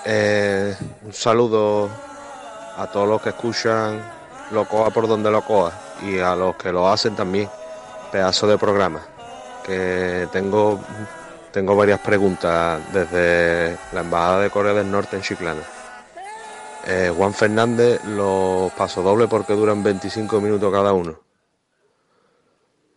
Eh, 0.09 0.73
un 1.05 1.13
saludo 1.13 1.91
a 2.77 2.87
todos 2.87 3.09
los 3.09 3.21
que 3.21 3.31
escuchan 3.31 4.01
lo 4.53 4.65
coja 4.65 4.91
por 4.91 5.09
donde 5.09 5.33
lo 5.33 5.43
coja 5.43 5.73
y 6.01 6.21
a 6.21 6.37
los 6.37 6.55
que 6.55 6.71
lo 6.71 6.89
hacen 6.89 7.17
también. 7.17 7.49
Pedazo 8.13 8.47
de 8.47 8.57
programa. 8.57 9.01
Que 9.65 10.29
tengo, 10.31 10.79
tengo 11.51 11.75
varias 11.75 11.99
preguntas 11.99 12.81
desde 12.93 13.77
la 13.93 14.01
Embajada 14.03 14.43
de 14.43 14.51
Corea 14.51 14.75
del 14.75 14.89
Norte 14.89 15.17
en 15.17 15.23
Chiclana. 15.23 15.63
Eh, 16.87 17.13
Juan 17.17 17.35
Fernández, 17.35 18.05
los 18.05 18.71
paso 18.75 19.03
doble 19.03 19.27
porque 19.27 19.55
duran 19.55 19.83
25 19.83 20.41
minutos 20.41 20.73
cada 20.73 20.93
uno. 20.93 21.19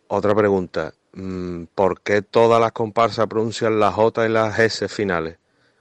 Otra 0.06 0.32
pregunta. 0.32 0.92
mm, 1.14 1.64
¿Por 1.74 2.02
qué 2.02 2.22
todas 2.22 2.60
las 2.60 2.70
comparsas 2.70 3.26
pronuncian 3.26 3.80
las 3.80 3.94
J 3.94 4.26
y 4.26 4.28
las 4.28 4.56
S 4.60 4.88
finales? 4.88 5.38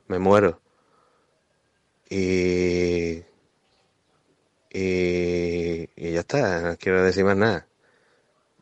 Me 0.07 0.17
muero. 0.17 0.59
Y, 2.09 3.21
y, 4.71 5.89
y 5.95 6.11
ya 6.13 6.19
está, 6.21 6.61
no 6.71 6.77
quiero 6.77 7.03
decir 7.03 7.23
más 7.25 7.37
nada. 7.37 7.65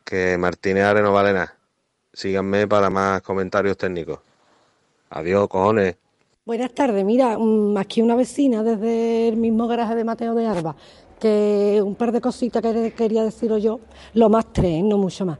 Que 0.04 0.36
Martínez 0.38 0.84
Are 0.84 1.02
no 1.02 1.12
vale 1.12 1.32
nada. 1.32 1.54
Síganme 2.12 2.66
para 2.66 2.90
más 2.90 3.22
comentarios 3.22 3.76
técnicos. 3.76 4.18
Adiós, 5.10 5.48
cojones. 5.48 5.96
Buenas 6.44 6.72
tardes, 6.72 7.04
mira, 7.04 7.36
mm, 7.38 7.76
aquí 7.76 8.00
una 8.00 8.16
vecina 8.16 8.62
desde 8.62 9.28
el 9.28 9.36
mismo 9.36 9.66
garaje 9.68 9.94
de 9.94 10.04
Mateo 10.04 10.34
de 10.34 10.46
Arba, 10.46 10.74
que 11.20 11.80
un 11.84 11.94
par 11.94 12.10
de 12.10 12.22
cositas 12.22 12.62
que 12.62 12.92
quería 12.96 13.22
deciros 13.22 13.62
yo, 13.62 13.80
lo 14.14 14.30
más 14.30 14.46
tres, 14.52 14.82
no 14.82 14.96
mucho 14.96 15.26
más. 15.26 15.38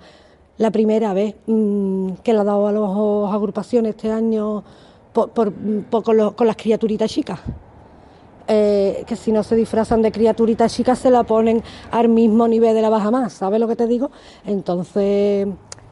La 0.59 0.71
primera 0.71 1.15
vez 1.15 1.35
mm, 1.47 2.13
que 2.23 2.33
le 2.35 2.41
ha 2.41 2.45
dado 2.45 2.67
a 2.69 2.73
las 2.73 3.35
agrupaciones 3.35 3.95
este 3.97 4.11
año 4.11 4.63
por, 5.15 5.53
los- 6.15 6.35
con 6.35 6.47
las 6.47 6.57
criaturitas 6.57 7.11
chicas. 7.11 7.41
Eh, 8.51 9.05
que 9.07 9.15
si 9.15 9.31
no 9.31 9.43
se 9.43 9.55
disfrazan 9.57 10.01
de 10.01 10.11
criaturitas 10.11 10.75
chicas 10.75 10.99
se 10.99 11.11
la 11.11 11.23
ponen 11.23 11.63
al 11.91 12.09
mismo 12.09 12.49
nivel 12.49 12.75
de 12.75 12.81
la 12.81 12.89
baja 12.89 13.11
más, 13.11 13.35
¿sabes 13.35 13.61
lo 13.61 13.69
que 13.69 13.77
te 13.77 13.87
digo? 13.87 14.11
Entonces 14.47 15.47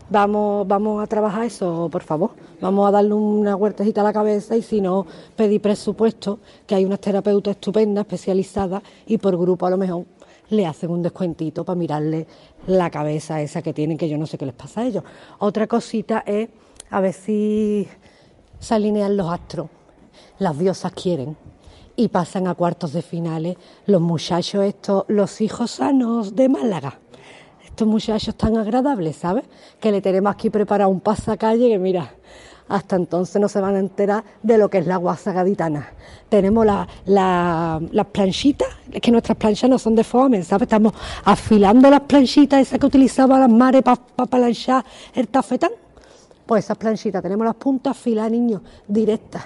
vamos, 0.08 0.66
vamos 0.66 1.02
a 1.02 1.06
trabajar 1.06 1.44
eso, 1.44 1.88
por 1.92 2.02
favor. 2.02 2.30
Vamos 2.60 2.88
a 2.88 2.92
darle 2.92 3.12
una 3.12 3.56
huertecita 3.56 4.00
a 4.00 4.04
la 4.04 4.12
cabeza 4.12 4.56
y 4.56 4.62
si 4.62 4.80
no, 4.80 5.06
pedir 5.36 5.60
presupuesto, 5.60 6.38
que 6.66 6.74
hay 6.74 6.86
unas 6.86 7.00
terapeutas 7.00 7.56
estupendas, 7.56 8.06
especializadas, 8.06 8.82
y 9.06 9.18
por 9.18 9.36
grupo 9.36 9.66
a 9.66 9.70
lo 9.70 9.76
mejor 9.76 10.06
le 10.48 10.64
hacen 10.64 10.90
un 10.90 11.02
descuentito 11.02 11.62
para 11.62 11.78
mirarle 11.78 12.26
la 12.68 12.88
cabeza 12.88 13.42
esa 13.42 13.60
que 13.60 13.74
tienen, 13.74 13.98
que 13.98 14.08
yo 14.08 14.16
no 14.16 14.26
sé 14.26 14.38
qué 14.38 14.46
les 14.46 14.54
pasa 14.54 14.80
a 14.80 14.86
ellos. 14.86 15.04
Otra 15.40 15.66
cosita 15.66 16.22
es 16.24 16.48
a 16.88 17.00
ver 17.00 17.12
si 17.12 17.86
se 18.58 18.74
alinean 18.74 19.14
los 19.14 19.30
astros. 19.30 19.68
Las 20.38 20.58
diosas 20.58 20.92
quieren 20.92 21.36
y 21.96 22.08
pasan 22.08 22.46
a 22.46 22.54
cuartos 22.54 22.92
de 22.92 23.02
finales 23.02 23.56
los 23.86 24.00
muchachos 24.00 24.64
estos, 24.64 25.04
los 25.08 25.40
hijos 25.40 25.70
sanos 25.72 26.34
de 26.36 26.48
Málaga. 26.48 26.98
Estos 27.64 27.88
muchachos 27.88 28.34
tan 28.36 28.56
agradables, 28.56 29.16
¿sabes? 29.16 29.44
Que 29.80 29.90
le 29.92 30.00
tenemos 30.00 30.32
aquí 30.32 30.50
preparado 30.50 30.90
un 30.90 31.00
pasacalle 31.00 31.68
que 31.68 31.78
mira, 31.78 32.14
hasta 32.68 32.96
entonces 32.96 33.40
no 33.40 33.48
se 33.48 33.60
van 33.60 33.76
a 33.76 33.78
enterar 33.78 34.24
de 34.42 34.58
lo 34.58 34.68
que 34.68 34.78
es 34.78 34.86
la 34.86 34.96
guasa 34.96 35.32
gaditana. 35.32 35.88
Tenemos 36.28 36.64
la- 36.66 36.86
la- 37.04 37.80
las 37.92 38.06
planchitas, 38.06 38.68
es 38.90 39.00
que 39.00 39.10
nuestras 39.10 39.36
planchas 39.38 39.68
no 39.70 39.78
son 39.78 39.94
de 39.94 40.04
foame, 40.04 40.42
¿sabes? 40.42 40.62
Estamos 40.62 40.92
afilando 41.24 41.88
las 41.90 42.00
planchitas 42.00 42.60
esas 42.60 42.78
que 42.78 42.86
utilizaban 42.86 43.40
las 43.40 43.50
mares 43.50 43.82
para 43.82 44.00
planchar 44.26 44.84
el 45.14 45.28
tafetán. 45.28 45.70
Pues 46.46 46.64
esas 46.64 46.76
planchitas, 46.78 47.22
tenemos 47.22 47.44
las 47.46 47.56
puntas 47.56 47.90
afiladas, 47.92 48.30
niños, 48.32 48.62
directas. 48.88 49.44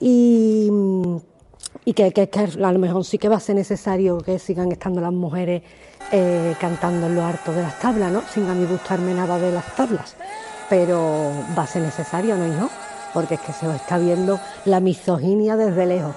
Y, 0.00 0.68
y 1.84 1.92
que, 1.94 2.12
que- 2.12 2.28
que 2.28 2.40
a 2.40 2.72
lo 2.72 2.78
mejor 2.78 3.04
sí 3.04 3.18
que 3.18 3.28
va 3.28 3.36
a 3.36 3.40
ser 3.40 3.56
necesario 3.56 4.18
que 4.18 4.38
sigan 4.38 4.70
estando 4.72 5.00
las 5.00 5.12
mujeres 5.12 5.62
eh, 6.12 6.54
cantando 6.60 7.06
en 7.06 7.14
lo 7.14 7.24
harto 7.24 7.52
de 7.52 7.62
las 7.62 7.78
tablas, 7.80 8.12
¿no? 8.12 8.22
Sin 8.32 8.48
a 8.48 8.54
mí 8.54 8.66
gustarme 8.66 9.14
nada 9.14 9.38
de 9.38 9.50
las 9.52 9.64
tablas. 9.74 10.14
Pero 10.68 11.32
va 11.56 11.62
a 11.62 11.66
ser 11.66 11.82
necesario, 11.82 12.36
¿no, 12.36 12.46
hijo? 12.46 12.68
Porque 13.14 13.34
es 13.34 13.40
que 13.40 13.52
se 13.52 13.66
os 13.68 13.74
está 13.76 13.98
viendo 13.98 14.38
la 14.64 14.80
misoginia 14.80 15.56
desde 15.56 15.86
lejos. 15.86 16.14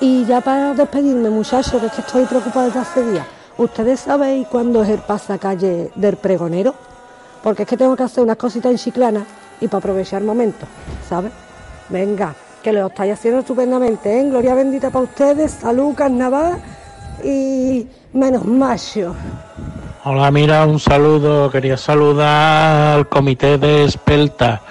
Y 0.00 0.24
ya 0.26 0.40
para 0.40 0.74
despedirme, 0.74 1.30
muchachos, 1.30 1.80
que 1.80 1.86
es 1.86 1.92
que 1.92 2.00
estoy 2.02 2.24
preocupada 2.26 2.66
desde 2.66 2.80
hace 2.80 3.02
días. 3.10 3.26
¿Ustedes 3.58 4.00
sabéis 4.00 4.46
cuándo 4.48 4.82
es 4.82 4.90
el 4.90 4.98
pasacalle 5.00 5.90
del 5.94 6.16
pregonero? 6.16 6.74
Porque 7.42 7.62
es 7.62 7.68
que 7.68 7.76
tengo 7.78 7.96
que 7.96 8.02
hacer 8.02 8.22
unas 8.22 8.36
cositas 8.36 8.70
en 8.72 8.76
Chiclana 8.78 9.24
y 9.60 9.68
para 9.68 9.78
aprovechar 9.78 10.20
el 10.20 10.26
momento, 10.26 10.66
¿sabes? 11.08 11.32
Venga, 11.88 12.34
que 12.66 12.72
lo 12.72 12.88
estáis 12.88 13.12
haciendo 13.12 13.38
estupendamente, 13.42 14.18
¿eh? 14.18 14.28
Gloria 14.28 14.52
bendita 14.56 14.90
para 14.90 15.04
ustedes, 15.04 15.52
salud, 15.52 15.94
carnaval 15.94 16.60
y 17.22 17.86
menos 18.12 18.44
macho. 18.44 19.14
Hola, 20.02 20.32
mira, 20.32 20.66
un 20.66 20.80
saludo. 20.80 21.48
Quería 21.48 21.76
saludar 21.76 22.96
al 22.96 23.08
comité 23.08 23.56
de 23.56 23.84
Espelta, 23.84 24.62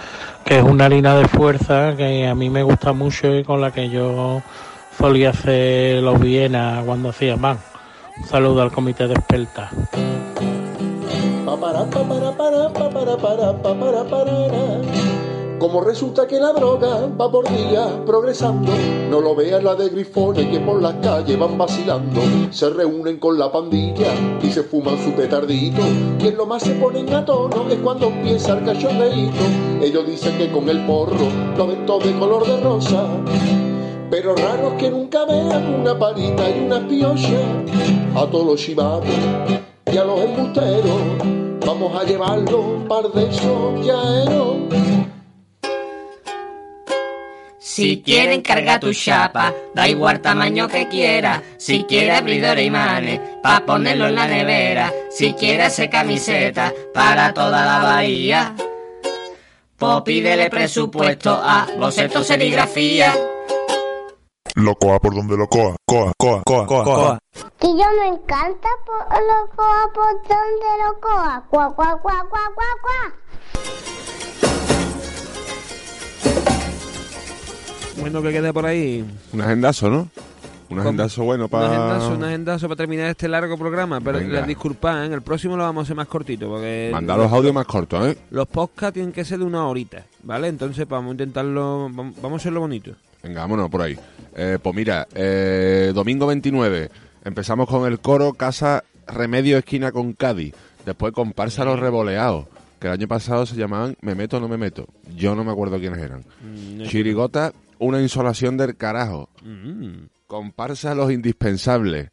que 0.44 0.58
es 0.58 0.64
una 0.66 0.88
harina 0.88 1.16
de 1.16 1.26
fuerza 1.30 1.96
que 1.96 2.28
a 2.28 2.36
mí 2.36 2.50
me 2.50 2.64
gusta 2.64 2.92
mucho 2.92 3.34
y 3.34 3.46
con 3.46 3.62
la 3.62 3.72
que 3.72 3.88
yo 3.90 4.42
solía 5.00 5.30
hacer 5.30 6.04
los 6.04 6.20
Viena 6.20 6.84
cuando 6.86 7.12
hacía 7.12 7.38
man. 7.38 7.58
Un 8.18 8.28
saludo 8.28 8.62
al 8.62 8.74
comité 8.74 9.08
de 9.08 9.14
Espelta. 9.14 9.70
Como 15.66 15.82
resulta 15.82 16.28
que 16.28 16.40
la 16.40 16.54
droga 16.54 17.10
va 17.20 17.32
por 17.32 17.50
día 17.50 17.88
progresando, 18.06 18.72
no 19.10 19.20
lo 19.20 19.34
veas 19.34 19.64
la 19.64 19.74
de 19.74 19.90
grifones 19.90 20.46
que 20.46 20.60
por 20.60 20.80
las 20.80 20.94
calles 21.02 21.40
van 21.40 21.58
vacilando, 21.58 22.22
se 22.52 22.70
reúnen 22.70 23.18
con 23.18 23.40
la 23.40 23.52
pandilla 23.52 24.14
y 24.44 24.52
se 24.52 24.62
fuman 24.62 25.04
su 25.04 25.14
petardito, 25.14 25.82
y 26.20 26.28
en 26.28 26.38
lo 26.38 26.46
más 26.46 26.62
se 26.62 26.76
ponen 26.76 27.12
a 27.12 27.26
tono 27.26 27.68
es 27.68 27.80
cuando 27.80 28.10
empieza 28.10 28.60
el 28.60 28.64
cachondeíto. 28.64 29.42
Ellos 29.82 30.06
dicen 30.06 30.38
que 30.38 30.52
con 30.52 30.70
el 30.70 30.86
porro 30.86 31.30
lo 31.58 31.66
ven 31.66 31.84
todo 31.88 31.98
de 31.98 32.14
color 32.20 32.46
de 32.46 32.62
rosa, 32.62 33.04
pero 34.12 34.36
raro 34.36 34.68
es 34.68 34.74
que 34.76 34.92
nunca 34.92 35.26
vean 35.26 35.82
una 35.82 35.98
palita 35.98 36.48
y 36.48 36.64
una 36.64 36.88
piocha 36.88 37.42
a 38.16 38.28
todos 38.28 38.46
los 38.46 38.62
chivatos 38.62 39.10
y 39.92 39.98
a 39.98 40.04
los 40.06 40.20
embusteros. 40.20 41.02
Vamos 41.66 42.00
a 42.00 42.04
llevarlo 42.04 42.60
un 42.60 42.88
par 42.88 43.12
de 43.12 43.30
esos 43.30 43.84
yaeros. 43.84 44.95
Si 47.68 48.04
quieren 48.04 48.44
cargar 48.44 48.80
tu 48.80 48.94
chapa, 48.94 49.52
da 49.74 49.88
igual 49.88 50.22
tamaño 50.22 50.68
que 50.68 50.88
quiera. 50.88 51.42
Si 51.58 51.84
quiere 51.86 52.12
abridor 52.12 52.60
e 52.60 52.66
imanes, 52.66 53.20
pa' 53.42 53.66
ponerlo 53.66 54.06
en 54.06 54.14
la 54.14 54.28
nevera. 54.28 54.94
Si 55.10 55.34
quiere 55.34 55.64
hacer 55.64 55.90
camiseta 55.90 56.72
para 56.94 57.34
toda 57.34 57.66
la 57.66 57.80
bahía. 57.80 58.56
Pues 59.80 60.02
pídele 60.04 60.48
presupuesto 60.52 61.32
a 61.32 61.66
bocetos 61.80 62.28
serigrafía. 62.28 63.12
Lo 64.54 64.76
coja 64.76 65.00
por 65.00 65.16
donde 65.16 65.36
lo 65.36 65.48
coja. 65.48 65.76
Coja, 65.88 66.14
coja, 66.20 66.44
coja, 66.46 66.66
coja, 66.68 66.84
coja. 66.84 67.20
Que 67.60 67.68
yo 67.68 67.86
me 68.00 68.08
encanta 68.10 68.70
por 68.86 69.00
lo 69.10 69.56
coa 69.56 69.92
por 69.92 70.14
donde 70.22 70.72
lo 70.86 71.02
coa. 71.02 71.44
Cuá, 71.50 71.74
cuá, 71.76 72.00
cuá, 72.00 72.28
cuá, 72.30 72.42
cuá, 72.54 72.68
cuá. 72.84 73.25
Bueno, 78.06 78.22
que 78.22 78.32
quede 78.32 78.54
por 78.54 78.66
ahí. 78.68 79.04
Un 79.34 79.42
agendazo, 79.42 79.90
¿no? 79.90 80.08
Un 80.70 80.80
agendazo 80.80 81.24
bueno 81.24 81.46
Un 81.46 81.50
para... 81.50 81.68
agendazo, 81.68 82.16
un 82.16 82.24
agendazo 82.24 82.68
para 82.68 82.76
terminar 82.76 83.10
este 83.10 83.28
largo 83.28 83.58
programa. 83.58 84.00
Pero 84.00 84.20
Venga. 84.20 84.46
¿eh? 84.48 85.06
en 85.06 85.14
el 85.14 85.22
próximo 85.24 85.58
lo 85.58 85.64
vamos 85.64 85.82
a 85.82 85.84
hacer 85.86 85.96
más 85.96 86.08
cortito. 86.08 86.48
Porque 86.48 86.90
Mandar 86.94 87.18
los 87.18 87.32
audios 87.32 87.54
más 87.54 87.66
cortos, 87.66 88.08
¿eh? 88.08 88.18
Los 88.30 88.48
podcasts 88.48 88.94
tienen 88.94 89.12
que 89.12 89.26
ser 89.26 89.40
de 89.40 89.46
una 89.46 89.66
horita, 89.68 90.06
¿vale? 90.24 90.48
Entonces 90.50 90.88
vamos 90.88 91.10
a 91.10 91.12
intentarlo, 91.14 91.90
vam- 91.90 92.14
vamos 92.22 92.34
a 92.34 92.36
hacerlo 92.36 92.60
bonito. 92.60 92.92
Venga, 93.24 93.42
vámonos 93.42 93.70
por 93.72 93.82
ahí. 93.82 93.98
Eh, 94.36 94.60
pues 94.62 94.76
mira, 94.76 95.08
eh, 95.16 95.92
domingo 95.96 96.28
29 96.28 96.92
empezamos 97.24 97.68
con 97.68 97.92
el 97.92 98.00
coro 98.00 98.34
Casa 98.34 98.84
Remedio 99.08 99.58
Esquina 99.58 99.92
con 99.92 100.14
Cádiz. 100.14 100.54
Después 100.86 101.12
comparsa 101.12 101.66
Los 101.66 101.80
Revoleados, 101.80 102.46
que 102.80 102.86
el 102.88 102.94
año 102.94 103.08
pasado 103.08 103.48
se 103.48 103.56
llamaban 103.56 103.96
Me 104.02 104.14
Meto 104.14 104.38
o 104.38 104.40
No 104.40 104.48
Me 104.48 104.58
Meto. 104.58 104.86
Yo 105.16 105.34
no 105.36 105.44
me 105.44 105.52
acuerdo 105.52 105.80
quiénes 105.80 106.00
eran. 106.00 106.20
Mm, 106.20 106.78
no. 106.80 106.86
Chirigota, 106.86 107.52
Una 107.80 108.02
Insolación 108.02 108.58
del 108.58 108.76
Carajo. 108.78 109.30
Mm. 109.44 110.06
Comparsa 110.28 110.96
Los 110.96 111.12
Indispensables. 111.12 112.10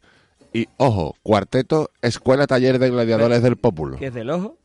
Y, 0.53 0.67
ojo, 0.77 1.15
cuarteto 1.23 1.89
Escuela 2.01 2.45
Taller 2.47 2.77
de 2.79 2.89
Gladiadores 2.91 3.41
del 3.41 3.57
Pópulo. 3.57 3.97
¿Qué 3.97 4.07
es 4.07 4.13
del 4.13 4.29
ojo? 4.29 4.57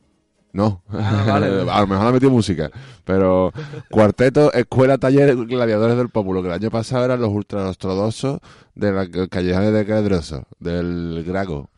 No, 0.51 0.81
Ah, 0.89 1.25
vale. 1.27 1.47
a 1.71 1.81
lo 1.81 1.87
mejor 1.87 2.07
ha 2.07 2.11
metido 2.11 2.31
música, 2.31 2.71
pero 3.05 3.51
cuarteto, 3.91 4.51
escuela, 4.53 4.97
taller, 4.97 5.35
gladiadores 5.45 5.95
del 5.95 6.09
pueblo, 6.09 6.41
que 6.41 6.47
el 6.47 6.53
año 6.55 6.71
pasado 6.71 7.05
eran 7.05 7.21
los 7.21 7.29
ultraortodoxos 7.29 8.39
de 8.73 8.91
la 8.91 9.07
callejones 9.29 9.73
de 9.73 9.85
Cadroso, 9.85 10.47
del 10.59 11.23
Grago. 11.25 11.69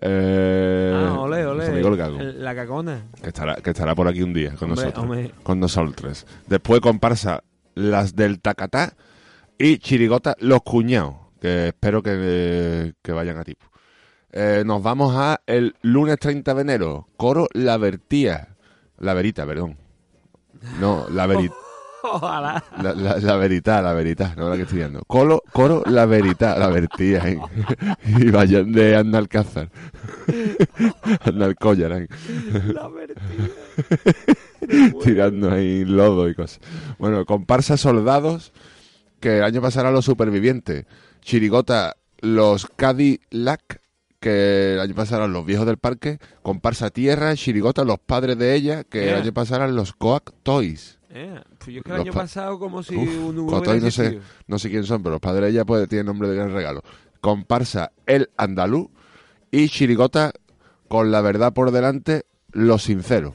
Eh, 0.00 0.92
ah, 0.94 1.18
ole, 1.20 1.46
ole. 1.46 1.66
El- 1.66 2.44
La 2.44 2.54
cagona. 2.54 3.06
que 3.20 3.28
estará, 3.28 3.56
que 3.56 3.70
estará 3.70 3.94
por 3.96 4.06
aquí 4.06 4.22
un 4.22 4.32
día 4.34 4.50
con 4.56 4.70
Hombre, 4.70 4.84
nosotros, 4.86 5.04
hombre. 5.04 5.30
con 5.42 5.58
nosotros. 5.60 6.26
Después 6.46 6.80
comparsa 6.80 7.42
las 7.74 8.14
del 8.16 8.40
Tacatá 8.40 8.94
y 9.58 9.78
Chirigota 9.78 10.36
Los 10.40 10.62
Cuñados, 10.62 11.14
que 11.40 11.68
espero 11.68 12.02
que, 12.02 12.94
que 13.02 13.12
vayan 13.12 13.38
a 13.38 13.44
tipo. 13.44 13.66
Eh, 14.32 14.62
nos 14.64 14.82
vamos 14.82 15.14
a 15.16 15.40
el 15.46 15.76
lunes 15.82 16.18
30 16.18 16.54
de 16.54 16.62
enero, 16.62 17.08
coro 17.16 17.48
La 17.52 17.76
Vertía, 17.76 18.56
La 18.98 19.14
Verita, 19.14 19.46
perdón. 19.46 19.76
No, 20.80 21.06
La 21.10 21.26
Verita. 21.26 21.54
Ojalá. 22.02 22.64
La, 22.82 22.94
la, 22.94 23.16
la 23.18 23.36
verità, 23.36 23.80
la 23.80 23.92
verità, 23.92 24.34
no 24.36 24.48
la 24.48 24.56
que 24.56 24.62
estoy 24.62 24.78
viendo. 24.78 25.02
Colo, 25.06 25.42
coro, 25.52 25.82
la 25.86 26.04
verità, 26.06 26.58
la 26.58 26.68
vertía. 26.68 27.22
¿eh? 27.28 27.38
y 28.04 28.30
vayan 28.30 28.72
de 28.72 28.96
Andalcázar. 28.96 29.70
Andalcollar. 31.24 31.92
¿eh? 31.92 32.08
La 32.74 32.88
vertía. 32.88 34.34
Tirando 35.04 35.50
ahí 35.50 35.84
lodo 35.84 36.28
y 36.28 36.34
cosas. 36.34 36.60
Bueno, 36.98 37.24
comparsa 37.26 37.76
soldados, 37.76 38.52
que 39.20 39.38
el 39.38 39.44
año 39.44 39.60
pasado 39.60 39.82
eran 39.86 39.94
los 39.94 40.04
supervivientes. 40.04 40.86
Chirigota, 41.20 41.96
los 42.20 42.66
Cadillac, 42.76 43.80
que 44.20 44.74
el 44.74 44.80
año 44.80 44.94
pasado 44.94 45.22
eran 45.22 45.32
los 45.32 45.44
viejos 45.44 45.66
del 45.66 45.78
parque. 45.78 46.18
Comparsa 46.42 46.90
tierra, 46.90 47.34
Chirigota, 47.34 47.84
los 47.84 47.98
padres 47.98 48.38
de 48.38 48.54
ella, 48.54 48.84
que 48.84 49.10
el 49.10 49.16
año 49.16 49.32
pasado 49.32 49.62
eran 49.64 49.76
los 49.76 49.92
Coac 49.92 50.32
Toys. 50.42 50.98
Eh, 51.14 51.40
pues 51.58 51.76
yo 51.76 51.82
que 51.82 51.90
el 51.90 51.96
Los 51.98 52.04
año 52.06 52.12
pa- 52.12 52.20
pasado 52.20 52.58
como 52.58 52.82
si 52.82 52.96
Uf, 52.96 53.18
un 53.36 53.46
Cotoy 53.46 53.80
no 53.80 53.90
sé, 53.90 54.18
no 54.46 54.58
sé 54.58 54.70
quién 54.70 54.84
son, 54.84 55.02
pero 55.02 55.12
los 55.16 55.20
padres 55.20 55.42
de 55.42 55.50
ella 55.50 55.64
pues, 55.66 55.86
tienen 55.88 56.06
nombre 56.06 56.28
de 56.28 56.36
gran 56.36 56.52
regalo. 56.54 56.82
Comparsa 57.20 57.92
El 58.06 58.30
Andaluz 58.38 58.88
y 59.50 59.68
Chirigota 59.68 60.32
con 60.88 61.10
la 61.10 61.20
verdad 61.20 61.52
por 61.52 61.70
delante, 61.70 62.24
Los 62.52 62.84
Sinceros. 62.84 63.34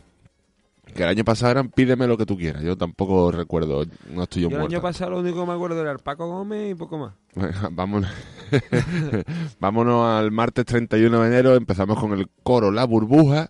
Que 0.98 1.04
el 1.04 1.10
año 1.10 1.24
pasado 1.24 1.52
eran 1.52 1.70
Pídeme 1.70 2.08
lo 2.08 2.18
que 2.18 2.26
tú 2.26 2.36
quieras. 2.36 2.64
Yo 2.64 2.76
tampoco 2.76 3.32
recuerdo, 3.32 3.86
no 4.12 4.24
estoy 4.24 4.42
yo 4.42 4.50
Yo 4.50 4.58
el 4.58 4.64
año 4.64 4.82
pasado 4.82 5.12
lo 5.12 5.20
único 5.20 5.42
que 5.42 5.46
me 5.48 5.54
acuerdo 5.54 5.80
era 5.80 5.92
el 5.92 6.00
Paco 6.00 6.28
Gómez 6.28 6.72
y 6.72 6.76
poco 6.76 6.98
más. 6.98 7.14
Vámonos 9.60 10.06
al 10.08 10.32
martes 10.32 10.66
31 10.66 11.22
de 11.22 11.28
enero. 11.28 11.56
Empezamos 11.56 12.00
con 12.00 12.14
el 12.14 12.28
coro 12.44 12.72
La 12.72 12.86
Burbuja. 12.86 13.50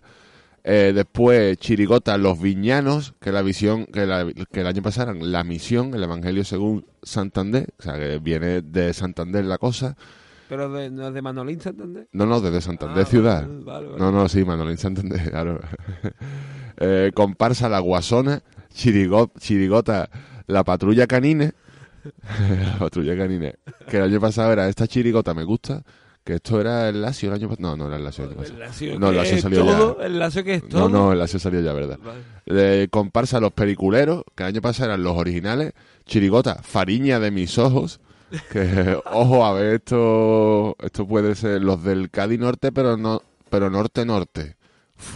Eh, 0.64 0.92
después 0.94 1.56
Chirigota 1.58 2.18
Los 2.18 2.38
Viñanos, 2.40 3.14
que 3.20 3.32
la 3.32 3.40
visión 3.40 3.86
que, 3.86 4.04
la- 4.06 4.30
que 4.52 4.60
el 4.60 4.66
año 4.66 4.82
pasado 4.82 5.12
eran 5.12 5.32
La 5.32 5.42
Misión, 5.44 5.94
el 5.94 6.02
Evangelio 6.02 6.44
según 6.44 6.84
Santander. 7.02 7.72
O 7.78 7.82
sea, 7.82 7.94
que 7.94 8.18
viene 8.18 8.60
de 8.60 8.92
Santander 8.92 9.44
la 9.46 9.56
cosa. 9.56 9.96
Pero 10.48 10.70
de, 10.72 10.90
no 10.90 11.08
es 11.08 11.14
de 11.14 11.22
Manolín 11.22 11.60
Santander. 11.60 12.08
No, 12.12 12.24
no, 12.26 12.40
desde 12.40 12.60
Santander 12.60 13.04
Ah, 13.04 13.06
ciudad. 13.06 13.42
vale, 13.46 13.64
vale, 13.64 13.86
vale. 13.88 13.98
No, 13.98 14.12
no, 14.12 14.28
sí, 14.28 14.44
Manolín 14.44 14.78
Santander, 14.78 15.20
claro. 15.30 15.60
Eh, 16.78 17.10
comparsa 17.14 17.68
La 17.68 17.80
Guasona, 17.80 18.42
Chirigo- 18.72 19.30
Chirigota 19.38 20.08
La 20.46 20.64
Patrulla 20.64 21.06
Canine. 21.06 21.52
la 22.64 22.78
Patrulla 22.78 23.16
Canine. 23.16 23.56
Que 23.88 23.98
el 23.98 24.04
año 24.04 24.20
pasado 24.20 24.52
era 24.52 24.68
esta 24.68 24.86
chirigota 24.86 25.34
me 25.34 25.44
gusta. 25.44 25.82
Que 26.24 26.34
esto 26.34 26.60
era 26.60 26.88
el 26.90 27.00
Lazio 27.00 27.30
el 27.30 27.36
año 27.36 27.48
pasado. 27.48 27.68
No, 27.68 27.76
no 27.76 27.86
era 27.86 27.96
el 27.96 28.04
Lazio 28.04 28.24
el 28.24 28.30
año 28.30 28.38
pasado. 28.38 28.54
El 28.54 28.60
Lazio 28.60 28.98
no, 28.98 29.08
el 29.10 29.16
Lazio 29.16 29.38
salió 29.38 29.64
todo, 29.64 29.98
ya. 29.98 30.06
el 30.06 30.18
Lazio 30.18 30.44
que 30.44 30.54
es 30.54 30.62
No, 30.64 30.68
todo. 30.68 30.88
no, 30.90 31.12
el 31.12 31.18
Lazio 31.18 31.38
salió 31.38 31.60
ya, 31.60 31.72
¿verdad? 31.72 31.98
Eh, 32.46 32.88
comparsa 32.90 33.40
Los 33.40 33.52
Periculeros, 33.52 34.24
que 34.34 34.42
el 34.42 34.48
año 34.50 34.60
pasado 34.60 34.90
eran 34.90 35.02
los 35.02 35.16
originales. 35.16 35.72
Chirigota 36.04 36.56
Fariña 36.62 37.18
de 37.18 37.30
mis 37.30 37.56
ojos. 37.58 38.00
Que, 38.52 39.00
ojo, 39.06 39.44
a 39.44 39.52
ver, 39.52 39.76
esto, 39.76 40.76
esto 40.80 41.06
puede 41.06 41.34
ser 41.34 41.62
los 41.62 41.82
del 41.82 42.10
Cádiz 42.10 42.38
Norte, 42.38 42.72
pero 42.72 42.96
no, 42.96 43.22
pero 43.48 43.70
norte-norte. 43.70 44.56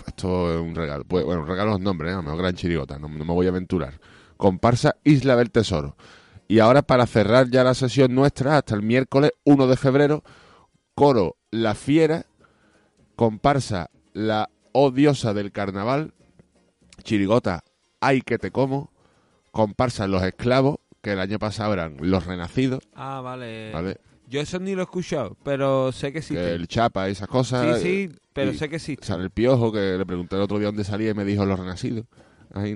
Esto 0.07 0.55
es 0.55 0.61
un 0.61 0.75
regalo. 0.75 1.05
Pues, 1.05 1.25
bueno, 1.25 1.43
un 1.43 1.49
regalo 1.49 1.73
los 1.73 1.81
nombres, 1.81 2.11
¿eh? 2.11 2.15
a 2.15 2.17
lo 2.19 2.23
mejor 2.23 2.39
gran 2.39 2.55
chirigota, 2.55 2.99
no, 2.99 3.09
no 3.09 3.25
me 3.25 3.35
voy 3.35 3.47
a 3.47 3.51
aventurar. 3.51 4.01
Comparsa 4.37 4.97
Isla 5.05 5.37
del 5.37 5.51
Tesoro. 5.51 5.97
Y 6.49 6.59
ahora, 6.59 6.83
para 6.83 7.07
cerrar 7.07 7.49
ya 7.51 7.65
la 7.65 7.75
sesión 7.75 8.15
nuestra, 8.15 8.59
hasta 8.59 8.75
el 8.75 8.83
miércoles 8.83 9.33
1 9.45 9.67
de 9.67 9.77
febrero, 9.77 10.23
coro 10.95 11.37
La 11.51 11.75
Fiera, 11.75 12.27
comparsa 13.17 13.91
La 14.13 14.51
Odiosa 14.73 15.35
del 15.35 15.53
Carnaval, 15.53 16.15
chirigota 17.03 17.65
Ay 18.01 18.21
que 18.21 18.39
te 18.39 18.51
como, 18.51 18.91
comparsa 19.51 20.07
Los 20.09 20.23
Esclavos, 20.23 20.79
que 21.03 21.13
el 21.13 21.21
año 21.21 21.39
pasado 21.39 21.73
eran 21.75 21.97
Los 22.01 22.25
Renacidos, 22.27 22.83
Ah, 22.95 23.21
vale. 23.23 23.73
¿vale? 23.73 23.99
Yo 24.29 24.41
eso 24.41 24.59
ni 24.59 24.75
lo 24.75 24.81
he 24.81 24.85
escuchado, 24.85 25.37
pero 25.43 25.93
sé 25.93 26.13
que 26.13 26.21
que 26.23 26.53
el 26.55 26.67
Chapa 26.69 27.09
y 27.09 27.13
esas 27.13 27.29
cosas. 27.29 27.81
Sí, 27.81 28.09
sí, 28.09 28.17
pero 28.33 28.55
sé 28.55 28.71
que 28.71 28.79
sí. 28.79 28.97
Sale 29.03 29.25
el 29.25 29.31
Piojo, 29.31 29.71
que 29.71 29.99
le 29.99 30.07
pregunté 30.07 30.37
el 30.37 30.43
otro 30.43 30.59
día 30.59 30.69
dónde 30.69 30.85
salía 30.85 31.11
y 31.11 31.15
me 31.15 31.25
dijo 31.25 31.45
Los 31.45 31.59
Renacidos. 31.59 32.07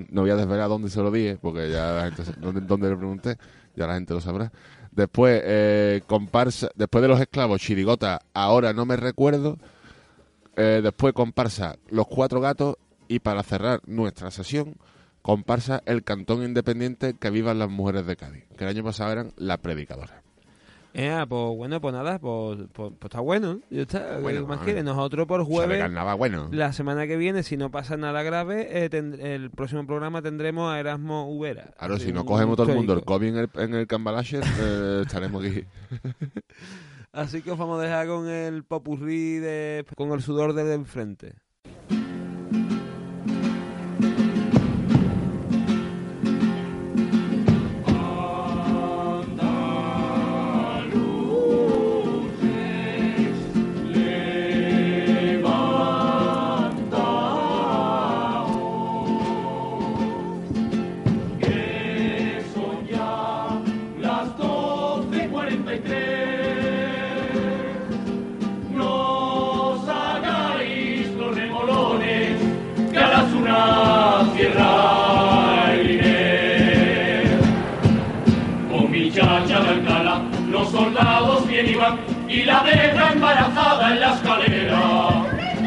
No 0.09 0.21
voy 0.21 0.29
a 0.29 0.35
desvelar 0.35 0.69
dónde 0.69 0.89
se 0.89 1.01
lo 1.01 1.09
dije, 1.09 1.37
porque 1.41 1.71
ya 1.71 1.93
la 1.93 2.11
gente, 2.11 2.23
dónde 2.39 2.89
le 2.89 2.95
pregunté, 2.97 3.37
ya 3.75 3.87
la 3.87 3.95
gente 3.95 4.13
lo 4.13 4.21
sabrá. 4.21 4.51
Después, 4.91 5.41
eh, 5.45 6.01
comparsa, 6.07 6.69
después 6.75 7.01
de 7.01 7.07
Los 7.07 7.19
Esclavos, 7.21 7.61
Chirigota, 7.61 8.21
ahora 8.33 8.73
no 8.73 8.85
me 8.85 8.95
recuerdo. 8.97 9.57
Eh, 10.55 10.81
después, 10.83 11.13
comparsa 11.13 11.77
Los 11.89 12.07
Cuatro 12.07 12.41
Gatos. 12.41 12.75
Y 13.07 13.19
para 13.19 13.41
cerrar 13.41 13.79
nuestra 13.85 14.31
sesión, 14.31 14.75
comparsa 15.27 15.83
El 15.85 16.05
Cantón 16.05 16.41
Independiente 16.41 17.13
que 17.19 17.29
vivan 17.29 17.59
las 17.59 17.69
mujeres 17.69 18.05
de 18.05 18.15
Cádiz, 18.15 18.45
que 18.57 18.63
el 18.63 18.69
año 18.69 18.81
pasado 18.81 19.11
eran 19.11 19.33
La 19.35 19.57
Predicadora. 19.57 20.23
Eh, 20.93 21.09
ah, 21.09 21.25
pues 21.27 21.57
bueno, 21.57 21.81
pues 21.81 21.93
nada, 21.93 22.17
pues, 22.17 22.59
pues, 22.71 22.93
pues 22.97 23.03
está 23.03 23.19
bueno. 23.19 23.59
Está. 23.69 24.19
Bueno, 24.19 24.39
¿Qué 24.39 24.47
más 24.47 24.55
a 24.57 24.61
ver. 24.61 24.65
quieres? 24.67 24.85
Nosotros 24.85 25.27
por 25.27 25.43
jueves, 25.43 25.83
bueno. 26.17 26.47
la 26.53 26.71
semana 26.71 27.07
que 27.07 27.17
viene, 27.17 27.43
si 27.43 27.57
no 27.57 27.69
pasa 27.69 27.97
nada 27.97 28.23
grave, 28.23 28.85
eh, 28.85 28.89
ten- 28.89 29.19
el 29.19 29.51
próximo 29.51 29.85
programa 29.85 30.21
tendremos 30.21 30.71
a 30.73 30.79
Erasmo 30.79 31.29
Ubera. 31.29 31.71
Claro, 31.77 31.99
si 31.99 32.13
no 32.13 32.25
cogemos 32.25 32.55
todo 32.55 32.69
el 32.69 32.77
mundo 32.77 32.93
el. 32.93 33.03
COVID 33.03 33.27
en 33.27 33.37
el, 33.37 33.49
en 33.55 33.73
el 33.75 33.85
Cambalache, 33.85 34.39
eh, 34.39 35.01
estaremos 35.05 35.43
aquí. 35.43 35.65
Así 37.11 37.41
que 37.41 37.51
os 37.51 37.57
vamos 37.57 37.79
a 37.79 37.83
dejar 37.83 38.07
con 38.07 38.29
el 38.29 38.63
popurrí 38.63 39.39
de, 39.39 39.85
con 39.97 40.13
el 40.13 40.21
sudor 40.21 40.53
del 40.53 40.71
enfrente. 40.71 41.33
La 82.47 82.63
deja 82.63 83.11
embarazada 83.11 83.91
en 83.91 83.99
la 83.99 84.13
escalera. 84.13 84.79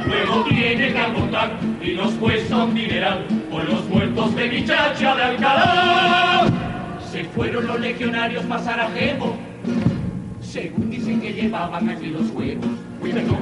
Luego 0.07 0.45
tiene 0.45 0.93
que 0.93 0.99
agotar 0.99 1.51
y 1.83 1.93
nos 1.93 2.13
cuesta 2.15 2.65
un 2.65 2.75
dineral 2.75 3.27
por 3.51 3.65
los 3.69 3.85
muertos 3.87 4.35
de 4.35 4.49
mi 4.49 4.65
chacha 4.65 5.15
de 5.15 5.23
Alcalá. 5.23 6.47
Se 7.13 7.25
fueron 7.25 7.67
los 7.67 7.79
legionarios 7.81 8.47
más 8.47 8.65
Sarajevo, 8.65 9.37
según 10.41 10.91
dicen 10.91 11.21
que 11.21 11.35
llevaban 11.35 11.87
aquí 11.91 12.07
los 12.07 12.31
huevos. 12.31 12.67
Uy, 13.03 13.13
perdón. 13.13 13.39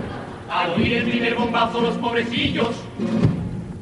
Al 0.50 0.70
oír 0.72 0.94
el 0.94 1.04
primer 1.04 1.34
bombazo 1.36 1.80
los 1.80 1.94
pobrecillos 1.98 2.74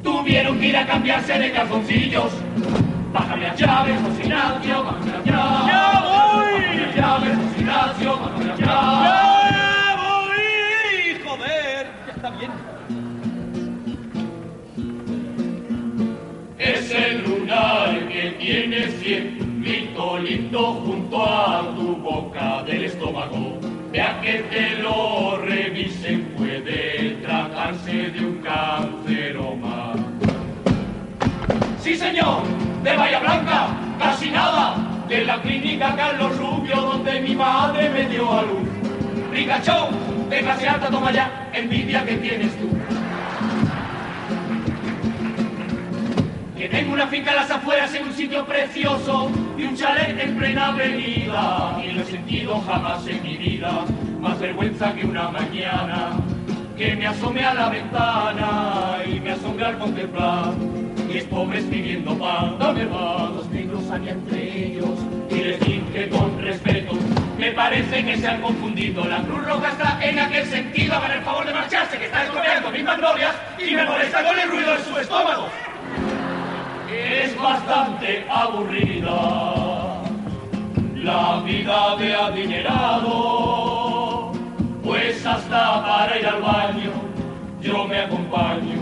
tuvieron 0.03 0.59
que 0.59 0.67
ir 0.67 0.77
a 0.77 0.85
cambiarse 0.85 1.33
de 1.33 1.51
calzoncillos. 1.51 2.31
Bájame 3.11 3.47
a 3.47 3.55
llaves, 3.55 3.99
José 4.01 4.23
Ignacio, 4.23 4.83
bájame 4.83 5.11
llaves. 5.25 5.65
¡Ya 5.65 6.03
voy! 6.03 6.51
Bájame 6.53 6.83
a 6.83 6.95
llaves, 6.95 7.37
José 7.37 7.59
Ignacio, 7.59 8.19
bájame 8.19 8.51
a 8.51 8.57
llaves. 8.57 9.36
Tienes 18.47 18.93
cientrito 19.01 20.17
lindo 20.19 20.75
junto 20.75 21.21
a 21.21 21.63
tu 21.75 21.97
boca 21.97 22.63
del 22.63 22.85
estómago. 22.85 23.59
Vea 23.91 24.21
que 24.21 24.35
te 24.51 24.75
lo 24.81 25.37
revisen, 25.39 26.23
puede 26.37 27.17
tratarse 27.23 27.91
de 27.91 28.25
un 28.25 28.37
canceroma. 28.37 29.95
Sí, 31.81 31.97
señor, 31.97 32.43
de 32.83 32.95
Bahía 32.95 33.19
Blanca, 33.19 33.67
casi 33.99 34.29
nada, 34.29 34.77
de 35.09 35.25
la 35.25 35.41
clínica 35.41 35.93
Carlos 35.97 36.37
Rubio, 36.37 36.77
donde 36.77 37.19
mi 37.19 37.35
madre 37.35 37.89
me 37.89 38.05
dio 38.07 38.31
a 38.31 38.43
luz. 38.43 38.69
Ricachón, 39.29 39.89
de 40.29 40.39
clase 40.39 40.69
alta, 40.69 40.89
toma 40.89 41.11
ya, 41.11 41.49
envidia 41.53 42.05
que 42.05 42.15
tienes 42.15 42.57
tú. 42.59 42.69
Que 46.57 46.67
tengo 46.69 46.93
una 46.93 47.05
finca 47.05 47.31
a 47.31 47.35
las 47.35 47.51
afueras 47.51 47.93
en 47.93 48.05
un 48.07 48.13
sitio 48.13 48.43
precioso 48.45 49.29
y 49.57 49.63
un 49.63 49.75
chalet 49.75 50.19
en 50.19 50.35
plena 50.37 50.69
avenida. 50.69 51.79
Y 51.83 51.93
no 51.93 52.01
he 52.01 52.05
sentido 52.05 52.59
jamás 52.61 53.05
en 53.07 53.21
mi 53.21 53.37
vida 53.37 53.85
más 54.19 54.39
vergüenza 54.39 54.93
que 54.95 55.05
una 55.05 55.29
mañana 55.29 56.13
que 56.75 56.95
me 56.95 57.05
asomé 57.05 57.45
a 57.45 57.53
la 57.53 57.69
ventana 57.69 58.97
y 59.05 59.19
me 59.19 59.31
asombré 59.31 59.65
al 59.65 59.77
contemplar 59.77 60.53
mis 61.07 61.23
pobres 61.25 61.63
pidiendo 61.65 62.17
pan. 62.17 62.57
Dame 62.57 62.85
más, 62.85 63.31
los 63.31 63.49
negros 63.49 63.89
había 63.91 64.13
entre 64.13 64.65
ellos 64.65 64.99
y 65.29 65.35
les 65.35 65.59
dije 65.59 66.09
con 66.09 66.41
respeto. 66.41 66.93
Me 67.37 67.51
parece 67.51 68.03
que 68.03 68.17
se 68.17 68.27
han 68.27 68.41
confundido. 68.41 69.05
La 69.05 69.21
Cruz 69.21 69.45
Roja 69.45 69.69
está 69.69 69.99
en 70.01 70.17
aquel 70.17 70.45
sentido. 70.47 70.95
Hagan 70.95 71.11
el 71.11 71.21
favor 71.21 71.45
de 71.45 71.53
marcharse, 71.53 71.99
que 71.99 72.05
está 72.05 72.23
estropeando 72.23 72.71
mis 72.71 72.83
magnolias 72.83 73.35
y 73.59 73.75
me 73.75 73.85
molesta 73.85 74.23
con 74.23 74.39
el 74.39 74.49
ruido 74.49 74.73
de 74.73 74.83
su 74.83 74.97
estómago. 74.97 75.49
Es 76.91 77.35
bastante 77.37 78.25
aburrida 78.29 80.01
la 80.95 81.41
vida 81.43 81.95
de 81.97 82.15
adinerado, 82.15 83.11
pues 84.83 85.25
hasta 85.25 85.83
para 85.83 86.17
ir 86.19 86.25
al 86.25 86.41
baño 86.41 86.91
yo 87.61 87.85
me 87.85 87.99
acompaño 87.99 88.79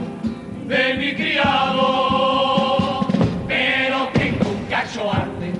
de 0.67 0.93
mi 0.95 1.15
criado, 1.15 3.07
pero 3.47 4.09
tengo 4.13 4.49
un 4.49 4.65
cacho 4.69 5.11
arte 5.11 5.53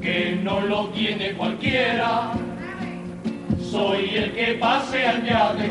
que 0.00 0.40
no 0.42 0.60
lo 0.62 0.88
tiene 0.88 1.32
cualquiera. 1.34 2.32
Soy 3.60 4.16
el 4.16 4.32
que 4.32 4.54
pasea 4.54 5.12
el 5.12 5.22
viaje 5.22 5.70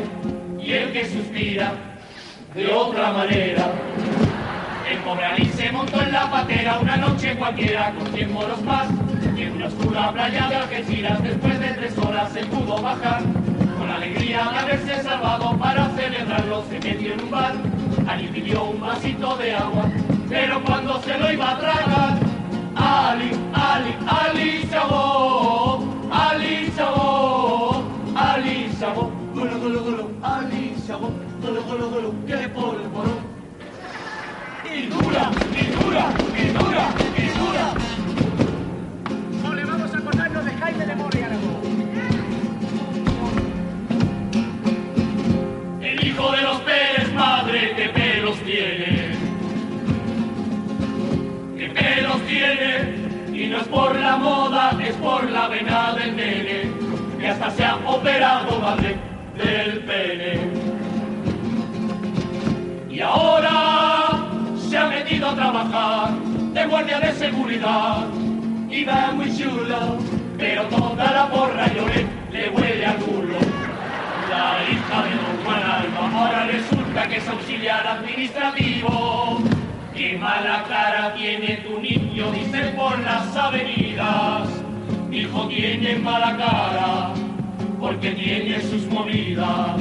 y 0.60 0.72
el 0.72 0.94
que 0.94 1.06
suspira 1.06 1.74
de 2.56 2.68
otra 2.72 3.12
manera. 3.12 3.72
El 4.92 4.98
pobre 4.98 5.24
Ali 5.24 5.46
se 5.46 5.72
montó 5.72 6.02
en 6.02 6.12
la 6.12 6.30
patera 6.30 6.78
una 6.80 6.98
noche 6.98 7.34
cualquiera 7.38 7.94
con 7.94 8.08
cien 8.08 8.34
moros 8.34 8.62
más. 8.64 8.90
Y 9.38 9.44
en 9.44 9.54
una 9.54 9.68
oscura 9.68 10.12
playa 10.12 10.50
de 10.50 10.56
Algeciras, 10.58 11.24
después 11.24 11.58
de 11.62 11.68
tres 11.68 11.98
horas 11.98 12.34
se 12.34 12.46
pudo 12.48 12.82
bajar. 12.82 13.22
Con 13.80 13.90
alegría 13.90 14.50
de 14.52 14.60
haberse 14.60 15.02
salvado 15.02 15.58
para 15.58 15.90
celebrarlo, 15.92 16.66
se 16.70 16.74
metió 16.74 17.14
en 17.14 17.22
un 17.22 17.32
bar. 17.32 17.54
Ali 18.06 18.28
pidió 18.28 18.66
un 18.66 18.82
vasito 18.82 19.38
de 19.38 19.56
agua, 19.56 19.90
pero 20.28 20.62
cuando 20.66 21.02
se 21.04 21.18
lo 21.18 21.32
iba 21.32 21.52
a 21.52 21.58
tragar, 21.58 22.18
Ali, 22.76 23.32
Ali, 23.54 23.96
Ali 24.08 24.64
se 24.70 24.76
ahogó, 24.76 25.86
Ali 26.12 26.70
se 26.76 26.82
ahogó, 26.82 27.84
Ali 28.14 28.70
se 28.78 28.86
ahogó, 28.86 29.12
golo, 29.36 29.58
golo, 29.58 29.84
golo, 29.84 30.12
Ali 30.22 30.76
se 30.86 30.92
ahogó, 30.92 31.12
golo, 31.42 31.64
golo, 31.64 31.90
golo, 31.90 32.14
que 32.28 32.50
polvorón 32.50 32.81
dura, 35.92 36.14
y 36.38 36.48
dura, 36.58 36.88
y 37.18 37.28
dura. 37.38 37.74
Ole, 39.50 39.66
vamos 39.66 39.94
a 39.94 39.98
acordarnos 39.98 40.46
de 40.46 40.52
Jaime 40.54 40.86
de 40.86 40.96
Moriargo. 40.96 41.62
El 45.82 46.08
hijo 46.08 46.32
de 46.32 46.42
los 46.44 46.62
Pérez, 46.62 47.14
madre, 47.14 47.74
qué 47.76 47.90
pelos 47.90 48.38
tiene. 48.40 49.12
Qué 51.58 51.70
pelos 51.70 52.22
tiene. 52.22 53.02
Y 53.34 53.48
no 53.48 53.58
es 53.58 53.68
por 53.68 53.96
la 54.00 54.16
moda, 54.16 54.78
es 54.82 54.96
por 54.96 55.30
la 55.30 55.48
vena 55.50 55.94
del 55.96 56.16
nene. 56.16 56.72
Que 57.20 57.28
hasta 57.28 57.52
se 57.52 57.66
ha 57.66 57.76
operado, 57.76 58.60
madre, 58.62 58.96
del 59.36 59.80
pene. 59.80 60.40
Y 62.90 63.00
ahora 63.02 64.01
metido 65.22 65.30
a 65.30 65.36
trabajar 65.36 66.12
de 66.54 66.66
guardia 66.66 67.00
de 67.00 67.12
seguridad. 67.14 68.08
Va 68.88 69.12
muy 69.14 69.38
chulo, 69.38 69.98
pero 70.38 70.64
toda 70.64 71.12
la 71.12 71.30
porra 71.30 71.68
lloré, 71.68 72.08
le 72.32 72.50
huele 72.50 72.86
a 72.86 72.96
culo. 72.96 73.38
La 74.30 74.56
hija 74.68 75.04
de 75.04 75.16
Don 75.22 75.44
Juan 75.44 75.64
Alba 75.64 76.24
ahora 76.24 76.48
resulta 76.48 77.08
que 77.08 77.18
es 77.18 77.28
auxiliar 77.28 77.86
administrativo. 77.86 79.40
Qué 79.94 80.18
mala 80.18 80.64
cara 80.68 81.14
tiene 81.14 81.58
tu 81.58 81.80
niño, 81.80 82.32
dice 82.32 82.74
por 82.76 82.98
las 83.00 83.36
avenidas. 83.36 84.50
Hijo 85.12 85.48
tiene 85.48 85.96
mala 85.98 86.38
cara, 86.38 87.10
porque 87.80 88.12
tiene 88.12 88.62
sus 88.62 88.88
movidas. 88.88 89.80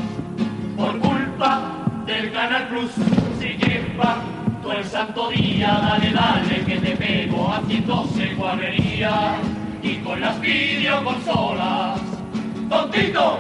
Por 0.77 0.99
culpa 0.99 1.63
del 2.07 2.33
Canal 2.33 2.69
Plus, 2.69 2.91
se 3.39 3.57
lleva 3.57 4.17
todo 4.63 4.73
el 4.73 4.85
santo 4.85 5.31
día. 5.31 5.69
Dale, 5.69 6.13
dale, 6.13 6.65
que 6.65 6.77
te 6.79 6.97
pego 6.97 7.49
haciéndose 7.49 8.35
guarrería. 8.35 9.37
Y 9.83 9.97
con 9.97 10.21
las 10.21 10.39
videoconsolas, 10.41 12.01
tontito, 12.69 13.39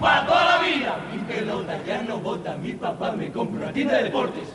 para 0.00 0.26
toda 0.26 0.44
la 0.44 0.58
vida. 0.66 0.98
Mi 1.12 1.18
pelota 1.18 1.78
ya 1.86 2.02
no 2.02 2.18
bota, 2.18 2.56
mi 2.56 2.72
papá 2.72 3.12
me 3.12 3.30
compra 3.30 3.64
una 3.64 3.72
tienda 3.72 3.98
de 3.98 4.04
deportes. 4.04 4.48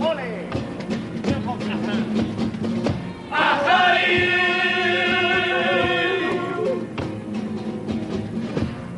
¡Ole! 0.00 0.48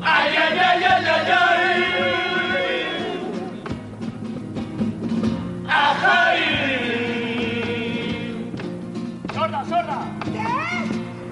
¡Ay, 0.03 0.35
ay, 0.37 0.59
ay, 0.59 0.85
ay, 0.85 1.05
ay, 1.07 1.33
ay! 1.33 1.60
¡Sorda, 9.35 9.65
sorda! 9.65 9.99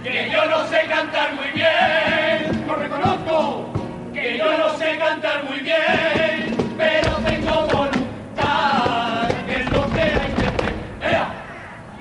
Que 0.03 0.31
yo 0.31 0.47
no 0.47 0.67
sé 0.69 0.81
cantar 0.89 1.35
muy 1.35 1.51
bien, 1.55 2.67
lo 2.67 2.75
reconozco. 2.77 3.73
Que 4.15 4.39
yo 4.39 4.59
no 4.59 4.71
sé 4.77 4.99
cantar 4.99 5.45
muy 5.45 5.61
bien, 5.61 6.57
pero 6.77 7.11
tengo 7.27 7.67
voluntad, 7.67 9.29
que 9.47 9.65
lo 9.65 9.91
que 9.93 10.01
hay 10.01 10.33
que 10.37 10.47
hacer. 10.47 10.75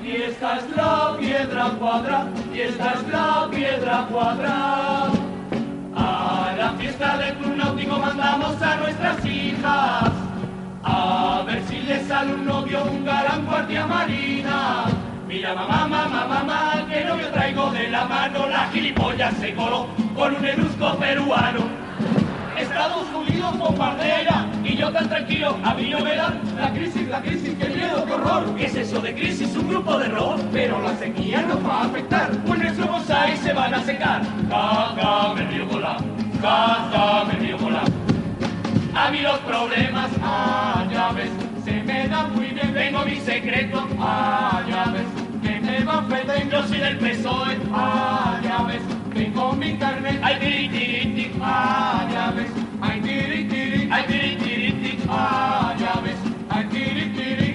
Y 0.01 0.21
esta 0.23 0.57
es 0.57 0.75
la 0.75 1.15
piedra 1.19 1.65
cuadrada, 1.77 2.29
y 2.53 2.59
esta 2.61 2.93
es 2.93 3.07
la 3.09 3.47
piedra 3.51 4.07
cuadrada. 4.09 5.11
A 5.95 6.53
la 6.57 6.71
fiesta 6.79 7.17
del 7.17 7.35
club 7.37 7.55
náutico 7.57 7.97
mandamos 7.99 8.61
a 8.61 8.75
nuestras 8.77 9.25
hijas. 9.25 10.26
A 10.89 11.43
ver 11.45 11.61
si 11.67 11.79
le 11.81 11.99
sale 12.05 12.33
un 12.33 12.45
novio, 12.45 12.83
un 12.85 13.03
galán 13.03 13.45
guardia 13.45 13.85
marina. 13.85 14.85
Mira 15.27 15.53
mamá, 15.53 15.85
mamá, 15.85 16.25
mamá, 16.25 16.87
que 16.89 17.03
novio 17.03 17.27
traigo 17.29 17.69
de 17.71 17.89
la 17.89 18.05
mano. 18.05 18.47
La 18.47 18.69
gilipollas 18.71 19.33
se 19.35 19.53
coló 19.53 19.87
con 20.15 20.33
un 20.33 20.45
erusco 20.45 20.95
peruano. 20.97 21.59
Estados 22.57 23.05
Unidos 23.13 23.57
bombardea 23.57 24.47
y 24.63 24.77
yo 24.77 24.91
tan 24.91 25.09
tranquilo, 25.09 25.57
a 25.63 25.73
mí 25.73 25.89
no 25.89 25.99
me 25.99 26.15
da 26.15 26.33
la 26.55 26.71
crisis, 26.71 27.07
la 27.07 27.21
crisis, 27.21 27.53
qué 27.59 27.67
miedo, 27.67 28.05
qué 28.05 28.13
horror. 28.13 28.55
¿Qué 28.55 28.65
es 28.65 28.75
eso 28.75 29.01
de 29.01 29.13
crisis? 29.13 29.55
Un 29.55 29.67
grupo 29.67 29.97
de 29.99 30.05
error, 30.05 30.39
pero 30.53 30.81
la 30.81 30.95
sequía 30.95 31.41
nos 31.41 31.63
va 31.65 31.81
a 31.81 31.85
afectar, 31.85 32.31
pues 32.45 32.59
nuestros 32.59 32.87
bonsai 32.87 33.35
se 33.37 33.51
van 33.51 33.73
a 33.73 33.83
secar. 33.83 34.21
Caca, 34.49 35.33
me 35.35 35.41
río 35.47 35.67
con 35.67 35.81
la, 35.81 35.97
caca, 36.41 37.25
me 37.25 37.33
río 37.33 37.57
con 37.57 37.73
la. 37.73 37.83
A 38.97 39.11
mí 39.11 39.19
los 39.21 39.37
problemas, 39.39 40.09
ah, 40.23 40.83
ya 40.91 41.11
ves, 41.11 41.29
se 41.63 41.83
me 41.83 42.07
dan 42.07 42.35
muy 42.35 42.47
bien. 42.47 42.73
Tengo 42.73 43.05
mi 43.05 43.17
secreto, 43.17 43.87
ah, 43.99 44.63
ya 44.67 44.85
ves, 44.85 45.05
que 45.43 45.59
me 45.59 45.83
va 45.83 45.99
a. 45.99 46.43
Yo 46.51 46.63
soy 46.67 46.79
del 46.79 46.97
PSOE, 46.97 47.57
ah, 47.71 48.39
ya 48.43 48.63
ves, 48.63 48.81
tengo 49.13 49.53
mi 49.53 49.77
carnet. 49.77 50.19
Ay, 50.23 50.35
tiri, 50.39 50.69
tiri, 50.69 51.13
tiri, 51.13 51.31
ah, 51.43 52.07
ya 52.11 52.31
ves, 52.31 52.49
ay, 52.81 53.01
tiri, 53.01 53.43
tiri, 53.47 53.89
ay, 53.91 54.03
tiri, 54.07 54.35
tiri, 54.35 54.71
tiri, 54.71 55.03
ah, 55.09 55.75
ya 55.77 56.01
ves, 56.01 56.19
ay, 56.49 56.65
tiri, 56.65 57.05
tiri. 57.13 57.49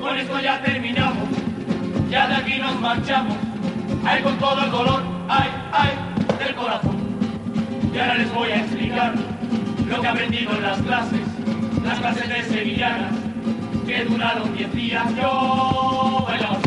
Con 0.00 0.18
esto 0.18 0.40
ya 0.40 0.62
terminamos, 0.62 1.28
ya 2.10 2.26
de 2.28 2.34
aquí 2.34 2.58
nos 2.58 2.80
marchamos. 2.80 3.36
Ay, 4.06 4.22
con 4.22 4.38
todo 4.38 4.64
el 4.64 4.70
dolor, 4.70 5.02
ay, 5.28 5.50
ay, 5.72 5.90
del 6.38 6.54
corazón. 6.54 6.96
Y 7.92 7.98
ahora 7.98 8.14
les 8.14 8.32
voy 8.32 8.50
a 8.50 8.56
explicar 8.56 9.25
que 10.06 10.10
aprendido 10.10 10.52
en 10.52 10.62
las 10.62 10.78
clases, 10.82 11.20
las 11.84 11.98
clases 11.98 12.28
de 12.28 12.42
sevillanas, 12.44 13.12
que 13.84 14.04
duraron 14.04 14.54
diez 14.56 14.72
días. 14.72 15.04
Yo 15.16 16.24
bailaba 16.28 16.58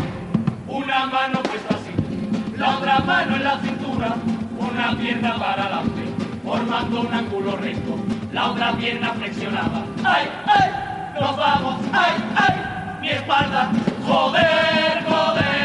una 0.68 1.06
mano 1.06 1.42
puesta 1.44 1.76
así, 1.76 2.58
la 2.58 2.78
otra 2.78 3.00
mano 3.00 3.38
en 3.38 3.44
la 3.46 3.58
cintura, 3.60 4.16
una 4.58 4.98
pierna 4.98 5.36
para 5.38 5.64
adelante, 5.64 6.02
formando 6.44 7.00
un 7.00 7.14
ángulo 7.14 7.56
recto, 7.56 7.96
la 8.34 8.52
otra 8.52 8.74
pierna 8.74 9.14
flexionada. 9.14 9.86
¡Ay, 10.04 10.28
ay! 10.46 10.70
¡Nos 11.22 11.38
vamos! 11.38 11.76
¡Ay, 11.94 12.12
ay! 12.36 13.00
Mi 13.00 13.10
espalda, 13.10 13.72
joder, 14.06 15.06
joder. 15.08 15.59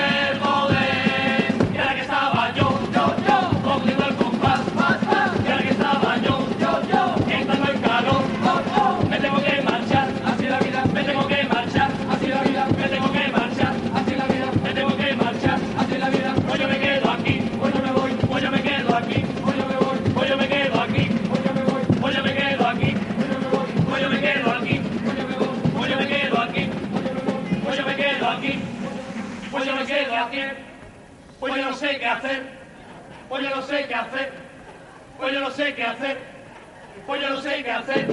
Las 29.73 30.31
10, 30.31 30.53
pues 31.41 31.55
yo 31.55 31.63
no 31.65 31.75
sé 31.75 31.99
qué 31.99 32.07
hacer, 32.07 32.43
pues 33.29 33.43
yo 33.43 33.51
no 33.51 33.63
sé 33.63 33.87
qué 33.87 33.95
hacer, 33.95 34.33
pues 35.19 35.33
yo 35.33 35.41
no 35.41 35.51
sé 35.51 35.75
qué 35.75 35.83
hacer, 35.85 36.19
pues 37.07 37.23
yo 37.23 37.31
no 37.31 37.41
sé 37.41 37.65
qué 37.65 37.71
hacer, 37.71 38.07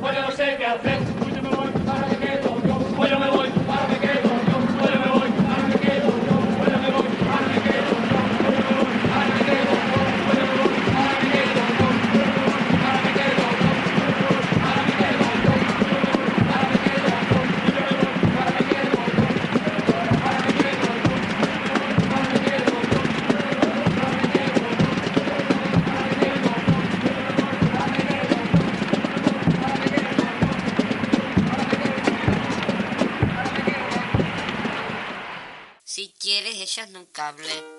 pues 0.00 0.16
yo 0.16 0.22
no 0.22 0.30
sé 0.30 0.56
qué 0.58 0.66
hacer, 0.66 0.98
pues 1.18 1.34
yo 1.34 1.42
me 1.42 1.48
voy, 1.50 1.70
para 1.86 2.06
que 2.08 2.16
quedo 2.16 2.62
yo, 2.66 2.78
pues 2.96 3.10
yo 3.10 3.18
me 3.18 3.30
voy, 3.30 3.48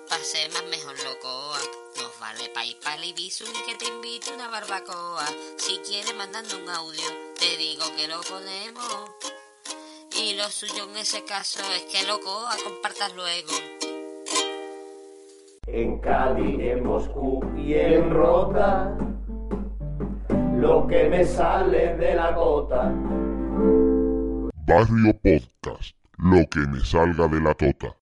pase 0.08 0.48
más 0.50 0.64
mejor 0.70 0.96
locoa. 1.04 1.58
Nos 1.96 2.20
vale 2.20 2.48
pa' 2.54 2.64
ir 2.64 2.78
pa'l 2.80 3.04
Ibizu 3.04 3.44
y 3.44 3.66
que 3.66 3.74
te 3.76 3.86
invite 3.86 4.32
una 4.34 4.48
barbacoa. 4.48 5.26
Si 5.56 5.78
quieres 5.78 6.14
mandando 6.16 6.56
un 6.58 6.68
audio, 6.68 7.04
te 7.38 7.56
digo 7.56 7.84
que 7.96 8.08
lo 8.08 8.20
ponemos. 8.22 9.10
Y 10.16 10.34
lo 10.34 10.48
suyo 10.48 10.88
en 10.88 10.96
ese 10.96 11.24
caso 11.24 11.60
es 11.74 11.82
que 11.82 12.06
locoa 12.06 12.56
compartas 12.64 13.14
luego. 13.14 13.52
En 15.66 15.98
Cádiz, 16.00 16.60
en 16.60 16.84
Moscú 16.84 17.40
y 17.56 17.74
en 17.74 18.10
Rota, 18.10 18.96
lo 20.56 20.86
que 20.86 21.08
me 21.08 21.24
sale 21.24 21.96
de 21.96 22.14
la 22.14 22.32
gota. 22.32 22.92
Barrio 24.66 25.12
Podcast. 25.22 25.96
Lo 26.18 26.46
que 26.48 26.60
me 26.60 26.80
salga 26.80 27.26
de 27.26 27.40
la 27.40 27.54
tota. 27.54 28.01